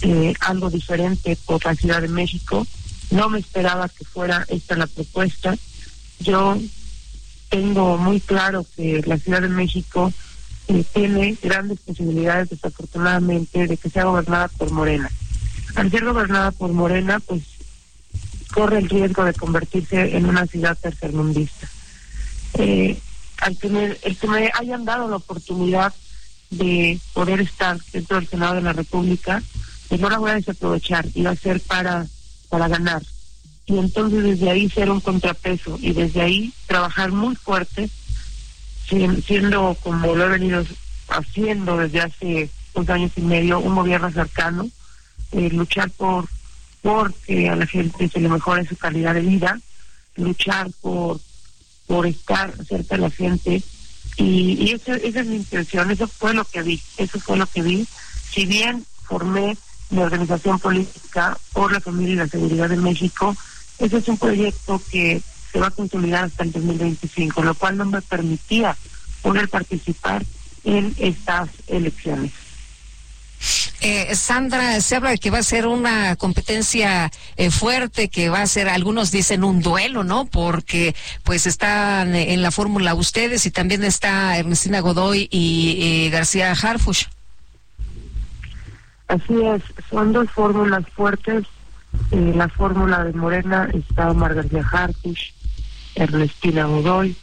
eh, 0.00 0.34
algo 0.40 0.70
diferente 0.70 1.36
por 1.44 1.64
la 1.64 1.74
Ciudad 1.74 2.02
de 2.02 2.08
México. 2.08 2.66
No 3.10 3.28
me 3.28 3.38
esperaba 3.38 3.88
que 3.88 4.04
fuera 4.04 4.44
esta 4.48 4.74
la 4.76 4.86
propuesta. 4.86 5.56
Yo 6.18 6.58
tengo 7.50 7.98
muy 7.98 8.20
claro 8.20 8.66
que 8.74 9.02
la 9.06 9.18
Ciudad 9.18 9.42
de 9.42 9.48
México 9.48 10.12
eh, 10.72 10.84
tiene 10.92 11.36
grandes 11.42 11.80
posibilidades, 11.80 12.48
desafortunadamente, 12.48 13.66
de 13.66 13.76
que 13.76 13.90
sea 13.90 14.04
gobernada 14.04 14.48
por 14.48 14.70
Morena. 14.70 15.10
Al 15.74 15.90
ser 15.90 16.04
gobernada 16.04 16.50
por 16.50 16.72
Morena, 16.72 17.20
pues 17.20 17.42
corre 18.52 18.78
el 18.78 18.88
riesgo 18.88 19.24
de 19.24 19.34
convertirse 19.34 20.16
en 20.16 20.26
una 20.26 20.46
ciudad 20.46 20.78
tercermundista. 20.80 21.68
Eh, 22.54 22.98
al 23.38 23.56
tener, 23.58 23.98
el 24.02 24.16
que 24.16 24.28
me 24.28 24.50
hayan 24.58 24.84
dado 24.84 25.08
la 25.08 25.16
oportunidad 25.16 25.92
de 26.50 26.98
poder 27.12 27.40
estar 27.40 27.78
dentro 27.92 28.16
del 28.16 28.28
Senado 28.28 28.54
de 28.54 28.62
la 28.62 28.72
República, 28.72 29.42
pues 29.88 30.00
no 30.00 30.08
la 30.08 30.18
voy 30.18 30.30
a 30.30 30.36
desaprovechar, 30.36 31.06
va 31.24 31.30
a 31.30 31.36
ser 31.36 31.60
para, 31.60 32.06
para 32.48 32.68
ganar. 32.68 33.02
Y 33.66 33.76
entonces 33.78 34.22
desde 34.22 34.50
ahí 34.50 34.70
ser 34.70 34.90
un 34.90 35.00
contrapeso 35.00 35.78
y 35.80 35.92
desde 35.92 36.22
ahí 36.22 36.52
trabajar 36.66 37.12
muy 37.12 37.36
fuerte, 37.36 37.90
siendo 39.24 39.76
como 39.82 40.14
lo 40.14 40.26
he 40.26 40.28
venido 40.28 40.64
haciendo 41.08 41.76
desde 41.76 42.00
hace 42.00 42.50
dos 42.74 42.88
años 42.88 43.12
y 43.16 43.22
medio, 43.22 43.60
un 43.60 43.74
gobierno 43.74 44.10
cercano, 44.10 44.68
eh, 45.32 45.50
luchar 45.50 45.90
por 45.90 46.26
porque 46.82 47.48
a 47.48 47.54
la 47.54 47.66
gente 47.66 48.08
se 48.08 48.20
le 48.20 48.28
mejore 48.28 48.66
su 48.66 48.76
calidad 48.76 49.14
de 49.14 49.20
vida, 49.20 49.60
luchar 50.16 50.68
por, 50.80 51.20
por 51.86 52.06
estar 52.06 52.52
cerca 52.66 52.96
de 52.96 53.02
la 53.02 53.10
gente. 53.10 53.62
Y, 54.16 54.56
y 54.58 54.72
eso, 54.72 54.92
esa 54.92 55.20
es 55.20 55.26
mi 55.26 55.36
intención, 55.36 55.90
eso 55.90 56.08
fue 56.08 56.34
lo 56.34 56.44
que 56.44 56.62
vi, 56.62 56.82
eso 56.96 57.20
fue 57.20 57.36
lo 57.36 57.46
que 57.46 57.62
vi. 57.62 57.86
Si 58.32 58.46
bien 58.46 58.84
formé 59.04 59.56
mi 59.90 60.00
organización 60.00 60.58
política 60.58 61.38
por 61.52 61.72
la 61.72 61.80
familia 61.80 62.14
y 62.14 62.16
la 62.16 62.28
seguridad 62.28 62.68
de 62.68 62.76
México, 62.76 63.36
ese 63.78 63.98
es 63.98 64.08
un 64.08 64.18
proyecto 64.18 64.82
que 64.90 65.22
se 65.52 65.58
va 65.60 65.68
a 65.68 65.70
consolidar 65.70 66.24
hasta 66.24 66.44
el 66.44 66.52
2025, 66.52 67.42
lo 67.42 67.54
cual 67.54 67.76
no 67.76 67.84
me 67.84 68.00
permitía 68.00 68.76
poder 69.20 69.48
participar 69.48 70.24
en 70.64 70.94
estas 70.98 71.50
elecciones. 71.66 72.32
Eh, 73.80 74.14
Sandra, 74.14 74.80
se 74.80 74.94
habla 74.94 75.10
de 75.10 75.18
que 75.18 75.30
va 75.30 75.38
a 75.38 75.42
ser 75.42 75.66
una 75.66 76.14
competencia 76.14 77.10
eh, 77.36 77.50
fuerte, 77.50 78.08
que 78.08 78.28
va 78.28 78.42
a 78.42 78.46
ser, 78.46 78.68
algunos 78.68 79.10
dicen 79.10 79.42
un 79.42 79.60
duelo, 79.60 80.04
¿no? 80.04 80.26
Porque 80.26 80.94
pues 81.24 81.48
están 81.48 82.14
en 82.14 82.42
la 82.42 82.52
fórmula 82.52 82.94
ustedes 82.94 83.44
y 83.44 83.50
también 83.50 83.82
está 83.82 84.38
Ernestina 84.38 84.78
Godoy 84.78 85.28
y 85.32 86.08
García 86.10 86.52
Harfush. 86.52 87.06
Así 89.08 89.34
es, 89.44 89.62
son 89.90 90.12
dos 90.12 90.30
fórmulas 90.30 90.84
fuertes. 90.94 91.44
En 92.10 92.38
la 92.38 92.48
fórmula 92.48 93.04
de 93.04 93.12
Morena 93.12 93.68
está 93.74 94.10
Omar 94.10 94.34
García 94.34 94.64
Harfush, 94.72 95.32
Ernestina 95.94 96.64
Godoy 96.64 97.16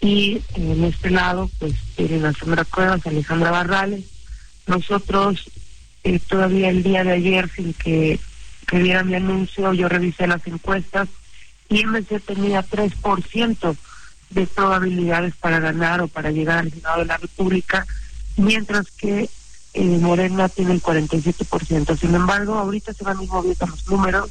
y 0.00 0.42
en 0.54 0.84
este 0.84 1.10
lado 1.10 1.50
pues 1.58 1.74
tienen 1.96 2.26
a 2.26 2.32
Sandra 2.32 2.64
Cuevas, 2.64 3.06
Alejandra 3.06 3.50
Barrales. 3.50 4.04
Nosotros 4.66 5.50
eh, 6.04 6.20
todavía 6.20 6.70
el 6.70 6.82
día 6.82 7.04
de 7.04 7.12
ayer, 7.12 7.50
sin 7.50 7.72
que, 7.74 8.20
que 8.66 8.76
mi 8.78 8.92
anuncio, 8.92 9.72
yo 9.72 9.88
revisé 9.88 10.26
las 10.26 10.46
encuestas 10.46 11.08
y 11.68 11.84
MC 11.84 12.20
tenía 12.20 12.64
3% 12.64 13.76
de 14.30 14.46
probabilidades 14.46 15.34
para 15.36 15.60
ganar 15.60 16.00
o 16.00 16.08
para 16.08 16.30
llegar 16.30 16.58
al 16.58 16.72
Senado 16.72 17.00
de 17.00 17.06
la 17.06 17.16
República, 17.16 17.86
mientras 18.36 18.90
que 18.90 19.28
eh, 19.74 19.98
Morena 20.00 20.48
tiene 20.48 20.72
el 20.72 20.82
47%. 20.82 21.98
Sin 21.98 22.14
embargo, 22.14 22.54
ahorita 22.54 22.92
se 22.92 23.04
van 23.04 23.18
a 23.18 23.22
ir 23.22 23.28
moviendo 23.28 23.66
los 23.66 23.86
números. 23.88 24.30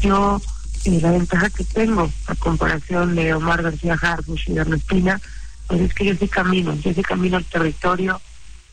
Yo, 0.00 0.40
eh, 0.84 1.00
la 1.00 1.12
ventaja 1.12 1.50
que 1.50 1.64
tengo 1.64 2.10
a 2.26 2.34
comparación 2.34 3.14
de 3.14 3.34
Omar 3.34 3.62
García 3.62 3.98
Harbush 4.00 4.50
y 4.50 4.54
de 4.54 4.60
Ernestina, 4.62 5.20
pues 5.66 5.80
es 5.80 5.94
que 5.94 6.06
yo 6.06 6.14
sí 6.16 6.28
camino, 6.28 6.74
yo 6.74 6.92
sí 6.92 7.02
camino 7.02 7.36
al 7.36 7.44
territorio, 7.44 8.20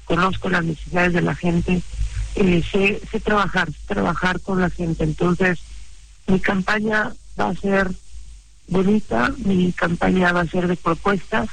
conozco 0.06 0.50
las 0.50 0.66
necesidades 0.66 1.14
de 1.14 1.22
la 1.22 1.36
gente, 1.36 1.82
eh, 2.36 2.64
sé, 2.72 3.02
sé 3.12 3.20
trabajar, 3.20 3.70
trabajar 3.86 4.40
con 4.42 4.60
la 4.60 4.70
gente. 4.70 5.04
Entonces, 5.04 5.60
mi 6.28 6.40
campaña 6.40 7.14
va 7.40 7.50
a 7.50 7.56
ser 7.56 7.92
bonita, 8.68 9.34
mi 9.38 9.72
campaña 9.72 10.32
va 10.32 10.42
a 10.42 10.48
ser 10.48 10.68
de 10.68 10.76
propuestas 10.76 11.50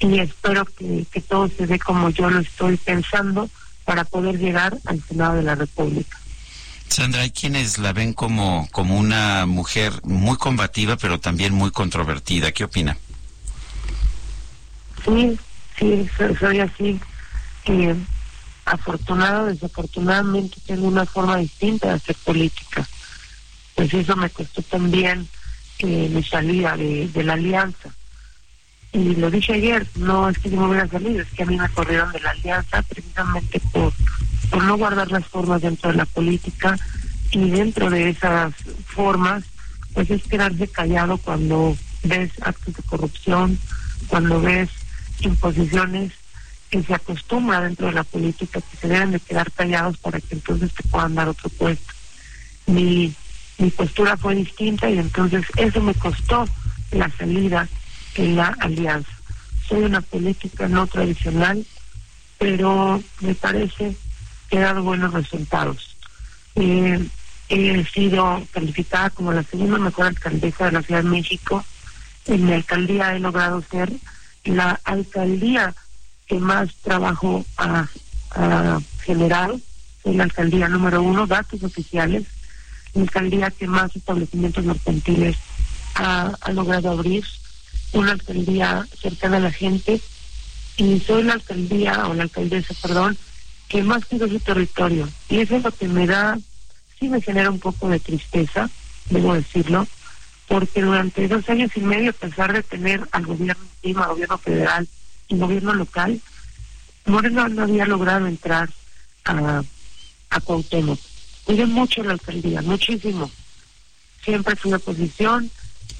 y 0.00 0.18
espero 0.18 0.64
que, 0.64 1.06
que 1.10 1.20
todo 1.20 1.48
se 1.48 1.66
dé 1.66 1.78
como 1.78 2.10
yo 2.10 2.30
lo 2.30 2.40
estoy 2.40 2.76
pensando 2.76 3.48
para 3.84 4.04
poder 4.04 4.38
llegar 4.38 4.76
al 4.86 5.02
Senado 5.02 5.34
de 5.34 5.42
la 5.42 5.54
República. 5.54 6.18
Sandra, 6.92 7.22
hay 7.22 7.30
quienes 7.30 7.78
la 7.78 7.94
ven 7.94 8.12
como, 8.12 8.68
como 8.70 8.98
una 8.98 9.46
mujer 9.46 9.92
muy 10.04 10.36
combativa, 10.36 10.96
pero 10.96 11.18
también 11.18 11.54
muy 11.54 11.70
controvertida. 11.70 12.52
¿Qué 12.52 12.64
opina? 12.64 12.98
Sí, 15.04 15.38
sí, 15.78 16.08
soy, 16.16 16.36
soy 16.36 16.60
así. 16.60 17.00
Eh, 17.64 17.96
afortunado, 18.64 19.46
desafortunadamente 19.46 20.58
tengo 20.66 20.86
una 20.86 21.06
forma 21.06 21.38
distinta 21.38 21.88
de 21.88 21.94
hacer 21.94 22.16
política. 22.24 22.86
Pues 23.74 23.92
eso 23.94 24.14
me 24.14 24.28
costó 24.28 24.60
también 24.62 25.26
que 25.78 26.10
me 26.12 26.22
salía 26.22 26.76
de, 26.76 27.10
la 27.24 27.32
alianza. 27.32 27.88
Y 28.92 29.14
lo 29.14 29.30
dije 29.30 29.54
ayer, 29.54 29.86
no 29.96 30.28
es 30.28 30.38
que 30.38 30.50
yo 30.50 30.60
me 30.60 30.68
hubiera 30.68 30.86
salido, 30.88 31.22
es 31.22 31.30
que 31.30 31.42
a 31.42 31.46
mí 31.46 31.56
me 31.56 31.68
corrieron 31.70 32.12
de 32.12 32.20
la 32.20 32.30
alianza 32.30 32.82
precisamente 32.82 33.58
por, 33.72 33.94
por 34.52 34.62
no 34.64 34.76
guardar 34.76 35.10
las 35.10 35.26
formas 35.26 35.62
dentro 35.62 35.90
de 35.90 35.96
la 35.96 36.04
política 36.04 36.78
y 37.30 37.48
dentro 37.48 37.88
de 37.88 38.10
esas 38.10 38.52
formas, 38.84 39.44
pues 39.94 40.10
es 40.10 40.22
quedarse 40.24 40.68
callado 40.68 41.16
cuando 41.16 41.74
ves 42.02 42.30
actos 42.42 42.74
de 42.74 42.82
corrupción, 42.82 43.58
cuando 44.08 44.42
ves 44.42 44.68
imposiciones 45.20 46.12
que 46.70 46.82
se 46.82 46.94
acostumbra 46.94 47.62
dentro 47.62 47.86
de 47.86 47.94
la 47.94 48.04
política 48.04 48.60
que 48.60 48.76
se 48.76 48.88
deben 48.88 49.12
de 49.12 49.20
quedar 49.20 49.50
callados 49.52 49.96
para 49.96 50.20
que 50.20 50.34
entonces 50.34 50.70
te 50.74 50.82
puedan 50.88 51.14
dar 51.14 51.28
otro 51.28 51.48
puesto. 51.48 51.92
Mi, 52.66 53.14
mi 53.56 53.70
postura 53.70 54.18
fue 54.18 54.34
distinta 54.34 54.90
y 54.90 54.98
entonces 54.98 55.46
eso 55.56 55.80
me 55.80 55.94
costó 55.94 56.44
la 56.90 57.10
salida 57.16 57.66
en 58.16 58.36
la 58.36 58.54
alianza. 58.60 59.12
Soy 59.66 59.84
una 59.84 60.02
política 60.02 60.68
no 60.68 60.86
tradicional, 60.86 61.64
pero 62.38 63.02
me 63.20 63.34
parece 63.34 63.96
he 64.52 64.60
dado 64.60 64.82
buenos 64.82 65.12
resultados. 65.12 65.96
Eh, 66.54 67.08
he 67.48 67.84
sido 67.86 68.42
calificada 68.52 69.10
como 69.10 69.32
la 69.32 69.42
segunda 69.42 69.78
mejor 69.78 70.06
alcaldesa 70.06 70.66
de 70.66 70.72
la 70.72 70.82
Ciudad 70.82 71.02
de 71.02 71.10
México. 71.10 71.64
En 72.26 72.46
mi 72.46 72.52
alcaldía 72.52 73.14
he 73.14 73.20
logrado 73.20 73.62
ser 73.70 73.92
la 74.44 74.80
alcaldía 74.84 75.74
que 76.26 76.38
más 76.38 76.74
trabajo 76.82 77.44
ha, 77.56 77.88
generado 79.04 79.60
en 80.04 80.16
la 80.16 80.24
alcaldía 80.24 80.68
número 80.68 81.02
uno, 81.02 81.26
datos 81.26 81.62
oficiales, 81.62 82.24
la 82.94 83.02
alcaldía 83.02 83.50
que 83.50 83.66
más 83.66 83.94
establecimientos 83.94 84.64
mercantiles 84.64 85.36
ha, 85.94 86.32
logrado 86.52 86.90
abrir, 86.90 87.24
una 87.92 88.12
alcaldía 88.12 88.86
cercana 88.98 89.36
a 89.36 89.40
la 89.40 89.52
gente, 89.52 90.00
y 90.78 90.98
soy 91.00 91.24
la 91.24 91.34
alcaldía, 91.34 92.06
o 92.06 92.14
la 92.14 92.22
alcaldesa, 92.22 92.74
perdón, 92.80 93.18
que 93.72 93.82
más 93.82 94.04
cuida 94.04 94.28
su 94.28 94.38
territorio. 94.38 95.08
Y 95.30 95.38
eso 95.38 95.56
es 95.56 95.62
lo 95.62 95.72
que 95.72 95.88
me 95.88 96.06
da, 96.06 96.38
sí 97.00 97.08
me 97.08 97.22
genera 97.22 97.50
un 97.50 97.58
poco 97.58 97.88
de 97.88 97.98
tristeza, 97.98 98.68
debo 99.08 99.32
decirlo, 99.32 99.88
porque 100.46 100.82
durante 100.82 101.26
dos 101.26 101.48
años 101.48 101.70
y 101.74 101.80
medio, 101.80 102.10
a 102.10 102.12
pesar 102.12 102.52
de 102.52 102.62
tener 102.62 103.08
al 103.12 103.24
gobierno 103.24 103.64
encima, 103.82 104.08
gobierno 104.08 104.36
federal, 104.36 104.86
el 105.30 105.38
gobierno 105.38 105.72
local, 105.72 106.20
Moreno 107.06 107.48
no 107.48 107.62
había 107.62 107.86
logrado 107.86 108.26
entrar 108.26 108.68
a, 109.24 109.62
a 110.28 110.40
Cuauhtémoc. 110.40 111.00
Mucho 111.66 112.02
la 112.04 112.12
alcaldía, 112.12 112.60
muchísimo. 112.60 113.30
Siempre 114.22 114.54
fui 114.54 114.74
oposición 114.74 115.50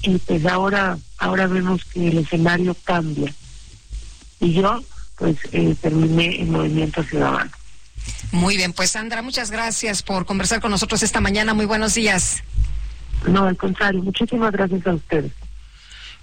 y 0.03 0.19
pues 0.19 0.45
ahora, 0.45 0.97
ahora 1.17 1.47
vemos 1.47 1.83
que 1.85 2.07
el 2.07 2.19
escenario 2.19 2.75
cambia. 2.85 3.33
Y 4.39 4.53
yo 4.53 4.83
pues 5.17 5.37
eh, 5.51 5.75
terminé 5.81 6.39
en 6.39 6.51
Movimiento 6.51 7.03
Ciudadano. 7.03 7.51
Muy 8.33 8.57
bien, 8.57 8.73
pues 8.73 8.89
Sandra, 8.89 9.21
muchas 9.21 9.51
gracias 9.51 10.01
por 10.01 10.25
conversar 10.25 10.59
con 10.59 10.71
nosotros 10.71 11.03
esta 11.03 11.21
mañana. 11.21 11.53
Muy 11.53 11.65
buenos 11.67 11.93
días. 11.93 12.41
No, 13.27 13.43
al 13.43 13.55
contrario, 13.55 14.01
muchísimas 14.01 14.51
gracias 14.51 14.87
a 14.87 14.95
ustedes. 14.95 15.31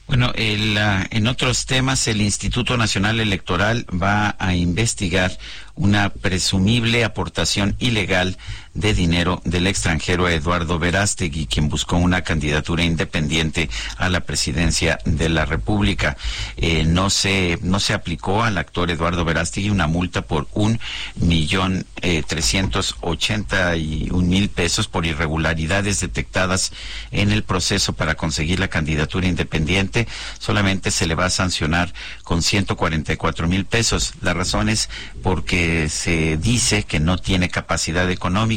Bueno, 0.09 0.33
el, 0.35 0.77
en 0.77 1.29
otros 1.29 1.67
temas, 1.67 2.09
el 2.09 2.21
Instituto 2.21 2.77
Nacional 2.77 3.21
Electoral 3.21 3.87
va 3.91 4.35
a 4.41 4.57
investigar 4.57 5.39
una 5.81 6.11
presumible 6.11 7.05
aportación 7.05 7.75
ilegal 7.79 8.37
de 8.75 8.95
dinero 8.95 9.41
del 9.45 9.67
extranjero 9.67 10.29
Eduardo 10.29 10.79
Verástegui, 10.79 11.47
quien 11.47 11.69
buscó 11.69 11.97
una 11.97 12.23
candidatura 12.23 12.85
independiente 12.85 13.69
a 13.97 14.09
la 14.09 14.21
presidencia 14.21 14.99
de 15.05 15.29
la 15.29 15.45
República. 15.45 16.17
Eh, 16.57 16.85
no 16.85 17.09
se 17.11 17.59
no 17.63 17.81
se 17.81 17.95
aplicó 17.95 18.45
al 18.45 18.59
actor 18.59 18.91
Eduardo 18.91 19.25
Verástegui 19.25 19.71
una 19.71 19.87
multa 19.87 20.23
por 20.23 20.47
un 20.53 20.79
millón 21.17 21.87
eh, 22.03 22.23
trescientos 22.27 22.95
ochenta 23.01 23.75
y 23.77 24.09
un 24.13 24.29
mil 24.29 24.51
pesos 24.51 24.87
por 24.87 25.07
irregularidades 25.07 25.99
detectadas 26.01 26.73
en 27.11 27.33
el 27.33 27.43
proceso 27.43 27.95
para 27.95 28.15
conseguir 28.15 28.61
la 28.61 28.69
candidatura 28.69 29.27
independiente. 29.27 30.07
Solamente 30.39 30.91
se 30.91 31.07
le 31.07 31.15
va 31.15 31.25
a 31.25 31.31
sancionar 31.31 31.93
con 32.23 32.43
ciento 32.43 32.77
cuarenta 32.77 33.13
y 33.13 33.17
cuatro 33.17 33.49
mil 33.49 33.65
pesos. 33.65 34.13
La 34.21 34.35
razón 34.35 34.69
es 34.69 34.91
porque 35.23 35.70
se 35.89 36.37
dice 36.37 36.85
que 36.85 37.01
no 37.01 37.19
tiene 37.19 37.49
capacidad 37.49 38.11
económica 38.11 38.51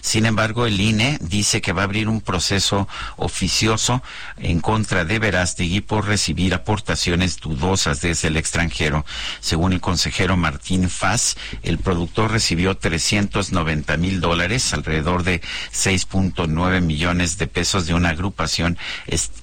sin 0.00 0.26
embargo, 0.26 0.66
el 0.66 0.80
INE 0.80 1.18
dice 1.20 1.60
que 1.60 1.72
va 1.72 1.82
a 1.82 1.84
abrir 1.84 2.08
un 2.08 2.20
proceso 2.20 2.88
oficioso 3.16 4.02
en 4.36 4.60
contra 4.60 5.04
de 5.04 5.18
Verástegui 5.18 5.80
por 5.80 6.06
recibir 6.06 6.54
aportaciones 6.54 7.38
dudosas 7.38 8.00
desde 8.00 8.28
el 8.28 8.36
extranjero. 8.36 9.04
Según 9.40 9.72
el 9.72 9.80
consejero 9.80 10.36
Martín 10.36 10.88
Faz, 10.88 11.36
el 11.62 11.78
productor 11.78 12.30
recibió 12.30 12.76
390 12.76 13.96
mil 13.96 14.20
dólares, 14.20 14.72
alrededor 14.72 15.22
de 15.22 15.40
6.9 15.72 16.80
millones 16.80 17.38
de 17.38 17.46
pesos 17.46 17.86
de 17.86 17.94
una 17.94 18.10
agrupación 18.10 18.78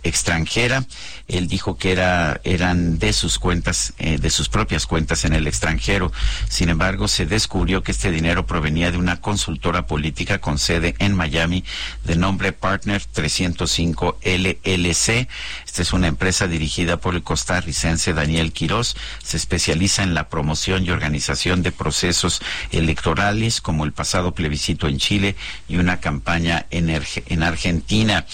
extranjera. 0.04 0.86
Él 1.28 1.48
dijo 1.48 1.78
que 1.78 1.92
era, 1.92 2.40
eran 2.44 3.00
de 3.00 3.12
sus 3.12 3.40
cuentas, 3.40 3.94
eh, 3.98 4.20
de 4.20 4.30
sus 4.30 4.48
propias 4.48 4.86
cuentas 4.86 5.26
en 5.26 5.34
el 5.34 5.48
extranjero. 5.48 6.12
Sin 6.50 6.70
embargo, 6.70 7.08
se 7.08 7.26
descubrió 7.26 7.82
que 7.82 7.92
este 7.92 8.12
dinero 8.12 8.46
provenía 8.46 8.92
de 8.92 8.98
una 8.98 9.22
consultora 9.22 9.88
política 9.88 10.40
con 10.40 10.60
sede 10.60 10.96
en 11.00 11.16
Miami 11.16 11.64
de 12.04 12.16
nombre 12.16 12.52
Partner 12.52 13.02
305 13.12 14.20
LLC. 14.24 15.28
Esta 15.66 15.82
es 15.82 15.94
una 15.94 16.08
empresa 16.08 16.48
dirigida 16.48 16.98
por 16.98 17.16
el 17.16 17.24
costarricense 17.24 18.14
Daniel 18.14 18.54
Quiroz. 18.54 18.96
Se 19.24 19.38
especializa 19.38 20.04
en 20.04 20.14
la 20.14 20.30
promoción 20.30 20.86
y 20.86 20.92
organización 20.92 21.64
de 21.64 21.72
procesos 21.72 22.42
electorales 22.72 23.62
como 23.62 23.84
el 23.84 23.94
pasado 23.94 24.34
plebiscito 24.34 24.88
en 24.88 25.00
Chile 25.00 25.36
y 25.68 25.78
una 25.78 26.00
campaña 26.00 26.68
en, 26.70 26.90
en 26.90 27.44
Argentina. 27.44 28.26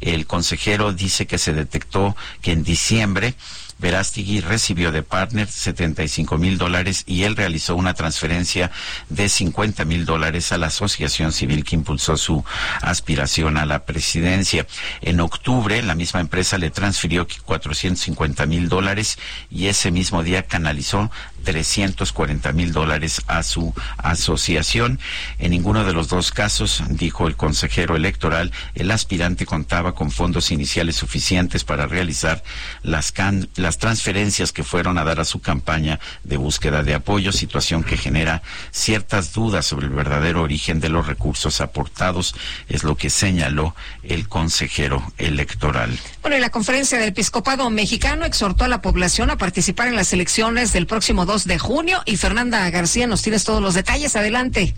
El 0.00 0.26
consejero 0.26 0.92
dice 0.92 1.26
que 1.26 1.38
se 1.38 1.54
detectó 1.54 2.14
que 2.44 2.52
en 2.52 2.62
diciembre 2.62 3.34
Verástigui 3.78 4.40
recibió 4.40 4.92
de 4.92 5.02
Partner 5.02 5.48
75 5.48 6.38
mil 6.38 6.58
dólares 6.58 7.04
y 7.06 7.24
él 7.24 7.36
realizó 7.36 7.74
una 7.74 7.94
transferencia 7.94 8.70
de 9.08 9.28
50 9.28 9.84
mil 9.84 10.04
dólares 10.04 10.52
a 10.52 10.58
la 10.58 10.66
asociación 10.66 11.32
civil 11.32 11.64
que 11.64 11.74
impulsó 11.74 12.16
su 12.16 12.44
aspiración 12.82 13.56
a 13.56 13.66
la 13.66 13.84
presidencia. 13.84 14.66
En 15.00 15.20
octubre, 15.20 15.82
la 15.82 15.94
misma 15.94 16.20
empresa 16.20 16.58
le 16.58 16.70
transfirió 16.70 17.26
450 17.46 18.46
mil 18.46 18.68
dólares 18.68 19.18
y 19.50 19.66
ese 19.66 19.90
mismo 19.90 20.22
día 20.22 20.44
canalizó 20.44 21.10
340 21.44 22.52
mil 22.52 22.72
dólares 22.72 23.22
a 23.26 23.42
su 23.42 23.72
asociación. 23.98 24.98
En 25.38 25.52
ninguno 25.52 25.84
de 25.84 25.92
los 25.92 26.08
dos 26.08 26.32
casos, 26.32 26.82
dijo 26.88 27.28
el 27.28 27.36
consejero 27.36 27.96
electoral, 27.96 28.52
el 28.74 28.90
aspirante 28.90 29.46
contaba 29.46 29.94
con 29.94 30.10
fondos 30.10 30.50
iniciales 30.50 30.96
suficientes 30.96 31.64
para 31.64 31.86
realizar 31.86 32.42
las, 32.82 33.12
las 33.56 33.78
transferencias 33.78 34.52
que 34.52 34.64
fueron 34.64 34.98
a 34.98 35.04
dar 35.04 35.20
a 35.20 35.24
su 35.24 35.40
campaña 35.40 36.00
de 36.24 36.36
búsqueda 36.36 36.82
de 36.82 36.94
apoyo, 36.94 37.32
situación 37.32 37.84
que 37.84 37.96
genera 37.96 38.42
ciertas 38.70 39.32
dudas 39.32 39.66
sobre 39.66 39.86
el 39.86 39.92
verdadero 39.92 40.42
origen 40.42 40.80
de 40.80 40.88
los 40.88 41.06
recursos 41.06 41.60
aportados, 41.60 42.34
es 42.68 42.84
lo 42.84 42.96
que 42.96 43.10
señaló 43.10 43.74
el 44.02 44.28
consejero 44.28 45.02
electoral. 45.18 45.98
Bueno, 46.22 46.36
y 46.36 46.40
la 46.40 46.50
conferencia 46.50 46.98
del 46.98 47.10
episcopado 47.10 47.68
mexicano 47.70 48.24
exhortó 48.24 48.64
a 48.64 48.68
la 48.68 48.80
población 48.80 49.30
a 49.30 49.36
participar 49.36 49.88
en 49.88 49.96
las 49.96 50.12
elecciones 50.12 50.72
del 50.72 50.86
próximo 50.86 51.26
2 51.26 51.33
de 51.42 51.58
junio 51.58 52.00
y 52.06 52.16
Fernanda 52.16 52.70
García 52.70 53.08
nos 53.08 53.22
tienes 53.22 53.42
todos 53.42 53.60
los 53.60 53.74
detalles. 53.74 54.14
Adelante. 54.14 54.76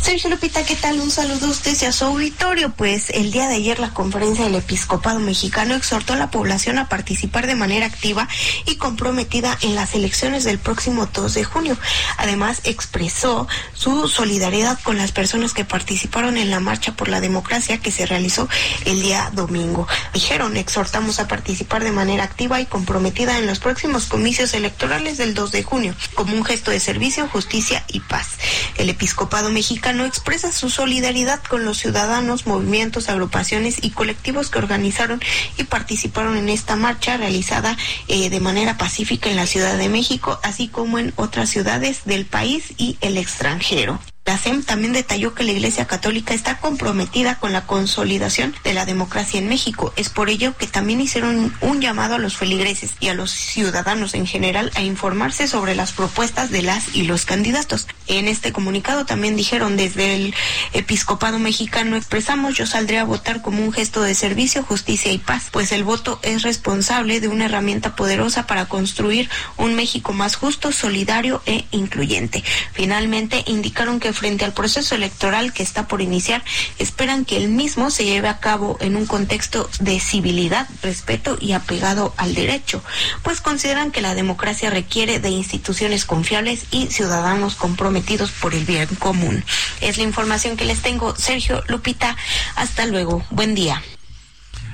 Sergio 0.00 0.30
Lupita, 0.30 0.64
¿qué 0.64 0.76
tal? 0.76 1.00
Un 1.00 1.10
saludo 1.10 1.46
a 1.46 1.50
usted 1.50 1.76
y 1.80 1.84
a 1.84 1.92
su 1.92 2.04
auditorio. 2.04 2.70
Pues 2.70 3.10
el 3.10 3.32
día 3.32 3.48
de 3.48 3.56
ayer 3.56 3.80
la 3.80 3.92
conferencia 3.92 4.44
del 4.44 4.54
episcopado 4.54 5.18
mexicano 5.18 5.74
exhortó 5.74 6.12
a 6.12 6.16
la 6.16 6.30
población 6.30 6.78
a 6.78 6.88
participar 6.88 7.46
de 7.46 7.56
manera 7.56 7.86
activa 7.86 8.28
y 8.66 8.76
comprometida 8.76 9.58
en 9.62 9.74
las 9.74 9.94
elecciones 9.94 10.44
del 10.44 10.58
próximo 10.58 11.06
2 11.06 11.34
de 11.34 11.44
junio. 11.44 11.76
Además, 12.18 12.60
expresó 12.64 13.48
su 13.74 14.06
solidaridad 14.06 14.78
con 14.82 14.96
las 14.96 15.10
personas 15.10 15.54
que 15.54 15.64
participaron 15.64 16.36
en 16.36 16.50
la 16.50 16.60
marcha 16.60 16.92
por 16.92 17.08
la 17.08 17.20
democracia 17.20 17.78
que 17.78 17.90
se 17.90 18.06
realizó 18.06 18.48
el 18.84 19.02
día 19.02 19.30
domingo. 19.34 19.88
Dijeron, 20.14 20.56
exhortamos 20.56 21.18
a 21.18 21.26
participar 21.26 21.82
de 21.82 21.92
manera 21.92 22.22
activa 22.22 22.60
y 22.60 22.66
comprometida 22.66 23.38
en 23.38 23.46
los 23.46 23.58
próximos 23.58 24.06
comicios 24.06 24.54
electorales 24.54 25.18
del 25.18 25.34
2 25.34 25.50
de 25.50 25.62
junio, 25.64 25.94
como 26.14 26.34
un 26.34 26.44
gesto 26.44 26.70
de 26.70 26.78
servicio, 26.78 27.28
justicia 27.28 27.84
y 27.88 28.00
paz. 28.00 28.28
El 28.76 28.88
episcopado 28.88 29.50
mexicano 29.50 29.85
no 29.92 30.04
expresa 30.04 30.52
su 30.52 30.70
solidaridad 30.70 31.42
con 31.42 31.64
los 31.64 31.78
ciudadanos, 31.78 32.46
movimientos, 32.46 33.08
agrupaciones 33.08 33.82
y 33.82 33.90
colectivos 33.90 34.50
que 34.50 34.58
organizaron 34.58 35.20
y 35.58 35.64
participaron 35.64 36.36
en 36.36 36.48
esta 36.48 36.76
marcha 36.76 37.16
realizada 37.16 37.76
eh, 38.08 38.30
de 38.30 38.40
manera 38.40 38.78
pacífica 38.78 39.30
en 39.30 39.36
la 39.36 39.46
Ciudad 39.46 39.76
de 39.76 39.88
México, 39.88 40.38
así 40.42 40.68
como 40.68 40.98
en 40.98 41.12
otras 41.16 41.48
ciudades 41.50 42.04
del 42.04 42.26
país 42.26 42.72
y 42.76 42.96
el 43.00 43.16
extranjero. 43.16 43.98
La 44.26 44.36
SEM 44.36 44.64
también 44.64 44.92
detalló 44.92 45.34
que 45.34 45.44
la 45.44 45.52
Iglesia 45.52 45.86
Católica 45.86 46.34
está 46.34 46.58
comprometida 46.58 47.38
con 47.38 47.52
la 47.52 47.64
consolidación 47.64 48.56
de 48.64 48.74
la 48.74 48.84
democracia 48.84 49.38
en 49.38 49.48
México. 49.48 49.92
Es 49.94 50.08
por 50.08 50.30
ello 50.30 50.56
que 50.56 50.66
también 50.66 51.00
hicieron 51.00 51.54
un 51.60 51.80
llamado 51.80 52.16
a 52.16 52.18
los 52.18 52.36
feligreses 52.36 52.90
y 52.98 53.06
a 53.06 53.14
los 53.14 53.30
ciudadanos 53.30 54.14
en 54.14 54.26
general 54.26 54.72
a 54.74 54.82
informarse 54.82 55.46
sobre 55.46 55.76
las 55.76 55.92
propuestas 55.92 56.50
de 56.50 56.62
las 56.62 56.96
y 56.96 57.04
los 57.04 57.24
candidatos. 57.24 57.86
En 58.08 58.26
este 58.26 58.52
comunicado 58.52 59.06
también 59.06 59.36
dijeron 59.36 59.76
desde 59.76 60.16
el 60.16 60.34
episcopado 60.72 61.38
mexicano 61.38 61.96
expresamos 61.96 62.56
yo 62.56 62.66
saldré 62.66 62.98
a 62.98 63.04
votar 63.04 63.42
como 63.42 63.62
un 63.62 63.72
gesto 63.72 64.02
de 64.02 64.16
servicio, 64.16 64.64
justicia 64.64 65.12
y 65.12 65.18
paz, 65.18 65.50
pues 65.52 65.70
el 65.70 65.84
voto 65.84 66.18
es 66.22 66.42
responsable 66.42 67.20
de 67.20 67.28
una 67.28 67.44
herramienta 67.44 67.94
poderosa 67.94 68.48
para 68.48 68.66
construir 68.66 69.30
un 69.56 69.76
México 69.76 70.12
más 70.12 70.34
justo, 70.34 70.72
solidario 70.72 71.42
e 71.46 71.64
incluyente. 71.70 72.42
Finalmente 72.72 73.44
indicaron 73.46 74.00
que 74.00 74.15
frente 74.16 74.44
al 74.44 74.52
proceso 74.52 74.94
electoral 74.94 75.52
que 75.52 75.62
está 75.62 75.86
por 75.86 76.00
iniciar, 76.00 76.42
esperan 76.78 77.24
que 77.24 77.36
el 77.36 77.48
mismo 77.48 77.90
se 77.90 78.04
lleve 78.04 78.28
a 78.28 78.38
cabo 78.38 78.76
en 78.80 78.96
un 78.96 79.06
contexto 79.06 79.68
de 79.80 80.00
civilidad, 80.00 80.68
respeto 80.82 81.36
y 81.40 81.52
apegado 81.52 82.14
al 82.16 82.34
derecho, 82.34 82.82
pues 83.22 83.40
consideran 83.40 83.92
que 83.92 84.00
la 84.00 84.14
democracia 84.14 84.70
requiere 84.70 85.20
de 85.20 85.30
instituciones 85.30 86.04
confiables 86.04 86.64
y 86.70 86.86
ciudadanos 86.88 87.54
comprometidos 87.54 88.30
por 88.30 88.54
el 88.54 88.64
bien 88.64 88.88
común. 88.98 89.44
Es 89.80 89.98
la 89.98 90.04
información 90.04 90.56
que 90.56 90.64
les 90.64 90.82
tengo. 90.82 91.14
Sergio 91.16 91.62
Lupita, 91.68 92.16
hasta 92.56 92.86
luego. 92.86 93.24
Buen 93.30 93.54
día. 93.54 93.82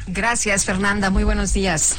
Gracias, 0.07 0.65
Fernanda. 0.65 1.11
Muy 1.11 1.25
buenos 1.25 1.53
días. 1.53 1.97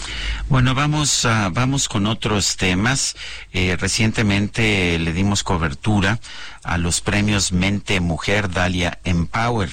Bueno, 0.49 0.75
vamos, 0.75 1.27
vamos 1.51 1.87
con 1.87 2.05
otros 2.05 2.57
temas. 2.57 3.15
Eh, 3.53 3.77
recientemente 3.79 4.99
le 4.99 5.13
dimos 5.13 5.43
cobertura 5.43 6.19
a 6.63 6.77
los 6.77 7.01
premios 7.01 7.51
Mente 7.51 7.99
Mujer 8.01 8.49
Dalia 8.49 8.99
Empower. 9.03 9.69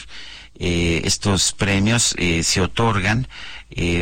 Eh, 0.62 1.02
estos 1.04 1.52
premios 1.52 2.14
eh, 2.18 2.42
se 2.42 2.60
otorgan 2.60 3.28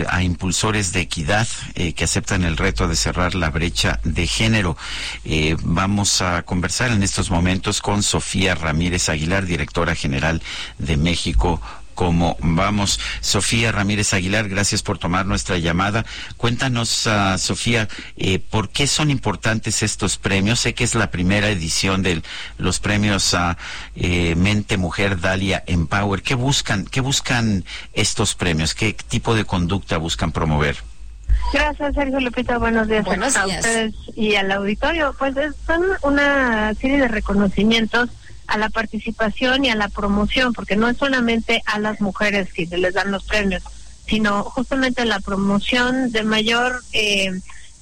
a 0.09 0.23
impulsores 0.23 0.95
de 0.95 1.03
equidad 1.03 1.47
que 1.75 2.05
aceptan 2.05 2.43
el 2.43 2.57
reto 2.57 2.89
de 2.89 2.97
cerrar 2.97 3.35
la 3.35 3.51
brecha 3.51 4.01
de 4.03 4.27
género. 4.27 4.79
vamos 5.63 6.23
a 6.23 6.43
conversar 6.43 6.91
en 6.91 7.03
estos 7.03 7.31
momentos 7.31 7.83
con 7.83 8.03
Sofía 8.03 8.55
Ramírez 8.55 9.11
Aguilar, 9.11 9.45
directora 9.45 9.95
general 9.95 10.41
de 10.79 10.97
México 10.97 11.61
cómo 11.99 12.37
vamos. 12.39 13.01
Sofía 13.21 13.73
Ramírez 13.73 14.15
Aguilar, 14.15 14.49
gracias 14.49 14.85
por 14.85 14.99
tomar 14.99 15.27
nuestra 15.27 15.59
llamada. 15.59 16.07
Cuéntanos, 16.37 17.09
uh, 17.09 17.37
Sofía, 17.39 17.89
eh, 18.17 18.39
¿por 18.39 18.69
qué 18.69 18.87
son 18.87 19.11
importantes 19.11 19.83
estos 19.83 20.17
premios? 20.17 20.61
Sé 20.61 20.75
que 20.75 20.85
es 20.85 20.95
la 20.95 21.11
primera 21.11 21.49
edición 21.49 22.05
de 22.05 22.23
los 22.57 22.79
premios 22.79 23.35
a 23.35 23.59
eh, 23.97 24.37
Mente 24.37 24.77
Mujer 24.77 25.21
Dalia 25.21 25.65
Empower. 25.67 26.23
¿Qué 26.23 26.37
buscan, 26.37 26.85
qué 26.85 27.01
buscan 27.01 27.65
estos 27.95 28.37
premios? 28.37 28.77
¿Qué 28.77 28.93
tipo 28.93 29.35
de 29.35 29.45
conducta 29.45 29.97
buscan 29.99 30.31
promover? 30.31 30.77
Gracias, 31.53 31.97
Sergio 31.97 32.21
Lupita. 32.21 32.59
Buenos 32.59 32.87
días 32.87 33.07
a 33.09 33.45
ustedes 33.45 33.95
y 34.15 34.37
al 34.37 34.53
auditorio. 34.53 35.17
Pues 35.19 35.35
son 35.67 35.83
una 36.03 36.73
serie 36.75 36.99
de 36.99 37.09
reconocimientos 37.09 38.09
a 38.49 38.59
la 38.59 38.71
participación 38.71 39.65
y 39.65 39.71
a 39.71 39.77
la 39.77 39.89
promoción, 39.89 40.53
porque 40.53 40.75
no 40.75 40.89
es 40.89 40.97
solamente 40.97 41.63
a 41.67 41.79
las 41.79 42.01
mujeres 42.01 42.53
que 42.53 42.67
les 42.67 42.95
dan 42.95 43.13
los 43.13 43.25
premios, 43.25 43.63
sino 44.07 44.43
justamente 44.45 45.05
la 45.05 45.21
promoción 45.21 46.11
de 46.11 46.23
mayor 46.25 46.83
eh, 46.93 47.31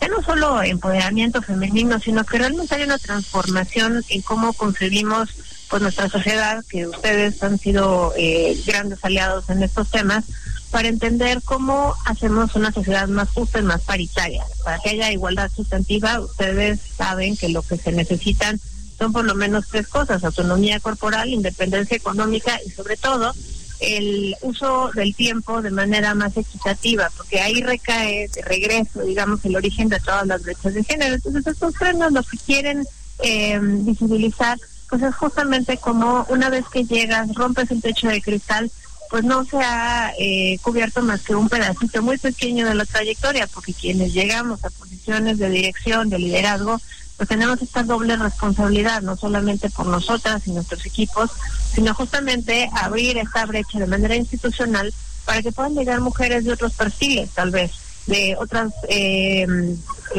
ya 0.00 0.08
no 0.08 0.22
solo 0.22 0.62
empoderamiento 0.62 1.40
femenino, 1.40 1.98
sino 2.00 2.24
que 2.24 2.38
realmente 2.38 2.74
hay 2.74 2.82
una 2.82 2.98
transformación 2.98 4.04
en 4.10 4.22
cómo 4.22 4.52
concebimos 4.52 5.30
pues 5.70 5.82
nuestra 5.82 6.08
sociedad, 6.08 6.64
que 6.68 6.86
ustedes 6.86 7.42
han 7.42 7.58
sido 7.58 8.12
eh, 8.16 8.60
grandes 8.66 9.04
aliados 9.04 9.48
en 9.50 9.62
estos 9.62 9.90
temas, 9.90 10.24
para 10.70 10.88
entender 10.88 11.40
cómo 11.44 11.94
hacemos 12.04 12.54
una 12.56 12.72
sociedad 12.72 13.08
más 13.08 13.30
justa 13.30 13.60
y 13.60 13.62
más 13.62 13.82
paritaria. 13.82 14.44
Para 14.64 14.78
que 14.80 14.90
haya 14.90 15.12
igualdad 15.12 15.50
sustantiva, 15.54 16.20
ustedes 16.20 16.80
saben 16.96 17.36
que 17.36 17.48
lo 17.48 17.62
que 17.62 17.78
se 17.78 17.92
necesitan 17.92 18.60
son 18.98 19.12
por 19.12 19.24
lo 19.24 19.34
menos 19.34 19.66
tres 19.70 19.88
cosas, 19.88 20.24
autonomía 20.24 20.80
corporal, 20.80 21.28
independencia 21.28 21.96
económica 21.96 22.58
y 22.66 22.70
sobre 22.70 22.96
todo 22.96 23.32
el 23.80 24.34
uso 24.40 24.90
del 24.94 25.14
tiempo 25.14 25.60
de 25.60 25.70
manera 25.70 26.14
más 26.14 26.36
equitativa, 26.36 27.10
porque 27.16 27.40
ahí 27.40 27.62
recae 27.62 28.28
de 28.28 28.42
regreso, 28.42 29.02
digamos, 29.02 29.44
el 29.44 29.56
origen 29.56 29.88
de 29.88 30.00
todas 30.00 30.26
las 30.26 30.42
brechas 30.42 30.74
de 30.74 30.84
género. 30.84 31.14
Entonces, 31.14 31.46
estos 31.46 31.76
frenos 31.76 32.12
lo 32.12 32.22
que 32.22 32.38
quieren 32.38 32.84
eh, 33.22 33.58
visibilizar, 33.60 34.58
pues 34.88 35.02
es 35.02 35.14
justamente 35.14 35.76
como 35.76 36.26
una 36.30 36.48
vez 36.48 36.64
que 36.72 36.84
llegas, 36.84 37.34
rompes 37.34 37.70
el 37.70 37.82
techo 37.82 38.08
de 38.08 38.22
cristal, 38.22 38.70
pues 39.10 39.24
no 39.24 39.44
se 39.44 39.58
ha 39.58 40.12
eh, 40.18 40.58
cubierto 40.62 41.02
más 41.02 41.22
que 41.22 41.34
un 41.34 41.48
pedacito 41.48 42.02
muy 42.02 42.18
pequeño 42.18 42.66
de 42.66 42.74
la 42.74 42.84
trayectoria, 42.84 43.46
porque 43.46 43.72
quienes 43.72 44.12
llegamos 44.12 44.64
a 44.64 44.70
posiciones 44.70 45.38
de 45.38 45.50
dirección, 45.50 46.08
de 46.08 46.18
liderazgo, 46.18 46.80
pues 47.16 47.28
tenemos 47.28 47.60
esta 47.62 47.82
doble 47.82 48.16
responsabilidad, 48.16 49.02
no 49.02 49.16
solamente 49.16 49.70
por 49.70 49.86
nosotras 49.86 50.46
y 50.46 50.52
nuestros 50.52 50.84
equipos, 50.84 51.30
sino 51.74 51.94
justamente 51.94 52.68
abrir 52.74 53.16
esta 53.18 53.46
brecha 53.46 53.78
de 53.78 53.86
manera 53.86 54.16
institucional 54.16 54.92
para 55.24 55.42
que 55.42 55.52
puedan 55.52 55.74
llegar 55.74 56.00
mujeres 56.00 56.44
de 56.44 56.52
otros 56.52 56.72
perfiles, 56.74 57.30
tal 57.30 57.50
vez, 57.50 57.72
de 58.06 58.36
otras 58.38 58.72
eh, 58.88 59.46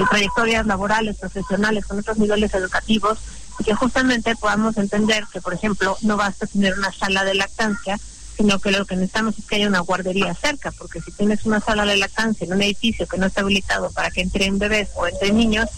trayectorias 0.09 0.65
laborales, 0.65 1.17
profesionales, 1.17 1.85
con 1.85 1.99
otros 1.99 2.17
niveles 2.17 2.53
educativos, 2.53 3.19
y 3.59 3.63
que 3.63 3.73
justamente 3.73 4.35
podamos 4.35 4.77
entender 4.77 5.23
que, 5.31 5.39
por 5.39 5.53
ejemplo, 5.53 5.97
no 6.01 6.17
basta 6.17 6.45
tener 6.47 6.77
una 6.77 6.91
sala 6.91 7.23
de 7.23 7.35
lactancia, 7.35 7.97
sino 8.35 8.59
que 8.59 8.71
lo 8.71 8.85
que 8.85 8.95
necesitamos 8.95 9.37
es 9.39 9.45
que 9.45 9.55
haya 9.55 9.67
una 9.67 9.79
guardería 9.79 10.33
cerca, 10.35 10.71
porque 10.71 11.01
si 11.01 11.11
tienes 11.11 11.45
una 11.45 11.59
sala 11.59 11.85
de 11.85 11.97
lactancia 11.97 12.45
en 12.45 12.53
un 12.53 12.61
edificio 12.61 13.07
que 13.07 13.17
no 13.17 13.27
está 13.27 13.41
habilitado 13.41 13.89
para 13.91 14.11
que 14.11 14.21
entren 14.21 14.59
bebés 14.59 14.89
o 14.95 15.07
entren 15.07 15.37
niños, 15.37 15.69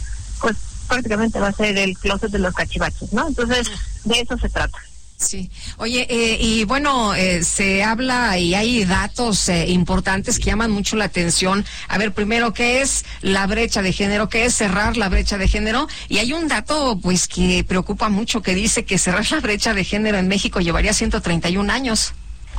pues 0.41 0.55
prácticamente 0.89 1.39
va 1.39 1.47
a 1.47 1.53
ser 1.53 1.77
el 1.77 1.97
closet 1.97 2.31
de 2.31 2.39
los 2.39 2.53
cachivaches, 2.53 3.13
¿no? 3.13 3.27
Entonces, 3.27 3.71
de 4.03 4.19
eso 4.19 4.37
se 4.37 4.49
trata. 4.49 4.77
Sí. 5.19 5.51
Oye, 5.77 6.07
eh, 6.09 6.37
y 6.39 6.63
bueno, 6.63 7.13
eh, 7.13 7.43
se 7.43 7.83
habla 7.83 8.37
y 8.37 8.55
hay 8.55 8.85
datos 8.85 9.49
eh, 9.49 9.67
importantes 9.67 10.39
que 10.39 10.45
llaman 10.45 10.71
mucho 10.71 10.95
la 10.95 11.05
atención. 11.05 11.65
A 11.89 11.97
ver, 11.97 12.13
primero, 12.13 12.53
¿qué 12.53 12.81
es 12.81 13.03
la 13.21 13.45
brecha 13.45 13.81
de 13.81 13.91
género? 13.91 14.29
¿Qué 14.29 14.45
es 14.45 14.55
cerrar 14.55 14.95
la 14.95 15.09
brecha 15.09 15.37
de 15.37 15.49
género? 15.49 15.89
Y 16.07 16.19
hay 16.19 16.31
un 16.31 16.47
dato, 16.47 16.97
pues, 17.01 17.27
que 17.27 17.65
preocupa 17.65 18.07
mucho, 18.07 18.41
que 18.41 18.55
dice 18.55 18.85
que 18.85 18.97
cerrar 18.97 19.29
la 19.29 19.41
brecha 19.41 19.73
de 19.73 19.83
género 19.83 20.17
en 20.17 20.29
México 20.29 20.61
llevaría 20.61 20.93
131 20.93 21.69
años. 21.69 22.13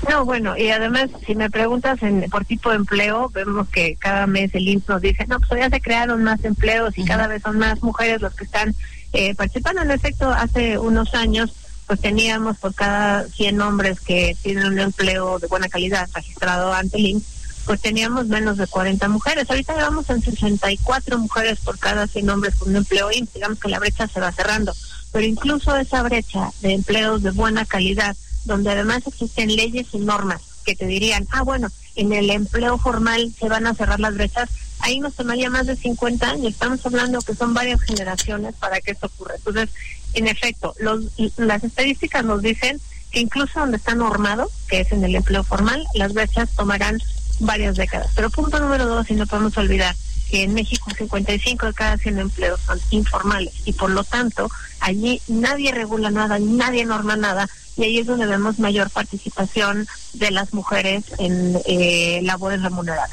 No, 0.09 0.25
bueno, 0.25 0.57
y 0.57 0.71
además, 0.71 1.11
si 1.27 1.35
me 1.35 1.51
preguntas 1.51 2.03
en, 2.03 2.29
por 2.31 2.45
tipo 2.45 2.71
de 2.71 2.77
empleo, 2.77 3.29
vemos 3.29 3.69
que 3.69 3.97
cada 3.97 4.27
mes 4.27 4.55
el 4.55 4.69
INSS 4.69 4.89
nos 4.89 5.03
dice, 5.03 5.27
no, 5.27 5.39
pues 5.41 5.61
ya 5.61 5.69
se 5.69 5.81
crearon 5.81 6.25
más 6.25 6.43
empleos 6.45 6.97
y 6.97 7.05
cada 7.05 7.27
vez 7.27 7.43
son 7.43 7.59
más 7.59 7.83
mujeres 7.83 8.21
los 8.21 8.35
que 8.35 8.45
están 8.45 8.75
eh, 9.13 9.35
participando. 9.35 9.83
En 9.83 9.91
efecto, 9.91 10.31
hace 10.31 10.79
unos 10.79 11.15
años, 11.15 11.53
pues 11.87 12.01
teníamos 12.01 12.57
por 12.59 12.75
cada 12.75 13.25
100 13.29 13.61
hombres 13.61 14.01
que 14.01 14.37
tienen 14.43 14.67
un 14.67 14.79
empleo 14.79 15.39
de 15.39 15.49
buena 15.49 15.69
calidad 15.69 16.09
registrado 16.15 16.73
ante 16.73 16.97
el 16.97 17.07
INSS, 17.07 17.25
pues 17.67 17.81
teníamos 17.83 18.27
menos 18.27 18.57
de 18.57 18.67
40 18.67 19.07
mujeres. 19.09 19.51
Ahorita 19.51 19.75
llevamos 19.75 20.09
en 20.09 20.23
64 20.23 21.19
mujeres 21.19 21.59
por 21.61 21.79
cada 21.79 22.07
100 22.07 22.31
hombres 22.31 22.55
con 22.55 22.71
un 22.71 22.77
empleo 22.77 23.11
INSS. 23.13 23.35
Digamos 23.35 23.59
que 23.61 23.69
la 23.69 23.79
brecha 23.79 24.09
se 24.09 24.21
va 24.21 24.33
cerrando. 24.33 24.73
Pero 25.13 25.27
incluso 25.27 25.77
esa 25.77 26.03
brecha 26.03 26.53
de 26.63 26.73
empleos 26.73 27.23
de 27.23 27.33
buena 27.33 27.67
calidad, 27.67 28.17
donde 28.45 28.71
además 28.71 29.03
existen 29.07 29.55
leyes 29.55 29.89
y 29.93 29.99
normas 29.99 30.43
que 30.65 30.77
te 30.77 30.87
dirían, 30.87 31.27
ah, 31.31 31.43
bueno, 31.43 31.69
en 31.97 32.13
el 32.13 32.31
empleo 32.31 32.79
formal 32.79 33.33
se 33.39 33.49
van 33.49 33.67
a 33.67 33.75
cerrar 33.75 34.01
las 34.01 34.15
brechas, 34.15 34.49
ahí 34.81 35.01
nos 35.01 35.15
tomaría 35.15 35.51
más 35.51 35.67
de 35.67 35.77
50 35.77 36.31
años. 36.31 36.53
Estamos 36.53 36.85
hablando 36.85 37.21
que 37.21 37.35
son 37.35 37.55
varias 37.55 37.81
generaciones 37.83 38.55
para 38.57 38.81
que 38.81 38.93
esto 38.93 39.07
ocurra. 39.07 39.35
Entonces, 39.37 39.71
en 40.15 40.27
efecto, 40.27 40.75
los, 40.79 41.05
las 41.37 41.65
estadísticas 41.65 42.25
nos 42.25 42.43
dicen 42.43 42.81
que 43.11 43.21
incluso 43.21 43.61
donde 43.61 43.77
está 43.77 43.95
normado, 43.95 44.51
que 44.69 44.81
es 44.81 44.93
en 44.93 45.05
el 45.05 45.15
empleo 45.15 45.45
formal, 45.45 45.85
las 45.95 46.13
brechas 46.13 46.51
tomarán 46.55 46.99
varias 47.41 47.77
décadas. 47.77 48.11
Pero 48.15 48.31
punto 48.31 48.61
número 48.61 48.87
dos, 48.87 49.11
y 49.11 49.15
no 49.15 49.27
podemos 49.27 49.57
olvidar, 49.57 49.95
que 50.31 50.45
en 50.45 50.55
México 50.55 50.91
55 50.97 51.67
de 51.67 51.75
cada 51.75 51.99
100 51.99 52.19
empleos 52.19 52.61
son 52.61 52.79
informales 52.91 53.53
y 53.65 53.73
por 53.73 53.91
lo 53.91 54.05
tanto 54.05 54.51
allí 54.79 55.21
nadie 55.29 55.73
regula 55.73 56.11
nada, 56.11 56.39
nadie 56.39 56.85
norma 56.85 57.17
nada 57.17 57.49
y 57.77 57.85
ahí 57.85 57.99
es 57.99 58.07
donde 58.07 58.27
vemos 58.27 58.59
mayor 58.59 58.91
participación 58.91 59.87
de 60.13 60.31
las 60.31 60.53
mujeres 60.55 61.05
en 61.19 61.59
eh, 61.67 62.21
labores 62.23 62.63
remuneradas. 62.63 63.11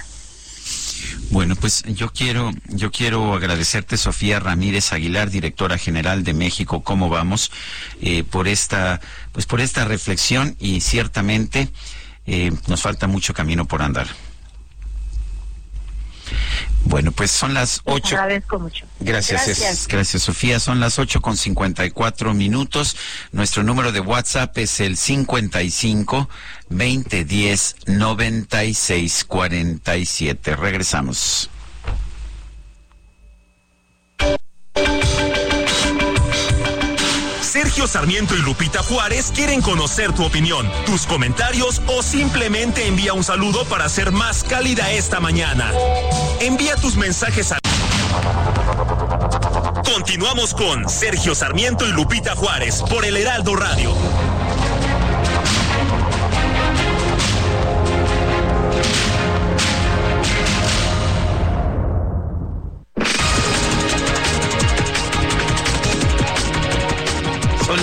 Bueno, 1.30 1.56
pues 1.56 1.84
yo 1.84 2.12
quiero, 2.12 2.52
yo 2.68 2.92
quiero 2.92 3.34
agradecerte, 3.34 3.98
Sofía 3.98 4.40
Ramírez 4.40 4.94
Aguilar, 4.94 5.30
directora 5.30 5.78
general 5.78 6.24
de 6.24 6.34
México, 6.34 6.84
cómo 6.84 7.10
vamos, 7.10 7.52
eh, 8.02 8.24
por 8.24 8.48
esta, 8.48 9.02
pues 9.32 9.46
por 9.46 9.62
esta 9.62 9.86
reflexión 9.86 10.56
y 10.60 10.82
ciertamente 10.82 11.70
eh, 12.26 12.52
nos 12.68 12.82
falta 12.82 13.08
mucho 13.08 13.34
camino 13.34 13.66
por 13.66 13.82
andar. 13.82 14.08
Bueno, 16.86 17.12
pues 17.12 17.32
son 17.32 17.54
las 17.54 17.82
ocho. 17.84 18.16
agradezco 18.16 18.60
mucho. 18.60 18.86
Gracias, 19.00 19.46
gracias. 19.46 19.88
gracias, 19.88 20.24
Sofía. 20.24 20.60
Son 20.60 20.80
las 20.80 21.00
ocho 21.00 21.22
con 21.22 21.36
cincuenta 21.36 21.86
y 21.86 21.92
cuatro 21.92 22.34
minutos. 22.34 22.96
Nuestro 23.32 23.64
número 23.64 23.92
de 23.92 24.00
WhatsApp 24.00 24.58
es 24.58 24.80
el 24.80 24.96
cincuenta 24.96 25.62
y 25.62 25.72
cinco 25.72 26.30
veinte 26.70 27.26
Sergio 37.60 37.88
Sarmiento 37.88 38.36
y 38.36 38.42
Lupita 38.44 38.84
Juárez 38.84 39.32
quieren 39.34 39.64
conocer 39.64 40.14
tu 40.14 40.24
opinión, 40.24 40.70
tus 40.86 41.08
comentarios 41.08 41.82
o 41.88 42.04
simplemente 42.04 42.86
envía 42.86 43.14
un 43.14 43.24
saludo 43.24 43.66
para 43.66 43.90
ser 43.90 44.12
más 44.12 44.44
cálida 44.44 44.92
esta 44.92 45.20
mañana. 45.20 45.74
Envía 46.40 46.76
tus 46.76 46.96
mensajes 46.98 47.52
a... 47.52 47.58
Continuamos 49.84 50.54
con 50.54 50.88
Sergio 50.88 51.34
Sarmiento 51.34 51.88
y 51.88 51.94
Lupita 51.94 52.36
Juárez 52.36 52.84
por 52.88 53.04
el 53.06 53.18
Heraldo 53.18 53.56
Radio. 53.56 53.92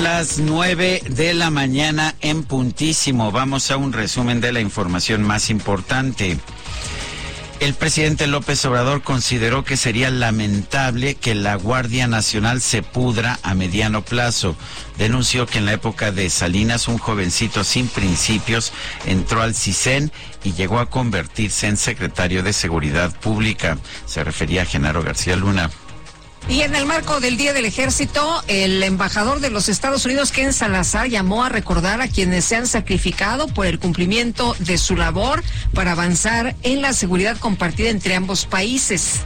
Las 0.04 0.38
nueve 0.38 1.00
de 1.08 1.32
la 1.32 1.48
mañana 1.48 2.14
en 2.20 2.42
puntísimo. 2.42 3.32
Vamos 3.32 3.70
a 3.70 3.78
un 3.78 3.94
resumen 3.94 4.42
de 4.42 4.52
la 4.52 4.60
información 4.60 5.22
más 5.22 5.48
importante. 5.48 6.36
El 7.58 7.72
presidente 7.72 8.26
López 8.26 8.62
Obrador 8.66 9.02
consideró 9.02 9.64
que 9.64 9.78
sería 9.78 10.10
lamentable 10.10 11.14
que 11.14 11.34
la 11.34 11.54
Guardia 11.54 12.06
Nacional 12.06 12.60
se 12.60 12.82
pudra 12.82 13.38
a 13.42 13.54
mediano 13.54 14.04
plazo. 14.04 14.56
Denunció 14.98 15.46
que 15.46 15.56
en 15.56 15.64
la 15.64 15.72
época 15.72 16.12
de 16.12 16.28
Salinas 16.28 16.86
un 16.86 16.98
jovencito 16.98 17.64
sin 17.64 17.88
principios 17.88 18.74
entró 19.06 19.40
al 19.40 19.54
CISEN 19.54 20.12
y 20.44 20.52
llegó 20.52 20.80
a 20.80 20.90
convertirse 20.90 21.66
en 21.66 21.78
secretario 21.78 22.42
de 22.42 22.52
Seguridad 22.52 23.18
Pública. 23.20 23.78
Se 24.04 24.22
refería 24.22 24.62
a 24.62 24.66
Genaro 24.66 25.02
García 25.02 25.36
Luna. 25.36 25.70
Y 26.48 26.60
en 26.60 26.76
el 26.76 26.84
marco 26.84 27.20
del 27.20 27.38
Día 27.38 27.54
del 27.54 27.64
Ejército, 27.64 28.42
el 28.48 28.82
embajador 28.82 29.40
de 29.40 29.48
los 29.50 29.70
Estados 29.70 30.04
Unidos, 30.04 30.30
Ken 30.30 30.52
Salazar, 30.52 31.08
llamó 31.08 31.42
a 31.42 31.48
recordar 31.48 32.02
a 32.02 32.08
quienes 32.08 32.44
se 32.44 32.56
han 32.56 32.66
sacrificado 32.66 33.48
por 33.48 33.66
el 33.66 33.78
cumplimiento 33.78 34.54
de 34.58 34.76
su 34.76 34.94
labor 34.94 35.42
para 35.72 35.92
avanzar 35.92 36.54
en 36.62 36.82
la 36.82 36.92
seguridad 36.92 37.38
compartida 37.38 37.88
entre 37.88 38.14
ambos 38.14 38.44
países. 38.44 39.20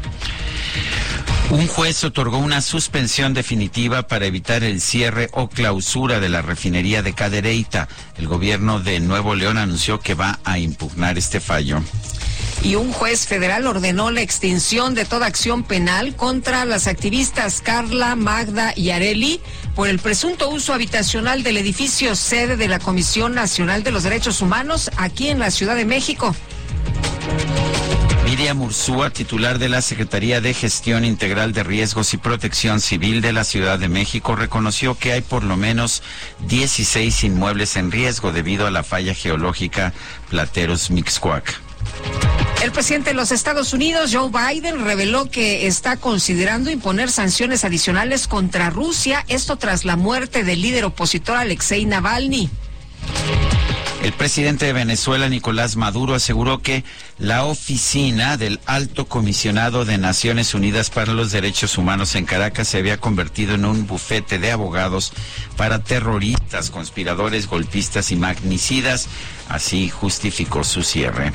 Un 1.51 1.67
juez 1.67 2.05
otorgó 2.05 2.39
una 2.39 2.61
suspensión 2.61 3.33
definitiva 3.33 4.07
para 4.07 4.27
evitar 4.27 4.63
el 4.65 4.81
cierre 4.81 5.31
o 5.33 5.49
clausura 5.49 6.21
de 6.21 6.29
la 6.29 6.43
refinería 6.43 7.03
de 7.03 7.15
Cadereyta. 7.15 7.89
El 8.19 8.29
gobierno 8.29 8.81
de 8.81 9.01
Nuevo 9.01 9.35
León 9.35 9.57
anunció 9.57 9.99
que 9.99 10.15
va 10.15 10.39
a 10.45 10.59
impugnar 10.59 11.17
este 11.17 11.41
fallo 11.41 11.83
y 12.63 12.75
un 12.75 12.93
juez 12.93 13.27
federal 13.27 13.67
ordenó 13.67 14.11
la 14.11 14.21
extinción 14.21 14.95
de 14.95 15.05
toda 15.05 15.27
acción 15.27 15.63
penal 15.63 16.15
contra 16.17 16.65
las 16.65 16.87
activistas 16.87 17.61
Carla, 17.61 18.17
Magda 18.17 18.73
y 18.75 18.91
Areli 18.91 19.41
por 19.75 19.89
el 19.89 19.99
presunto 19.99 20.51
uso 20.51 20.75
habitacional 20.75 21.43
del 21.43 21.57
edificio 21.57 22.17
sede 22.17 22.57
de 22.57 22.69
la 22.69 22.79
Comisión 22.79 23.35
Nacional 23.35 23.85
de 23.85 23.93
los 23.93 24.03
Derechos 24.03 24.41
Humanos 24.41 24.91
aquí 24.97 25.29
en 25.29 25.39
la 25.39 25.51
Ciudad 25.51 25.77
de 25.77 25.85
México. 25.85 26.35
Miriam 28.24 28.62
Ursúa, 28.62 29.10
titular 29.10 29.59
de 29.59 29.69
la 29.69 29.82
Secretaría 29.82 30.40
de 30.40 30.55
Gestión 30.55 31.05
Integral 31.05 31.52
de 31.52 31.65
Riesgos 31.65 32.15
y 32.15 32.19
Protección 32.19 32.81
Civil 32.81 33.20
de 33.20 33.32
la 33.32 33.43
Ciudad 33.43 33.78
de 33.78 33.89
México, 33.89 34.36
reconoció 34.36 34.97
que 34.97 35.12
hay 35.12 35.23
por 35.23 35.43
lo 35.43 35.56
menos 35.56 36.02
16 36.47 37.24
inmuebles 37.24 37.77
en 37.77 37.90
riesgo 37.90 38.31
debido 38.31 38.66
a 38.66 38.70
la 38.70 38.85
falla 38.85 39.15
geológica 39.15 39.93
Plateros 40.28 40.90
Mixcoac. 40.90 41.60
El 42.62 42.70
presidente 42.70 43.10
de 43.10 43.15
los 43.15 43.32
Estados 43.32 43.73
Unidos, 43.73 44.10
Joe 44.12 44.31
Biden, 44.31 44.85
reveló 44.85 45.31
que 45.31 45.66
está 45.66 45.97
considerando 45.97 46.70
imponer 46.70 47.10
sanciones 47.10 47.65
adicionales 47.65 48.28
contra 48.28 48.69
Rusia, 48.69 49.24
esto 49.28 49.56
tras 49.56 49.85
la 49.85 49.97
muerte 49.97 50.44
del 50.44 50.62
líder 50.62 50.85
opositor 50.85 51.36
Alexei 51.36 51.86
Navalny. 51.86 52.51
El 54.03 54.12
presidente 54.12 54.66
de 54.66 54.73
Venezuela, 54.73 55.29
Nicolás 55.29 55.77
Maduro, 55.77 56.15
aseguró 56.15 56.61
que 56.61 56.85
la 57.19 57.45
oficina 57.45 58.37
del 58.37 58.61
Alto 58.65 59.07
Comisionado 59.07 59.85
de 59.85 59.99
Naciones 59.99 60.55
Unidas 60.55 60.89
para 60.91 61.12
los 61.12 61.33
Derechos 61.33 61.77
Humanos 61.79 62.15
en 62.15 62.25
Caracas 62.25 62.69
se 62.69 62.79
había 62.79 62.99
convertido 62.99 63.57
en 63.57 63.65
un 63.65 63.87
bufete 63.87 64.39
de 64.39 64.53
abogados 64.53 65.12
para 65.57 65.83
terroristas, 65.83 66.70
conspiradores, 66.70 67.49
golpistas 67.49 68.12
y 68.12 68.16
magnicidas. 68.16 69.09
Así 69.49 69.89
justificó 69.89 70.62
su 70.62 70.85
cierre. 70.85 71.33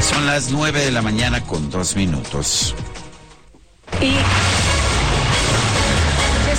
Son 0.00 0.24
las 0.24 0.50
nueve 0.50 0.84
de 0.84 0.92
la 0.92 1.02
mañana 1.02 1.42
con 1.42 1.68
dos 1.68 1.96
minutos. 1.96 2.74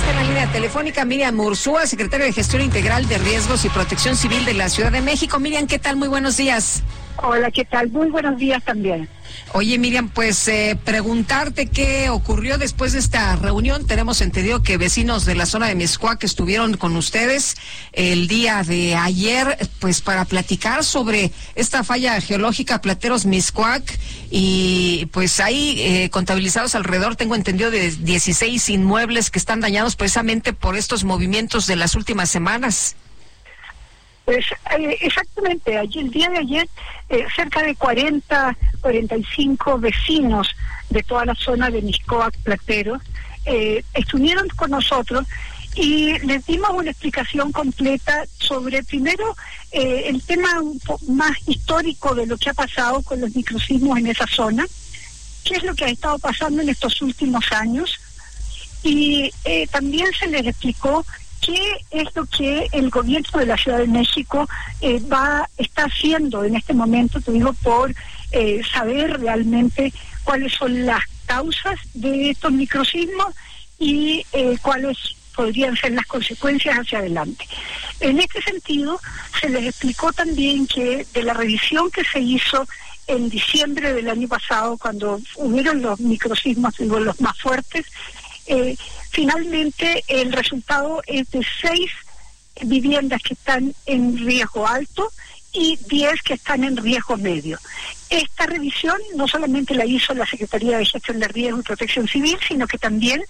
Está 0.08 0.22
la 0.22 0.26
línea 0.26 0.46
telefónica 0.52 1.04
Miriam 1.04 1.34
Mursúa, 1.34 1.86
secretaria 1.86 2.26
de 2.26 2.32
Gestión 2.32 2.62
Integral 2.62 3.06
de 3.08 3.18
Riesgos 3.18 3.64
y 3.64 3.68
Protección 3.68 4.16
Civil 4.16 4.44
de 4.44 4.54
la 4.54 4.68
Ciudad 4.68 4.90
de 4.90 5.02
México. 5.02 5.38
Miriam, 5.38 5.66
¿qué 5.66 5.78
tal? 5.78 5.96
Muy 5.96 6.08
buenos 6.08 6.36
días. 6.36 6.82
Hola, 7.16 7.50
¿qué 7.50 7.64
tal? 7.64 7.90
Muy 7.90 8.08
buenos 8.08 8.38
días 8.38 8.62
también. 8.64 9.08
Oye, 9.52 9.78
Miriam, 9.78 10.08
pues 10.08 10.46
eh, 10.48 10.78
preguntarte 10.84 11.66
qué 11.66 12.10
ocurrió 12.10 12.58
después 12.58 12.92
de 12.92 12.98
esta 12.98 13.34
reunión. 13.36 13.86
Tenemos 13.86 14.20
entendido 14.20 14.62
que 14.62 14.76
vecinos 14.76 15.24
de 15.24 15.34
la 15.34 15.46
zona 15.46 15.66
de 15.68 15.74
Mezcuac 15.74 16.22
estuvieron 16.24 16.76
con 16.76 16.96
ustedes 16.96 17.56
el 17.92 18.28
día 18.28 18.62
de 18.62 18.94
ayer, 18.94 19.58
pues 19.78 20.00
para 20.00 20.24
platicar 20.24 20.84
sobre 20.84 21.32
esta 21.54 21.84
falla 21.84 22.20
geológica 22.20 22.80
Plateros 22.80 23.26
Mezcuac 23.26 23.98
y 24.30 25.06
pues 25.12 25.40
ahí 25.40 25.80
eh, 25.80 26.10
contabilizados 26.10 26.74
alrededor, 26.74 27.16
tengo 27.16 27.34
entendido, 27.34 27.70
de 27.70 27.90
16 27.90 28.68
inmuebles 28.68 29.30
que 29.30 29.38
están 29.38 29.60
dañados 29.60 29.96
precisamente 29.96 30.52
por 30.52 30.76
estos 30.76 31.04
movimientos 31.04 31.66
de 31.66 31.76
las 31.76 31.94
últimas 31.94 32.30
semanas. 32.30 32.96
Pues 34.28 34.44
eh, 34.78 34.98
exactamente, 35.00 35.78
allí 35.78 36.00
el 36.00 36.10
día 36.10 36.28
de 36.28 36.36
ayer 36.36 36.68
eh, 37.08 37.24
cerca 37.34 37.62
de 37.62 37.74
40, 37.74 38.58
45 38.82 39.78
vecinos 39.78 40.50
de 40.90 41.02
toda 41.02 41.24
la 41.24 41.34
zona 41.34 41.70
de 41.70 41.80
Miscoac 41.80 42.36
Platero 42.42 43.00
eh, 43.46 43.82
estuvieron 43.94 44.46
con 44.48 44.72
nosotros 44.72 45.26
y 45.76 46.18
les 46.18 46.44
dimos 46.44 46.68
una 46.74 46.90
explicación 46.90 47.52
completa 47.52 48.26
sobre 48.38 48.82
primero 48.82 49.34
el 49.72 50.22
tema 50.24 50.60
un 50.60 50.78
más 51.16 51.38
histórico 51.46 52.14
de 52.14 52.26
lo 52.26 52.36
que 52.36 52.50
ha 52.50 52.54
pasado 52.54 53.00
con 53.00 53.22
los 53.22 53.34
microsismos 53.34 53.96
en 53.96 54.08
esa 54.08 54.26
zona, 54.26 54.66
qué 55.42 55.54
es 55.54 55.62
lo 55.62 55.74
que 55.74 55.86
ha 55.86 55.88
estado 55.88 56.18
pasando 56.18 56.60
en 56.60 56.68
estos 56.68 57.00
últimos 57.00 57.50
años 57.52 57.98
y 58.82 59.30
también 59.70 60.08
se 60.18 60.26
les 60.26 60.46
explicó 60.46 61.06
qué 61.40 61.78
es 61.90 62.08
lo 62.14 62.26
que 62.26 62.68
el 62.72 62.90
gobierno 62.90 63.38
de 63.38 63.46
la 63.46 63.56
Ciudad 63.56 63.78
de 63.78 63.86
México 63.86 64.48
eh, 64.80 65.00
va 65.00 65.48
está 65.56 65.84
haciendo 65.84 66.44
en 66.44 66.56
este 66.56 66.74
momento, 66.74 67.20
digo, 67.26 67.52
por 67.54 67.94
eh, 68.32 68.60
saber 68.72 69.20
realmente 69.20 69.92
cuáles 70.24 70.52
son 70.52 70.86
las 70.86 71.02
causas 71.26 71.78
de 71.94 72.30
estos 72.30 72.52
microsismos 72.52 73.34
y 73.78 74.24
eh, 74.32 74.56
cuáles 74.62 74.96
podrían 75.34 75.76
ser 75.76 75.92
las 75.92 76.06
consecuencias 76.06 76.78
hacia 76.78 76.98
adelante. 76.98 77.46
En 78.00 78.18
este 78.18 78.42
sentido, 78.42 79.00
se 79.40 79.48
les 79.48 79.66
explicó 79.66 80.12
también 80.12 80.66
que 80.66 81.06
de 81.14 81.22
la 81.22 81.32
revisión 81.32 81.90
que 81.90 82.04
se 82.04 82.18
hizo 82.18 82.66
en 83.06 83.30
diciembre 83.30 83.92
del 83.94 84.10
año 84.10 84.28
pasado, 84.28 84.76
cuando 84.76 85.20
hubieron 85.36 85.80
los 85.80 86.00
microsismos, 86.00 86.76
digo, 86.76 86.98
los 87.00 87.20
más 87.20 87.38
fuertes, 87.38 87.86
finalmente 89.10 90.04
el 90.08 90.32
resultado 90.32 91.02
es 91.06 91.30
de 91.30 91.44
seis 91.60 91.90
viviendas 92.62 93.22
que 93.22 93.34
están 93.34 93.74
en 93.86 94.16
riesgo 94.18 94.66
alto 94.66 95.10
y 95.52 95.78
diez 95.88 96.22
que 96.22 96.34
están 96.34 96.64
en 96.64 96.76
riesgo 96.76 97.16
medio. 97.16 97.58
Esta 98.10 98.46
revisión 98.46 98.96
no 99.16 99.28
solamente 99.28 99.74
la 99.74 99.86
hizo 99.86 100.14
la 100.14 100.26
Secretaría 100.26 100.78
de 100.78 100.86
Gestión 100.86 101.20
de 101.20 101.28
Riesgo 101.28 101.60
y 101.60 101.62
Protección 101.62 102.08
Civil, 102.08 102.38
sino 102.46 102.66
que 102.66 102.78
también 102.78 103.22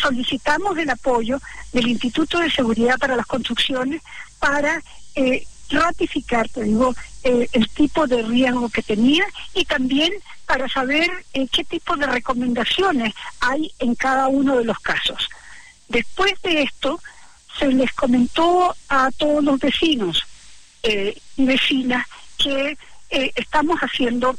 solicitamos 0.00 0.76
el 0.78 0.90
apoyo 0.90 1.40
del 1.72 1.88
Instituto 1.88 2.38
de 2.38 2.50
Seguridad 2.50 2.98
para 2.98 3.16
las 3.16 3.26
Construcciones 3.26 4.02
para 4.38 4.82
eh, 5.14 5.46
ratificar, 5.72 6.48
te 6.48 6.64
digo, 6.64 6.94
eh, 7.24 7.48
el 7.52 7.68
tipo 7.70 8.06
de 8.06 8.22
riesgo 8.22 8.68
que 8.68 8.82
tenía 8.82 9.24
y 9.54 9.64
también 9.64 10.12
para 10.46 10.68
saber 10.68 11.10
eh, 11.32 11.46
qué 11.50 11.64
tipo 11.64 11.96
de 11.96 12.06
recomendaciones 12.06 13.14
hay 13.40 13.72
en 13.78 13.94
cada 13.94 14.28
uno 14.28 14.56
de 14.56 14.64
los 14.64 14.78
casos. 14.80 15.28
Después 15.88 16.34
de 16.42 16.62
esto, 16.62 17.00
se 17.58 17.68
les 17.68 17.92
comentó 17.92 18.74
a 18.88 19.10
todos 19.16 19.44
los 19.44 19.60
vecinos 19.60 20.22
eh, 20.82 21.16
y 21.36 21.44
vecinas 21.44 22.06
que 22.38 22.76
estamos 23.36 23.78
haciendo, 23.80 24.34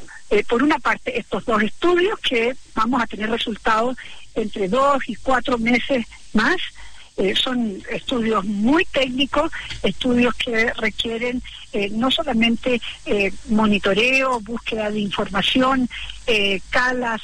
por 0.49 0.63
una 0.63 0.79
parte, 0.79 1.19
estos 1.19 1.45
dos 1.45 1.61
estudios 1.61 2.19
que 2.19 2.55
vamos 2.73 3.03
a 3.03 3.05
tener 3.05 3.29
resultados 3.29 3.95
entre 4.33 4.67
dos 4.67 4.97
y 5.07 5.15
cuatro 5.15 5.59
meses 5.59 6.07
más, 6.33 6.57
eh, 7.15 7.35
son 7.35 7.79
estudios 7.91 8.43
muy 8.43 8.85
técnicos, 8.85 9.51
estudios 9.83 10.33
que 10.33 10.73
requieren 10.73 11.43
eh, 11.71 11.89
no 11.91 12.09
solamente 12.09 12.81
eh, 13.05 13.31
monitoreo, 13.49 14.39
búsqueda 14.39 14.89
de 14.89 14.99
información, 14.99 15.89
calas 16.69 17.21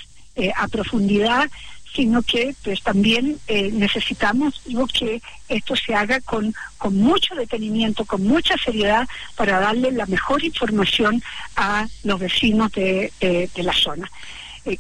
a 0.56 0.68
profundidad, 0.68 1.50
sino 1.94 2.22
que 2.22 2.56
pues 2.64 2.82
también 2.82 3.40
necesitamos 3.48 4.62
digo, 4.66 4.88
que 4.88 5.22
esto 5.48 5.76
se 5.76 5.96
haga 5.96 6.22
con, 6.22 6.54
con 6.78 6.96
mucho 6.96 7.36
detenimiento, 7.36 8.06
con 8.06 8.24
mucha 8.24 8.56
seriedad, 8.58 9.08
para 9.36 9.60
darle 9.60 9.92
la 9.92 10.06
mejor 10.06 10.44
información 10.44 11.22
a 11.56 11.88
los 12.04 12.20
vecinos 12.20 12.72
de, 12.74 13.12
de 13.20 13.64
la 13.64 13.74
zona. 13.74 14.10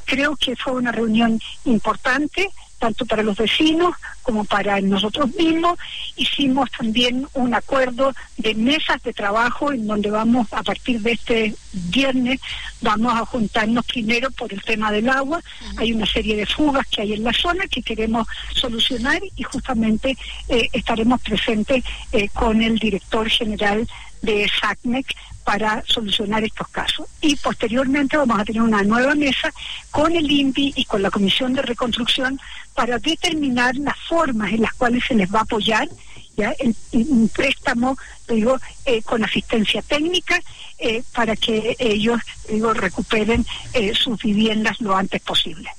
creo 0.06 0.36
que 0.36 0.56
fue 0.56 0.73
una 0.73 0.91
reunión 0.91 1.41
importante, 1.65 2.49
tanto 2.80 3.06
para 3.06 3.22
los 3.22 3.38
vecinos 3.38 3.93
como 4.23 4.45
para 4.45 4.80
nosotros 4.81 5.34
mismos. 5.35 5.77
Hicimos 6.15 6.72
también 6.72 7.27
un 7.34 7.53
acuerdo 7.53 8.14
de 8.38 8.56
mesas 8.56 9.01
de 9.03 9.14
trabajo 9.14 9.72
en 9.72 9.85
donde 9.85 10.10
vamos, 10.10 10.47
a 10.51 10.64
partir 10.64 11.01
de 11.01 11.11
este 11.11 11.56
viernes, 11.73 12.39
vamos 12.81 13.14
a 13.14 13.26
juntarnos 13.26 13.85
primero 13.85 14.31
por 14.31 14.51
el 14.51 14.61
tema 14.64 14.91
del 14.91 15.10
agua. 15.10 15.41
Hay 15.77 15.93
una 15.93 16.06
serie 16.06 16.35
de 16.35 16.45
fugas 16.45 16.88
que 16.88 17.01
hay 17.01 17.14
en 17.14 17.23
la 17.23 17.34
zona 17.34 17.68
que 17.68 17.81
queremos 17.81 18.27
solucionar 18.53 19.22
y 19.35 19.43
justamente 19.43 20.18
eh, 20.47 20.68
estaremos 20.73 21.22
presentes 21.22 21.84
eh, 22.11 22.30
con 22.30 22.61
el 22.61 22.80
director 22.80 23.30
general 23.30 23.88
de 24.22 24.50
SACMEC 24.60 25.16
para 25.44 25.84
solucionar 25.88 26.44
estos 26.44 26.68
casos. 26.68 27.08
Y 27.22 27.36
posteriormente 27.38 28.18
vamos 28.18 28.40
a 28.40 28.46
tener 28.46 28.62
una 28.62 28.84
nueva 28.84 29.16
mesa 29.16 29.52
con 29.90 30.16
el 30.16 30.30
INPI 30.30 30.74
y 30.76 30.86
con 30.86 31.02
la 31.02 31.10
Comisión 31.10 31.54
de 31.54 31.62
Reconstrucción 31.62 32.40
para 32.76 33.00
determinar 33.00 33.76
las 33.78 33.98
formas 34.08 34.52
en 34.52 34.62
las 34.62 34.74
cuales 34.74 35.04
se 35.08 35.16
les 35.16 35.34
va 35.34 35.40
a 35.40 35.44
apoyar 35.44 35.90
¿ya? 36.38 36.54
un 36.94 37.30
préstamo 37.30 37.98
digo, 38.28 38.60
eh, 38.86 39.02
con 39.02 39.24
asistencia 39.24 39.82
técnica 39.82 40.40
eh, 40.78 41.04
para 41.14 41.36
que 41.36 41.76
ellos 41.80 42.22
digo, 42.48 42.74
recuperen 42.74 43.46
eh, 43.74 43.94
sus 43.96 44.22
viviendas 44.22 44.80
lo 44.80 44.96
antes 44.96 45.22
posible. 45.22 45.70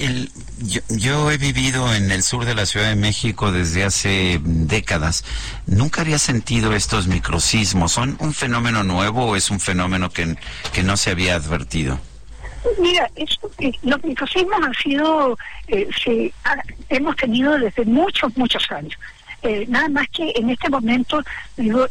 El, 0.00 0.30
yo, 0.88 1.30
he 1.30 1.36
vivido 1.36 1.94
en 1.94 2.10
el 2.10 2.22
sur 2.22 2.46
de 2.46 2.54
la 2.54 2.64
Ciudad 2.64 2.88
de 2.88 2.96
México 2.96 3.52
desde 3.52 3.84
hace 3.84 4.40
décadas. 4.42 5.24
Nunca 5.66 6.00
había 6.00 6.18
sentido 6.18 6.72
estos 6.72 7.06
microsismos. 7.06 7.92
¿Son 7.92 8.16
un 8.18 8.32
fenómeno 8.32 8.82
nuevo 8.82 9.26
o 9.26 9.36
es 9.36 9.50
un 9.50 9.60
fenómeno 9.60 10.08
que, 10.10 10.36
que 10.72 10.82
no 10.82 10.96
se 10.96 11.10
había 11.10 11.34
advertido? 11.34 12.00
Mira, 12.78 13.10
eh, 13.16 13.72
los 13.82 14.02
microsismos 14.04 14.62
han 14.62 14.74
sido, 14.74 15.38
eh, 15.68 16.32
hemos 16.88 17.16
tenido 17.16 17.58
desde 17.58 17.84
muchos, 17.84 18.36
muchos 18.36 18.70
años. 18.70 18.98
Eh, 19.42 19.64
nada 19.68 19.88
más 19.88 20.08
que 20.10 20.32
en 20.36 20.50
este 20.50 20.68
momento 20.68 21.22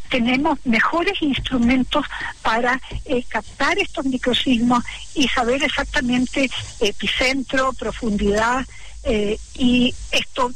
tenemos 0.09 0.59
mejores 0.65 1.19
instrumentos 1.21 2.05
para 2.43 2.80
eh, 3.05 3.23
captar 3.27 3.77
estos 3.80 4.05
microsismos 4.05 4.84
y 5.15 5.27
saber 5.27 5.63
exactamente 5.63 6.49
epicentro, 6.80 7.73
profundidad, 7.73 8.65
eh, 9.03 9.38
y 9.55 9.93
esto 10.11 10.51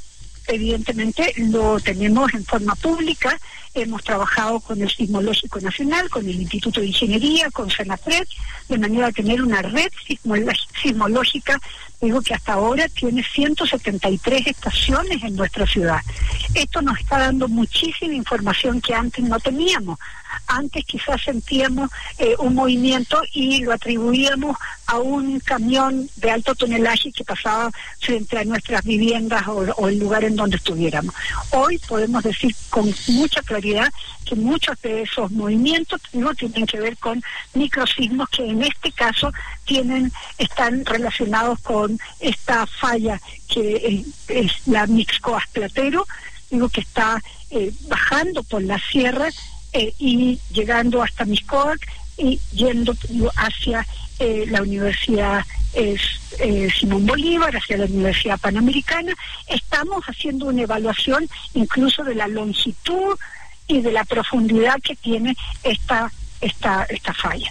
evidentemente 0.47 1.33
lo 1.37 1.79
tenemos 1.79 2.33
en 2.33 2.45
forma 2.45 2.75
pública. 2.75 3.39
Hemos 3.73 4.03
trabajado 4.03 4.59
con 4.59 4.79
el 4.81 4.89
Sismológico 4.89 5.59
Nacional, 5.59 6.09
con 6.09 6.27
el 6.27 6.41
Instituto 6.41 6.79
de 6.79 6.87
Ingeniería, 6.87 7.49
con 7.49 7.71
Senapred, 7.71 8.27
de 8.69 8.77
manera 8.77 9.07
a 9.07 9.11
tener 9.11 9.41
una 9.41 9.63
red 9.63 9.89
sismológica, 10.81 11.59
digo 12.03 12.21
que 12.21 12.34
hasta 12.34 12.53
ahora 12.53 12.88
tiene 12.89 13.23
173 13.23 14.47
estaciones 14.47 15.23
en 15.23 15.35
nuestra 15.35 15.65
ciudad. 15.65 15.99
Esto 16.53 16.81
nos 16.81 16.99
está 16.99 17.19
dando 17.19 17.47
muchísima 17.47 18.13
información 18.13 18.81
que 18.81 18.93
antes 18.93 19.23
no 19.23 19.39
teníamos. 19.39 19.97
Antes 20.47 20.85
quizás 20.85 21.22
sentíamos 21.22 21.89
eh, 22.18 22.35
un 22.39 22.55
movimiento 22.55 23.22
y 23.34 23.64
lo 23.64 23.73
atribuíamos 23.73 24.57
a 24.88 24.99
un 24.99 25.39
camión 25.39 26.10
de 26.18 26.31
alto 26.31 26.55
tonelaje 26.55 27.11
que 27.11 27.23
pasaba 27.23 27.72
frente 27.99 28.38
a 28.38 28.43
nuestras 28.43 28.84
viviendas 28.84 29.43
o, 29.47 29.88
el 29.88 29.99
lugar 29.99 30.23
en 30.23 30.35
donde 30.35 30.57
estuviéramos. 30.57 31.14
Hoy 31.51 31.77
podemos 31.80 32.23
decir 32.23 32.55
con 32.69 32.93
mucha 33.07 33.41
claridad 33.41 33.91
que 34.26 34.35
muchos 34.35 34.80
de 34.81 35.03
esos 35.03 35.31
movimientos 35.31 36.01
no 36.14 36.34
tienen 36.34 36.65
que 36.65 36.80
ver 36.80 36.97
con 36.97 37.22
microsismos 37.53 38.30
que 38.30 38.45
en 38.45 38.64
este 38.64 38.91
caso 38.91 39.31
tienen 39.65 40.11
están 40.38 40.85
relacionados 40.85 41.60
con 41.61 41.99
esta 42.19 42.65
falla 42.68 43.19
que 43.47 44.03
es, 44.27 44.68
la 44.68 44.88
Mixcoas 44.88 45.47
Platero, 45.51 46.05
digo 46.49 46.69
que 46.69 46.81
está 46.81 47.22
eh, 47.49 47.72
bajando 47.88 48.43
por 48.43 48.61
la 48.61 48.80
sierra 48.80 49.30
eh, 49.73 49.93
y 49.97 50.39
llegando 50.51 51.01
hasta 51.01 51.25
Miscoac 51.25 51.79
y 52.17 52.39
yendo 52.51 52.95
hacia 53.35 53.85
eh, 54.19 54.45
la 54.47 54.61
Universidad 54.61 55.43
eh, 55.73 55.97
Simón 56.79 57.05
Bolívar, 57.05 57.55
hacia 57.55 57.77
la 57.77 57.85
Universidad 57.85 58.39
Panamericana. 58.39 59.13
Estamos 59.47 60.03
haciendo 60.05 60.45
una 60.45 60.61
evaluación 60.61 61.27
incluso 61.55 62.03
de 62.03 62.15
la 62.15 62.27
longitud 62.27 63.17
y 63.67 63.81
de 63.81 63.91
la 63.91 64.03
profundidad 64.03 64.79
que 64.83 64.95
tiene 64.95 65.35
esta, 65.63 66.11
esta, 66.41 66.83
esta 66.89 67.13
falla. 67.13 67.49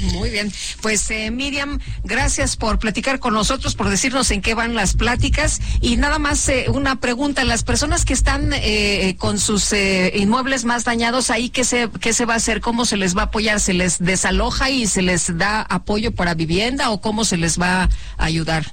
Muy 0.00 0.30
bien. 0.30 0.50
Pues 0.80 1.10
eh, 1.10 1.30
Miriam, 1.30 1.78
gracias 2.04 2.56
por 2.56 2.78
platicar 2.78 3.18
con 3.18 3.34
nosotros, 3.34 3.74
por 3.74 3.88
decirnos 3.88 4.30
en 4.30 4.40
qué 4.40 4.54
van 4.54 4.74
las 4.74 4.94
pláticas. 4.94 5.60
Y 5.80 5.96
nada 5.96 6.18
más 6.18 6.48
eh, 6.48 6.66
una 6.68 7.00
pregunta, 7.00 7.44
las 7.44 7.62
personas 7.62 8.04
que 8.04 8.12
están 8.12 8.52
eh, 8.54 9.16
con 9.18 9.38
sus 9.38 9.72
inmuebles 10.14 10.64
más 10.64 10.84
dañados, 10.84 11.30
ahí 11.30 11.50
qué 11.50 11.64
se, 11.64 11.88
qué 12.00 12.12
se 12.12 12.24
va 12.24 12.34
a 12.34 12.36
hacer, 12.38 12.60
cómo 12.60 12.84
se 12.84 12.96
les 12.96 13.16
va 13.16 13.22
a 13.22 13.24
apoyar, 13.26 13.60
se 13.60 13.74
les 13.74 13.98
desaloja 13.98 14.70
y 14.70 14.86
se 14.86 15.02
les 15.02 15.36
da 15.36 15.62
apoyo 15.62 16.12
para 16.12 16.34
vivienda 16.34 16.90
o 16.90 17.00
cómo 17.00 17.24
se 17.24 17.36
les 17.36 17.60
va 17.60 17.84
a 17.84 18.24
ayudar. 18.24 18.72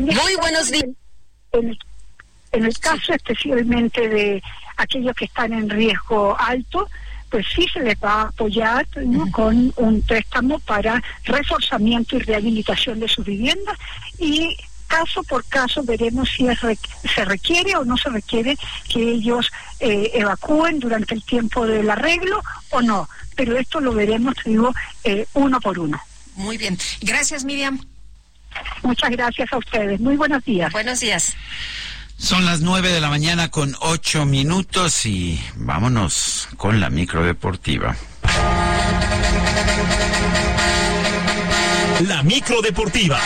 Muy 0.00 0.36
buenos 0.40 0.70
días. 0.70 0.86
En, 1.52 2.64
el 2.64 2.78
caso 2.78 3.12
especialmente 3.12 4.08
de 4.08 4.42
aquellos 4.76 5.14
que 5.14 5.26
están 5.26 5.52
en 5.52 5.68
riesgo 5.68 6.36
alto, 6.38 6.88
pues 7.30 7.46
sí 7.54 7.66
se 7.72 7.80
les 7.80 7.96
va 7.96 8.22
a 8.22 8.28
apoyar 8.28 8.86
con 9.32 9.72
un 9.76 10.02
préstamo 10.02 10.58
para 10.60 11.02
reforzamiento 11.24 12.16
y 12.16 12.20
rehabilitación 12.20 13.00
de 13.00 13.08
sus 13.08 13.24
viviendas 13.24 13.76
y 14.18 14.56
caso 14.88 15.22
por 15.22 15.44
caso 15.44 15.82
veremos 15.84 16.30
si 16.30 16.46
se 17.14 17.24
requiere 17.24 17.76
o 17.76 17.84
no 17.84 17.96
se 17.96 18.08
requiere 18.08 18.56
que 18.88 19.00
ellos 19.00 19.50
eh, 19.80 20.10
evacúen 20.14 20.80
durante 20.80 21.14
el 21.14 21.22
tiempo 21.22 21.66
del 21.66 21.88
arreglo 21.90 22.42
o 22.70 22.80
no. 22.80 23.08
Pero 23.36 23.56
esto 23.56 23.80
lo 23.80 23.92
veremos, 23.92 24.34
digo, 24.44 24.72
eh, 25.04 25.26
uno 25.34 25.60
por 25.60 25.78
uno. 25.78 26.00
Muy 26.34 26.56
bien. 26.56 26.76
Gracias, 27.02 27.44
Miriam. 27.44 27.78
Muchas 28.82 29.10
gracias 29.10 29.52
a 29.52 29.58
ustedes. 29.58 30.00
Muy 30.00 30.16
buenos 30.16 30.44
días. 30.44 30.72
Buenos 30.72 31.00
días. 31.00 31.36
Son 32.18 32.44
las 32.44 32.60
nueve 32.60 32.92
de 32.92 33.00
la 33.00 33.08
mañana 33.08 33.48
con 33.48 33.74
ocho 33.80 34.26
minutos 34.26 35.06
y 35.06 35.40
vámonos 35.54 36.48
con 36.56 36.80
la 36.80 36.90
micro 36.90 37.24
deportiva. 37.24 37.96
La 42.06 42.22
micro 42.24 42.60
deportiva. 42.60 43.20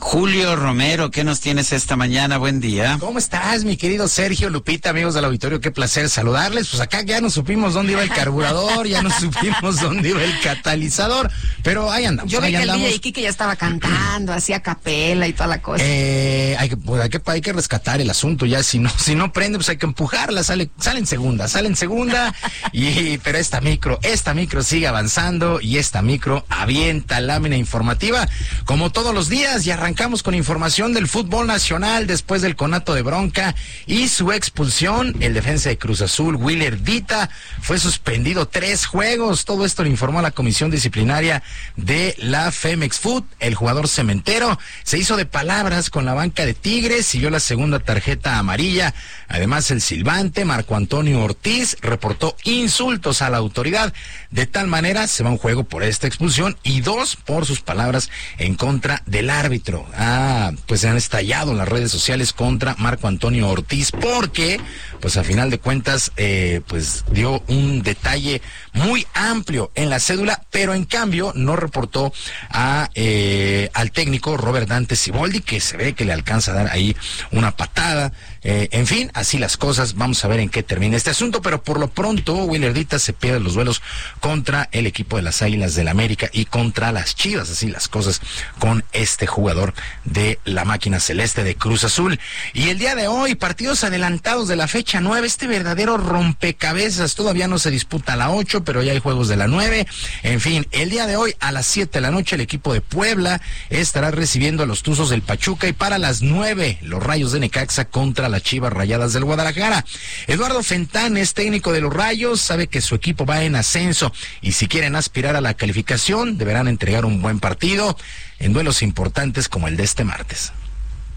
Julio 0.00 0.56
Romero, 0.56 1.10
¿qué 1.10 1.24
nos 1.24 1.40
tienes 1.40 1.72
esta 1.72 1.94
mañana? 1.94 2.38
Buen 2.38 2.58
día. 2.58 2.96
¿Cómo 2.98 3.18
estás, 3.18 3.64
mi 3.64 3.76
querido 3.76 4.08
Sergio 4.08 4.48
Lupita, 4.48 4.90
amigos 4.90 5.14
del 5.14 5.26
auditorio? 5.26 5.60
Qué 5.60 5.70
placer 5.70 6.08
saludarles. 6.08 6.68
Pues 6.68 6.80
acá 6.80 7.02
ya 7.02 7.20
no 7.20 7.28
supimos 7.28 7.74
dónde 7.74 7.92
iba 7.92 8.02
el 8.02 8.08
carburador, 8.08 8.88
ya 8.88 9.02
no 9.02 9.10
supimos 9.10 9.76
dónde 9.80 10.08
iba 10.08 10.24
el 10.24 10.40
catalizador, 10.40 11.30
pero 11.62 11.92
ahí 11.92 12.06
andamos. 12.06 12.32
Yo 12.32 12.40
vi 12.40 12.50
que 12.50 12.62
el 12.62 12.72
día 12.72 13.12
que 13.12 13.22
ya 13.22 13.28
estaba 13.28 13.56
cantando, 13.56 14.32
hacía 14.32 14.60
capela 14.60 15.28
y 15.28 15.34
toda 15.34 15.48
la 15.48 15.60
cosa. 15.62 15.84
Eh, 15.86 16.56
hay, 16.58 16.70
que, 16.70 16.76
pues, 16.78 17.02
hay, 17.02 17.10
que, 17.10 17.20
hay 17.26 17.40
que 17.42 17.52
rescatar 17.52 18.00
el 18.00 18.08
asunto 18.08 18.46
ya, 18.46 18.62
si 18.62 18.78
no, 18.78 18.90
si 18.98 19.14
no 19.14 19.32
prende, 19.32 19.58
pues 19.58 19.68
hay 19.68 19.76
que 19.76 19.86
empujarla, 19.86 20.42
sale, 20.42 20.70
sale 20.80 21.00
en 21.00 21.06
segunda, 21.06 21.46
sale 21.46 21.68
en 21.68 21.76
segunda, 21.76 22.34
y, 22.72 23.18
pero 23.18 23.38
esta 23.38 23.60
micro, 23.60 24.00
esta 24.02 24.32
micro 24.32 24.62
sigue 24.62 24.88
avanzando 24.88 25.60
y 25.60 25.76
esta 25.76 26.00
micro 26.00 26.46
avienta 26.48 27.20
lámina 27.20 27.56
informativa 27.56 28.26
como 28.64 28.90
todos 28.90 29.14
los 29.14 29.28
días 29.28 29.66
y 29.66 29.70
arranca 29.70 29.89
arrancamos 29.90 30.22
con 30.22 30.36
información 30.36 30.94
del 30.94 31.08
fútbol 31.08 31.48
nacional 31.48 32.06
después 32.06 32.42
del 32.42 32.54
conato 32.54 32.94
de 32.94 33.02
bronca 33.02 33.56
y 33.88 34.06
su 34.06 34.30
expulsión. 34.30 35.16
El 35.18 35.34
defensa 35.34 35.68
de 35.68 35.78
Cruz 35.78 36.00
Azul, 36.00 36.36
Willer 36.36 36.80
Dita, 36.80 37.28
fue 37.60 37.76
suspendido 37.80 38.46
tres 38.46 38.86
juegos. 38.86 39.44
Todo 39.44 39.64
esto 39.64 39.82
lo 39.82 39.88
informó 39.88 40.22
la 40.22 40.30
comisión 40.30 40.70
disciplinaria 40.70 41.42
de 41.74 42.14
la 42.18 42.52
Femex 42.52 43.00
Food. 43.00 43.24
El 43.40 43.56
jugador 43.56 43.88
cementero 43.88 44.60
se 44.84 44.96
hizo 44.96 45.16
de 45.16 45.26
palabras 45.26 45.90
con 45.90 46.04
la 46.04 46.14
banca 46.14 46.46
de 46.46 46.54
Tigres, 46.54 47.06
siguió 47.06 47.28
la 47.28 47.40
segunda 47.40 47.80
tarjeta 47.80 48.38
amarilla. 48.38 48.94
Además, 49.26 49.72
el 49.72 49.80
silbante 49.80 50.44
Marco 50.44 50.76
Antonio 50.76 51.20
Ortiz 51.20 51.76
reportó 51.80 52.36
insultos 52.44 53.22
a 53.22 53.30
la 53.30 53.38
autoridad. 53.38 53.92
De 54.30 54.46
tal 54.46 54.68
manera, 54.68 55.08
se 55.08 55.24
va 55.24 55.30
un 55.30 55.38
juego 55.38 55.64
por 55.64 55.82
esta 55.82 56.06
expulsión 56.06 56.56
y 56.62 56.80
dos 56.80 57.16
por 57.16 57.44
sus 57.44 57.60
palabras 57.60 58.08
en 58.38 58.54
contra 58.54 59.02
del 59.06 59.30
árbitro 59.30 59.79
ah, 59.96 60.52
pues 60.66 60.80
se 60.80 60.88
han 60.88 60.96
estallado 60.96 61.54
las 61.54 61.68
redes 61.68 61.90
sociales 61.90 62.32
contra 62.32 62.74
Marco 62.78 63.08
Antonio 63.08 63.48
Ortiz 63.48 63.92
porque, 63.92 64.60
pues 65.00 65.16
a 65.16 65.24
final 65.24 65.50
de 65.50 65.58
cuentas, 65.58 66.12
eh, 66.16 66.60
pues 66.66 67.04
dio 67.10 67.42
un 67.48 67.82
detalle 67.82 68.42
muy 68.72 69.06
amplio 69.14 69.70
en 69.74 69.90
la 69.90 70.00
cédula, 70.00 70.42
pero 70.50 70.74
en 70.74 70.84
cambio 70.84 71.32
no 71.34 71.56
reportó 71.56 72.12
a 72.50 72.90
eh, 72.94 73.70
al 73.74 73.92
técnico 73.92 74.36
Robert 74.36 74.68
Dante 74.68 74.96
Siboldi, 74.96 75.40
que 75.40 75.60
se 75.60 75.76
ve 75.76 75.94
que 75.94 76.04
le 76.04 76.12
alcanza 76.12 76.52
a 76.52 76.54
dar 76.54 76.70
ahí 76.70 76.96
una 77.30 77.56
patada. 77.56 78.12
Eh, 78.42 78.68
en 78.72 78.86
fin, 78.86 79.10
así 79.14 79.38
las 79.38 79.56
cosas. 79.56 79.94
Vamos 79.94 80.24
a 80.24 80.28
ver 80.28 80.40
en 80.40 80.48
qué 80.48 80.62
termina 80.62 80.96
este 80.96 81.10
asunto, 81.10 81.42
pero 81.42 81.62
por 81.62 81.78
lo 81.78 81.88
pronto, 81.88 82.34
Willerdita 82.44 82.98
se 82.98 83.12
pierde 83.12 83.40
los 83.40 83.54
duelos 83.54 83.82
contra 84.20 84.68
el 84.72 84.86
equipo 84.86 85.16
de 85.16 85.22
las 85.22 85.42
Águilas 85.42 85.74
del 85.74 85.88
América 85.88 86.30
y 86.32 86.46
contra 86.46 86.92
las 86.92 87.14
Chivas. 87.14 87.50
Así 87.50 87.68
las 87.68 87.88
cosas 87.88 88.20
con 88.58 88.84
este 88.92 89.26
jugador 89.26 89.74
de 90.04 90.38
la 90.44 90.64
máquina 90.64 91.00
celeste 91.00 91.44
de 91.44 91.54
Cruz 91.54 91.84
Azul. 91.84 92.18
Y 92.54 92.70
el 92.70 92.78
día 92.78 92.94
de 92.94 93.08
hoy, 93.08 93.34
partidos 93.34 93.84
adelantados 93.84 94.48
de 94.48 94.56
la 94.56 94.68
fecha 94.68 95.00
9, 95.00 95.26
este 95.26 95.46
verdadero 95.46 95.98
rompecabezas. 95.98 97.14
Todavía 97.14 97.48
no 97.48 97.58
se 97.58 97.70
disputa 97.70 98.16
la 98.16 98.30
8, 98.30 98.64
pero 98.64 98.82
ya 98.82 98.92
hay 98.92 99.00
juegos 99.00 99.28
de 99.28 99.36
la 99.36 99.48
9. 99.48 99.86
En 100.22 100.40
fin, 100.40 100.66
el 100.70 100.88
día 100.88 101.06
de 101.06 101.16
hoy 101.16 101.34
a 101.40 101.52
las 101.52 101.66
7 101.66 101.90
de 101.98 102.00
la 102.00 102.10
noche 102.10 102.36
el 102.36 102.40
equipo 102.40 102.72
de 102.72 102.80
Puebla 102.80 103.40
estará 103.68 104.10
recibiendo 104.10 104.62
a 104.62 104.66
los 104.66 104.82
Tuzos 104.82 105.10
del 105.10 105.22
Pachuca 105.22 105.68
y 105.68 105.72
para 105.72 105.98
las 105.98 106.22
9 106.22 106.78
los 106.82 107.02
Rayos 107.02 107.32
de 107.32 107.40
Necaxa 107.40 107.84
contra 107.84 108.29
las 108.30 108.42
Chivas 108.42 108.72
Rayadas 108.72 109.12
del 109.12 109.24
Guadalajara. 109.24 109.84
Eduardo 110.26 110.62
Fentán 110.62 111.16
es 111.16 111.34
técnico 111.34 111.72
de 111.72 111.80
los 111.80 111.92
Rayos, 111.92 112.40
sabe 112.40 112.68
que 112.68 112.80
su 112.80 112.94
equipo 112.94 113.26
va 113.26 113.44
en 113.44 113.56
ascenso 113.56 114.12
y 114.40 114.52
si 114.52 114.68
quieren 114.68 114.96
aspirar 114.96 115.36
a 115.36 115.40
la 115.40 115.54
calificación 115.54 116.38
deberán 116.38 116.68
entregar 116.68 117.04
un 117.04 117.20
buen 117.22 117.40
partido 117.40 117.96
en 118.38 118.52
duelos 118.52 118.82
importantes 118.82 119.48
como 119.48 119.68
el 119.68 119.76
de 119.76 119.84
este 119.84 120.04
martes. 120.04 120.52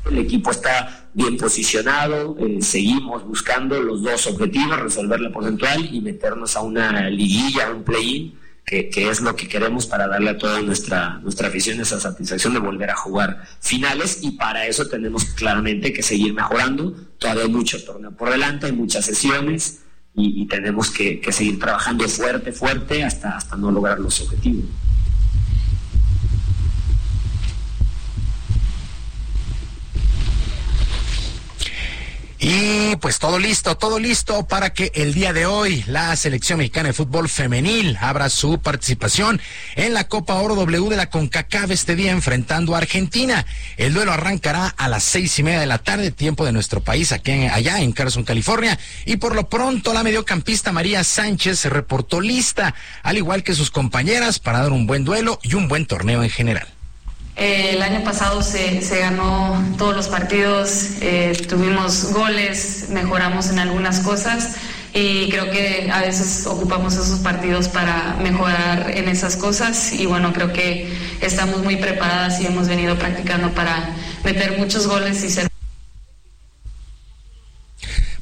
El 0.09 0.19
equipo 0.19 0.51
está 0.51 1.07
bien 1.13 1.37
posicionado, 1.37 2.35
eh, 2.39 2.57
seguimos 2.61 3.25
buscando 3.25 3.81
los 3.81 4.03
dos 4.03 4.27
objetivos, 4.27 4.79
resolver 4.79 5.19
la 5.19 5.31
porcentual 5.31 5.93
y 5.93 6.01
meternos 6.01 6.57
a 6.57 6.61
una 6.61 7.09
liguilla, 7.09 7.71
un 7.71 7.83
play-in, 7.83 8.33
que, 8.65 8.89
es 9.09 9.21
lo 9.21 9.35
que 9.35 9.47
queremos 9.47 9.85
para 9.85 10.07
darle 10.07 10.31
a 10.31 10.37
toda 10.37 10.61
nuestra, 10.61 11.19
nuestra 11.19 11.49
afición 11.49 11.79
esa 11.81 11.99
satisfacción 11.99 12.53
de 12.53 12.59
volver 12.59 12.89
a 12.89 12.95
jugar 12.95 13.43
finales 13.59 14.19
y 14.21 14.31
para 14.31 14.65
eso 14.65 14.87
tenemos 14.87 15.25
claramente 15.25 15.91
que 15.91 16.01
seguir 16.01 16.33
mejorando, 16.33 16.95
todavía 17.17 17.43
hay 17.43 17.49
mucho 17.49 17.83
torneo 17.83 18.11
por 18.11 18.29
delante, 18.29 18.67
hay 18.67 18.71
muchas 18.71 19.05
sesiones 19.05 19.79
y, 20.15 20.45
tenemos 20.47 20.91
que, 20.91 21.19
que, 21.19 21.31
seguir 21.31 21.59
trabajando 21.59 22.07
fuerte, 22.07 22.51
fuerte 22.51 23.03
hasta, 23.03 23.35
hasta 23.35 23.55
no 23.55 23.71
lograr 23.71 23.99
los 23.99 24.21
objetivos. 24.21 24.65
Y 32.45 32.97
pues 32.97 33.19
todo 33.19 33.39
listo, 33.39 33.77
todo 33.77 33.99
listo 33.99 34.45
para 34.45 34.73
que 34.73 34.91
el 34.95 35.13
día 35.13 35.31
de 35.31 35.45
hoy 35.45 35.81
la 35.87 36.13
selección 36.17 36.57
mexicana 36.57 36.89
de 36.89 36.93
fútbol 36.93 37.29
femenil 37.29 37.97
abra 38.01 38.29
su 38.29 38.59
participación 38.59 39.39
en 39.77 39.93
la 39.93 40.09
Copa 40.09 40.33
Oro 40.33 40.53
W 40.55 40.89
de 40.89 40.97
la 40.97 41.09
CONCACAF 41.09 41.71
este 41.71 41.95
día 41.95 42.11
enfrentando 42.11 42.75
a 42.75 42.79
Argentina. 42.79 43.45
El 43.77 43.93
duelo 43.93 44.11
arrancará 44.11 44.67
a 44.67 44.89
las 44.89 45.05
seis 45.05 45.39
y 45.39 45.43
media 45.43 45.61
de 45.61 45.67
la 45.67 45.77
tarde, 45.77 46.11
tiempo 46.11 46.43
de 46.43 46.51
nuestro 46.51 46.81
país, 46.81 47.13
aquí 47.13 47.31
allá 47.31 47.79
en 47.79 47.93
Carson, 47.93 48.25
California. 48.25 48.77
Y 49.05 49.15
por 49.15 49.35
lo 49.35 49.47
pronto 49.47 49.93
la 49.93 50.03
mediocampista 50.03 50.73
María 50.73 51.05
Sánchez 51.05 51.59
se 51.59 51.69
reportó 51.69 52.19
lista, 52.19 52.75
al 53.03 53.15
igual 53.15 53.43
que 53.43 53.55
sus 53.55 53.71
compañeras, 53.71 54.39
para 54.39 54.59
dar 54.59 54.73
un 54.73 54.85
buen 54.85 55.05
duelo 55.05 55.39
y 55.43 55.53
un 55.53 55.69
buen 55.69 55.85
torneo 55.85 56.21
en 56.21 56.29
general. 56.29 56.67
Eh, 57.35 57.71
el 57.73 57.81
año 57.81 58.03
pasado 58.03 58.43
se, 58.43 58.79
ganó 58.99 59.61
todos 59.77 59.95
los 59.95 60.07
partidos, 60.07 61.01
eh, 61.01 61.33
tuvimos 61.49 62.13
goles, 62.13 62.87
mejoramos 62.89 63.49
en 63.49 63.57
algunas 63.57 64.01
cosas 64.01 64.55
y 64.93 65.29
creo 65.29 65.49
que 65.49 65.89
a 65.91 66.01
veces 66.01 66.45
ocupamos 66.45 66.93
esos 66.93 67.19
partidos 67.19 67.67
para 67.69 68.15
mejorar 68.21 68.91
en 68.95 69.07
esas 69.07 69.35
cosas 69.35 69.93
y 69.93 70.05
bueno, 70.05 70.31
creo 70.33 70.53
que 70.53 70.95
estamos 71.21 71.63
muy 71.63 71.77
preparadas 71.77 72.39
y 72.39 72.45
hemos 72.45 72.67
venido 72.67 72.95
practicando 72.99 73.49
para 73.49 73.89
meter 74.23 74.59
muchos 74.59 74.85
goles 74.85 75.23
y 75.23 75.29
ser 75.31 75.52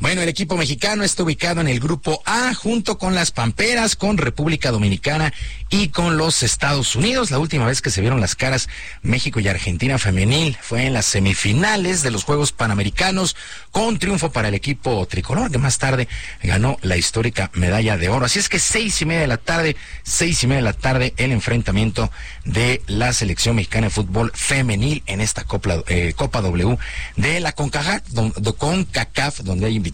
bueno, 0.02 0.24
el 0.24 0.30
equipo 0.30 0.58
mexicano 0.58 1.04
está 1.04 1.22
ubicado 1.22 1.62
en 1.62 1.68
el 1.68 1.80
grupo 1.80 2.24
A 2.26 2.56
junto 2.56 2.98
con 2.98 3.14
las 3.14 3.30
Pamperas, 3.30 3.96
con 3.96 4.18
República 4.18 4.72
Dominicana 4.72 5.32
y 5.70 5.90
con 5.90 6.18
los 6.18 6.42
Estados 6.42 6.96
Unidos. 6.96 7.30
La 7.30 7.38
última 7.38 7.68
vez 7.68 7.84
que 7.84 7.92
se 7.92 8.02
vieron 8.02 8.20
las 8.20 8.36
caras 8.36 8.68
México 9.04 9.40
y 9.40 9.48
Argentina 9.48 10.00
femenil 10.00 10.58
fue 10.60 10.88
en 10.88 10.94
las 10.94 11.06
semifinales 11.06 12.02
de 12.02 12.10
los 12.10 12.24
Juegos 12.24 12.52
Panamericanos 12.52 13.36
con 13.70 14.00
triunfo 14.00 14.32
para 14.32 14.48
el 14.48 14.56
equipo 14.56 15.06
tricolor 15.06 15.52
que 15.52 15.60
más 15.60 15.78
tarde 15.78 16.08
ganó 16.42 16.80
la 16.82 16.98
histórica 16.98 17.52
medalla 17.54 17.96
de 17.96 18.10
oro. 18.10 18.26
Así 18.26 18.40
es 18.40 18.50
que 18.50 18.58
seis 18.58 19.00
y 19.04 19.06
media 19.06 19.22
de 19.22 19.28
la 19.28 19.38
tarde, 19.38 19.76
seis 20.02 20.42
y 20.42 20.48
media 20.48 20.62
de 20.62 20.66
la 20.66 20.74
tarde 20.74 21.14
el 21.18 21.32
enfrentamiento 21.32 22.10
de 22.44 22.82
la 22.88 23.14
selección 23.14 23.56
mexicana 23.56 23.86
de 23.86 23.92
fútbol 23.92 24.32
femenil 24.34 25.04
en 25.06 25.22
esta 25.22 25.44
Copa, 25.44 25.84
eh, 25.90 26.14
Copa 26.16 26.42
W 26.42 26.76
de 27.18 27.40
la 27.40 27.52
CONCACAF, 27.52 29.42
donde 29.42 29.68
hay 29.68 29.76
invitados 29.76 29.91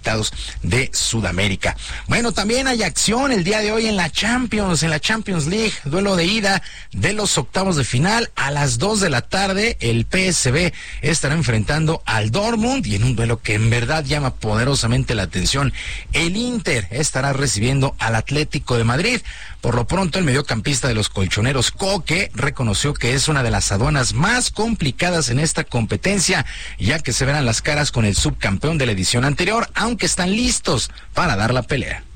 de 0.64 0.90
Sudamérica. 0.94 1.76
Bueno, 2.08 2.32
también 2.32 2.68
hay 2.68 2.84
acción 2.84 3.32
el 3.32 3.44
día 3.44 3.60
de 3.60 3.72
hoy 3.72 3.88
en 3.88 3.96
la 3.96 4.10
Champions, 4.10 4.84
en 4.84 4.90
la 4.90 5.00
Champions 5.00 5.48
League, 5.48 5.74
duelo 5.86 6.16
de 6.16 6.26
ida 6.26 6.62
de 6.92 7.14
los 7.14 7.38
octavos 7.38 7.76
de 7.76 7.84
final 7.84 8.32
a 8.36 8.52
las 8.52 8.78
2 8.78 9.00
de 9.02 9.10
la 9.10 9.22
tarde. 9.22 9.78
El 9.80 10.06
PSB 10.06 10.74
estará 11.02 11.36
enfrentando 11.36 12.02
al 12.06 12.32
Dortmund 12.32 12.86
y 12.86 12.96
en 12.96 13.04
un 13.04 13.16
duelo 13.16 13.42
que 13.42 13.56
en 13.56 13.70
verdad 13.70 14.04
llama 14.04 14.36
poderosamente 14.36 15.16
la 15.16 15.24
atención. 15.24 15.74
El 16.14 16.36
Inter 16.36 16.88
estará 16.92 17.34
recibiendo 17.34 17.96
al 18.00 18.16
Atlético 18.16 18.78
de 18.78 18.84
Madrid. 18.84 19.22
Por 19.62 19.76
lo 19.76 19.88
pronto, 19.88 20.20
el 20.20 20.26
mediocampista 20.26 20.88
de 20.88 20.94
los 20.94 21.10
colchoneros 21.10 21.72
Coque 21.72 22.32
reconoció 22.34 22.94
que 22.94 23.14
es 23.14 23.28
una 23.28 23.44
de 23.44 23.52
las 23.52 23.72
aduanas 23.72 24.14
más 24.14 24.52
complicadas 24.52 25.30
en 25.30 25.40
esta 25.40 25.64
competencia, 25.64 26.46
ya 26.80 27.00
que 27.00 27.12
se 27.12 27.26
verán 27.26 27.46
las 27.46 27.62
caras 27.62 27.92
con 27.92 28.06
el 28.06 28.16
subcampeón 28.16 28.78
de 28.78 28.86
la 28.86 28.92
edición 28.92 29.26
anterior, 29.26 29.70
aunque 29.74 30.06
están 30.06 30.32
listos 30.32 30.92
para 31.14 31.36
dar 31.36 31.54
la 31.54 31.64
pelea. 31.64 32.07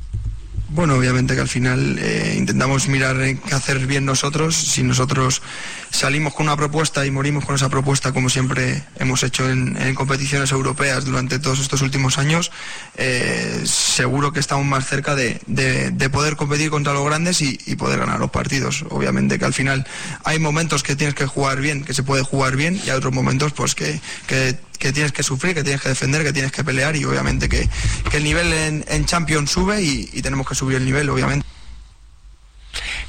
Bueno, 0.73 0.95
obviamente 0.95 1.35
que 1.35 1.41
al 1.41 1.49
final 1.49 1.99
eh, 1.99 2.35
intentamos 2.37 2.87
mirar 2.87 3.17
qué 3.17 3.53
hacer 3.53 3.85
bien 3.87 4.05
nosotros. 4.05 4.55
Si 4.55 4.83
nosotros 4.83 5.41
salimos 5.89 6.33
con 6.33 6.45
una 6.45 6.55
propuesta 6.55 7.05
y 7.05 7.11
morimos 7.11 7.43
con 7.43 7.55
esa 7.55 7.67
propuesta, 7.67 8.13
como 8.13 8.29
siempre 8.29 8.81
hemos 8.97 9.21
hecho 9.23 9.49
en, 9.49 9.93
competiciones 9.95 10.49
europeas 10.53 11.03
durante 11.03 11.39
todos 11.39 11.59
estos 11.59 11.81
últimos 11.81 12.17
años, 12.17 12.51
eh, 12.95 13.63
seguro 13.65 14.31
que 14.31 14.39
estamos 14.39 14.65
más 14.65 14.87
cerca 14.87 15.13
de, 15.13 15.41
poder 16.09 16.37
competir 16.37 16.69
contra 16.69 16.93
los 16.93 17.05
grandes 17.05 17.41
y, 17.41 17.57
poder 17.75 17.99
ganar 17.99 18.21
los 18.21 18.31
partidos. 18.31 18.85
Obviamente 18.89 19.39
que 19.39 19.45
al 19.45 19.53
final 19.53 19.85
hay 20.23 20.39
momentos 20.39 20.83
que 20.83 20.95
tienes 20.95 21.15
que 21.15 21.25
jugar 21.25 21.59
bien, 21.59 21.83
que 21.83 21.93
se 21.93 22.03
puede 22.03 22.23
jugar 22.23 22.55
bien, 22.55 22.79
y 22.85 22.91
hay 22.91 22.95
otros 22.95 23.13
momentos 23.13 23.51
pues 23.51 23.75
que 23.75 23.99
que 24.81 24.91
tienes 24.91 25.11
que 25.11 25.23
sufrir, 25.23 25.53
que 25.53 25.63
tienes 25.63 25.81
que 25.81 25.89
defender, 25.89 26.23
que 26.23 26.33
tienes 26.33 26.51
que 26.51 26.63
pelear 26.63 26.95
y 26.95 27.05
obviamente 27.05 27.47
que, 27.47 27.69
el 28.11 28.23
nivel 28.23 28.51
en, 28.51 29.05
Champions 29.05 29.51
sube 29.51 29.81
y, 29.81 30.09
y 30.11 30.21
tenemos 30.21 30.47
que 30.47 30.55
subir 30.55 30.77
el 30.77 30.85
nivel, 30.85 31.09
obviamente. 31.09 31.45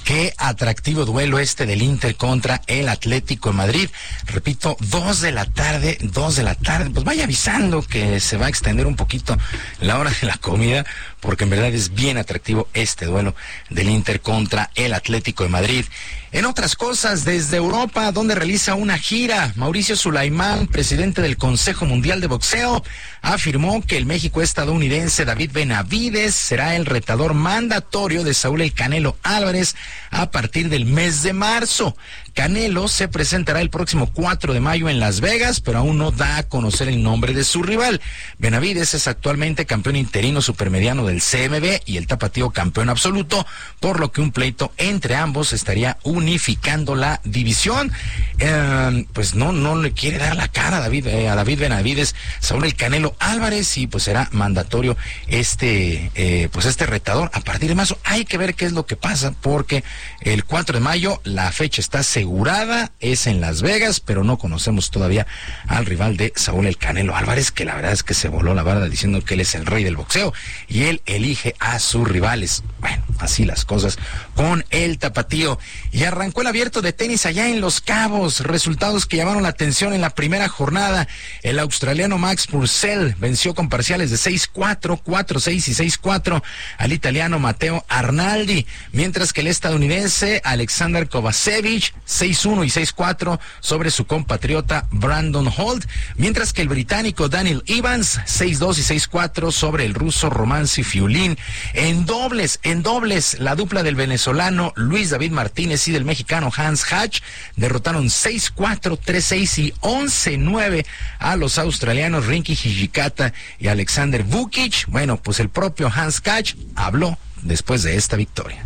Qué 0.04 0.34
atractivo 0.36 1.04
duelo 1.04 1.38
este 1.38 1.64
del 1.64 1.80
Inter 1.80 2.16
contra 2.16 2.60
el 2.66 2.88
Atlético 2.88 3.50
de 3.50 3.56
Madrid. 3.56 3.90
Repito, 4.26 4.76
dos 4.80 5.20
de 5.20 5.30
la 5.30 5.44
tarde, 5.44 5.96
dos 6.00 6.34
de 6.34 6.42
la 6.42 6.56
tarde. 6.56 6.90
Pues 6.90 7.04
vaya 7.04 7.24
avisando 7.24 7.82
que 7.82 8.18
se 8.18 8.36
va 8.36 8.46
a 8.46 8.48
extender 8.48 8.86
un 8.86 8.96
poquito 8.96 9.38
la 9.80 9.98
hora 9.98 10.10
de 10.10 10.26
la 10.26 10.36
comida, 10.38 10.84
porque 11.22 11.44
en 11.44 11.50
verdad 11.50 11.72
es 11.72 11.94
bien 11.94 12.18
atractivo 12.18 12.68
este 12.74 13.06
duelo 13.06 13.34
del 13.70 13.88
Inter 13.88 14.20
contra 14.20 14.70
el 14.74 14.92
Atlético 14.92 15.44
de 15.44 15.50
Madrid. 15.50 15.84
En 16.32 16.46
otras 16.46 16.76
cosas, 16.76 17.24
desde 17.24 17.58
Europa, 17.58 18.10
donde 18.10 18.34
realiza 18.34 18.74
una 18.74 18.98
gira, 18.98 19.52
Mauricio 19.54 19.96
Sulaimán, 19.96 20.66
presidente 20.66 21.22
del 21.22 21.36
Consejo 21.36 21.84
Mundial 21.84 22.20
de 22.20 22.26
Boxeo, 22.26 22.82
afirmó 23.20 23.82
que 23.82 23.98
el 23.98 24.06
México 24.06 24.42
estadounidense 24.42 25.24
David 25.24 25.52
Benavides 25.52 26.34
será 26.34 26.74
el 26.74 26.86
retador 26.86 27.34
mandatorio 27.34 28.24
de 28.24 28.34
Saúl 28.34 28.62
El 28.62 28.72
Canelo 28.72 29.16
Álvarez 29.22 29.76
a 30.10 30.30
partir 30.30 30.70
del 30.70 30.86
mes 30.86 31.22
de 31.22 31.34
marzo. 31.34 31.96
Canelo 32.34 32.88
se 32.88 33.08
presentará 33.08 33.60
el 33.60 33.68
próximo 33.68 34.10
4 34.12 34.54
de 34.54 34.60
mayo 34.60 34.88
en 34.88 35.00
Las 35.00 35.20
Vegas, 35.20 35.60
pero 35.60 35.78
aún 35.78 35.98
no 35.98 36.10
da 36.10 36.38
a 36.38 36.42
conocer 36.44 36.88
el 36.88 37.02
nombre 37.02 37.34
de 37.34 37.44
su 37.44 37.62
rival. 37.62 38.00
Benavides 38.38 38.94
es 38.94 39.06
actualmente 39.06 39.66
campeón 39.66 39.96
interino 39.96 40.40
supermediano 40.40 41.06
del 41.06 41.20
CMB 41.20 41.82
y 41.84 41.98
el 41.98 42.06
tapatío 42.06 42.50
campeón 42.50 42.88
absoluto, 42.88 43.46
por 43.80 44.00
lo 44.00 44.12
que 44.12 44.22
un 44.22 44.32
pleito 44.32 44.72
entre 44.78 45.14
ambos 45.14 45.52
estaría 45.52 45.98
unificando 46.04 46.94
la 46.94 47.20
división. 47.24 47.92
Em, 48.38 49.04
pues 49.12 49.34
no, 49.34 49.52
no 49.52 49.76
le 49.76 49.92
quiere 49.92 50.18
dar 50.18 50.34
la 50.34 50.48
cara 50.48 50.78
a 50.78 50.80
David, 50.80 51.06
eh, 51.08 51.28
a 51.28 51.34
David 51.34 51.60
Benavides 51.60 52.14
sobre 52.40 52.68
el 52.68 52.74
Canelo 52.74 53.14
Álvarez 53.18 53.76
y 53.76 53.86
pues 53.86 54.04
será 54.04 54.28
mandatorio 54.32 54.96
este, 55.28 56.10
eh, 56.14 56.48
pues 56.50 56.66
este 56.66 56.86
retador 56.86 57.30
a 57.34 57.40
partir 57.40 57.68
de 57.68 57.74
marzo. 57.74 57.98
Hay 58.04 58.24
que 58.24 58.38
ver 58.38 58.54
qué 58.54 58.64
es 58.64 58.72
lo 58.72 58.86
que 58.86 58.96
pasa 58.96 59.32
porque 59.40 59.84
el 60.22 60.44
4 60.44 60.78
de 60.78 60.84
mayo 60.84 61.20
la 61.24 61.52
fecha 61.52 61.80
está 61.80 62.02
asegurada, 62.22 62.92
es 63.00 63.26
en 63.26 63.40
Las 63.40 63.62
Vegas, 63.62 63.98
pero 63.98 64.22
no 64.22 64.38
conocemos 64.38 64.92
todavía 64.92 65.26
al 65.66 65.86
rival 65.86 66.16
de 66.16 66.32
Saúl 66.36 66.66
El 66.66 66.76
Canelo 66.76 67.16
Álvarez, 67.16 67.50
que 67.50 67.64
la 67.64 67.74
verdad 67.74 67.90
es 67.90 68.04
que 68.04 68.14
se 68.14 68.28
voló 68.28 68.54
la 68.54 68.62
barda 68.62 68.88
diciendo 68.88 69.24
que 69.24 69.34
él 69.34 69.40
es 69.40 69.56
el 69.56 69.66
rey 69.66 69.82
del 69.82 69.96
boxeo 69.96 70.32
y 70.68 70.84
él 70.84 71.02
elige 71.04 71.56
a 71.58 71.80
sus 71.80 72.06
rivales. 72.06 72.62
Bueno, 72.78 73.02
así 73.18 73.44
las 73.44 73.64
cosas 73.64 73.98
con 74.36 74.64
el 74.70 74.98
tapatío. 74.98 75.58
Y 75.90 76.04
arrancó 76.04 76.42
el 76.42 76.46
abierto 76.46 76.80
de 76.80 76.92
tenis 76.92 77.26
allá 77.26 77.48
en 77.48 77.60
Los 77.60 77.80
Cabos, 77.80 78.38
resultados 78.40 79.06
que 79.06 79.16
llamaron 79.16 79.42
la 79.42 79.48
atención 79.48 79.92
en 79.92 80.00
la 80.00 80.10
primera 80.10 80.48
jornada. 80.48 81.08
El 81.42 81.58
australiano 81.58 82.18
Max 82.18 82.46
Purcell 82.46 83.16
venció 83.18 83.52
con 83.52 83.68
parciales 83.68 84.12
de 84.12 84.16
6-4, 84.16 85.02
4-6 85.02 85.52
y 85.54 85.90
6-4 85.98 86.40
al 86.78 86.92
italiano 86.92 87.40
Matteo 87.40 87.84
Arnaldi, 87.88 88.64
mientras 88.92 89.32
que 89.32 89.40
el 89.40 89.48
estadounidense 89.48 90.40
Alexander 90.44 91.08
Kovacevic 91.08 91.92
6-1 92.20 92.66
y 92.66 92.70
6-4 92.70 93.38
sobre 93.60 93.90
su 93.90 94.06
compatriota 94.06 94.86
Brandon 94.90 95.50
Holt, 95.56 95.86
mientras 96.16 96.52
que 96.52 96.62
el 96.62 96.68
británico 96.68 97.28
Daniel 97.28 97.62
Evans 97.66 98.18
6-2 98.26 98.78
y 98.78 98.98
6-4 98.98 99.50
sobre 99.52 99.84
el 99.84 99.94
ruso 99.94 100.30
Roman 100.30 100.66
Fiulín. 100.66 101.38
En 101.74 102.06
dobles, 102.06 102.60
en 102.62 102.82
dobles, 102.82 103.38
la 103.40 103.54
dupla 103.54 103.82
del 103.82 103.94
venezolano 103.94 104.72
Luis 104.76 105.10
David 105.10 105.32
Martínez 105.32 105.86
y 105.88 105.92
del 105.92 106.04
mexicano 106.04 106.50
Hans 106.54 106.90
Hatch 106.90 107.20
derrotaron 107.56 108.06
6-4, 108.06 108.98
3-6 108.98 109.58
y 109.58 109.72
11-9 109.80 110.86
a 111.18 111.36
los 111.36 111.58
australianos 111.58 112.26
Rinky 112.26 112.52
Hijikata 112.52 113.32
y 113.58 113.68
Alexander 113.68 114.22
Vukic. 114.22 114.86
Bueno, 114.86 115.16
pues 115.16 115.40
el 115.40 115.48
propio 115.48 115.90
Hans 115.94 116.22
Hatch 116.24 116.54
habló 116.74 117.18
después 117.42 117.82
de 117.82 117.96
esta 117.96 118.16
victoria. 118.16 118.64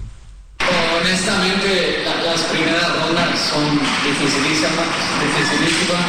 Honestamente, 1.07 2.03
las 2.27 2.41
primeras 2.51 2.91
rondas 2.99 3.39
son 3.39 3.79
dificilísimas, 4.03 4.91
dificilísimas 5.23 6.03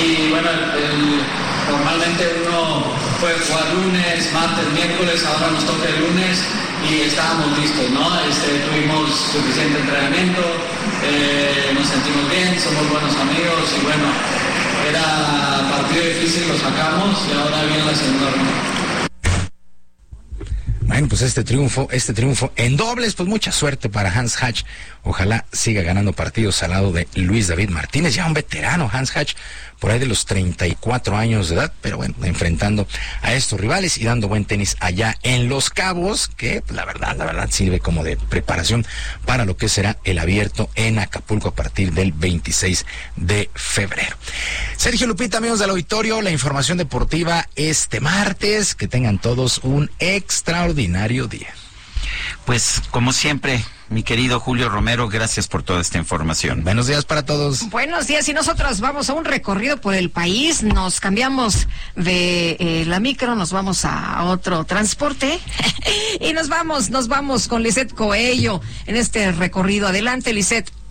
y 0.00 0.30
bueno, 0.30 0.48
normalmente 1.68 2.40
uno 2.40 2.96
puede 3.20 3.36
jugar 3.40 3.74
lunes, 3.74 4.32
martes, 4.32 4.64
miércoles, 4.72 5.22
ahora 5.26 5.50
nos 5.50 5.66
toca 5.66 5.86
el 5.86 6.00
lunes 6.00 6.40
y 6.88 7.12
estábamos 7.12 7.58
listos, 7.58 7.90
¿no? 7.90 8.08
Este, 8.24 8.64
tuvimos 8.72 9.12
suficiente 9.12 9.80
entrenamiento, 9.80 10.40
eh, 11.04 11.70
nos 11.74 11.86
sentimos 11.86 12.24
bien, 12.30 12.58
somos 12.58 12.88
buenos 12.88 13.14
amigos 13.20 13.68
y 13.76 13.84
bueno, 13.84 14.08
era 14.88 15.76
partido 15.76 16.08
difícil, 16.08 16.48
lo 16.48 16.56
sacamos 16.56 17.20
y 17.28 17.36
ahora 17.36 17.68
viene 17.68 17.84
la 17.84 17.94
segunda 17.94 18.30
ronda. 18.32 18.81
Bueno, 20.92 21.08
pues 21.08 21.22
este 21.22 21.42
triunfo, 21.42 21.88
este 21.90 22.12
triunfo 22.12 22.52
en 22.54 22.76
dobles, 22.76 23.14
pues 23.14 23.26
mucha 23.26 23.50
suerte 23.50 23.88
para 23.88 24.12
Hans 24.12 24.36
Hatch. 24.42 24.64
Ojalá 25.04 25.46
siga 25.50 25.80
ganando 25.80 26.12
partidos 26.12 26.62
al 26.62 26.72
lado 26.72 26.92
de 26.92 27.08
Luis 27.14 27.48
David 27.48 27.70
Martínez, 27.70 28.14
ya 28.14 28.26
un 28.26 28.34
veterano 28.34 28.90
Hans 28.92 29.16
Hatch, 29.16 29.32
por 29.80 29.90
ahí 29.90 29.98
de 29.98 30.06
los 30.06 30.26
34 30.26 31.16
años 31.16 31.48
de 31.48 31.56
edad, 31.56 31.72
pero 31.80 31.96
bueno, 31.96 32.14
enfrentando 32.22 32.86
a 33.22 33.32
estos 33.32 33.58
rivales 33.58 33.96
y 33.96 34.04
dando 34.04 34.28
buen 34.28 34.44
tenis 34.44 34.76
allá 34.80 35.16
en 35.22 35.48
Los 35.48 35.70
Cabos, 35.70 36.28
que 36.28 36.62
la 36.68 36.84
verdad, 36.84 37.16
la 37.16 37.24
verdad 37.24 37.48
sirve 37.50 37.80
como 37.80 38.04
de 38.04 38.16
preparación 38.16 38.86
para 39.24 39.46
lo 39.46 39.56
que 39.56 39.70
será 39.70 39.98
el 40.04 40.18
abierto 40.18 40.68
en 40.74 40.98
Acapulco 40.98 41.48
a 41.48 41.54
partir 41.54 41.94
del 41.94 42.12
26 42.12 42.84
de 43.16 43.50
febrero. 43.54 44.14
Sergio 44.76 45.06
Lupita, 45.06 45.38
amigos 45.38 45.58
del 45.58 45.70
auditorio, 45.70 46.20
la 46.20 46.30
información 46.30 46.76
deportiva 46.76 47.48
este 47.56 48.00
martes. 48.00 48.74
Que 48.74 48.88
tengan 48.88 49.18
todos 49.18 49.58
un 49.62 49.90
extraordinario 49.98 50.81
día. 50.88 51.54
Pues 52.44 52.82
como 52.90 53.12
siempre, 53.12 53.64
mi 53.88 54.02
querido 54.02 54.40
Julio 54.40 54.68
Romero, 54.68 55.08
gracias 55.08 55.46
por 55.46 55.62
toda 55.62 55.80
esta 55.80 55.98
información. 55.98 56.64
Buenos 56.64 56.86
días 56.88 57.04
para 57.04 57.24
todos. 57.24 57.68
Buenos 57.70 58.06
días 58.08 58.28
y 58.28 58.32
nosotros 58.32 58.80
vamos 58.80 59.10
a 59.10 59.12
un 59.12 59.24
recorrido 59.24 59.80
por 59.80 59.94
el 59.94 60.10
país, 60.10 60.62
nos 60.62 61.00
cambiamos 61.00 61.68
de 61.94 62.56
eh, 62.58 62.84
la 62.86 62.98
micro, 63.00 63.36
nos 63.36 63.52
vamos 63.52 63.84
a 63.84 64.24
otro 64.24 64.64
transporte 64.64 65.38
y 66.20 66.32
nos 66.32 66.48
vamos, 66.48 66.90
nos 66.90 67.06
vamos 67.06 67.46
con 67.46 67.62
Lisette 67.62 67.94
Coello 67.94 68.60
en 68.86 68.96
este 68.96 69.30
recorrido. 69.32 69.88
Adelante, 69.88 70.32
Lisette. 70.32 70.81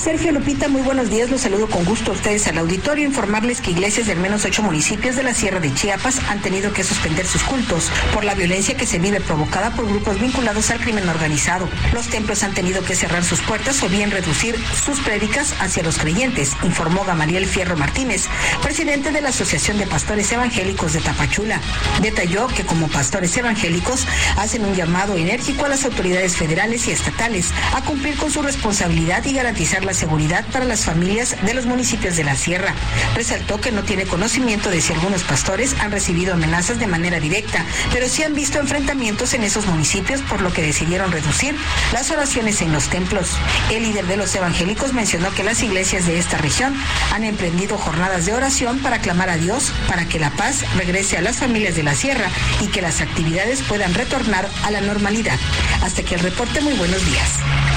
Sergio 0.00 0.32
Lupita, 0.32 0.66
muy 0.68 0.80
buenos 0.80 1.10
días. 1.10 1.28
Los 1.28 1.42
saludo 1.42 1.68
con 1.68 1.84
gusto 1.84 2.12
a 2.12 2.14
ustedes 2.14 2.46
al 2.46 2.56
auditorio. 2.56 3.04
Informarles 3.04 3.60
que 3.60 3.72
iglesias 3.72 4.06
de 4.06 4.12
al 4.12 4.18
menos 4.18 4.46
ocho 4.46 4.62
municipios 4.62 5.14
de 5.14 5.22
la 5.22 5.34
Sierra 5.34 5.60
de 5.60 5.74
Chiapas 5.74 6.20
han 6.30 6.40
tenido 6.40 6.72
que 6.72 6.84
suspender 6.84 7.26
sus 7.26 7.42
cultos 7.42 7.90
por 8.14 8.24
la 8.24 8.34
violencia 8.34 8.78
que 8.78 8.86
se 8.86 8.98
vive 8.98 9.20
provocada 9.20 9.72
por 9.72 9.86
grupos 9.86 10.18
vinculados 10.18 10.70
al 10.70 10.80
crimen 10.80 11.06
organizado. 11.06 11.68
Los 11.92 12.08
templos 12.08 12.42
han 12.44 12.54
tenido 12.54 12.82
que 12.82 12.94
cerrar 12.94 13.22
sus 13.24 13.42
puertas 13.42 13.82
o 13.82 13.90
bien 13.90 14.10
reducir 14.10 14.56
sus 14.82 15.00
prédicas 15.00 15.54
hacia 15.60 15.82
los 15.82 15.98
creyentes, 15.98 16.56
informó 16.62 17.04
Gamaliel 17.04 17.44
Fierro 17.44 17.76
Martínez, 17.76 18.24
presidente 18.62 19.12
de 19.12 19.20
la 19.20 19.28
Asociación 19.28 19.76
de 19.76 19.86
Pastores 19.86 20.32
Evangélicos 20.32 20.94
de 20.94 21.00
Tapachula. 21.00 21.60
Detalló 22.00 22.46
que 22.46 22.64
como 22.64 22.88
pastores 22.88 23.36
evangélicos 23.36 24.06
hacen 24.38 24.64
un 24.64 24.74
llamado 24.74 25.18
enérgico 25.18 25.66
a 25.66 25.68
las 25.68 25.84
autoridades 25.84 26.36
federales 26.36 26.88
y 26.88 26.92
estatales 26.92 27.52
a 27.74 27.82
cumplir 27.82 28.16
con 28.16 28.30
su 28.30 28.40
responsabilidad 28.40 29.22
y 29.26 29.34
garantizar 29.34 29.84
la 29.84 29.89
seguridad 29.94 30.44
para 30.52 30.64
las 30.64 30.84
familias 30.84 31.36
de 31.44 31.54
los 31.54 31.66
municipios 31.66 32.16
de 32.16 32.24
la 32.24 32.36
sierra. 32.36 32.74
Resaltó 33.14 33.60
que 33.60 33.72
no 33.72 33.82
tiene 33.82 34.06
conocimiento 34.06 34.70
de 34.70 34.80
si 34.80 34.92
algunos 34.92 35.22
pastores 35.22 35.74
han 35.80 35.90
recibido 35.90 36.34
amenazas 36.34 36.78
de 36.78 36.86
manera 36.86 37.20
directa, 37.20 37.64
pero 37.92 38.08
sí 38.08 38.22
han 38.22 38.34
visto 38.34 38.58
enfrentamientos 38.58 39.34
en 39.34 39.44
esos 39.44 39.66
municipios, 39.66 40.22
por 40.22 40.40
lo 40.40 40.52
que 40.52 40.62
decidieron 40.62 41.12
reducir 41.12 41.56
las 41.92 42.10
oraciones 42.10 42.60
en 42.62 42.72
los 42.72 42.88
templos. 42.88 43.30
El 43.70 43.82
líder 43.82 44.06
de 44.06 44.16
los 44.16 44.34
evangélicos 44.34 44.92
mencionó 44.92 45.32
que 45.32 45.44
las 45.44 45.62
iglesias 45.62 46.06
de 46.06 46.18
esta 46.18 46.38
región 46.38 46.74
han 47.12 47.24
emprendido 47.24 47.78
jornadas 47.78 48.26
de 48.26 48.34
oración 48.34 48.78
para 48.78 49.00
clamar 49.00 49.30
a 49.30 49.36
Dios 49.36 49.72
para 49.88 50.06
que 50.06 50.18
la 50.18 50.30
paz 50.30 50.64
regrese 50.76 51.16
a 51.16 51.22
las 51.22 51.36
familias 51.36 51.76
de 51.76 51.82
la 51.82 51.94
sierra 51.94 52.28
y 52.60 52.68
que 52.68 52.82
las 52.82 53.00
actividades 53.00 53.62
puedan 53.62 53.94
retornar 53.94 54.48
a 54.64 54.70
la 54.70 54.80
normalidad. 54.80 55.38
Hasta 55.82 56.02
que 56.02 56.14
el 56.14 56.20
reporte, 56.20 56.60
muy 56.60 56.74
buenos 56.74 57.04
días. 57.06 57.69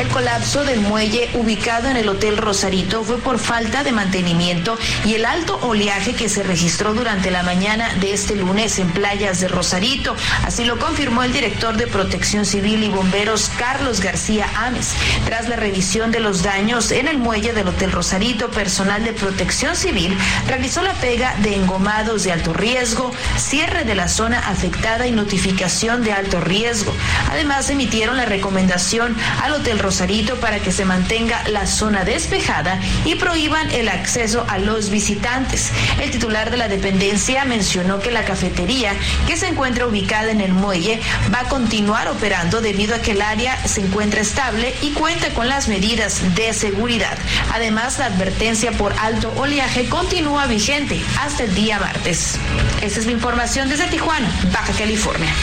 El 0.00 0.08
colapso 0.08 0.64
del 0.64 0.80
muelle 0.80 1.30
ubicado 1.34 1.88
en 1.88 1.96
el 1.96 2.08
Hotel 2.08 2.36
Rosarito 2.36 3.04
fue 3.04 3.18
por 3.18 3.38
falta 3.38 3.84
de 3.84 3.92
mantenimiento 3.92 4.76
y 5.04 5.14
el 5.14 5.24
alto 5.24 5.56
oleaje 5.62 6.14
que 6.14 6.28
se 6.28 6.42
registró 6.42 6.94
durante 6.94 7.30
la 7.30 7.44
mañana 7.44 7.94
de 8.00 8.12
este 8.12 8.34
lunes 8.34 8.80
en 8.80 8.90
playas 8.90 9.40
de 9.40 9.46
Rosarito. 9.46 10.16
Así 10.44 10.64
lo 10.64 10.78
confirmó 10.78 11.22
el 11.22 11.32
director 11.32 11.76
de 11.76 11.86
Protección 11.86 12.44
Civil 12.44 12.82
y 12.82 12.88
Bomberos, 12.88 13.50
Carlos 13.56 14.00
García 14.00 14.48
Ames. 14.56 14.94
Tras 15.26 15.48
la 15.48 15.54
revisión 15.54 16.10
de 16.10 16.18
los 16.18 16.42
daños 16.42 16.90
en 16.90 17.06
el 17.06 17.18
muelle 17.18 17.52
del 17.52 17.68
Hotel 17.68 17.92
Rosarito, 17.92 18.50
personal 18.50 19.04
de 19.04 19.12
Protección 19.12 19.76
Civil 19.76 20.18
realizó 20.48 20.82
la 20.82 20.94
pega 20.94 21.36
de 21.42 21.54
engomados 21.54 22.24
de 22.24 22.32
alto 22.32 22.52
riesgo, 22.52 23.12
cierre 23.36 23.84
de 23.84 23.94
la 23.94 24.08
zona 24.08 24.40
afectada 24.40 25.06
y 25.06 25.12
notificación 25.12 26.02
de 26.02 26.12
alto 26.12 26.40
riesgo. 26.40 26.92
Además, 27.30 27.70
emitieron 27.70 28.16
la 28.16 28.24
recomendación 28.24 29.16
al 29.40 29.52
Hotel 29.52 29.78
Rosarito 29.84 30.36
para 30.36 30.60
que 30.60 30.72
se 30.72 30.86
mantenga 30.86 31.46
la 31.48 31.66
zona 31.66 32.04
despejada 32.04 32.80
y 33.04 33.16
prohíban 33.16 33.70
el 33.70 33.90
acceso 33.90 34.46
a 34.48 34.56
los 34.56 34.88
visitantes. 34.88 35.70
El 36.00 36.10
titular 36.10 36.50
de 36.50 36.56
la 36.56 36.68
dependencia 36.68 37.44
mencionó 37.44 38.00
que 38.00 38.10
la 38.10 38.24
cafetería, 38.24 38.94
que 39.26 39.36
se 39.36 39.46
encuentra 39.46 39.86
ubicada 39.86 40.30
en 40.30 40.40
el 40.40 40.54
muelle, 40.54 41.00
va 41.32 41.40
a 41.40 41.48
continuar 41.50 42.08
operando 42.08 42.62
debido 42.62 42.94
a 42.94 43.00
que 43.00 43.10
el 43.10 43.20
área 43.20 43.58
se 43.66 43.82
encuentra 43.82 44.22
estable 44.22 44.74
y 44.80 44.92
cuenta 44.92 45.28
con 45.34 45.48
las 45.48 45.68
medidas 45.68 46.34
de 46.34 46.54
seguridad. 46.54 47.18
Además, 47.52 47.98
la 47.98 48.06
advertencia 48.06 48.72
por 48.72 48.94
alto 48.98 49.34
oleaje 49.36 49.90
continúa 49.90 50.46
vigente 50.46 50.98
hasta 51.20 51.44
el 51.44 51.54
día 51.54 51.78
martes. 51.78 52.38
Esa 52.80 53.00
es 53.00 53.04
la 53.04 53.12
información 53.12 53.68
desde 53.68 53.86
Tijuana, 53.88 54.30
Baja 54.50 54.72
California. 54.72 55.34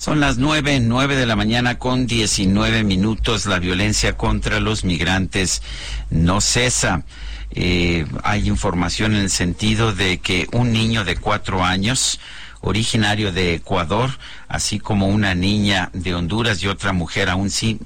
Son 0.00 0.18
las 0.18 0.38
nueve, 0.38 0.80
nueve 0.80 1.14
de 1.14 1.26
la 1.26 1.36
mañana 1.36 1.78
con 1.78 2.06
diecinueve 2.06 2.84
minutos. 2.84 3.44
La 3.44 3.58
violencia 3.58 4.16
contra 4.16 4.58
los 4.58 4.82
migrantes 4.82 5.60
no 6.08 6.40
cesa. 6.40 7.02
Eh, 7.50 8.06
hay 8.22 8.48
información 8.48 9.14
en 9.14 9.20
el 9.20 9.30
sentido 9.30 9.92
de 9.92 10.16
que 10.16 10.48
un 10.52 10.72
niño 10.72 11.04
de 11.04 11.16
cuatro 11.16 11.62
años, 11.62 12.18
originario 12.62 13.30
de 13.30 13.52
Ecuador, 13.52 14.08
así 14.48 14.78
como 14.78 15.06
una 15.06 15.34
niña 15.34 15.90
de 15.92 16.14
Honduras 16.14 16.62
y 16.62 16.68
otra 16.68 16.94
mujer 16.94 17.28
aún 17.28 17.50
sin, 17.50 17.80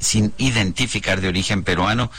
sin 0.00 0.32
identificar 0.38 1.20
de 1.20 1.28
origen 1.28 1.62
peruano, 1.62 2.10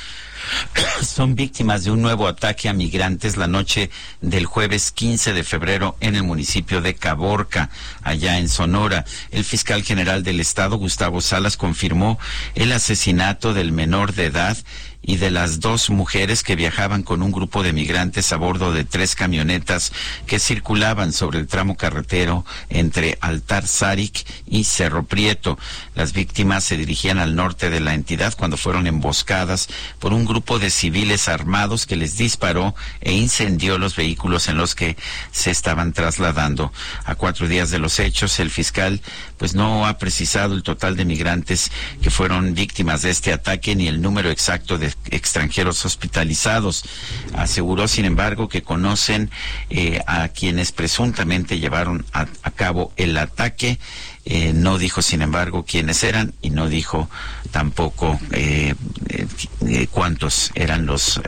son 1.02 1.36
víctimas 1.36 1.84
de 1.84 1.92
un 1.92 2.02
nuevo 2.02 2.28
ataque 2.28 2.70
a 2.70 2.74
migrantes 2.74 3.38
la 3.38 3.48
noche 3.48 3.90
del 4.22 4.46
jueves 4.46 4.92
15 4.92 5.34
de 5.34 5.44
febrero 5.44 5.98
en 6.00 6.16
el 6.16 6.24
municipio 6.24 6.82
de 6.82 6.96
Caborca, 6.96 7.70
allá 8.04 8.38
en 8.38 8.50
Sonora. 8.50 9.06
El 9.32 9.44
fiscal 9.44 9.84
general 9.84 10.24
del 10.24 10.40
estado, 10.40 10.78
Gustavo 10.78 11.22
Salas, 11.22 11.58
confirmó 11.58 12.20
el 12.56 12.72
asesinato 12.72 13.54
del 13.54 13.72
menor 13.72 14.14
de 14.14 14.26
edad 14.26 14.58
y 15.04 15.18
de 15.18 15.32
las 15.32 15.60
dos 15.60 15.90
mujeres 15.90 16.44
que 16.44 16.56
viajaban 16.56 17.02
con 17.02 17.24
un 17.24 17.32
grupo 17.32 17.64
de 17.64 17.74
migrantes 17.74 18.32
a 18.32 18.38
bordo 18.38 18.72
de 18.72 18.86
tres 18.86 19.16
camionetas 19.16 19.92
que 20.28 20.40
circulaban 20.40 21.12
sobre 21.12 21.40
el 21.40 21.48
tramo 21.48 21.76
carretero 21.76 22.46
entre 22.70 23.18
Altar 23.22 23.68
Sarik 23.68 24.26
y 24.46 24.64
Cerro 24.66 25.04
Prieto. 25.04 25.58
Las 25.96 26.14
víctimas 26.14 26.64
se 26.64 26.78
dirigían 26.78 27.18
al 27.18 27.36
norte 27.36 27.70
de 27.70 27.80
la 27.80 27.96
entidad 27.96 28.36
cuando 28.38 28.58
fueron 28.58 28.86
emboscadas 28.86 29.70
por 30.00 30.14
un 30.14 30.26
grupo 30.26 30.60
de 30.60 30.70
civiles 30.70 31.28
armados 31.28 31.86
que 31.86 31.96
les 31.96 32.18
disparó 32.18 32.76
e 33.00 33.14
incendió 33.14 33.78
los 33.78 33.96
vehículos 33.96 34.48
en 34.50 34.58
los 34.58 34.76
que 34.76 34.98
se 35.32 35.50
estaban 35.50 35.94
trasladando. 35.94 36.72
A 37.06 37.16
cuatro 37.16 37.48
días 37.48 37.72
de 37.72 37.80
los 37.80 38.00
hechos, 38.00 38.40
el 38.40 38.52
fiscal 38.52 39.02
pues 39.38 39.56
no 39.56 39.88
ha 39.88 39.98
precisado 39.98 40.54
el 40.54 40.62
total 40.62 40.96
de 40.96 41.06
migrantes 41.06 41.72
que 42.02 42.12
fueron 42.12 42.54
víctimas 42.54 43.02
de 43.02 43.10
este 43.10 43.34
ataque 43.34 43.76
ni 43.76 43.88
el 43.88 44.02
número 44.02 44.30
exacto 44.30 44.78
de 44.78 44.91
extranjeros 45.10 45.86
hospitalizados. 45.86 46.84
Aseguró, 47.34 47.88
sin 47.88 48.06
embargo, 48.06 48.50
que 48.50 48.62
conocen 48.62 49.30
eh, 49.70 50.02
a 50.08 50.28
quienes 50.30 50.72
presuntamente 50.72 51.60
llevaron 51.60 52.06
a 52.14 52.52
cabo 52.52 52.94
el 52.98 53.18
ataque 53.18 53.80
eh, 54.24 54.54
no 54.54 54.78
dijo, 54.78 55.02
sin 55.02 55.24
embargo, 55.24 55.66
quiénes 55.68 56.04
eran 56.04 56.34
y 56.44 56.52
no 56.52 56.68
dijo 56.68 57.10
tampoco 57.50 58.20
eh, 58.32 58.76
eh, 59.10 59.88
cuántos 59.90 60.52
eran 60.54 60.86
los 60.86 61.20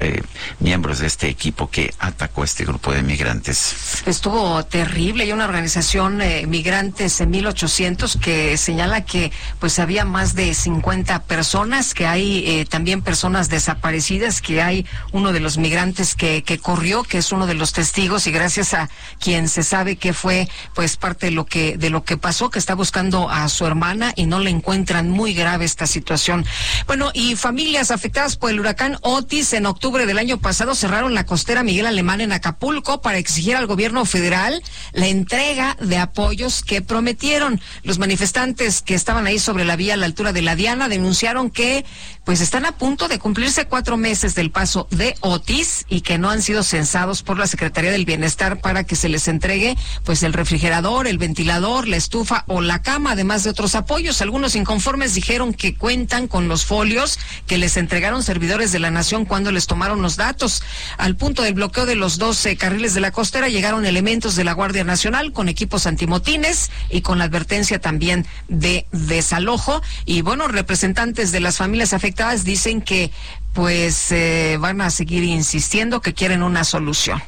miembros 0.60 1.00
de 1.00 1.08
este 1.08 1.28
equipo 1.28 1.70
que 1.70 1.94
atacó 2.00 2.44
a 2.44 2.46
este 2.46 2.66
grupo 2.66 2.94
de 2.94 3.02
migrantes. 3.02 4.04
Estuvo 4.06 4.64
terrible. 4.66 5.24
Hay 5.24 5.32
una 5.32 5.46
organización 5.46 6.22
Migrantes 6.48 7.20
en 7.20 7.32
1800 7.32 8.18
que 8.18 8.58
señala 8.58 9.04
que 9.06 9.32
pues 9.60 9.80
había 9.80 10.06
más 10.06 10.36
de 10.36 10.54
50 10.54 11.24
personas, 11.24 11.94
que 11.94 12.06
hay 12.06 12.66
también 12.70 13.02
personas 13.02 13.50
desaparecidas, 13.50 14.42
que 14.42 14.62
hay 14.62 14.86
uno 15.12 15.34
de 15.34 15.40
los 15.40 15.58
migrantes 15.58 16.16
que, 16.16 16.44
que 16.44 16.60
corrió, 16.60 17.04
que 17.04 17.18
es 17.18 17.32
uno 17.32 17.48
de 17.48 17.56
los 17.56 17.74
testigos 17.74 18.28
y 18.28 18.32
gracias 18.32 18.74
a 18.74 18.90
quien 19.20 19.50
se 19.50 19.64
sabe 19.64 19.96
que 19.96 20.14
fue 20.14 20.48
pues 20.76 20.96
parte 20.98 21.28
de 21.28 21.32
lo 21.32 21.46
que 21.46 21.78
de 21.78 21.90
lo 21.90 22.04
que 22.04 22.18
pasó, 22.18 22.50
que 22.50 22.60
estaba 22.60 22.83
buscando 22.84 23.30
a 23.30 23.48
su 23.48 23.66
hermana 23.66 24.12
y 24.14 24.26
no 24.26 24.42
le 24.42 24.50
encuentran 24.50 25.10
muy 25.10 25.34
grave 25.34 25.64
esta 25.64 25.88
situación. 25.88 26.46
Bueno, 26.86 27.12
y 27.14 27.38
familias 27.38 27.92
afectadas 27.92 28.36
por 28.36 28.52
el 28.52 28.60
huracán 28.60 28.98
Otis 29.00 29.54
en 29.54 29.68
octubre 29.68 30.06
del 30.06 30.18
año 30.18 30.38
pasado 30.40 30.76
cerraron 30.76 31.14
la 31.14 31.26
costera 31.26 31.64
Miguel 31.64 31.86
Alemán 31.86 32.20
en 32.20 32.34
Acapulco 32.34 33.02
para 33.02 33.20
exigir 33.20 33.56
al 33.56 33.68
gobierno 33.68 34.04
federal 34.04 34.62
la 34.92 35.08
entrega 35.08 35.78
de 35.80 35.98
apoyos 35.98 36.62
que 36.62 36.82
prometieron. 36.82 37.62
Los 37.84 38.00
manifestantes 38.00 38.82
que 38.82 38.96
estaban 38.96 39.28
ahí 39.28 39.40
sobre 39.40 39.64
la 39.64 39.78
vía 39.78 39.94
a 39.94 39.98
la 39.98 40.06
altura 40.06 40.34
de 40.34 40.42
la 40.42 40.58
Diana 40.58 40.90
denunciaron 40.90 41.52
que 41.52 41.86
pues 42.26 42.40
están 42.40 42.66
a 42.66 42.72
punto 42.72 43.10
de 43.10 43.20
cumplirse 43.20 43.66
cuatro 43.66 43.98
meses 43.98 44.34
del 44.34 44.50
paso 44.50 44.88
de 44.92 45.16
Otis 45.20 45.86
y 45.90 46.02
que 46.02 46.18
no 46.18 46.30
han 46.30 46.42
sido 46.42 46.64
censados 46.64 47.22
por 47.22 47.38
la 47.38 47.48
Secretaría 47.48 47.92
del 47.92 48.06
Bienestar 48.06 48.62
para 48.62 48.86
que 48.86 48.96
se 48.96 49.10
les 49.10 49.28
entregue 49.28 49.76
pues 50.06 50.24
el 50.24 50.32
refrigerador, 50.32 51.08
el 51.08 51.18
ventilador, 51.18 51.88
la 51.88 51.98
estufa 51.98 52.46
o 52.48 52.62
la 52.62 52.82
cama, 52.82 53.12
además 53.12 53.44
de 53.44 53.50
otros 53.50 53.76
apoyos. 53.76 54.22
Algunos 54.22 54.56
inconformes 54.56 55.14
dijeron 55.14 55.54
que 55.54 55.76
cuentan 55.76 56.28
con 56.28 56.48
los 56.48 56.66
folios 56.66 57.20
que 57.46 57.58
les 57.58 57.76
entregaron 57.76 58.24
servidores 58.24 58.72
de 58.72 58.80
la 58.80 58.92
nación 58.92 59.26
cuando 59.26 59.52
les 59.52 59.68
tomaron 59.68 60.02
los 60.02 60.16
datos. 60.16 60.64
Al 60.98 61.18
punto 61.18 61.42
del 61.42 61.56
bloqueo 61.56 61.86
de 61.86 61.96
los 61.96 62.18
12 62.20 62.56
carriles 62.56 62.94
de 62.94 63.02
la 63.02 63.12
costera 63.12 63.50
llegaron 63.50 63.86
elementos 63.86 64.38
de 64.38 64.46
la 64.46 64.54
Guardia 64.54 64.86
Nacional 64.86 65.34
con 65.34 65.50
equipos 65.50 65.88
antimotines 65.88 66.72
y 66.90 67.02
con 67.02 67.18
la 67.18 67.26
advertencia 67.26 67.82
también 67.82 68.26
de 68.48 68.88
desalojo. 68.92 69.82
Y 70.06 70.22
bueno, 70.22 70.48
representantes 70.48 71.34
de 71.34 71.42
las 71.42 71.58
familias 71.58 71.92
afectadas 71.92 72.13
dicen 72.44 72.82
que 72.82 73.12
pues 73.54 74.12
eh, 74.12 74.58
van 74.60 74.82
a 74.82 74.90
seguir 74.90 75.24
insistiendo 75.24 76.02
que 76.02 76.14
quieren 76.14 76.44
una 76.44 76.64
solución. 76.64 77.22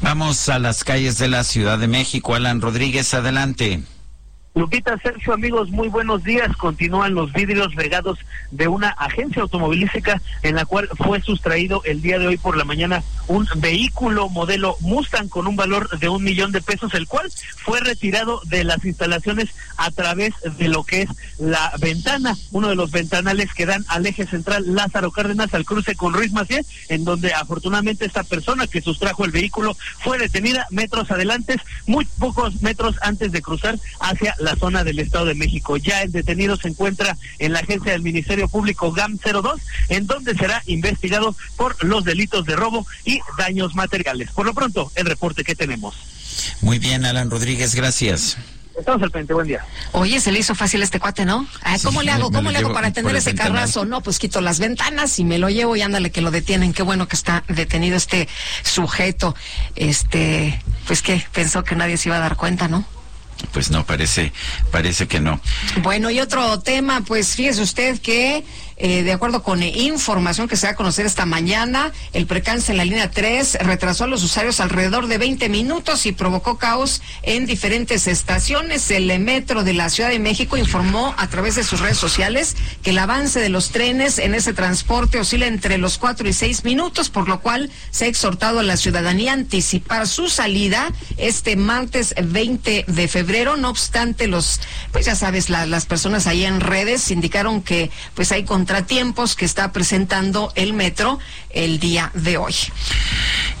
Vamos 0.00 0.48
a 0.48 0.58
las 0.58 0.82
calles 0.82 1.18
de 1.18 1.28
la 1.28 1.44
Ciudad 1.44 1.78
de 1.78 1.86
México. 1.86 2.34
Alan 2.34 2.60
Rodríguez, 2.60 3.14
adelante. 3.14 3.82
Lupita, 4.54 4.98
Sergio, 4.98 5.32
amigos, 5.32 5.70
muy 5.70 5.88
buenos 5.88 6.24
días. 6.24 6.54
Continúan 6.58 7.14
los 7.14 7.32
vidrios 7.32 7.74
regados 7.74 8.18
de 8.50 8.68
una 8.68 8.90
agencia 8.90 9.40
automovilística 9.40 10.20
en 10.42 10.56
la 10.56 10.66
cual 10.66 10.90
fue 10.98 11.22
sustraído 11.22 11.80
el 11.84 12.02
día 12.02 12.18
de 12.18 12.26
hoy 12.26 12.36
por 12.36 12.58
la 12.58 12.64
mañana 12.64 13.02
un 13.28 13.48
vehículo 13.56 14.28
modelo 14.28 14.76
Mustang 14.80 15.30
con 15.30 15.46
un 15.46 15.56
valor 15.56 15.88
de 15.98 16.10
un 16.10 16.22
millón 16.22 16.52
de 16.52 16.60
pesos, 16.60 16.92
el 16.92 17.06
cual 17.06 17.32
fue 17.56 17.80
retirado 17.80 18.42
de 18.44 18.64
las 18.64 18.84
instalaciones 18.84 19.48
a 19.78 19.90
través 19.90 20.34
de 20.58 20.68
lo 20.68 20.84
que 20.84 21.02
es 21.02 21.10
la 21.38 21.72
ventana, 21.80 22.36
uno 22.50 22.68
de 22.68 22.74
los 22.74 22.90
ventanales 22.90 23.54
que 23.54 23.64
dan 23.64 23.86
al 23.88 24.04
eje 24.04 24.26
central 24.26 24.64
Lázaro 24.74 25.12
Cárdenas 25.12 25.54
al 25.54 25.64
cruce 25.64 25.94
con 25.94 26.12
Ruiz 26.12 26.32
Macié, 26.32 26.62
en 26.90 27.04
donde 27.04 27.32
afortunadamente 27.32 28.04
esta 28.04 28.22
persona 28.22 28.66
que 28.66 28.82
sustrajo 28.82 29.24
el 29.24 29.30
vehículo 29.30 29.74
fue 30.00 30.18
detenida 30.18 30.66
metros 30.70 31.10
adelante, 31.10 31.56
muy 31.86 32.04
pocos 32.18 32.60
metros 32.60 32.96
antes 33.00 33.32
de 33.32 33.40
cruzar 33.40 33.78
hacia 33.98 34.36
la 34.42 34.56
zona 34.56 34.84
del 34.84 34.98
Estado 34.98 35.26
de 35.26 35.34
México. 35.34 35.76
Ya 35.76 36.02
el 36.02 36.12
detenido 36.12 36.56
se 36.56 36.68
encuentra 36.68 37.16
en 37.38 37.52
la 37.52 37.60
agencia 37.60 37.92
del 37.92 38.02
Ministerio 38.02 38.48
Público 38.48 38.92
GAM 38.92 39.18
02, 39.18 39.60
en 39.88 40.06
donde 40.06 40.34
será 40.34 40.62
investigado 40.66 41.34
por 41.56 41.82
los 41.84 42.04
delitos 42.04 42.44
de 42.44 42.56
robo 42.56 42.86
y 43.04 43.20
daños 43.38 43.74
materiales. 43.74 44.30
Por 44.30 44.46
lo 44.46 44.54
pronto, 44.54 44.90
el 44.94 45.06
reporte 45.06 45.44
que 45.44 45.54
tenemos. 45.54 45.94
Muy 46.60 46.78
bien, 46.78 47.04
Alan 47.04 47.30
Rodríguez, 47.30 47.74
gracias. 47.74 48.36
Estamos 48.78 49.02
al 49.02 49.10
frente, 49.10 49.34
buen 49.34 49.46
día. 49.46 49.64
Oye, 49.92 50.18
se 50.20 50.32
le 50.32 50.38
hizo 50.38 50.54
fácil 50.54 50.82
este 50.82 50.98
cuate, 50.98 51.24
¿no? 51.26 51.46
¿Cómo 51.82 52.02
le 52.02 52.10
hago? 52.10 52.30
¿Cómo 52.30 52.50
le 52.50 52.58
hago 52.58 52.72
para 52.72 52.90
tener 52.90 53.14
ese 53.14 53.34
carrazo? 53.34 53.84
No, 53.84 54.00
pues 54.00 54.18
quito 54.18 54.40
las 54.40 54.60
ventanas 54.60 55.18
y 55.18 55.24
me 55.24 55.38
lo 55.38 55.50
llevo 55.50 55.76
y 55.76 55.82
ándale 55.82 56.10
que 56.10 56.22
lo 56.22 56.30
detienen. 56.30 56.72
Qué 56.72 56.82
bueno 56.82 57.06
que 57.06 57.16
está 57.16 57.44
detenido 57.48 57.96
este 57.96 58.28
sujeto. 58.62 59.34
Este, 59.76 60.60
pues 60.86 61.02
que 61.02 61.24
pensó 61.32 61.64
que 61.64 61.76
nadie 61.76 61.96
se 61.98 62.08
iba 62.08 62.16
a 62.16 62.20
dar 62.20 62.36
cuenta, 62.36 62.68
¿no? 62.68 62.84
Pues 63.52 63.70
no, 63.70 63.84
parece, 63.84 64.32
parece 64.70 65.06
que 65.06 65.20
no. 65.20 65.40
Bueno, 65.82 66.10
y 66.10 66.20
otro 66.20 66.60
tema, 66.60 67.02
pues 67.02 67.34
fíjese 67.34 67.62
usted 67.62 68.00
que 68.00 68.44
eh, 68.76 69.02
de 69.02 69.12
acuerdo 69.12 69.42
con 69.42 69.62
información 69.62 70.48
que 70.48 70.56
se 70.56 70.66
va 70.66 70.72
a 70.72 70.76
conocer 70.76 71.06
esta 71.06 71.26
mañana, 71.26 71.92
el 72.12 72.26
precance 72.26 72.72
en 72.72 72.78
la 72.78 72.84
línea 72.84 73.10
3 73.10 73.58
retrasó 73.60 74.04
a 74.04 74.06
los 74.06 74.22
usuarios 74.22 74.60
alrededor 74.60 75.06
de 75.06 75.18
20 75.18 75.48
minutos 75.48 76.06
y 76.06 76.12
provocó 76.12 76.58
caos 76.58 77.02
en 77.22 77.46
diferentes 77.46 78.06
estaciones. 78.06 78.90
El 78.90 79.18
metro 79.20 79.62
de 79.64 79.74
la 79.74 79.90
Ciudad 79.90 80.10
de 80.10 80.18
México 80.18 80.56
informó 80.56 81.14
a 81.18 81.28
través 81.28 81.54
de 81.54 81.64
sus 81.64 81.80
redes 81.80 81.98
sociales 81.98 82.56
que 82.82 82.90
el 82.90 82.98
avance 82.98 83.40
de 83.40 83.48
los 83.48 83.70
trenes 83.70 84.18
en 84.18 84.34
ese 84.34 84.52
transporte 84.52 85.18
oscila 85.18 85.46
entre 85.46 85.78
los 85.78 85.98
4 85.98 86.28
y 86.28 86.32
6 86.32 86.64
minutos, 86.64 87.08
por 87.08 87.28
lo 87.28 87.40
cual 87.40 87.70
se 87.90 88.06
ha 88.06 88.08
exhortado 88.08 88.60
a 88.60 88.62
la 88.62 88.76
ciudadanía 88.76 89.32
a 89.32 89.34
anticipar 89.34 90.08
su 90.08 90.28
salida 90.28 90.92
este 91.18 91.56
martes 91.56 92.14
20 92.22 92.84
de 92.88 93.08
febrero. 93.08 93.56
No 93.56 93.70
obstante, 93.70 94.26
los, 94.26 94.60
pues 94.92 95.06
ya 95.06 95.14
sabes, 95.14 95.50
las 95.50 95.86
personas 95.86 96.26
ahí 96.26 96.44
en 96.44 96.60
redes 96.60 97.10
indicaron 97.10 97.62
que 97.62 97.90
pues 98.14 98.32
hay 98.32 98.44
contra 98.44 98.61
tiempos 98.86 99.34
que 99.34 99.44
está 99.44 99.72
presentando 99.72 100.52
el 100.54 100.72
metro 100.72 101.18
el 101.54 101.78
día 101.78 102.10
de 102.14 102.36
hoy. 102.36 102.54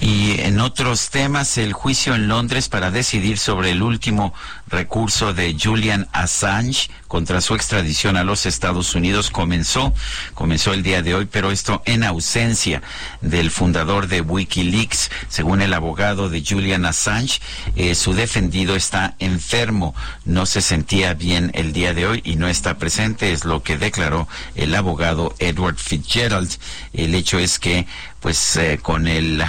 Y 0.00 0.40
en 0.40 0.58
otros 0.60 1.10
temas, 1.10 1.58
el 1.58 1.72
juicio 1.72 2.16
en 2.16 2.26
Londres 2.26 2.68
para 2.68 2.90
decidir 2.90 3.38
sobre 3.38 3.70
el 3.70 3.82
último 3.82 4.34
recurso 4.66 5.34
de 5.34 5.54
Julian 5.60 6.08
Assange 6.12 6.90
contra 7.06 7.42
su 7.42 7.54
extradición 7.54 8.16
a 8.16 8.24
los 8.24 8.46
Estados 8.46 8.94
Unidos 8.94 9.30
comenzó, 9.30 9.92
comenzó 10.32 10.72
el 10.72 10.82
día 10.82 11.02
de 11.02 11.14
hoy, 11.14 11.26
pero 11.26 11.50
esto 11.50 11.82
en 11.84 12.04
ausencia 12.04 12.82
del 13.20 13.50
fundador 13.50 14.08
de 14.08 14.22
Wikileaks. 14.22 15.10
Según 15.28 15.60
el 15.60 15.74
abogado 15.74 16.30
de 16.30 16.42
Julian 16.42 16.86
Assange, 16.86 17.40
eh, 17.76 17.94
su 17.94 18.14
defendido 18.14 18.74
está 18.74 19.14
enfermo, 19.18 19.94
no 20.24 20.46
se 20.46 20.62
sentía 20.62 21.12
bien 21.12 21.50
el 21.54 21.74
día 21.74 21.92
de 21.92 22.06
hoy 22.06 22.22
y 22.24 22.36
no 22.36 22.48
está 22.48 22.78
presente, 22.78 23.32
es 23.32 23.44
lo 23.44 23.62
que 23.62 23.76
declaró 23.76 24.26
el 24.54 24.74
abogado 24.74 25.34
Edward 25.38 25.76
Fitzgerald. 25.76 26.50
El 26.94 27.14
hecho 27.14 27.38
es 27.38 27.58
que 27.58 27.81
pues 28.20 28.56
eh, 28.56 28.78
con 28.80 29.06
el 29.06 29.42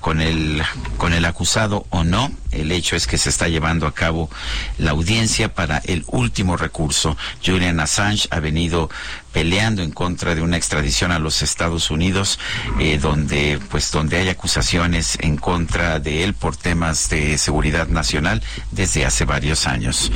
con 0.00 0.20
el 0.20 0.62
con 0.96 1.12
el 1.12 1.24
acusado 1.24 1.86
o 1.90 2.04
no. 2.04 2.30
El 2.50 2.72
hecho 2.72 2.96
es 2.96 3.06
que 3.06 3.18
se 3.18 3.28
está 3.28 3.48
llevando 3.48 3.86
a 3.86 3.94
cabo 3.94 4.30
la 4.78 4.92
audiencia 4.92 5.54
para 5.54 5.78
el 5.78 6.04
último 6.06 6.56
recurso. 6.56 7.16
Julian 7.44 7.80
Assange 7.80 8.28
ha 8.30 8.40
venido 8.40 8.90
peleando 9.38 9.84
en 9.84 9.92
contra 9.92 10.34
de 10.34 10.42
una 10.42 10.56
extradición 10.56 11.12
a 11.12 11.20
los 11.20 11.42
Estados 11.42 11.92
Unidos, 11.92 12.40
eh, 12.80 12.98
donde 12.98 13.60
pues 13.70 13.92
donde 13.92 14.16
hay 14.16 14.28
acusaciones 14.28 15.16
en 15.20 15.36
contra 15.36 16.00
de 16.00 16.24
él 16.24 16.34
por 16.34 16.56
temas 16.56 17.08
de 17.08 17.38
seguridad 17.38 17.86
nacional 17.86 18.42
desde 18.72 19.06
hace 19.06 19.24
varios 19.26 19.68
años. 19.68 20.10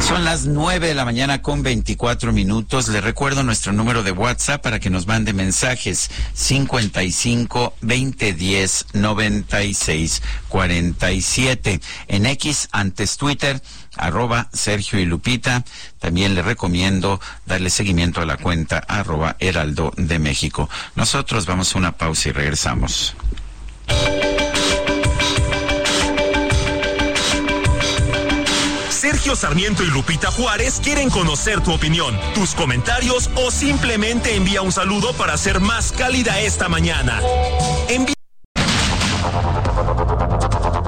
Son 0.00 0.24
las 0.24 0.46
nueve 0.46 0.88
de 0.88 0.94
la 0.94 1.04
mañana 1.04 1.42
con 1.42 1.62
24 1.62 2.32
minutos. 2.32 2.88
Le 2.88 3.02
recuerdo 3.02 3.42
nuestro 3.42 3.74
número 3.74 4.02
de 4.02 4.12
WhatsApp 4.12 4.62
para 4.62 4.80
que 4.80 4.88
nos 4.88 5.06
mande 5.06 5.34
mensajes 5.34 6.10
55 6.32 7.74
2010 7.82 8.86
96 8.94 10.22
47 10.48 11.80
en 12.08 12.24
X 12.24 12.68
antes 12.72 13.18
Twitter 13.18 13.60
arroba 13.96 14.48
Sergio 14.52 14.98
y 14.98 15.06
Lupita. 15.06 15.64
También 15.98 16.34
le 16.34 16.42
recomiendo 16.42 17.20
darle 17.46 17.70
seguimiento 17.70 18.20
a 18.20 18.26
la 18.26 18.36
cuenta 18.36 18.78
arroba 18.78 19.36
Heraldo 19.38 19.92
de 19.96 20.18
México. 20.18 20.68
Nosotros 20.94 21.46
vamos 21.46 21.74
a 21.74 21.78
una 21.78 21.92
pausa 21.92 22.28
y 22.28 22.32
regresamos. 22.32 23.14
Sergio 29.04 29.36
Sarmiento 29.36 29.82
y 29.82 29.86
Lupita 29.88 30.30
Juárez 30.30 30.80
quieren 30.82 31.10
conocer 31.10 31.60
tu 31.60 31.74
opinión, 31.74 32.18
tus 32.34 32.54
comentarios 32.54 33.30
o 33.34 33.50
simplemente 33.50 34.34
envía 34.34 34.62
un 34.62 34.72
saludo 34.72 35.12
para 35.12 35.36
ser 35.36 35.60
más 35.60 35.92
cálida 35.92 36.40
esta 36.40 36.70
mañana. 36.70 37.20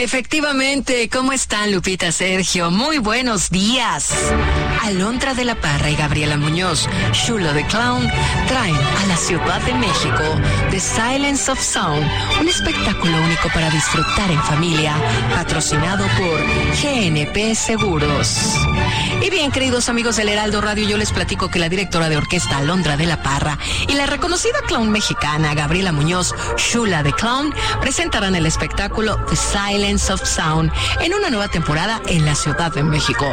Efectivamente, 0.00 1.10
¿cómo 1.10 1.30
están 1.30 1.72
Lupita 1.72 2.10
Sergio? 2.10 2.70
Muy 2.70 2.96
buenos 2.96 3.50
días. 3.50 4.10
Alondra 4.82 5.34
de 5.34 5.44
la 5.44 5.56
Parra 5.56 5.90
y 5.90 5.94
Gabriela 5.94 6.38
Muñoz, 6.38 6.88
Chulo 7.12 7.52
de 7.52 7.66
Clown, 7.66 8.10
traen 8.48 8.74
a 8.74 9.06
la 9.06 9.16
Ciudad 9.18 9.60
de 9.60 9.74
México 9.74 10.22
The 10.70 10.80
Silence 10.80 11.50
of 11.50 11.60
Sound, 11.60 12.02
un 12.40 12.48
espectáculo 12.48 13.14
único 13.22 13.50
para 13.52 13.68
disfrutar 13.68 14.30
en 14.30 14.42
familia, 14.44 14.94
patrocinado 15.34 16.06
por 16.16 16.40
GNP 16.82 17.54
Seguros. 17.54 18.56
Y 19.22 19.28
bien, 19.28 19.52
queridos 19.52 19.90
amigos 19.90 20.16
del 20.16 20.30
Heraldo 20.30 20.62
Radio, 20.62 20.88
yo 20.88 20.96
les 20.96 21.12
platico 21.12 21.50
que 21.50 21.58
la 21.58 21.68
directora 21.68 22.08
de 22.08 22.16
orquesta 22.16 22.56
Alondra 22.56 22.96
de 22.96 23.04
la 23.04 23.22
Parra 23.22 23.58
y 23.86 23.92
la 23.92 24.06
reconocida 24.06 24.60
clown 24.66 24.90
mexicana 24.90 25.54
Gabriela 25.54 25.92
Muñoz, 25.92 26.34
Shula 26.56 27.02
de 27.02 27.12
Clown, 27.12 27.54
presentarán 27.82 28.34
el 28.34 28.46
espectáculo 28.46 29.22
The 29.28 29.36
Silence 29.36 29.89
of 29.90 30.24
Sound 30.24 30.72
en 31.00 31.12
una 31.14 31.30
nueva 31.30 31.48
temporada 31.48 32.00
en 32.06 32.24
la 32.24 32.36
Ciudad 32.36 32.72
de 32.72 32.84
México. 32.84 33.26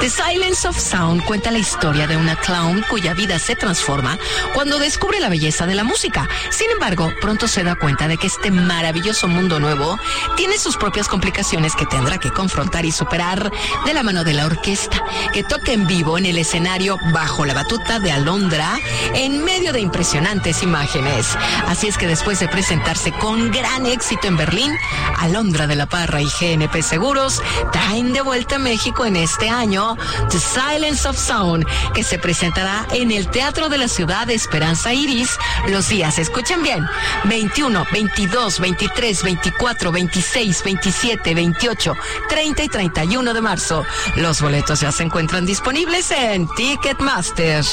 The 0.00 0.10
Silence 0.10 0.66
of 0.66 0.76
Sound 0.76 1.24
cuenta 1.24 1.52
la 1.52 1.58
historia 1.58 2.08
de 2.08 2.16
una 2.16 2.34
clown 2.34 2.84
cuya 2.90 3.14
vida 3.14 3.38
se 3.38 3.54
transforma 3.54 4.18
cuando 4.52 4.80
descubre 4.80 5.20
la 5.20 5.28
belleza 5.28 5.66
de 5.66 5.76
la 5.76 5.84
música. 5.84 6.28
Sin 6.50 6.68
embargo, 6.70 7.12
pronto 7.20 7.46
se 7.46 7.62
da 7.62 7.76
cuenta 7.76 8.08
de 8.08 8.16
que 8.16 8.26
este 8.26 8.50
maravilloso 8.50 9.28
mundo 9.28 9.60
nuevo 9.60 9.98
tiene 10.36 10.58
sus 10.58 10.76
propias 10.76 11.06
complicaciones 11.06 11.76
que 11.76 11.86
tendrá 11.86 12.18
que 12.18 12.32
confrontar 12.32 12.84
y 12.84 12.90
superar 12.90 13.52
de 13.86 13.94
la 13.94 14.02
mano 14.02 14.24
de 14.24 14.34
la 14.34 14.46
orquesta, 14.46 15.02
que 15.32 15.44
toca 15.44 15.70
en 15.70 15.86
vivo 15.86 16.18
en 16.18 16.26
el 16.26 16.38
escenario 16.38 16.98
bajo 17.12 17.44
la 17.46 17.54
batuta 17.54 18.00
de 18.00 18.10
Alondra 18.10 18.78
en 19.14 19.44
medio 19.44 19.72
de 19.72 19.80
impresionantes 19.80 20.64
imágenes. 20.64 21.38
Así 21.68 21.86
es 21.86 21.96
que 21.96 22.08
después 22.08 22.40
de 22.40 22.48
presentarse 22.48 23.12
con 23.12 23.52
gran 23.52 23.86
éxito 23.86 24.26
en 24.26 24.36
Berlín, 24.36 24.72
Alondra 25.18 25.66
de 25.66 25.76
la 25.76 25.86
Y 26.00 26.56
GNP 26.56 26.82
Seguros 26.82 27.42
traen 27.72 28.12
de 28.12 28.22
vuelta 28.22 28.56
a 28.56 28.58
México 28.58 29.04
en 29.04 29.16
este 29.16 29.50
año 29.50 29.96
The 30.30 30.38
Silence 30.38 31.06
of 31.06 31.18
Sound, 31.18 31.66
que 31.94 32.02
se 32.02 32.18
presentará 32.18 32.86
en 32.92 33.10
el 33.10 33.28
Teatro 33.28 33.68
de 33.68 33.76
la 33.76 33.86
Ciudad 33.86 34.26
de 34.26 34.34
Esperanza 34.34 34.94
Iris 34.94 35.38
los 35.68 35.88
días, 35.88 36.18
escuchen 36.18 36.62
bien, 36.62 36.86
21, 37.24 37.86
22, 37.92 38.60
23, 38.60 39.22
24, 39.22 39.92
26, 39.92 40.64
27, 40.64 41.34
28, 41.34 41.96
30 42.28 42.62
y 42.62 42.68
31 42.68 43.34
de 43.34 43.40
marzo. 43.40 43.84
Los 44.16 44.40
boletos 44.40 44.80
ya 44.80 44.90
se 44.92 45.02
encuentran 45.02 45.44
disponibles 45.44 46.10
en 46.12 46.48
Ticketmaster. 46.54 47.64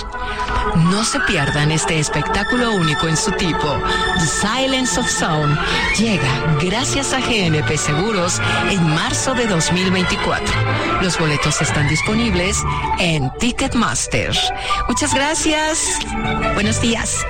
No 0.76 1.04
se 1.04 1.20
pierdan 1.22 1.72
este 1.72 2.00
espectáculo 2.00 2.72
único 2.72 3.08
en 3.08 3.16
su 3.16 3.32
tipo. 3.32 3.82
The 4.20 4.28
Silence 4.28 5.00
of 5.00 5.10
Sound 5.10 5.58
llega 5.98 6.58
gracias 6.62 7.14
a 7.14 7.20
GNP 7.20 7.78
Seguros 7.78 8.07
en 8.70 8.88
marzo 8.96 9.34
de 9.34 9.48
2024. 9.48 10.48
Los 11.02 11.20
boletos 11.20 11.62
están 11.62 11.90
disponibles 11.90 12.64
en 13.00 13.30
Ticketmaster. 13.38 14.34
Muchas 14.88 15.14
gracias. 15.14 16.00
Buenos 16.54 16.80
días. 16.80 17.26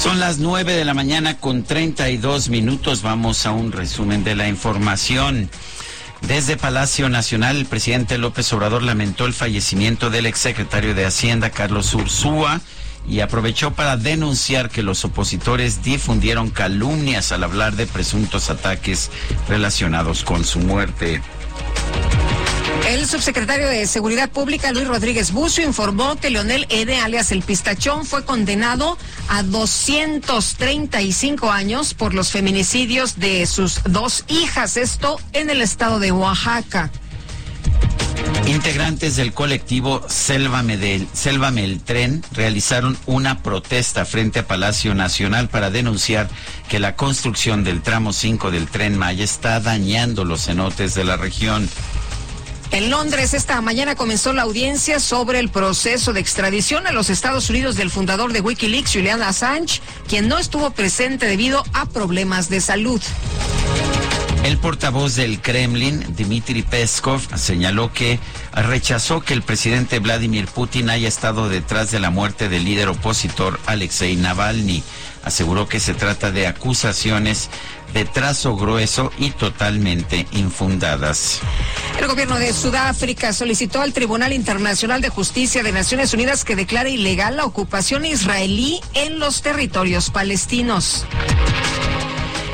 Son 0.00 0.20
las 0.20 0.38
9 0.38 0.72
de 0.72 0.84
la 0.84 0.94
mañana 0.94 1.38
con 1.38 1.64
32 1.64 2.48
minutos. 2.48 3.02
Vamos 3.02 3.44
a 3.44 3.50
un 3.50 3.72
resumen 3.72 4.22
de 4.22 4.36
la 4.36 4.46
información. 4.48 5.50
Desde 6.22 6.56
Palacio 6.56 7.08
Nacional, 7.08 7.56
el 7.56 7.66
presidente 7.66 8.18
López 8.18 8.52
Obrador 8.52 8.84
lamentó 8.84 9.26
el 9.26 9.34
fallecimiento 9.34 10.10
del 10.10 10.26
exsecretario 10.26 10.94
de 10.94 11.06
Hacienda, 11.06 11.50
Carlos 11.50 11.92
Ursúa, 11.92 12.60
y 13.08 13.20
aprovechó 13.20 13.72
para 13.72 13.96
denunciar 13.96 14.70
que 14.70 14.82
los 14.82 15.04
opositores 15.04 15.82
difundieron 15.82 16.50
calumnias 16.50 17.32
al 17.32 17.44
hablar 17.44 17.76
de 17.76 17.86
presuntos 17.86 18.50
ataques 18.50 19.10
relacionados 19.48 20.24
con 20.24 20.44
su 20.44 20.60
muerte. 20.60 21.22
El 22.88 23.06
subsecretario 23.06 23.68
de 23.68 23.86
Seguridad 23.86 24.30
Pública, 24.30 24.72
Luis 24.72 24.88
Rodríguez 24.88 25.32
Bucio, 25.32 25.64
informó 25.64 26.16
que 26.16 26.30
Leonel 26.30 26.66
Ede, 26.70 26.98
alias 26.98 27.30
El 27.30 27.42
Pistachón, 27.42 28.04
fue 28.04 28.24
condenado 28.24 28.98
a 29.28 29.42
235 29.42 31.52
años 31.52 31.94
por 31.94 32.14
los 32.14 32.30
feminicidios 32.30 33.18
de 33.18 33.46
sus 33.46 33.82
dos 33.84 34.24
hijas, 34.28 34.76
esto 34.76 35.20
en 35.32 35.50
el 35.50 35.60
estado 35.60 36.00
de 36.00 36.10
Oaxaca. 36.10 36.90
Integrantes 38.46 39.16
del 39.16 39.32
colectivo 39.32 40.02
Sélvame, 40.08 40.76
del, 40.76 41.06
el 41.56 41.80
Tren 41.80 42.24
realizaron 42.32 42.98
una 43.06 43.42
protesta 43.42 44.04
frente 44.04 44.40
a 44.40 44.46
Palacio 44.46 44.94
Nacional 44.94 45.48
para 45.48 45.70
denunciar 45.70 46.28
que 46.68 46.80
la 46.80 46.96
construcción 46.96 47.64
del 47.64 47.82
tramo 47.82 48.12
5 48.12 48.50
del 48.50 48.66
tren 48.66 48.98
Maya 48.98 49.24
está 49.24 49.60
dañando 49.60 50.24
los 50.24 50.46
cenotes 50.46 50.94
de 50.94 51.04
la 51.04 51.16
región. 51.16 51.68
En 52.72 52.90
Londres 52.90 53.34
esta 53.34 53.60
mañana 53.60 53.96
comenzó 53.96 54.32
la 54.32 54.42
audiencia 54.42 55.00
sobre 55.00 55.40
el 55.40 55.48
proceso 55.48 56.12
de 56.12 56.20
extradición 56.20 56.86
a 56.86 56.92
los 56.92 57.10
Estados 57.10 57.50
Unidos 57.50 57.76
del 57.76 57.90
fundador 57.90 58.32
de 58.32 58.40
Wikileaks, 58.40 58.92
Julian 58.92 59.22
Assange, 59.22 59.80
quien 60.08 60.28
no 60.28 60.38
estuvo 60.38 60.70
presente 60.70 61.26
debido 61.26 61.64
a 61.72 61.86
problemas 61.86 62.48
de 62.48 62.60
salud. 62.60 63.00
El 64.44 64.56
portavoz 64.56 65.16
del 65.16 65.40
Kremlin, 65.42 66.14
Dmitry 66.16 66.62
Peskov, 66.62 67.20
señaló 67.36 67.92
que 67.92 68.18
rechazó 68.52 69.20
que 69.20 69.34
el 69.34 69.42
presidente 69.42 69.98
Vladimir 69.98 70.46
Putin 70.46 70.88
haya 70.88 71.08
estado 71.08 71.48
detrás 71.48 71.90
de 71.90 72.00
la 72.00 72.10
muerte 72.10 72.48
del 72.48 72.64
líder 72.64 72.88
opositor 72.88 73.60
Alexei 73.66 74.16
Navalny. 74.16 74.82
Aseguró 75.22 75.68
que 75.68 75.78
se 75.78 75.92
trata 75.92 76.30
de 76.30 76.46
acusaciones 76.46 77.50
de 77.92 78.06
trazo 78.06 78.56
grueso 78.56 79.12
y 79.18 79.30
totalmente 79.30 80.26
infundadas. 80.32 81.40
El 82.00 82.06
gobierno 82.06 82.38
de 82.38 82.54
Sudáfrica 82.54 83.34
solicitó 83.34 83.82
al 83.82 83.92
Tribunal 83.92 84.32
Internacional 84.32 85.02
de 85.02 85.10
Justicia 85.10 85.62
de 85.62 85.72
Naciones 85.72 86.14
Unidas 86.14 86.46
que 86.46 86.56
declare 86.56 86.90
ilegal 86.90 87.36
la 87.36 87.44
ocupación 87.44 88.06
israelí 88.06 88.80
en 88.94 89.18
los 89.18 89.42
territorios 89.42 90.08
palestinos. 90.08 91.04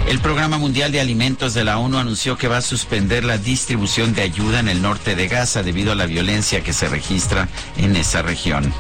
El 0.07 0.21
Programa 0.21 0.57
Mundial 0.57 0.93
de 0.93 1.01
Alimentos 1.01 1.53
de 1.53 1.65
la 1.65 1.79
ONU 1.79 1.99
anunció 1.99 2.39
que 2.39 2.47
va 2.47 2.59
a 2.59 2.63
suspender 2.63 3.25
la 3.25 3.39
distribución 3.39 4.15
de 4.15 4.23
ayuda 4.23 4.61
en 4.61 4.69
el 4.69 4.81
norte 4.81 5.17
de 5.17 5.27
Gaza 5.27 5.65
debido 5.65 5.91
a 5.91 5.97
la 5.97 6.07
violencia 6.07 6.63
que 6.63 6.73
se 6.73 6.89
registra 6.89 7.49
en 7.77 7.97
esa 7.97 8.23
región. 8.23 8.73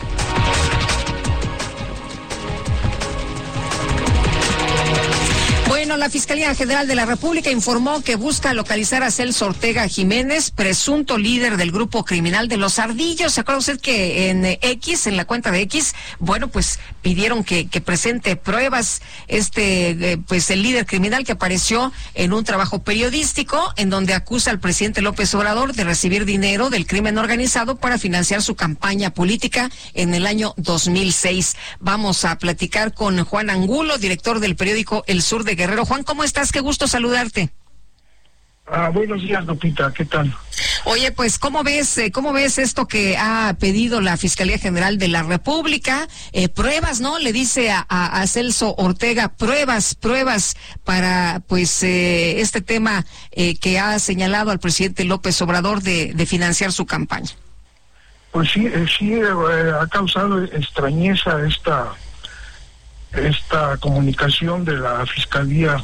La 6.06 6.10
Fiscalía 6.10 6.54
General 6.54 6.86
de 6.86 6.94
la 6.94 7.04
República 7.04 7.50
informó 7.50 8.00
que 8.00 8.14
busca 8.14 8.54
localizar 8.54 9.02
a 9.02 9.10
Celso 9.10 9.46
Ortega 9.46 9.88
Jiménez, 9.88 10.52
presunto 10.52 11.18
líder 11.18 11.56
del 11.56 11.72
grupo 11.72 12.04
criminal 12.04 12.46
de 12.46 12.56
los 12.56 12.78
Ardillos. 12.78 13.32
¿Se 13.32 13.40
acuerda 13.40 13.58
usted 13.58 13.80
que 13.80 14.30
en 14.30 14.44
X, 14.44 15.08
en 15.08 15.16
la 15.16 15.24
cuenta 15.24 15.50
de 15.50 15.62
X, 15.62 15.96
bueno, 16.20 16.46
pues 16.46 16.78
pidieron 17.02 17.42
que, 17.42 17.66
presente 17.84 18.36
pruebas 18.36 19.02
este, 19.26 20.12
eh, 20.12 20.18
pues 20.18 20.48
el 20.50 20.62
líder 20.62 20.86
criminal 20.86 21.24
que 21.24 21.32
apareció 21.32 21.92
en 22.14 22.32
un 22.32 22.44
trabajo 22.44 22.84
periodístico 22.84 23.72
en 23.76 23.90
donde 23.90 24.14
acusa 24.14 24.52
al 24.52 24.60
presidente 24.60 25.02
López 25.02 25.34
Obrador 25.34 25.72
de 25.72 25.82
recibir 25.82 26.24
dinero 26.24 26.70
del 26.70 26.86
crimen 26.86 27.18
organizado 27.18 27.76
para 27.76 27.98
financiar 27.98 28.42
su 28.42 28.54
campaña 28.54 29.10
política 29.10 29.70
en 29.92 30.14
el 30.14 30.28
año 30.28 30.54
2006. 30.56 31.56
Vamos 31.80 32.24
a 32.24 32.38
platicar 32.38 32.94
con 32.94 33.24
Juan 33.24 33.50
Angulo, 33.50 33.98
director 33.98 34.38
del 34.38 34.54
periódico 34.54 35.02
El 35.08 35.20
Sur 35.20 35.42
de 35.42 35.56
Guerrero. 35.56 35.84
¿Cómo 36.04 36.24
estás? 36.24 36.52
Qué 36.52 36.60
gusto 36.60 36.86
saludarte. 36.86 37.50
Ah, 38.68 38.88
buenos 38.88 39.22
días, 39.22 39.46
Lupita, 39.46 39.92
¿qué 39.92 40.04
tal? 40.04 40.34
Oye, 40.86 41.12
pues, 41.12 41.38
¿cómo 41.38 41.62
ves, 41.62 41.98
eh, 41.98 42.10
cómo 42.10 42.32
ves 42.32 42.58
esto 42.58 42.88
que 42.88 43.16
ha 43.16 43.54
pedido 43.60 44.00
la 44.00 44.16
Fiscalía 44.16 44.58
General 44.58 44.98
de 44.98 45.06
la 45.06 45.22
República? 45.22 46.08
Eh, 46.32 46.48
pruebas, 46.48 47.00
¿no? 47.00 47.20
Le 47.20 47.32
dice 47.32 47.70
a, 47.70 47.86
a, 47.88 48.26
Celso 48.26 48.74
Ortega, 48.76 49.28
pruebas, 49.28 49.94
pruebas 49.94 50.56
para, 50.82 51.42
pues, 51.46 51.80
eh, 51.84 52.40
este 52.40 52.60
tema 52.60 53.06
eh, 53.30 53.56
que 53.56 53.78
ha 53.78 54.00
señalado 54.00 54.50
al 54.50 54.58
presidente 54.58 55.04
López 55.04 55.40
Obrador 55.42 55.80
de, 55.82 56.12
de 56.12 56.26
financiar 56.26 56.72
su 56.72 56.86
campaña. 56.86 57.30
Pues 58.32 58.50
sí, 58.50 58.68
sí, 58.98 59.14
ha 59.14 59.86
causado 59.86 60.42
extrañeza 60.42 61.46
esta 61.46 61.94
esta 63.16 63.76
comunicación 63.78 64.64
de 64.64 64.76
la 64.76 65.04
Fiscalía 65.06 65.82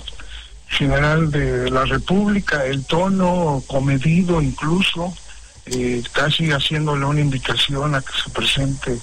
General 0.68 1.30
de 1.30 1.70
la 1.70 1.84
República, 1.84 2.64
el 2.64 2.84
tono 2.86 3.62
comedido 3.66 4.40
incluso, 4.40 5.14
eh, 5.66 6.02
casi 6.12 6.50
haciéndole 6.50 7.04
una 7.04 7.20
invitación 7.20 7.94
a 7.94 8.00
que 8.00 8.12
se 8.24 8.30
presente 8.30 8.98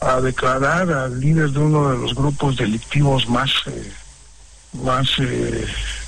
a 0.00 0.20
declarar 0.20 0.92
al 0.92 1.18
líder 1.18 1.50
de 1.50 1.58
uno 1.58 1.90
de 1.90 1.98
los 1.98 2.14
grupos 2.14 2.56
delictivos 2.56 3.28
más, 3.28 3.50
eh, 3.66 3.92
más 4.84 5.08
eh, 5.18 5.66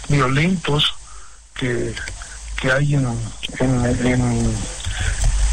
violentos 0.08 0.94
que, 1.54 1.94
que 2.60 2.70
hay 2.70 2.94
en, 2.94 3.06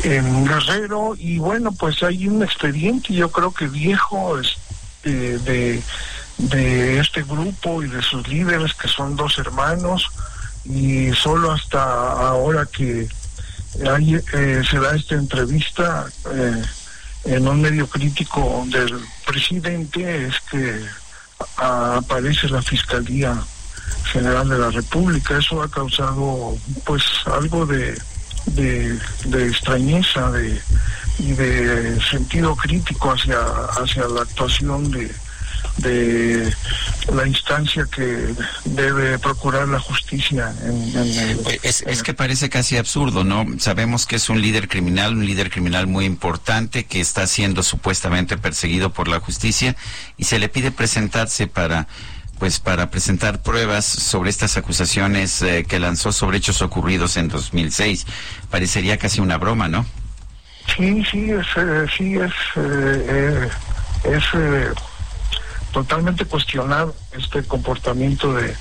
en, 0.04 0.46
Guerrero. 0.46 1.16
Y 1.18 1.40
bueno 1.40 1.72
pues 1.72 2.04
hay 2.04 2.28
un 2.28 2.44
expediente 2.44 3.14
yo 3.14 3.32
creo 3.32 3.52
que 3.52 3.68
viejo 3.68 4.38
eh, 5.08 5.40
de, 5.40 5.84
de 6.38 7.00
este 7.00 7.24
grupo 7.24 7.84
y 7.84 7.88
de 7.88 8.02
sus 8.02 8.28
líderes 8.28 8.74
que 8.74 8.88
son 8.88 9.16
dos 9.16 9.38
hermanos 9.40 10.08
y 10.66 11.12
solo 11.14 11.52
hasta 11.52 11.82
ahora 11.82 12.66
que 12.66 13.08
eh, 13.80 14.64
se 14.70 14.80
da 14.80 14.96
esta 14.96 15.16
entrevista 15.16 16.08
eh, 16.34 16.64
en 17.26 17.48
un 17.48 17.62
medio 17.62 17.88
crítico 17.88 18.66
del 18.68 19.00
presidente 19.26 20.28
es 20.28 20.36
que 20.52 20.86
aparece 21.58 22.50
la 22.50 22.62
fiscalía 22.62 23.38
General 24.12 24.48
de 24.48 24.58
la 24.58 24.70
República. 24.72 25.38
Eso 25.38 25.62
ha 25.62 25.70
causado 25.70 26.58
pues 26.86 27.04
algo 27.26 27.66
de, 27.66 27.98
de, 28.48 29.48
extrañeza 29.48 30.32
de, 30.32 30.62
y 31.20 31.32
de 31.34 32.00
sentido 32.02 32.56
crítico 32.56 33.12
hacia, 33.12 33.40
hacia 33.82 34.08
la 34.08 34.22
actuación 34.22 34.92
de, 34.92 35.12
de 35.78 36.54
la 37.14 37.28
instancia 37.28 37.86
que 37.94 38.34
debe 38.66 39.20
procurar 39.20 39.68
la 39.68 39.80
justicia 39.80 40.54
en, 40.64 40.98
el, 40.98 41.40
es, 41.64 41.84
es, 41.84 42.04
que 42.04 42.14
parece 42.14 42.50
casi 42.50 42.78
absurdo, 42.78 43.24
¿no? 43.24 43.46
Sabemos 43.60 44.06
que 44.06 44.16
es 44.16 44.30
un 44.30 44.42
líder 44.42 44.68
criminal, 44.68 45.14
un 45.14 45.26
líder 45.26 45.50
criminal 45.50 45.88
muy 45.88 46.06
importante 46.06 46.86
que 46.86 47.00
está 47.00 47.28
siendo 47.28 47.64
supuestamente 47.64 48.38
perseguido 48.38 48.92
por 48.92 49.08
la 49.08 49.20
justicia 49.20 49.76
y 50.18 50.26
se 50.26 50.40
le 50.40 50.50
pide 50.50 50.72
presentarse 50.72 51.48
para 51.48 51.88
pues 52.40 52.60
para 52.60 52.92
presentar 52.92 53.42
pruebas 53.42 53.84
sobre 53.84 54.30
estas 54.30 54.58
acusaciones 54.58 55.42
eh, 55.42 55.66
que 55.68 55.80
lanzó 55.80 56.12
sobre 56.12 56.38
hechos 56.38 56.62
ocurridos 56.62 57.18
en 57.18 57.30
2006. 57.30 58.06
Parecería 58.52 58.98
casi 58.98 59.22
una 59.22 59.38
broma, 59.38 59.68
¿no? 59.68 59.88
Sí, 60.76 61.04
sí, 61.10 61.32
es, 61.32 61.46
eh, 61.56 61.86
sí, 61.96 62.16
es, 62.16 62.34
eh, 62.56 63.50
es 64.04 64.24
totalmente 65.72 66.26
cuestionado 66.26 66.96
este 67.12 67.44
comportamiento 67.44 68.34
de, 68.34 68.56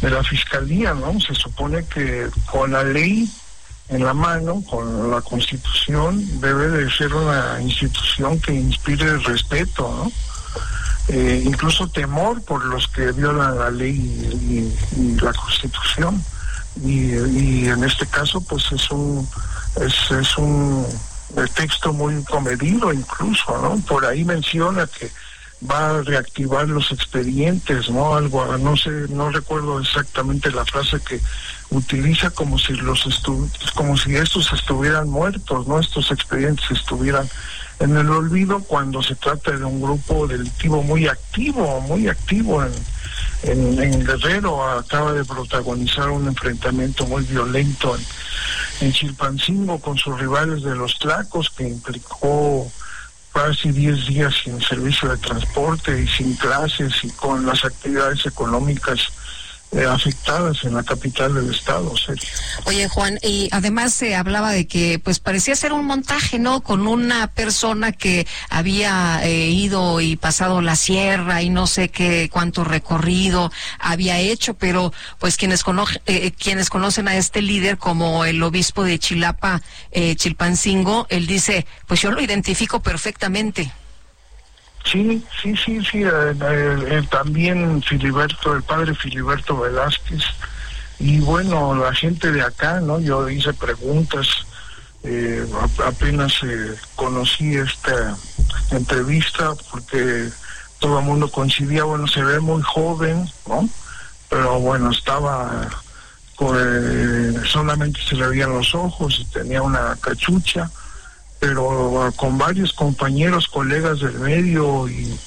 de 0.00 0.10
la 0.10 0.22
fiscalía, 0.22 0.94
¿no? 0.94 1.18
Se 1.20 1.34
supone 1.34 1.84
que 1.86 2.28
con 2.50 2.72
la 2.72 2.84
ley 2.84 3.30
en 3.88 4.04
la 4.04 4.14
mano, 4.14 4.62
con 4.68 5.10
la 5.10 5.20
constitución, 5.20 6.40
debe 6.40 6.68
de 6.68 6.90
ser 6.90 7.14
una 7.14 7.60
institución 7.60 8.40
que 8.40 8.52
inspire 8.52 9.18
respeto, 9.18 9.82
¿no? 9.82 10.12
Eh, 11.08 11.42
incluso 11.44 11.88
temor 11.88 12.42
por 12.42 12.64
los 12.64 12.88
que 12.88 13.12
violan 13.12 13.58
la 13.58 13.70
ley 13.70 13.94
y, 14.96 15.20
la 15.20 15.32
constitución. 15.32 16.22
Y, 16.84 17.68
en 17.68 17.84
este 17.84 18.06
caso, 18.06 18.40
pues 18.40 18.70
es 18.72 18.90
un, 18.90 19.26
es, 19.80 20.10
es 20.10 20.36
un 20.36 20.84
texto 21.54 21.92
muy 21.92 22.24
comedido 22.24 22.92
incluso, 22.92 23.58
¿no? 23.60 23.76
Por 23.86 24.06
ahí 24.06 24.24
menciona 24.24 24.86
que 24.86 25.10
va 25.70 25.90
a 25.90 26.02
reactivar 26.02 26.68
los 26.68 26.92
expedientes, 26.92 27.90
¿no? 27.90 28.14
Algo, 28.14 28.56
no 28.58 28.76
sé, 28.76 28.90
no 29.08 29.30
recuerdo 29.30 29.80
exactamente 29.80 30.50
la 30.50 30.64
frase 30.64 31.00
que 31.00 31.20
utiliza 31.70 32.30
como 32.30 32.58
si 32.58 32.74
los 32.74 33.22
como 33.74 33.96
si 33.96 34.16
estos 34.16 34.52
estuvieran 34.52 35.08
muertos, 35.08 35.66
¿no? 35.66 35.80
Estos 35.80 36.10
expedientes 36.10 36.70
estuvieran 36.70 37.28
en 37.78 37.96
el 37.96 38.10
olvido 38.10 38.60
cuando 38.60 39.02
se 39.02 39.14
trata 39.14 39.52
de 39.52 39.64
un 39.64 39.80
grupo 39.80 40.26
delictivo 40.26 40.82
muy 40.82 41.08
activo, 41.08 41.80
muy 41.82 42.08
activo 42.08 42.64
en, 43.42 44.04
Guerrero, 44.04 44.66
acaba 44.66 45.12
de 45.12 45.24
protagonizar 45.24 46.08
un 46.08 46.26
enfrentamiento 46.26 47.06
muy 47.06 47.22
violento 47.24 47.94
en, 47.94 48.02
en 48.80 48.92
Chilpancingo 48.92 49.78
con 49.78 49.96
sus 49.98 50.18
rivales 50.18 50.62
de 50.62 50.74
los 50.74 50.98
Tlacos 50.98 51.50
que 51.50 51.68
implicó 51.68 52.70
casi 53.32 53.70
10 53.70 54.06
días 54.06 54.34
sin 54.42 54.60
servicio 54.62 55.10
de 55.10 55.18
transporte 55.18 56.02
y 56.02 56.08
sin 56.08 56.34
clases 56.36 56.92
y 57.04 57.10
con 57.10 57.44
las 57.44 57.64
actividades 57.64 58.24
económicas 58.24 59.12
afectadas 59.84 60.64
en 60.64 60.74
la 60.74 60.82
capital 60.82 61.34
del 61.34 61.50
estado, 61.50 61.94
Sergio. 61.96 62.28
Oye, 62.64 62.88
Juan, 62.88 63.18
y 63.22 63.48
además 63.52 63.92
se 63.92 64.14
hablaba 64.14 64.50
de 64.50 64.66
que 64.66 64.98
pues 64.98 65.18
parecía 65.18 65.54
ser 65.54 65.72
un 65.72 65.84
montaje, 65.84 66.38
¿no? 66.38 66.62
Con 66.62 66.86
una 66.86 67.26
persona 67.28 67.92
que 67.92 68.26
había 68.48 69.20
eh, 69.22 69.48
ido 69.50 70.00
y 70.00 70.16
pasado 70.16 70.62
la 70.62 70.76
sierra 70.76 71.42
y 71.42 71.50
no 71.50 71.66
sé 71.66 71.88
qué 71.88 72.30
cuánto 72.32 72.64
recorrido 72.64 73.52
había 73.78 74.18
hecho, 74.18 74.54
pero 74.54 74.92
pues 75.18 75.36
quienes, 75.36 75.62
eh, 76.06 76.30
quienes 76.32 76.70
conocen 76.70 77.08
a 77.08 77.16
este 77.16 77.42
líder 77.42 77.76
como 77.76 78.24
el 78.24 78.42
obispo 78.42 78.82
de 78.82 78.98
Chilapa, 78.98 79.62
Chilpancingo, 80.16 81.06
él 81.10 81.26
dice, 81.26 81.66
pues 81.86 82.00
yo 82.00 82.10
lo 82.10 82.20
identifico 82.20 82.80
perfectamente. 82.80 83.72
Sí, 84.90 85.24
sí, 85.42 85.54
sí, 85.56 85.80
sí. 85.84 86.02
Eh, 86.04 86.34
eh, 86.40 87.02
también 87.10 87.82
Filiberto, 87.82 88.54
el 88.54 88.62
padre 88.62 88.94
Filiberto 88.94 89.58
Velázquez. 89.58 90.22
Y 90.98 91.18
bueno, 91.20 91.74
la 91.74 91.92
gente 91.92 92.30
de 92.30 92.40
acá, 92.40 92.80
¿no? 92.80 93.00
Yo 93.00 93.28
hice 93.28 93.52
preguntas, 93.52 94.28
eh, 95.02 95.44
apenas 95.84 96.40
conocí 96.94 97.56
esta 97.56 98.16
entrevista 98.70 99.54
porque 99.70 100.30
todo 100.78 101.00
el 101.00 101.04
mundo 101.04 101.30
coincidía, 101.30 101.84
bueno, 101.84 102.06
se 102.06 102.22
ve 102.22 102.38
muy 102.40 102.62
joven, 102.62 103.28
¿no? 103.46 103.68
Pero 104.30 104.60
bueno, 104.60 104.90
estaba, 104.90 105.68
solamente 107.44 108.00
se 108.08 108.14
le 108.14 108.28
veían 108.28 108.50
los 108.50 108.74
ojos 108.74 109.18
y 109.20 109.24
tenía 109.26 109.62
una 109.62 109.96
cachucha 110.00 110.70
pero 111.38 112.12
con 112.16 112.38
varios 112.38 112.72
compañeros, 112.72 113.48
colegas 113.48 114.00
del 114.00 114.18
medio 114.18 114.88
y, 114.88 115.18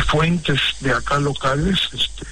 fuentes 0.00 0.60
de 0.80 0.92
acá 0.92 1.18
locales, 1.18 1.78
este, 1.92 2.26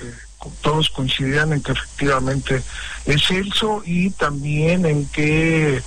todos 0.60 0.90
coincidían 0.90 1.52
en 1.52 1.62
que 1.62 1.72
efectivamente 1.72 2.62
es 3.06 3.26
Celso 3.26 3.82
y 3.84 4.10
también 4.10 4.84
en 4.84 5.06
que 5.06 5.82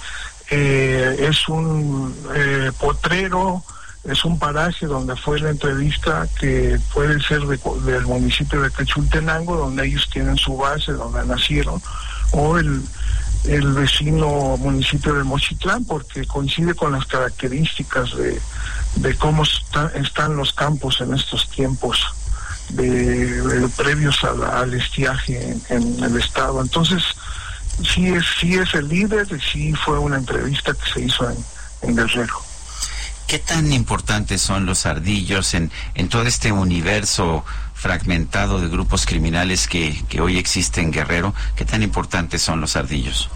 eh, 0.49 1.15
es 1.19 1.47
un 1.47 2.15
eh, 2.33 2.71
potrero, 2.79 3.63
es 4.03 4.25
un 4.25 4.39
paraje 4.39 4.85
donde 4.85 5.15
fue 5.15 5.39
la 5.39 5.49
entrevista 5.49 6.27
que 6.39 6.79
puede 6.93 7.21
ser 7.21 7.41
del 7.41 8.05
municipio 8.05 8.61
de 8.61 8.71
Quechultenango, 8.71 9.57
donde 9.57 9.85
ellos 9.85 10.09
tienen 10.11 10.37
su 10.37 10.57
base, 10.57 10.93
donde 10.93 11.25
nacieron, 11.25 11.81
o 12.31 12.57
el 12.57 12.81
el 13.45 13.73
vecino 13.73 14.57
municipio 14.57 15.13
de 15.13 15.23
Mochitlán 15.23 15.85
porque 15.85 16.25
coincide 16.25 16.73
con 16.73 16.91
las 16.91 17.05
características 17.05 18.15
de, 18.15 18.39
de 18.95 19.15
cómo 19.15 19.43
están 19.43 20.35
los 20.35 20.53
campos 20.53 20.99
en 21.01 21.13
estos 21.13 21.49
tiempos 21.49 21.99
de, 22.69 23.69
previos 23.77 24.23
al 24.23 24.73
estiaje 24.73 25.57
en, 25.69 26.03
el 26.03 26.17
estado. 26.17 26.61
Entonces, 26.61 27.03
sí 27.83 28.07
es, 28.07 28.25
sí 28.39 28.55
es 28.55 28.73
el 28.73 28.87
líder 28.87 29.27
y 29.31 29.39
sí 29.39 29.73
fue 29.73 29.97
una 29.97 30.17
entrevista 30.17 30.73
que 30.73 30.91
se 30.91 31.01
hizo 31.01 31.29
en, 31.29 31.37
en 31.81 31.95
Guerrero. 31.95 32.35
¿Qué 33.27 33.37
tan 33.37 33.71
importantes 33.71 34.41
son 34.41 34.65
los 34.65 34.87
ardillos 34.87 35.53
en, 35.53 35.71
en 35.93 36.09
todo 36.09 36.23
este 36.23 36.51
universo 36.51 37.45
fragmentado 37.79 38.59
de 38.59 38.67
grupos 38.67 39.05
criminales 39.05 39.65
que, 39.65 40.03
que 40.09 40.19
hoy 40.19 40.37
existe 40.37 40.81
en 40.81 40.91
Guerrero. 40.91 41.33
¿Qué 41.55 41.63
tan 41.63 41.81
importantes 41.81 42.41
son 42.41 42.59
los 42.59 42.75
ardillos? 42.75 43.29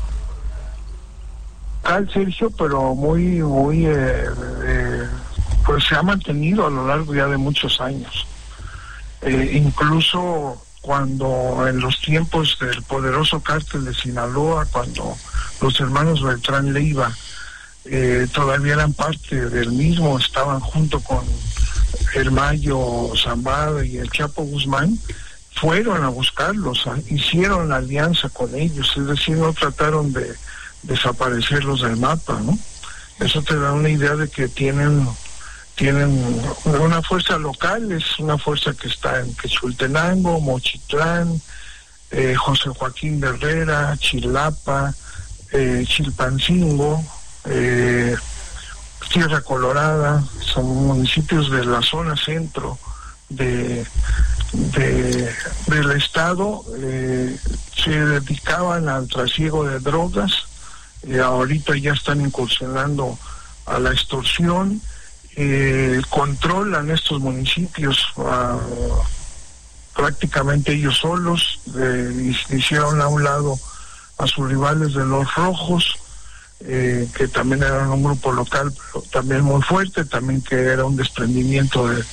Al 1.84 2.12
Sergio, 2.12 2.50
pero 2.52 2.94
muy, 2.94 3.42
muy, 3.42 3.86
eh, 3.86 4.26
eh, 4.66 5.08
pues 5.66 5.86
se 5.86 5.96
ha 5.96 6.04
mantenido 6.04 6.68
a 6.68 6.70
lo 6.70 6.86
largo 6.86 7.16
ya 7.16 7.28
de 7.28 7.38
muchos 7.38 7.80
años. 7.80 8.28
Eh, 9.22 9.62
incluso 9.64 10.62
cuando 10.82 11.66
en 11.66 11.80
los 11.80 12.02
tiempos 12.02 12.58
del 12.60 12.84
poderoso 12.84 13.42
cártel 13.42 13.86
de 13.86 13.94
Sinaloa, 13.94 14.66
cuando 14.66 15.16
los 15.62 15.80
hermanos 15.80 16.22
Beltrán 16.22 16.74
Leiva 16.74 17.14
todavía 18.34 18.74
eran 18.74 18.94
parte 18.94 19.50
del 19.50 19.72
mismo, 19.72 20.18
estaban 20.18 20.60
junto 20.60 21.00
con 21.02 21.26
el 22.16 22.32
Mayo 22.32 23.12
Zambada 23.16 23.86
y 23.86 23.98
el 23.98 24.10
Chapo 24.12 24.44
Guzmán, 24.44 24.98
fueron 25.56 26.04
a 26.04 26.10
buscarlos, 26.10 26.86
hicieron 27.10 27.72
alianza 27.72 28.30
con 28.30 28.54
ellos, 28.56 28.92
es 28.98 29.06
decir, 29.06 29.38
no 29.38 29.54
trataron 29.54 30.12
de 30.12 30.34
desaparecerlos 30.82 31.82
del 31.82 31.98
mapa, 31.98 32.40
¿no? 32.44 32.58
Eso 33.20 33.42
te 33.42 33.58
da 33.58 33.72
una 33.72 33.90
idea 33.90 34.16
de 34.16 34.30
que 34.30 34.48
tienen 34.48 35.08
tienen 35.76 36.40
una 36.66 37.02
fuerza 37.02 37.38
local, 37.38 37.92
es 37.92 38.20
una 38.20 38.38
fuerza 38.38 38.74
que 38.74 38.88
está 38.88 39.20
en 39.20 39.34
Quechultenango, 39.36 40.40
Mochitlán, 40.40 41.42
eh, 42.12 42.36
José 42.36 42.70
Joaquín 42.70 43.20
de 43.20 43.30
Herrera, 43.30 43.98
Chilapa, 43.98 44.94
eh, 45.52 45.84
Chilpancingo, 45.88 47.04
eh, 47.46 48.16
Tierra 49.10 49.42
Colorada, 49.42 50.24
son 50.40 50.66
municipios 50.88 51.50
de 51.52 51.66
la 51.66 51.82
zona 51.82 52.16
centro 52.16 52.78
de, 53.30 53.86
del 54.54 55.92
estado, 55.92 56.64
eh, 56.78 57.38
se 57.76 57.92
dedicaban 57.92 58.90
al 58.90 59.08
trasiego 59.08 59.66
de 59.66 59.80
drogas, 59.80 60.32
y 61.06 61.18
ahorita 61.18 61.76
ya 61.78 61.94
están 61.94 62.22
incursionando 62.22 63.18
a 63.66 63.80
la 63.80 63.92
extorsión, 63.92 64.82
eh, 65.36 66.02
controlan 66.10 66.92
estos 66.92 67.20
municipios 67.20 67.98
ah, 68.18 68.60
prácticamente 69.96 70.74
ellos 70.74 70.98
solos, 70.98 71.60
eh, 71.76 72.34
hicieron 72.50 73.02
a 73.02 73.08
un 73.08 73.24
lado 73.24 73.58
a 74.18 74.28
sus 74.28 74.48
rivales 74.50 74.94
de 74.94 75.06
los 75.06 75.34
rojos, 75.36 75.96
eh, 76.66 77.08
que 77.14 77.28
también 77.28 77.64
eran 77.64 77.90
un 77.90 78.04
grupo 78.04 78.32
local, 78.32 78.72
pero 78.72 79.04
también 79.12 79.42
muy 79.42 79.62
fuerte, 79.62 80.06
también 80.06 80.42
que 80.42 80.56
era 80.56 80.86
un 80.86 80.96
desprendimiento 80.96 81.88
de 81.88 82.04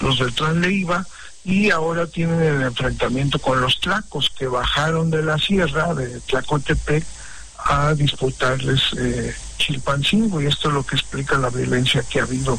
los 0.00 0.18
del 0.18 0.60
Leiva, 0.60 1.06
y 1.44 1.70
ahora 1.70 2.06
tienen 2.06 2.40
el 2.40 2.62
enfrentamiento 2.62 3.38
con 3.38 3.60
los 3.60 3.78
tlacos 3.80 4.30
que 4.30 4.46
bajaron 4.46 5.10
de 5.10 5.22
la 5.22 5.38
sierra 5.38 5.94
de 5.94 6.20
Tlacotepec 6.20 7.04
a 7.58 7.94
disputarles 7.94 8.80
eh, 8.98 9.34
Chilpancingo 9.58 10.40
y 10.40 10.46
esto 10.46 10.68
es 10.68 10.74
lo 10.74 10.84
que 10.84 10.96
explica 10.96 11.38
la 11.38 11.50
violencia 11.50 12.02
que 12.02 12.20
ha 12.20 12.24
habido 12.24 12.58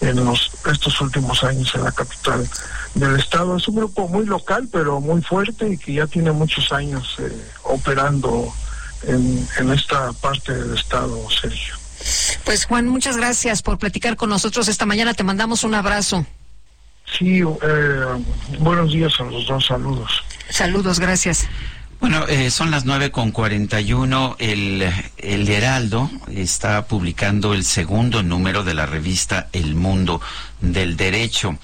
en 0.00 0.24
los 0.24 0.50
estos 0.70 1.00
últimos 1.00 1.42
años 1.44 1.74
en 1.74 1.84
la 1.84 1.92
capital 1.92 2.46
del 2.94 3.16
estado. 3.16 3.56
Es 3.56 3.68
un 3.68 3.76
grupo 3.76 4.06
muy 4.08 4.26
local 4.26 4.68
pero 4.70 5.00
muy 5.00 5.22
fuerte 5.22 5.70
y 5.70 5.78
que 5.78 5.94
ya 5.94 6.06
tiene 6.06 6.30
muchos 6.32 6.72
años 6.72 7.16
eh, 7.18 7.50
operando 7.64 8.52
en, 9.08 9.48
en 9.58 9.72
esta 9.72 10.12
parte 10.14 10.52
del 10.52 10.76
estado, 10.76 11.28
Sergio. 11.30 11.74
Pues 12.44 12.66
Juan, 12.66 12.86
muchas 12.86 13.16
gracias 13.16 13.62
por 13.62 13.78
platicar 13.78 14.16
con 14.16 14.28
nosotros 14.30 14.68
esta 14.68 14.86
mañana. 14.86 15.14
Te 15.14 15.24
mandamos 15.24 15.64
un 15.64 15.74
abrazo. 15.74 16.26
Sí, 17.18 17.40
eh, 17.40 18.24
buenos 18.58 18.92
días 18.92 19.12
a 19.20 19.24
los 19.24 19.46
dos, 19.46 19.66
saludos. 19.66 20.10
Saludos, 20.50 21.00
gracias. 21.00 21.46
Bueno, 22.00 22.26
eh, 22.28 22.50
son 22.50 22.70
las 22.70 22.84
nueve 22.84 23.10
con 23.10 23.30
cuarenta 23.30 23.80
y 23.80 23.94
uno. 23.94 24.36
El, 24.38 24.82
el 25.16 25.48
Heraldo 25.48 26.10
está 26.28 26.86
publicando 26.86 27.54
el 27.54 27.64
segundo 27.64 28.22
número 28.22 28.64
de 28.64 28.74
la 28.74 28.84
revista 28.84 29.48
El 29.52 29.74
Mundo 29.74 30.20
del 30.60 30.96
Derecho. 30.98 31.56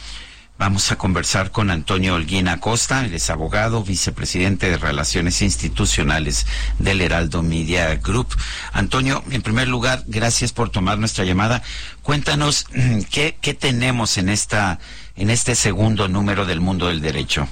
Vamos 0.61 0.93
a 0.93 0.99
conversar 0.99 1.53
con 1.53 1.71
Antonio 1.71 2.17
Holguín 2.17 2.47
Acosta, 2.47 3.07
él 3.07 3.15
es 3.15 3.31
abogado, 3.31 3.83
vicepresidente 3.83 4.69
de 4.69 4.77
Relaciones 4.77 5.41
Institucionales 5.41 6.47
del 6.79 7.01
Heraldo 7.01 7.43
Media 7.43 7.95
Group. 7.97 8.27
Antonio, 8.75 9.25
en 9.31 9.41
primer 9.41 9.69
lugar, 9.69 10.05
gracias 10.07 10.53
por 10.53 10.69
tomar 10.69 10.99
nuestra 10.99 11.25
llamada. 11.25 11.63
Cuéntanos 12.03 12.67
qué, 13.11 13.39
qué 13.41 13.55
tenemos 13.55 14.19
en 14.19 14.29
esta 14.29 14.79
en 15.17 15.31
este 15.31 15.55
segundo 15.55 16.09
número 16.09 16.45
del 16.45 16.61
Mundo 16.61 16.89
del 16.89 17.01
Derecho. 17.01 17.49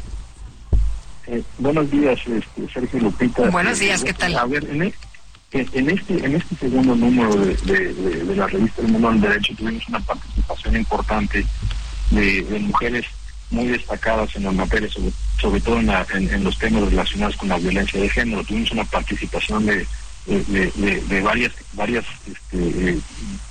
Eh, 1.28 1.42
buenos 1.56 1.90
días, 1.90 2.20
este, 2.26 2.70
Sergio 2.70 3.00
Lupita. 3.00 3.48
Buenos 3.48 3.78
días, 3.78 4.04
¿qué 4.04 4.12
tal? 4.12 4.36
A 4.36 4.44
ver, 4.44 4.68
en, 4.68 4.82
e, 4.82 4.92
en 5.52 5.88
este 5.88 6.26
en 6.26 6.34
este 6.34 6.56
segundo 6.56 6.94
número 6.94 7.34
de, 7.36 7.94
de, 7.94 8.36
la 8.36 8.46
revista 8.48 8.82
El 8.82 8.88
Mundo 8.88 9.08
del 9.12 9.20
Derecho 9.22 9.54
tuvimos 9.56 9.88
una 9.88 10.00
participación 10.00 10.76
importante 10.76 11.46
de, 12.10 12.44
mujeres 12.60 13.06
muy 13.50 13.66
destacadas 13.68 14.34
en 14.36 14.44
las 14.44 14.54
materias, 14.54 14.92
sobre, 15.40 15.60
todo 15.60 15.78
en, 15.78 16.44
los 16.44 16.58
temas 16.58 16.82
relacionados 16.90 17.36
con 17.36 17.48
la 17.48 17.58
violencia 17.58 18.00
de 18.00 18.08
género. 18.08 18.44
Tuvimos 18.44 18.72
una 18.72 18.84
participación 18.84 19.66
de, 19.66 19.86
de, 20.26 21.20
varias 21.22 21.52
varias 21.72 22.04
este, 22.26 22.90
eh, 22.90 22.98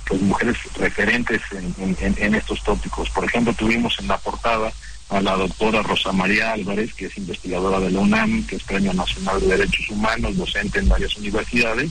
pues, 0.06 0.20
mujeres 0.22 0.56
referentes 0.76 1.40
en, 1.78 2.34
estos 2.34 2.62
tópicos. 2.62 3.10
Por 3.10 3.24
ejemplo, 3.24 3.52
tuvimos 3.54 3.98
en 3.98 4.08
la 4.08 4.18
portada 4.18 4.72
a 5.08 5.20
la 5.20 5.36
doctora 5.36 5.82
Rosa 5.82 6.12
María 6.12 6.52
Álvarez, 6.52 6.94
que 6.94 7.06
es 7.06 7.16
investigadora 7.18 7.80
de 7.80 7.90
la 7.90 8.00
UNAM, 8.00 8.46
que 8.46 8.56
es 8.56 8.62
Premio 8.62 8.92
Nacional 8.92 9.40
de 9.40 9.48
Derechos 9.48 9.88
Humanos, 9.90 10.36
docente 10.36 10.78
en 10.78 10.88
varias 10.88 11.16
universidades, 11.16 11.90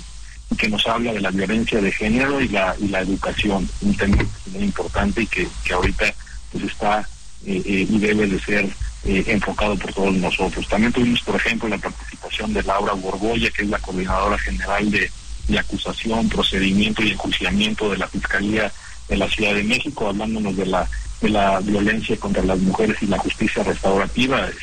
y 0.52 0.56
que 0.56 0.70
nos 0.70 0.88
habla 0.88 1.12
de 1.14 1.20
la 1.20 1.32
violencia 1.32 1.82
de 1.82 1.92
género 1.92 2.40
y 2.40 2.48
la, 2.48 2.76
y 2.80 2.88
la 2.88 3.02
educación, 3.02 3.68
un 3.82 3.98
tema 3.98 4.24
muy 4.54 4.64
importante 4.64 5.24
y 5.24 5.28
que 5.28 5.50
ahorita 5.74 6.14
pues 6.60 6.72
está 6.72 7.08
eh, 7.45 7.61
eh, 7.66 7.88
y 7.90 8.00
debe 8.00 8.27
de 8.27 8.40
ser 8.40 8.66
eh, 9.06 9.24
enfocado 9.27 9.77
por 9.77 9.94
todos 9.94 10.14
nosotros. 10.16 10.68
También 10.68 10.92
tuvimos, 10.92 11.22
por 11.22 11.36
ejemplo, 11.36 11.69
la 11.69 11.77
participación 11.77 12.53
de 12.53 12.64
Laura 12.64 12.94
Borgoya, 12.94 13.50
que 13.52 13.64
es 13.64 13.69
la 13.69 13.80
coordinadora 13.80 14.38
general 14.38 14.90
de, 14.90 15.10
acusación, 15.58 16.27
procedimiento 16.27 17.02
y 17.03 17.11
enjuiciamiento 17.11 17.90
de 17.90 17.98
la 17.98 18.08
Fiscalía 18.08 18.72
de 19.08 19.18
la 19.18 19.30
Ciudad 19.30 19.53
de 19.53 19.64
México, 19.64 20.10
hablándonos 20.10 20.58
de 20.58 20.66
la 20.66 20.90
de 21.22 21.30
la 21.30 21.60
violencia 21.61 22.16
contra 22.18 22.44
las 22.44 22.60
mujeres 22.60 22.98
y 23.02 23.08
la 23.08 23.18
justicia 23.18 23.64
restaurativa. 23.64 24.48
Es, 24.50 24.58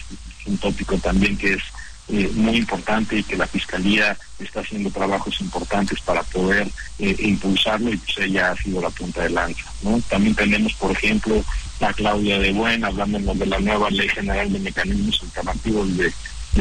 un 0.46 0.58
tópico 0.58 0.98
también 0.98 1.38
que 1.38 1.54
es 1.54 1.62
muy 2.08 2.56
importante 2.58 3.16
y 3.16 3.22
que 3.22 3.36
la 3.36 3.46
Fiscalía 3.46 4.16
está 4.38 4.60
haciendo 4.60 4.90
trabajos 4.90 5.40
importantes 5.40 6.00
para 6.02 6.22
poder 6.22 6.68
impulsarlo 6.98 7.92
y 7.92 7.96
pues 7.96 8.18
ella 8.18 8.50
ha 8.50 8.56
sido 8.56 8.80
la 8.80 8.90
punta 8.90 9.22
de 9.22 9.30
lanza. 9.30 9.64
También 10.08 10.34
tenemos, 10.34 10.74
por 10.74 10.92
ejemplo, 10.92 11.42
a 11.80 11.92
Claudia 11.92 12.38
de 12.38 12.52
Buen, 12.52 12.84
hablándonos 12.84 13.38
de 13.38 13.46
la 13.46 13.58
nueva 13.58 13.90
Ley 13.90 14.08
General 14.08 14.52
de 14.52 14.58
Mecanismos 14.58 15.22
Alternativos 15.22 15.96
de, 15.96 16.12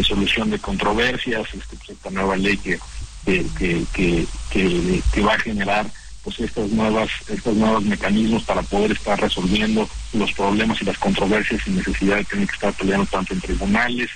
Solución 0.04 0.50
de 0.50 0.60
Controversias, 0.60 1.48
este, 1.54 1.78
pues, 1.78 1.90
esta 1.92 2.10
nueva 2.10 2.36
ley 2.36 2.58
que, 2.58 2.80
que, 3.26 3.86
que, 3.94 4.26
que, 4.52 5.22
va 5.22 5.34
a 5.34 5.40
generar 5.40 5.86
pues 6.24 6.40
estas 6.40 6.70
nuevas 6.70 7.10
estos 7.28 7.56
nuevos 7.56 7.84
mecanismos 7.84 8.44
para 8.44 8.62
poder 8.64 8.94
estar 8.94 9.20
resolviendo 9.20 9.88
los 10.14 10.32
problemas 10.34 10.82
y 10.82 10.86
las 10.86 10.98
controversias 10.98 11.62
sin 11.64 11.76
necesidad 11.76 12.18
de 12.18 12.24
tener 12.24 12.48
que 12.48 12.54
estar 12.54 12.74
peleando 12.74 13.06
tanto 13.06 13.34
en 13.34 13.42
tribunales. 13.42 14.10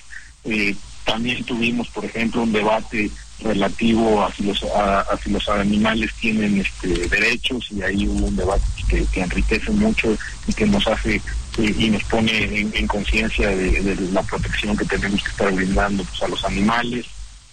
Eh, 0.45 0.75
también 1.07 1.41
tuvimos, 1.45 1.87
por 1.87 2.03
ejemplo, 2.03 2.43
un 2.43 2.51
debate 2.51 3.09
relativo 3.39 4.23
a 4.23 4.33
si 4.33 4.43
los, 4.43 4.61
a, 4.63 5.05
si 5.23 5.29
los 5.29 5.47
animales 5.47 6.11
tienen 6.19 6.59
este, 6.59 7.07
derechos 7.07 7.69
y 7.71 7.81
ahí 7.81 8.07
hubo 8.07 8.27
un 8.27 8.35
debate 8.35 8.63
que, 8.89 9.21
enriquece 9.21 9.71
mucho 9.71 10.17
y 10.47 10.53
que 10.53 10.65
nos 10.65 10.85
hace 10.85 11.15
eh, 11.59 11.75
y 11.77 11.89
nos 11.89 12.03
pone 12.03 12.59
en, 12.73 12.87
conciencia 12.87 13.47
de, 13.49 13.95
la 14.11 14.21
protección 14.21 14.75
que 14.75 14.83
tenemos 14.83 15.23
que 15.23 15.29
estar 15.29 15.51
brindando 15.53 16.03
pues, 16.03 16.21
a 16.23 16.27
los 16.27 16.43
animales. 16.43 17.05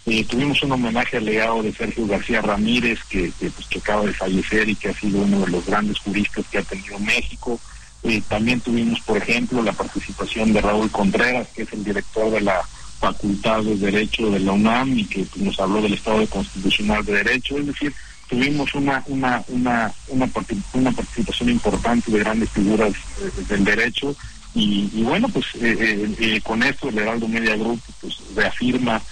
Eh, 0.06 0.24
tuvimos 0.24 0.60
un 0.64 0.72
homenaje 0.72 1.18
al 1.18 1.24
legado 1.24 1.62
de 1.62 1.72
Sergio 1.72 2.08
García 2.08 2.42
Ramírez, 2.42 2.98
que, 3.08 3.30
que, 3.38 3.50
pues, 3.50 3.68
que 3.68 3.78
acaba 3.78 4.04
de 4.04 4.12
fallecer 4.14 4.68
y 4.68 4.74
que 4.74 4.88
ha 4.88 4.94
sido 4.94 5.20
uno 5.20 5.40
de 5.40 5.52
los 5.52 5.64
grandes 5.64 5.98
juristas 6.00 6.44
que 6.50 6.58
ha 6.58 6.62
tenido 6.62 6.98
México. 6.98 7.60
Eh, 8.02 8.20
también 8.28 8.60
tuvimos, 8.60 9.00
por 9.00 9.16
ejemplo, 9.16 9.62
la 9.62 9.72
participación 9.72 10.52
de 10.52 10.60
Raúl 10.60 10.90
Contreras, 10.90 11.46
que 11.54 11.62
es 11.62 11.72
el 11.72 11.84
director 11.84 12.30
de 12.32 12.40
la 12.40 12.60
Facultad 13.04 13.62
de 13.62 13.76
Derecho 13.76 14.30
de 14.30 14.40
la 14.40 14.52
UNAM 14.52 14.98
y 14.98 15.04
que 15.04 15.26
nos 15.36 15.60
habló 15.60 15.82
del 15.82 15.92
Estado 15.92 16.26
Constitucional 16.26 17.04
de 17.04 17.12
Derecho, 17.12 17.58
es 17.58 17.66
decir, 17.66 17.92
tuvimos 18.30 18.74
una 18.74 19.04
una 19.08 19.44
una 19.48 19.92
una, 20.08 20.26
participación 20.26 21.50
importante 21.50 22.10
de 22.10 22.20
grandes 22.20 22.48
figuras 22.48 22.94
eh, 23.20 23.30
del 23.46 23.62
derecho 23.62 24.16
y, 24.54 25.02
bueno 25.02 25.28
pues 25.28 25.44
eh, 25.60 26.16
eh, 26.18 26.40
con 26.42 26.62
esto 26.62 26.88
el 26.88 26.98
Heraldo 26.98 27.28
Media 27.28 27.56
Group 27.56 27.82
pues 28.00 28.16
reafirma 28.34 29.02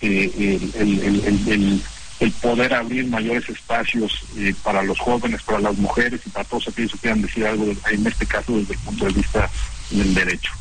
el, 0.00 0.70
el, 0.76 1.82
el, 2.20 2.32
poder 2.40 2.72
abrir 2.72 3.06
mayores 3.08 3.48
espacios 3.48 4.12
para 4.62 4.82
los 4.82 4.98
jóvenes, 5.00 5.42
para 5.42 5.58
las 5.58 5.76
mujeres 5.76 6.20
y 6.24 6.30
para 6.30 6.44
todos 6.44 6.68
aquellos 6.68 6.92
que 6.92 6.98
quieran 6.98 7.22
decir 7.22 7.46
algo, 7.46 7.64
en 7.90 8.06
este 8.06 8.26
caso 8.26 8.56
desde 8.58 8.74
el 8.74 8.78
punto 8.80 9.06
de 9.06 9.12
vista 9.12 9.50
del 9.90 10.14
derecho. 10.14 10.52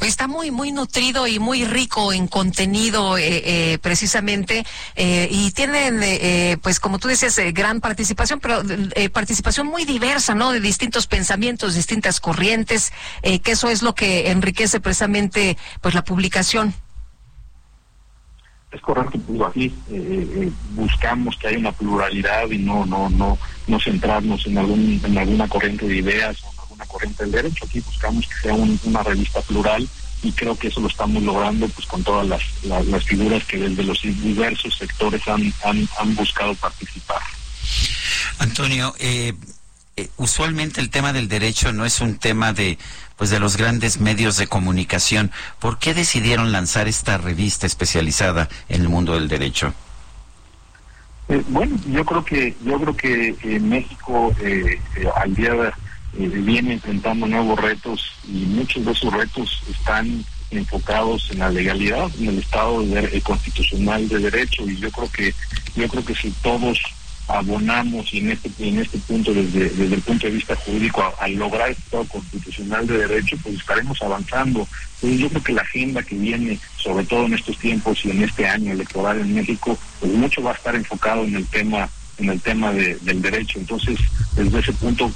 Está 0.00 0.28
muy, 0.28 0.50
muy 0.50 0.72
nutrido 0.72 1.26
y 1.26 1.38
muy 1.38 1.64
rico 1.64 2.12
en 2.12 2.28
contenido, 2.28 3.18
eh, 3.18 3.72
eh, 3.72 3.78
precisamente, 3.78 4.64
eh, 4.94 5.28
y 5.30 5.50
tienen, 5.52 6.58
pues 6.60 6.80
como 6.80 6.98
tú 6.98 7.08
decías, 7.08 7.38
gran 7.52 7.80
participación, 7.80 8.40
pero 8.40 8.62
participación 9.12 9.66
muy 9.66 9.84
diversa, 9.84 10.34
¿no? 10.34 10.52
De 10.52 10.60
distintos 10.60 11.06
pensamientos, 11.06 11.74
distintas 11.74 12.20
corrientes, 12.20 12.92
que 13.22 13.52
eso 13.52 13.68
es 13.68 13.82
lo 13.82 13.94
que 13.94 14.30
enriquece 14.30 14.80
precisamente, 14.80 15.56
pues, 15.80 15.94
la 15.94 16.04
publicación. 16.04 16.74
Es 18.72 18.80
correcto, 18.80 19.18
pues 19.26 19.40
aquí 19.42 19.74
buscamos 20.72 21.36
que 21.36 21.48
haya 21.48 21.58
una 21.58 21.72
pluralidad 21.72 22.50
y 22.50 22.58
no, 22.58 22.84
no, 22.84 23.08
no, 23.08 23.38
no 23.66 23.80
centrarnos 23.80 24.46
en 24.46 24.58
algún, 24.58 25.00
en 25.02 25.18
alguna 25.18 25.48
corriente 25.48 25.86
de 25.86 25.96
ideas 25.96 26.36
una 26.76 26.86
corriente 26.86 27.24
del 27.24 27.32
derecho. 27.32 27.64
Aquí 27.64 27.80
buscamos 27.80 28.26
que 28.26 28.34
sea 28.42 28.54
una 28.54 29.02
revista 29.02 29.40
plural 29.42 29.88
y 30.22 30.32
creo 30.32 30.56
que 30.56 30.68
eso 30.68 30.80
lo 30.80 30.88
estamos 30.88 31.22
logrando 31.22 31.68
pues 31.68 31.86
con 31.86 32.02
todas 32.02 32.26
las, 32.26 32.42
las, 32.64 33.04
figuras 33.04 33.44
que 33.44 33.58
desde 33.58 33.82
los 33.82 34.00
diversos 34.02 34.76
sectores 34.76 35.26
han, 35.28 35.52
han, 35.64 36.14
buscado 36.14 36.54
participar. 36.54 37.20
Antonio, 38.38 38.94
eh, 38.98 39.34
eh, 39.96 40.08
usualmente 40.16 40.80
el 40.80 40.90
tema 40.90 41.12
del 41.12 41.28
derecho 41.28 41.72
no 41.72 41.84
es 41.84 42.00
un 42.00 42.18
tema 42.18 42.52
de 42.52 42.78
pues 43.16 43.30
de 43.30 43.40
los 43.40 43.56
grandes 43.56 43.98
medios 43.98 44.36
de 44.36 44.46
comunicación. 44.46 45.32
¿Por 45.58 45.78
qué 45.78 45.94
decidieron 45.94 46.52
lanzar 46.52 46.86
esta 46.86 47.16
revista 47.16 47.66
especializada 47.66 48.48
en 48.68 48.82
el 48.82 48.88
mundo 48.90 49.14
del 49.14 49.28
derecho? 49.28 49.72
Eh, 51.28 51.42
bueno, 51.48 51.76
yo 51.88 52.04
creo 52.04 52.24
que 52.24 52.54
yo 52.62 52.78
creo 52.78 52.96
que 52.96 53.60
México 53.60 54.34
al 55.16 55.34
día 55.34 55.54
de 55.54 55.72
eh, 56.18 56.28
viene 56.28 56.74
enfrentando 56.74 57.26
nuevos 57.26 57.60
retos 57.60 58.12
y 58.26 58.46
muchos 58.46 58.84
de 58.84 58.92
esos 58.92 59.12
retos 59.12 59.62
están 59.70 60.24
enfocados 60.50 61.28
en 61.30 61.40
la 61.40 61.50
legalidad, 61.50 62.10
en 62.18 62.28
el 62.28 62.38
Estado 62.38 62.82
de, 62.82 63.20
constitucional 63.20 64.08
de 64.08 64.18
derecho. 64.18 64.68
Y 64.68 64.76
yo 64.76 64.90
creo 64.90 65.10
que 65.10 65.34
yo 65.74 65.88
creo 65.88 66.04
que 66.04 66.14
si 66.14 66.30
todos 66.42 66.80
abonamos 67.28 68.14
y 68.14 68.18
en 68.18 68.30
este 68.30 68.50
en 68.60 68.78
este 68.78 68.98
punto 68.98 69.34
desde, 69.34 69.68
desde 69.70 69.96
el 69.96 70.02
punto 70.02 70.26
de 70.28 70.32
vista 70.32 70.54
jurídico 70.54 71.12
al 71.18 71.34
lograr 71.34 71.68
el 71.68 71.76
Estado 71.76 72.04
constitucional 72.04 72.86
de 72.86 72.98
derecho 72.98 73.36
pues 73.42 73.56
estaremos 73.56 74.00
avanzando. 74.00 74.66
Entonces 74.94 75.20
yo 75.20 75.28
creo 75.28 75.42
que 75.42 75.52
la 75.52 75.62
agenda 75.62 76.02
que 76.02 76.16
viene 76.16 76.58
sobre 76.76 77.04
todo 77.04 77.26
en 77.26 77.34
estos 77.34 77.58
tiempos 77.58 78.04
y 78.04 78.10
en 78.10 78.22
este 78.22 78.46
año 78.46 78.72
electoral 78.72 79.20
en 79.20 79.34
México 79.34 79.76
pues 80.00 80.12
mucho 80.12 80.42
va 80.42 80.52
a 80.52 80.54
estar 80.54 80.74
enfocado 80.76 81.24
en 81.24 81.36
el 81.36 81.46
tema 81.46 81.88
en 82.18 82.30
el 82.30 82.40
tema 82.40 82.72
del 82.72 83.20
derecho. 83.20 83.58
Entonces 83.58 83.98
desde 84.36 84.60
ese 84.60 84.72
punto 84.72 85.12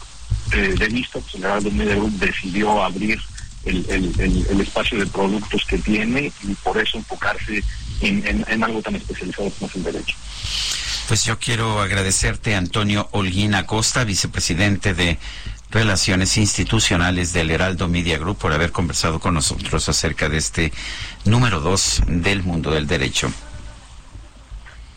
de 0.51 0.89
vista, 0.89 1.19
pues 1.21 1.35
el 1.35 1.45
Heraldo 1.45 1.71
Media 1.71 1.95
Group 1.95 2.19
decidió 2.19 2.83
abrir 2.83 3.21
el, 3.65 4.47
el, 4.49 4.61
espacio 4.61 4.99
de 4.99 5.07
productos 5.07 5.65
que 5.67 5.79
tiene 5.79 6.33
y 6.43 6.55
por 6.55 6.79
eso 6.79 6.99
enfocarse 6.99 7.63
en, 8.01 8.45
en, 8.49 8.65
algo 8.65 8.81
tan 8.81 8.97
especializado 8.97 9.51
como 9.51 9.69
es 9.69 9.77
el 9.77 9.85
derecho. 9.85 10.17
Pues 11.09 11.25
yo 11.25 11.39
quiero 11.39 11.81
agradecerte, 11.81 12.55
Antonio 12.55 13.09
Holguín 13.11 13.55
Acosta, 13.55 14.05
vicepresidente 14.05 14.95
de 14.95 15.19
Relaciones 15.71 16.37
Institucionales 16.37 17.33
del 17.33 17.51
Heraldo 17.51 17.89
Media 17.89 18.19
Group, 18.19 18.39
por 18.39 18.53
haber 18.53 18.73
conversado 18.73 19.21
con 19.21 19.35
nosotros 19.35 19.89
acerca 19.89 20.29
de 20.29 20.39
este 20.39 20.73
número 21.25 21.61
dos 21.61 22.03
del 22.07 22.43
mundo 22.43 22.71
del 22.71 22.87
derecho. 22.87 23.31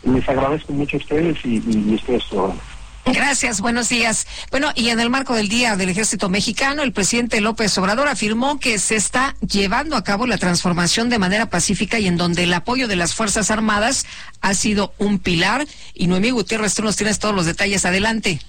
Les 0.04 0.28
agradezco 0.28 0.72
mucho 0.72 0.96
a 0.96 1.00
ustedes 1.00 1.38
y, 1.44 1.62
y 1.66 1.94
ustedes 1.94 2.24
Gracias, 3.06 3.60
buenos 3.60 3.90
días. 3.90 4.26
Bueno, 4.50 4.70
y 4.74 4.88
en 4.88 4.98
el 4.98 5.10
marco 5.10 5.34
del 5.34 5.48
Día 5.48 5.76
del 5.76 5.90
Ejército 5.90 6.30
Mexicano, 6.30 6.82
el 6.82 6.92
presidente 6.92 7.40
López 7.40 7.76
Obrador 7.76 8.08
afirmó 8.08 8.58
que 8.58 8.78
se 8.78 8.96
está 8.96 9.36
llevando 9.46 9.96
a 9.96 10.04
cabo 10.04 10.26
la 10.26 10.38
transformación 10.38 11.10
de 11.10 11.18
manera 11.18 11.50
pacífica 11.50 11.98
y 11.98 12.06
en 12.06 12.16
donde 12.16 12.44
el 12.44 12.54
apoyo 12.54 12.88
de 12.88 12.96
las 12.96 13.14
Fuerzas 13.14 13.50
Armadas 13.50 14.06
ha 14.40 14.54
sido 14.54 14.94
un 14.98 15.18
pilar. 15.18 15.66
Y 15.92 16.06
Noemí 16.06 16.30
Gutiérrez, 16.30 16.74
tú 16.74 16.82
nos 16.82 16.96
tienes 16.96 17.18
todos 17.18 17.34
los 17.34 17.44
detalles. 17.44 17.84
Adelante. 17.84 18.40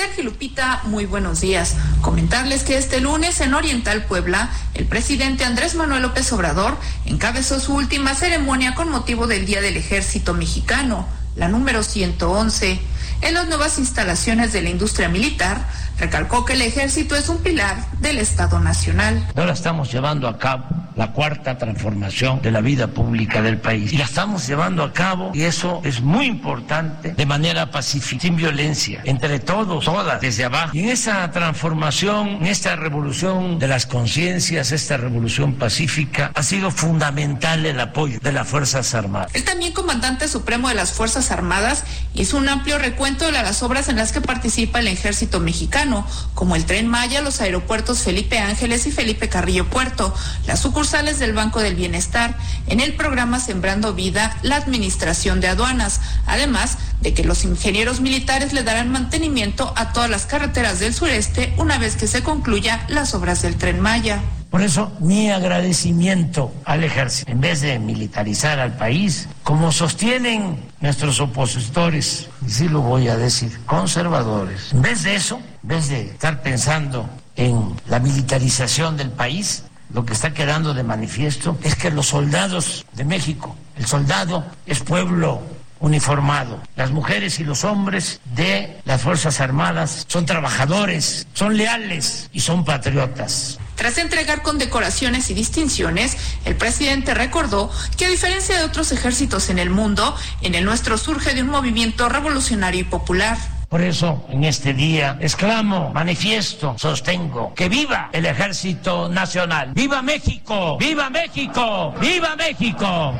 Sergio 0.00 0.24
Lupita, 0.24 0.80
muy 0.84 1.04
buenos 1.04 1.42
días. 1.42 1.76
Comentarles 2.00 2.62
que 2.62 2.78
este 2.78 3.02
lunes 3.02 3.38
en 3.42 3.52
Oriental 3.52 4.06
Puebla, 4.06 4.48
el 4.72 4.86
presidente 4.86 5.44
Andrés 5.44 5.74
Manuel 5.74 6.00
López 6.00 6.32
Obrador 6.32 6.78
encabezó 7.04 7.60
su 7.60 7.74
última 7.74 8.14
ceremonia 8.14 8.74
con 8.74 8.88
motivo 8.88 9.26
del 9.26 9.44
Día 9.44 9.60
del 9.60 9.76
Ejército 9.76 10.32
Mexicano 10.32 11.06
la 11.36 11.48
número 11.48 11.82
111, 11.82 12.80
en 13.22 13.34
las 13.34 13.46
nuevas 13.48 13.78
instalaciones 13.78 14.52
de 14.52 14.62
la 14.62 14.70
industria 14.70 15.08
militar, 15.08 15.68
recalcó 16.00 16.44
que 16.44 16.54
el 16.54 16.62
ejército 16.62 17.14
es 17.14 17.28
un 17.28 17.38
pilar 17.38 17.76
del 18.00 18.18
Estado 18.18 18.58
Nacional. 18.58 19.22
Ahora 19.36 19.52
estamos 19.52 19.92
llevando 19.92 20.26
a 20.28 20.38
cabo 20.38 20.64
la 20.96 21.12
cuarta 21.12 21.56
transformación 21.56 22.42
de 22.42 22.50
la 22.50 22.60
vida 22.60 22.88
pública 22.88 23.40
del 23.40 23.58
país 23.58 23.92
y 23.92 23.96
la 23.96 24.04
estamos 24.04 24.46
llevando 24.46 24.82
a 24.82 24.92
cabo 24.92 25.30
y 25.34 25.42
eso 25.42 25.80
es 25.84 26.00
muy 26.00 26.26
importante 26.26 27.14
de 27.14 27.26
manera 27.26 27.70
pacífica, 27.70 28.20
sin 28.20 28.36
violencia, 28.36 29.00
entre 29.04 29.38
todos, 29.38 29.84
todas, 29.84 30.20
desde 30.20 30.44
abajo. 30.44 30.76
Y 30.76 30.80
en 30.80 30.90
esa 30.90 31.30
transformación, 31.30 32.28
en 32.28 32.46
esta 32.46 32.76
revolución 32.76 33.58
de 33.58 33.68
las 33.68 33.86
conciencias, 33.86 34.72
esta 34.72 34.96
revolución 34.96 35.54
pacífica, 35.54 36.32
ha 36.34 36.42
sido 36.42 36.70
fundamental 36.70 37.64
el 37.64 37.80
apoyo 37.80 38.18
de 38.20 38.32
las 38.32 38.46
Fuerzas 38.46 38.94
Armadas. 38.94 39.30
El 39.34 39.44
también 39.44 39.72
comandante 39.72 40.28
supremo 40.28 40.68
de 40.68 40.74
las 40.74 40.92
Fuerzas 40.92 41.30
Armadas 41.30 41.84
hizo 42.14 42.36
un 42.36 42.48
amplio 42.48 42.78
recuento 42.78 43.24
de 43.26 43.32
las 43.32 43.62
obras 43.62 43.88
en 43.88 43.96
las 43.96 44.12
que 44.12 44.20
participa 44.20 44.80
el 44.80 44.88
ejército 44.88 45.40
mexicano, 45.40 45.89
como 46.34 46.56
el 46.56 46.64
tren 46.64 46.86
Maya, 46.86 47.20
los 47.20 47.40
aeropuertos 47.40 48.00
Felipe 48.00 48.38
Ángeles 48.38 48.86
y 48.86 48.92
Felipe 48.92 49.28
Carrillo 49.28 49.68
Puerto, 49.68 50.14
la 50.46 50.56
sucursales 50.56 51.18
del 51.18 51.32
Banco 51.32 51.60
del 51.60 51.74
Bienestar, 51.74 52.36
en 52.66 52.80
el 52.80 52.94
programa 52.94 53.40
Sembrando 53.40 53.94
Vida, 53.94 54.36
la 54.42 54.56
administración 54.56 55.40
de 55.40 55.48
aduanas, 55.48 56.00
además 56.26 56.78
de 57.00 57.14
que 57.14 57.24
los 57.24 57.44
ingenieros 57.44 58.00
militares 58.00 58.52
le 58.52 58.62
darán 58.62 58.90
mantenimiento 58.90 59.72
a 59.76 59.92
todas 59.92 60.10
las 60.10 60.26
carreteras 60.26 60.78
del 60.78 60.94
sureste 60.94 61.52
una 61.56 61.78
vez 61.78 61.96
que 61.96 62.06
se 62.06 62.22
concluya 62.22 62.84
las 62.88 63.14
obras 63.14 63.42
del 63.42 63.56
tren 63.56 63.80
Maya. 63.80 64.20
Por 64.50 64.62
eso 64.62 64.92
mi 64.98 65.30
agradecimiento 65.30 66.52
al 66.64 66.82
ejército, 66.82 67.30
en 67.30 67.40
vez 67.40 67.60
de 67.60 67.78
militarizar 67.78 68.58
al 68.58 68.76
país, 68.76 69.28
como 69.44 69.70
sostienen 69.70 70.58
nuestros 70.80 71.20
opositores, 71.20 72.28
y 72.44 72.50
sí 72.50 72.68
lo 72.68 72.80
voy 72.80 73.06
a 73.06 73.16
decir, 73.16 73.60
conservadores, 73.64 74.72
en 74.72 74.82
vez 74.82 75.04
de 75.04 75.14
eso, 75.14 75.40
en 75.62 75.68
vez 75.68 75.88
de 75.88 76.00
estar 76.02 76.42
pensando 76.42 77.08
en 77.36 77.76
la 77.86 78.00
militarización 78.00 78.96
del 78.96 79.10
país, 79.10 79.62
lo 79.94 80.04
que 80.04 80.14
está 80.14 80.34
quedando 80.34 80.74
de 80.74 80.82
manifiesto 80.82 81.56
es 81.62 81.76
que 81.76 81.90
los 81.90 82.06
soldados 82.06 82.86
de 82.92 83.04
México, 83.04 83.56
el 83.76 83.86
soldado 83.86 84.44
es 84.66 84.80
pueblo 84.80 85.42
uniformado. 85.80 86.60
Las 86.76 86.90
mujeres 86.90 87.40
y 87.40 87.44
los 87.44 87.64
hombres 87.64 88.20
de 88.36 88.78
las 88.84 89.02
Fuerzas 89.02 89.40
Armadas 89.40 90.04
son 90.08 90.26
trabajadores, 90.26 91.26
son 91.32 91.56
leales 91.56 92.28
y 92.32 92.40
son 92.40 92.64
patriotas. 92.64 93.58
Tras 93.74 93.96
entregar 93.96 94.42
condecoraciones 94.42 95.30
y 95.30 95.34
distinciones, 95.34 96.16
el 96.44 96.54
presidente 96.54 97.14
recordó 97.14 97.70
que 97.96 98.04
a 98.04 98.08
diferencia 98.10 98.58
de 98.58 98.64
otros 98.64 98.92
ejércitos 98.92 99.48
en 99.48 99.58
el 99.58 99.70
mundo, 99.70 100.14
en 100.42 100.54
el 100.54 100.66
nuestro 100.66 100.98
surge 100.98 101.34
de 101.34 101.42
un 101.42 101.48
movimiento 101.48 102.08
revolucionario 102.10 102.82
y 102.82 102.84
popular. 102.84 103.38
Por 103.70 103.80
eso, 103.80 104.26
en 104.28 104.44
este 104.44 104.74
día, 104.74 105.16
exclamo, 105.20 105.92
manifiesto, 105.94 106.74
sostengo, 106.76 107.54
que 107.54 107.68
viva 107.68 108.10
el 108.12 108.26
Ejército 108.26 109.08
Nacional. 109.08 109.70
¡Viva 109.74 110.02
México! 110.02 110.76
¡Viva 110.76 111.08
México! 111.08 111.94
¡Viva 112.00 112.34
México! 112.36 113.14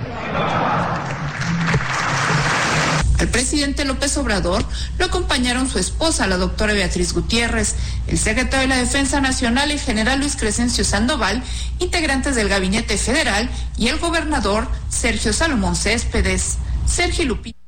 Al 3.20 3.28
presidente 3.28 3.84
López 3.84 4.16
Obrador 4.16 4.64
lo 4.96 5.04
acompañaron 5.04 5.68
su 5.68 5.78
esposa, 5.78 6.26
la 6.26 6.38
doctora 6.38 6.72
Beatriz 6.72 7.12
Gutiérrez, 7.12 7.74
el 8.06 8.18
secretario 8.18 8.60
de 8.60 8.68
la 8.68 8.78
Defensa 8.78 9.20
Nacional, 9.20 9.70
el 9.70 9.78
general 9.78 10.20
Luis 10.20 10.36
Crescencio 10.36 10.84
Sandoval, 10.84 11.42
integrantes 11.80 12.34
del 12.34 12.48
Gabinete 12.48 12.96
Federal 12.96 13.50
y 13.76 13.88
el 13.88 13.98
gobernador 13.98 14.66
Sergio 14.88 15.34
Salomón 15.34 15.76
Céspedes. 15.76 16.56
Sergio 16.86 17.26
Lupita. 17.26 17.58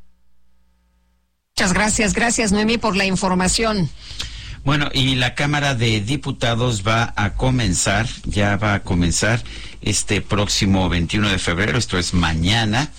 Muchas 1.54 1.74
gracias, 1.74 2.14
gracias 2.14 2.50
Noemí 2.50 2.78
por 2.78 2.96
la 2.96 3.04
información. 3.04 3.90
Bueno, 4.64 4.88
y 4.94 5.16
la 5.16 5.34
Cámara 5.34 5.74
de 5.74 6.00
Diputados 6.00 6.82
va 6.82 7.12
a 7.14 7.34
comenzar, 7.34 8.08
ya 8.24 8.56
va 8.56 8.72
a 8.72 8.82
comenzar 8.82 9.42
este 9.82 10.22
próximo 10.22 10.88
21 10.88 11.28
de 11.28 11.38
febrero, 11.38 11.76
esto 11.76 11.98
es 11.98 12.14
mañana 12.14 12.90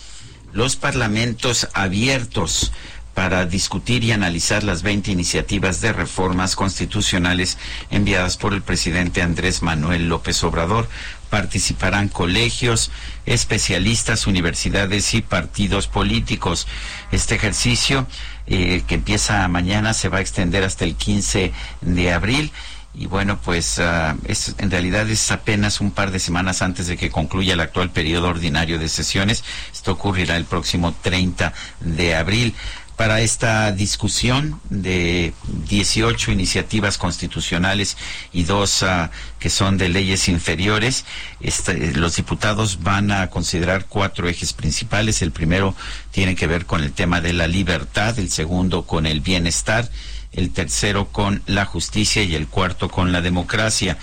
los 0.53 0.75
parlamentos 0.75 1.67
abiertos 1.73 2.71
para 3.13 3.45
discutir 3.45 4.03
y 4.03 4.11
analizar 4.11 4.63
las 4.63 4.81
20 4.81 5.11
iniciativas 5.11 5.81
de 5.81 5.93
reformas 5.93 6.55
constitucionales 6.55 7.57
enviadas 7.91 8.37
por 8.37 8.53
el 8.53 8.63
presidente 8.63 9.21
Andrés 9.21 9.61
Manuel 9.61 10.09
López 10.09 10.43
Obrador. 10.43 10.87
Participarán 11.29 12.09
colegios, 12.09 12.91
especialistas, 13.25 14.25
universidades 14.27 15.13
y 15.13 15.21
partidos 15.21 15.87
políticos. 15.87 16.67
Este 17.11 17.35
ejercicio, 17.35 18.07
eh, 18.47 18.83
que 18.87 18.95
empieza 18.95 19.47
mañana, 19.47 19.93
se 19.93 20.09
va 20.09 20.17
a 20.17 20.21
extender 20.21 20.63
hasta 20.63 20.85
el 20.85 20.95
15 20.95 21.51
de 21.81 22.13
abril 22.13 22.51
y 22.95 23.07
bueno, 23.07 23.39
pues 23.43 23.79
ah, 23.79 24.15
es, 24.25 24.55
en 24.59 24.69
realidad 24.69 25.09
es 25.09 25.31
apenas 25.31 25.81
un 25.81 25.91
par 25.91 26.11
de 26.11 26.19
semanas 26.19 26.61
antes 26.61 26.87
de 26.87 26.95
que 26.95 27.09
concluya 27.09 27.53
el 27.53 27.59
actual 27.59 27.89
periodo 27.89 28.27
ordinario 28.27 28.77
de 28.77 28.87
sesiones. 28.87 29.43
Esto 29.71 29.93
ocurrirá 29.93 30.37
el 30.37 30.45
próximo 30.45 30.93
30 31.01 31.53
de 31.79 32.15
abril. 32.15 32.53
Para 32.95 33.21
esta 33.21 33.71
discusión 33.71 34.61
de 34.69 35.33
18 35.67 36.31
iniciativas 36.31 36.99
constitucionales 36.99 37.97
y 38.31 38.43
dos 38.43 38.83
ah, 38.83 39.09
que 39.39 39.49
son 39.49 39.79
de 39.79 39.89
leyes 39.89 40.29
inferiores, 40.29 41.03
este, 41.41 41.93
los 41.93 42.15
diputados 42.15 42.83
van 42.83 43.11
a 43.11 43.31
considerar 43.31 43.87
cuatro 43.89 44.29
ejes 44.29 44.53
principales. 44.53 45.23
El 45.23 45.31
primero 45.31 45.75
tiene 46.11 46.35
que 46.35 46.45
ver 46.45 46.67
con 46.67 46.83
el 46.83 46.93
tema 46.93 47.19
de 47.19 47.33
la 47.33 47.47
libertad, 47.47 48.19
el 48.19 48.29
segundo 48.29 48.83
con 48.83 49.07
el 49.07 49.21
bienestar 49.21 49.89
el 50.33 50.51
tercero 50.51 51.07
con 51.09 51.41
la 51.45 51.65
justicia 51.65 52.23
y 52.23 52.35
el 52.35 52.47
cuarto 52.47 52.89
con 52.89 53.11
la 53.11 53.21
democracia. 53.21 53.97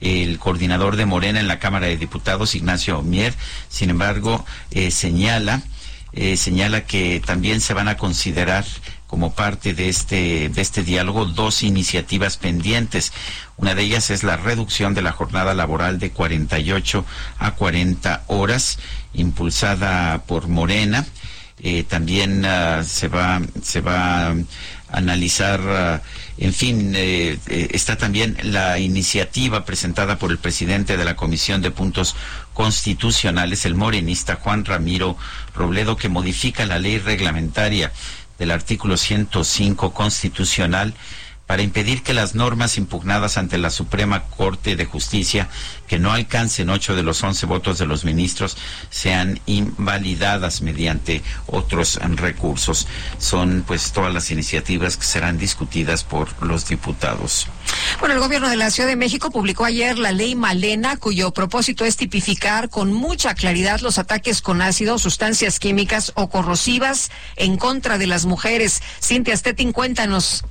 El 0.00 0.38
coordinador 0.38 0.96
de 0.96 1.06
Morena 1.06 1.40
en 1.40 1.48
la 1.48 1.58
Cámara 1.58 1.86
de 1.86 1.96
Diputados, 1.96 2.54
Ignacio 2.54 3.02
Mier, 3.02 3.34
sin 3.68 3.90
embargo, 3.90 4.44
eh, 4.70 4.90
señala, 4.92 5.62
eh, 6.12 6.36
señala 6.36 6.84
que 6.84 7.20
también 7.24 7.60
se 7.60 7.74
van 7.74 7.88
a 7.88 7.96
considerar 7.96 8.64
como 9.08 9.32
parte 9.32 9.72
de 9.72 9.88
este, 9.88 10.50
de 10.50 10.60
este 10.62 10.84
diálogo 10.84 11.24
dos 11.24 11.62
iniciativas 11.62 12.36
pendientes. 12.36 13.12
Una 13.56 13.74
de 13.74 13.82
ellas 13.82 14.10
es 14.10 14.22
la 14.22 14.36
reducción 14.36 14.94
de 14.94 15.02
la 15.02 15.12
jornada 15.12 15.54
laboral 15.54 15.98
de 15.98 16.10
48 16.10 17.04
a 17.38 17.54
40 17.54 18.24
horas, 18.28 18.78
impulsada 19.14 20.22
por 20.26 20.46
Morena. 20.46 21.06
Eh, 21.60 21.82
también 21.82 22.44
ah, 22.44 22.84
se 22.84 23.08
va, 23.08 23.40
se 23.62 23.80
va 23.80 24.34
analizar, 24.90 25.60
ah, 25.66 26.02
en 26.38 26.52
fin, 26.52 26.92
eh, 26.94 27.38
eh, 27.48 27.68
está 27.72 27.96
también 27.96 28.36
la 28.42 28.78
iniciativa 28.78 29.64
presentada 29.64 30.18
por 30.18 30.30
el 30.30 30.38
presidente 30.38 30.96
de 30.96 31.04
la 31.04 31.16
Comisión 31.16 31.62
de 31.62 31.70
Puntos 31.70 32.16
Constitucionales, 32.54 33.64
el 33.64 33.74
morenista 33.74 34.36
Juan 34.36 34.64
Ramiro 34.64 35.16
Robledo, 35.54 35.96
que 35.96 36.08
modifica 36.08 36.66
la 36.66 36.78
ley 36.78 36.98
reglamentaria 36.98 37.92
del 38.38 38.50
artículo 38.50 38.96
105 38.96 39.92
constitucional 39.92 40.94
para 41.48 41.62
impedir 41.62 42.02
que 42.02 42.12
las 42.12 42.34
normas 42.34 42.76
impugnadas 42.76 43.38
ante 43.38 43.56
la 43.56 43.70
Suprema 43.70 44.24
Corte 44.24 44.76
de 44.76 44.84
Justicia, 44.84 45.48
que 45.86 45.98
no 45.98 46.12
alcancen 46.12 46.68
ocho 46.68 46.94
de 46.94 47.02
los 47.02 47.22
once 47.22 47.46
votos 47.46 47.78
de 47.78 47.86
los 47.86 48.04
ministros, 48.04 48.58
sean 48.90 49.40
invalidadas 49.46 50.60
mediante 50.60 51.22
otros 51.46 51.98
recursos. 52.16 52.86
Son 53.16 53.64
pues 53.66 53.92
todas 53.92 54.12
las 54.12 54.30
iniciativas 54.30 54.98
que 54.98 55.04
serán 55.04 55.38
discutidas 55.38 56.04
por 56.04 56.28
los 56.44 56.68
diputados. 56.68 57.46
Bueno, 57.98 58.14
el 58.14 58.20
gobierno 58.20 58.50
de 58.50 58.56
la 58.56 58.70
Ciudad 58.70 58.90
de 58.90 58.96
México 58.96 59.30
publicó 59.30 59.64
ayer 59.64 59.98
la 59.98 60.12
ley 60.12 60.34
Malena, 60.34 60.98
cuyo 60.98 61.30
propósito 61.30 61.86
es 61.86 61.96
tipificar 61.96 62.68
con 62.68 62.92
mucha 62.92 63.34
claridad 63.34 63.80
los 63.80 63.96
ataques 63.96 64.42
con 64.42 64.60
ácido, 64.60 64.98
sustancias 64.98 65.58
químicas 65.58 66.12
o 66.14 66.28
corrosivas 66.28 67.10
en 67.36 67.56
contra 67.56 67.96
de 67.96 68.06
las 68.06 68.26
mujeres. 68.26 68.82
Cintia 69.00 69.34
Stettin, 69.34 69.72
cuéntanos. 69.72 70.44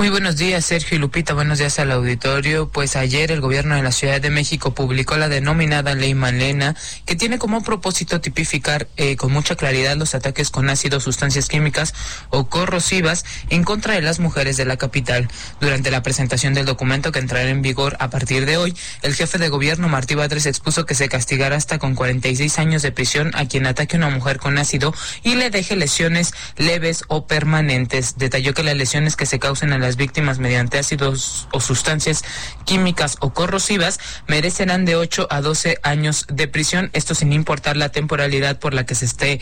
Muy 0.00 0.08
buenos 0.08 0.38
días, 0.38 0.64
Sergio 0.64 0.96
y 0.96 0.98
Lupita. 0.98 1.34
Buenos 1.34 1.58
días 1.58 1.78
al 1.78 1.92
auditorio. 1.92 2.70
Pues 2.70 2.96
ayer 2.96 3.30
el 3.30 3.42
gobierno 3.42 3.74
de 3.74 3.82
la 3.82 3.92
Ciudad 3.92 4.18
de 4.18 4.30
México 4.30 4.72
publicó 4.74 5.18
la 5.18 5.28
denominada 5.28 5.94
Ley 5.94 6.14
Malena, 6.14 6.74
que 7.04 7.16
tiene 7.16 7.38
como 7.38 7.62
propósito 7.62 8.18
tipificar 8.18 8.88
eh, 8.96 9.16
con 9.16 9.30
mucha 9.30 9.56
claridad 9.56 9.98
los 9.98 10.14
ataques 10.14 10.48
con 10.48 10.70
ácido, 10.70 11.00
sustancias 11.00 11.48
químicas 11.48 11.92
o 12.30 12.48
corrosivas 12.48 13.26
en 13.50 13.62
contra 13.62 13.92
de 13.92 14.00
las 14.00 14.20
mujeres 14.20 14.56
de 14.56 14.64
la 14.64 14.78
capital. 14.78 15.28
Durante 15.60 15.90
la 15.90 16.02
presentación 16.02 16.54
del 16.54 16.64
documento 16.64 17.12
que 17.12 17.18
entrará 17.18 17.50
en 17.50 17.60
vigor 17.60 17.98
a 18.00 18.08
partir 18.08 18.46
de 18.46 18.56
hoy, 18.56 18.74
el 19.02 19.14
jefe 19.14 19.36
de 19.36 19.50
gobierno 19.50 19.90
Martí 19.90 20.14
Batres 20.14 20.46
expuso 20.46 20.86
que 20.86 20.94
se 20.94 21.10
castigará 21.10 21.56
hasta 21.56 21.78
con 21.78 21.94
46 21.94 22.58
años 22.58 22.80
de 22.80 22.90
prisión 22.90 23.32
a 23.34 23.44
quien 23.44 23.66
ataque 23.66 23.96
a 23.96 23.98
una 23.98 24.08
mujer 24.08 24.38
con 24.38 24.56
ácido 24.56 24.94
y 25.22 25.34
le 25.34 25.50
deje 25.50 25.76
lesiones 25.76 26.32
leves 26.56 27.04
o 27.08 27.26
permanentes. 27.26 28.16
Detalló 28.16 28.54
que 28.54 28.62
las 28.62 28.78
lesiones 28.78 29.14
que 29.14 29.26
se 29.26 29.38
causen 29.38 29.74
a 29.74 29.78
la 29.78 29.89
víctimas 29.96 30.38
mediante 30.38 30.78
ácidos 30.78 31.48
o 31.52 31.60
sustancias 31.60 32.22
químicas 32.64 33.16
o 33.20 33.32
corrosivas 33.32 33.98
merecerán 34.26 34.84
de 34.84 34.96
8 34.96 35.28
a 35.30 35.40
12 35.40 35.78
años 35.82 36.26
de 36.28 36.48
prisión, 36.48 36.90
esto 36.92 37.14
sin 37.14 37.32
importar 37.32 37.76
la 37.76 37.90
temporalidad 37.90 38.58
por 38.58 38.74
la 38.74 38.86
que 38.86 38.94
se 38.94 39.04
esté 39.04 39.40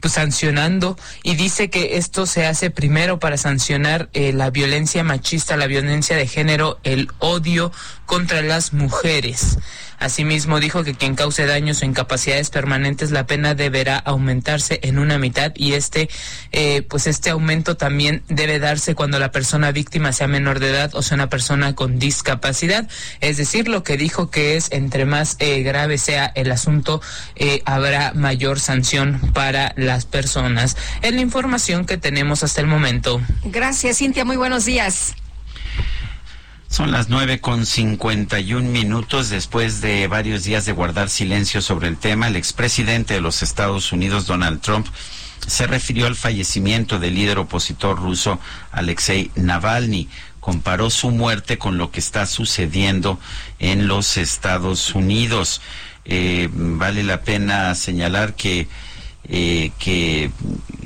pues, 0.00 0.14
sancionando 0.14 0.96
y 1.22 1.34
dice 1.34 1.70
que 1.70 1.96
esto 1.96 2.26
se 2.26 2.46
hace 2.46 2.70
primero 2.70 3.18
para 3.18 3.36
sancionar 3.36 4.08
eh, 4.12 4.32
la 4.32 4.50
violencia 4.50 5.04
machista, 5.04 5.56
la 5.56 5.66
violencia 5.66 6.16
de 6.16 6.26
género, 6.26 6.78
el 6.84 7.08
odio 7.18 7.72
contra 8.06 8.42
las 8.42 8.72
mujeres. 8.72 9.58
Asimismo, 9.98 10.60
dijo 10.60 10.84
que 10.84 10.94
quien 10.94 11.14
cause 11.14 11.46
daños 11.46 11.82
o 11.82 11.84
incapacidades 11.84 12.50
permanentes, 12.50 13.10
la 13.10 13.26
pena 13.26 13.54
deberá 13.54 13.98
aumentarse 13.98 14.80
en 14.82 14.98
una 14.98 15.18
mitad 15.18 15.52
y 15.54 15.72
este, 15.72 16.08
eh, 16.52 16.82
pues 16.82 17.06
este 17.06 17.30
aumento 17.30 17.76
también 17.76 18.22
debe 18.28 18.58
darse 18.58 18.94
cuando 18.94 19.18
la 19.18 19.32
persona 19.32 19.72
víctima 19.72 20.12
sea 20.12 20.28
menor 20.28 20.60
de 20.60 20.70
edad 20.70 20.94
o 20.94 21.02
sea 21.02 21.16
una 21.16 21.28
persona 21.28 21.74
con 21.74 21.98
discapacidad. 21.98 22.88
Es 23.20 23.36
decir, 23.36 23.68
lo 23.68 23.82
que 23.82 23.96
dijo 23.96 24.30
que 24.30 24.56
es 24.56 24.68
entre 24.70 25.04
más 25.04 25.36
eh, 25.38 25.62
grave 25.62 25.98
sea 25.98 26.26
el 26.34 26.52
asunto, 26.52 27.00
eh, 27.36 27.62
habrá 27.64 28.12
mayor 28.14 28.60
sanción 28.60 29.20
para 29.34 29.72
las 29.76 30.06
personas. 30.06 30.76
Es 31.02 31.12
la 31.12 31.20
información 31.20 31.86
que 31.86 31.96
tenemos 31.96 32.42
hasta 32.42 32.60
el 32.60 32.66
momento. 32.66 33.20
Gracias, 33.44 33.98
Cintia. 33.98 34.24
Muy 34.24 34.36
buenos 34.36 34.64
días. 34.64 35.14
Son 36.70 36.92
las 36.92 37.08
nueve 37.08 37.40
con 37.40 37.64
cincuenta 37.64 38.40
y 38.40 38.52
un 38.52 38.72
minutos 38.72 39.30
después 39.30 39.80
de 39.80 40.06
varios 40.06 40.44
días 40.44 40.66
de 40.66 40.72
guardar 40.72 41.08
silencio 41.08 41.62
sobre 41.62 41.88
el 41.88 41.96
tema. 41.96 42.28
El 42.28 42.36
expresidente 42.36 43.14
de 43.14 43.22
los 43.22 43.42
Estados 43.42 43.90
Unidos, 43.90 44.26
Donald 44.26 44.60
Trump, 44.60 44.86
se 45.46 45.66
refirió 45.66 46.06
al 46.06 46.14
fallecimiento 46.14 46.98
del 46.98 47.14
líder 47.14 47.38
opositor 47.38 47.98
ruso 47.98 48.38
Alexei 48.70 49.30
Navalny. 49.34 50.08
Comparó 50.40 50.90
su 50.90 51.10
muerte 51.10 51.56
con 51.56 51.78
lo 51.78 51.90
que 51.90 52.00
está 52.00 52.26
sucediendo 52.26 53.18
en 53.58 53.88
los 53.88 54.18
Estados 54.18 54.94
Unidos. 54.94 55.62
Eh, 56.04 56.48
vale 56.52 57.02
la 57.02 57.22
pena 57.22 57.74
señalar 57.74 58.34
que 58.34 58.68
eh, 59.30 59.72
que 59.78 60.30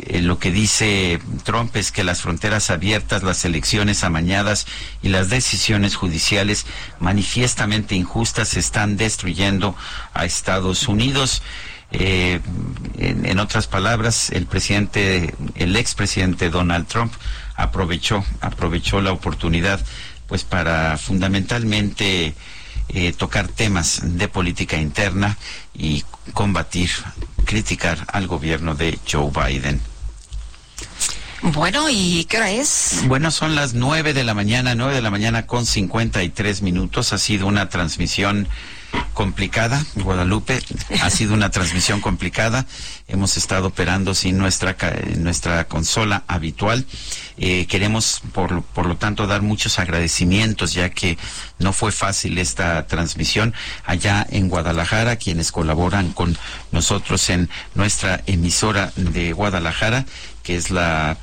eh, 0.01 0.21
lo 0.21 0.41
que 0.41 0.51
dice 0.51 1.21
Trump 1.45 1.77
es 1.77 1.93
que 1.93 2.03
las 2.03 2.23
fronteras 2.23 2.71
abiertas, 2.71 3.23
las 3.23 3.45
elecciones 3.45 4.03
amañadas 4.03 4.67
y 5.01 5.11
las 5.11 5.31
decisiones 5.31 5.95
judiciales 5.95 6.67
manifiestamente 6.99 7.95
injustas 7.95 8.57
están 8.57 8.97
destruyendo 8.97 9.77
a 10.13 10.25
Estados 10.25 10.89
Unidos. 10.89 11.43
Eh, 11.93 12.41
en, 12.99 13.39
otras 13.39 13.69
palabras, 13.69 14.31
el 14.31 14.47
presidente, 14.47 15.35
el 15.55 15.77
expresidente 15.77 16.51
Donald 16.51 16.89
Trump 16.89 17.13
aprovechó, 17.55 18.25
aprovechó 18.41 19.01
la 19.03 19.13
oportunidad, 19.13 19.79
pues 20.27 20.43
para 20.43 20.99
fundamentalmente 20.99 22.35
tocar 23.17 23.49
temas 23.49 24.01
de 24.03 24.29
política 24.29 24.77
interna 24.77 25.39
y 25.75 26.05
combatir 26.35 26.91
criticar 27.45 28.07
al 28.09 28.27
gobierno 28.27 28.75
de 28.75 28.99
Joe 29.11 29.31
Biden. 29.31 29.81
Bueno, 31.43 31.91
¿y 31.91 32.25
qué 32.27 32.37
hora 32.37 32.51
es? 32.53 33.03
Bueno, 33.07 33.33
son 33.33 33.57
las 33.57 33.75
nueve 33.75 34.15
de 34.15 34.23
la 34.23 34.33
mañana, 34.33 34.77
nueve 34.77 34.95
de 34.95 35.03
la 35.03 35.11
mañana 35.11 35.47
con 35.47 35.67
cincuenta 35.67 36.23
y 36.23 36.29
tres 36.29 36.63
minutos. 36.63 37.13
Ha 37.13 37.19
sido 37.19 37.49
una 37.49 37.69
transmisión 37.69 38.47
complicada, 39.15 39.85
Guadalupe. 39.97 40.61
Ha 41.01 41.11
sido 41.11 41.35
una 41.35 41.51
transmisión 41.51 42.01
complicada. 42.01 42.67
Hemos 43.09 43.37
estado 43.37 43.69
operando 43.69 44.15
sin 44.15 44.39
nuestra, 44.39 44.77
nuestra 45.19 45.65
consola 45.69 46.25
habitual. 46.27 46.87
Eh, 47.37 47.67
queremos, 47.67 48.23
por, 48.33 48.63
por 48.63 48.87
lo 48.87 48.97
tanto, 48.97 49.27
dar 49.27 49.43
muchos 49.43 49.79
agradecimientos, 49.79 50.73
ya 50.73 50.91
que 50.91 51.19
no 51.59 51.73
fue 51.73 51.93
fácil 51.93 52.39
esta 52.39 52.87
transmisión 52.87 53.55
allá 53.85 54.27
en 54.31 54.49
Guadalajara, 54.49 55.17
quienes 55.17 55.53
colaboran 55.53 56.13
con 56.13 56.37
nosotros 56.71 57.29
en 57.31 57.49
nuestra 57.75 58.23
emisora 58.27 58.93
de 58.97 59.33
Guadalajara, 59.33 60.05
que 60.43 60.57
es 60.57 60.71
la 60.71 61.17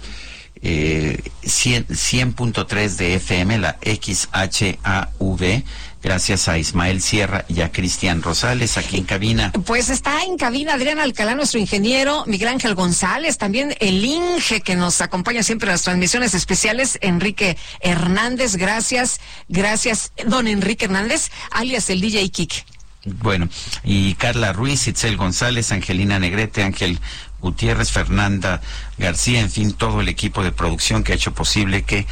eh, 0.62 1.22
100.3 1.44 2.96
de 2.98 3.16
FM, 3.16 3.60
la 3.60 3.78
XHAV 3.82 5.64
Gracias 6.02 6.48
a 6.48 6.58
Ismael 6.58 7.02
Sierra 7.02 7.44
y 7.50 7.60
a 7.62 7.72
Cristian 7.72 8.22
Rosales 8.22 8.78
aquí 8.78 8.98
en 8.98 9.04
cabina. 9.04 9.52
Pues 9.66 9.90
está 9.90 10.24
en 10.24 10.38
cabina 10.38 10.76
Adrián 10.76 11.00
Alcalá, 11.00 11.36
nuestro 11.36 11.60
ingeniero, 11.60 12.24
Miguel 12.26 12.48
Ángel 12.48 12.74
González, 12.74 13.38
también 13.38 13.76
el 13.82 14.04
Inge 14.06 14.62
que 14.62 14.76
nos 14.76 15.02
acompaña 15.02 15.44
siempre 15.44 15.68
en 15.68 15.74
las 15.74 15.82
transmisiones 15.84 16.34
especiales, 16.34 16.98
Enrique 17.02 17.58
Hernández. 17.82 18.56
Gracias, 18.56 19.20
gracias, 19.50 20.14
don 20.26 20.48
Enrique 20.48 20.86
Hernández, 20.86 21.32
alias 21.52 21.90
el 21.90 22.00
DJ 22.00 22.30
Kik. 22.30 22.66
Bueno, 23.06 23.50
y 23.84 24.14
Carla 24.16 24.54
Ruiz, 24.54 24.88
Itzel 24.88 25.18
González, 25.18 25.72
Angelina 25.72 26.20
Negrete, 26.20 26.64
Ángel 26.64 27.00
Gutiérrez, 27.42 27.92
Fernanda 27.92 28.62
García, 28.98 29.40
en 29.40 29.50
fin, 29.50 29.74
todo 29.74 30.02
el 30.02 30.10
equipo 30.10 30.44
de 30.44 30.52
producción 30.52 31.04
que 31.04 31.14
ha 31.14 31.16
hecho 31.16 31.34
posible 31.34 31.84
que 31.84 32.06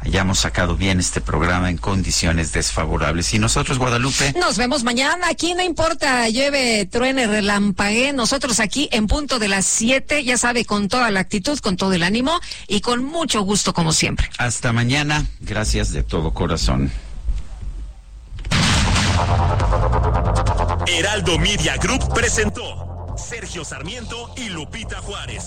hayamos 0.00 0.38
sacado 0.38 0.76
bien 0.76 1.00
este 1.00 1.20
programa 1.20 1.70
en 1.70 1.78
condiciones 1.78 2.52
desfavorables. 2.52 3.32
Y 3.34 3.38
nosotros, 3.38 3.78
Guadalupe. 3.78 4.34
Nos 4.38 4.56
vemos 4.56 4.84
mañana. 4.84 5.28
Aquí 5.28 5.54
no 5.54 5.62
importa, 5.62 6.28
lleve, 6.28 6.86
truene, 6.86 7.26
relampague. 7.26 8.12
Nosotros 8.12 8.60
aquí 8.60 8.88
en 8.92 9.06
punto 9.06 9.38
de 9.38 9.48
las 9.48 9.66
siete, 9.66 10.24
ya 10.24 10.38
sabe, 10.38 10.64
con 10.64 10.88
toda 10.88 11.10
la 11.10 11.20
actitud, 11.20 11.58
con 11.58 11.76
todo 11.76 11.92
el 11.92 12.02
ánimo 12.02 12.40
y 12.66 12.80
con 12.80 13.04
mucho 13.04 13.42
gusto, 13.42 13.72
como 13.72 13.92
siempre. 13.92 14.30
Hasta 14.38 14.72
mañana. 14.72 15.26
Gracias 15.40 15.92
de 15.92 16.02
todo 16.02 16.32
corazón. 16.32 16.90
Heraldo 20.86 21.38
Media 21.38 21.76
Group 21.76 22.12
presentó 22.14 23.16
Sergio 23.16 23.64
Sarmiento 23.64 24.32
y 24.36 24.48
Lupita 24.48 25.00
Juárez. 25.00 25.46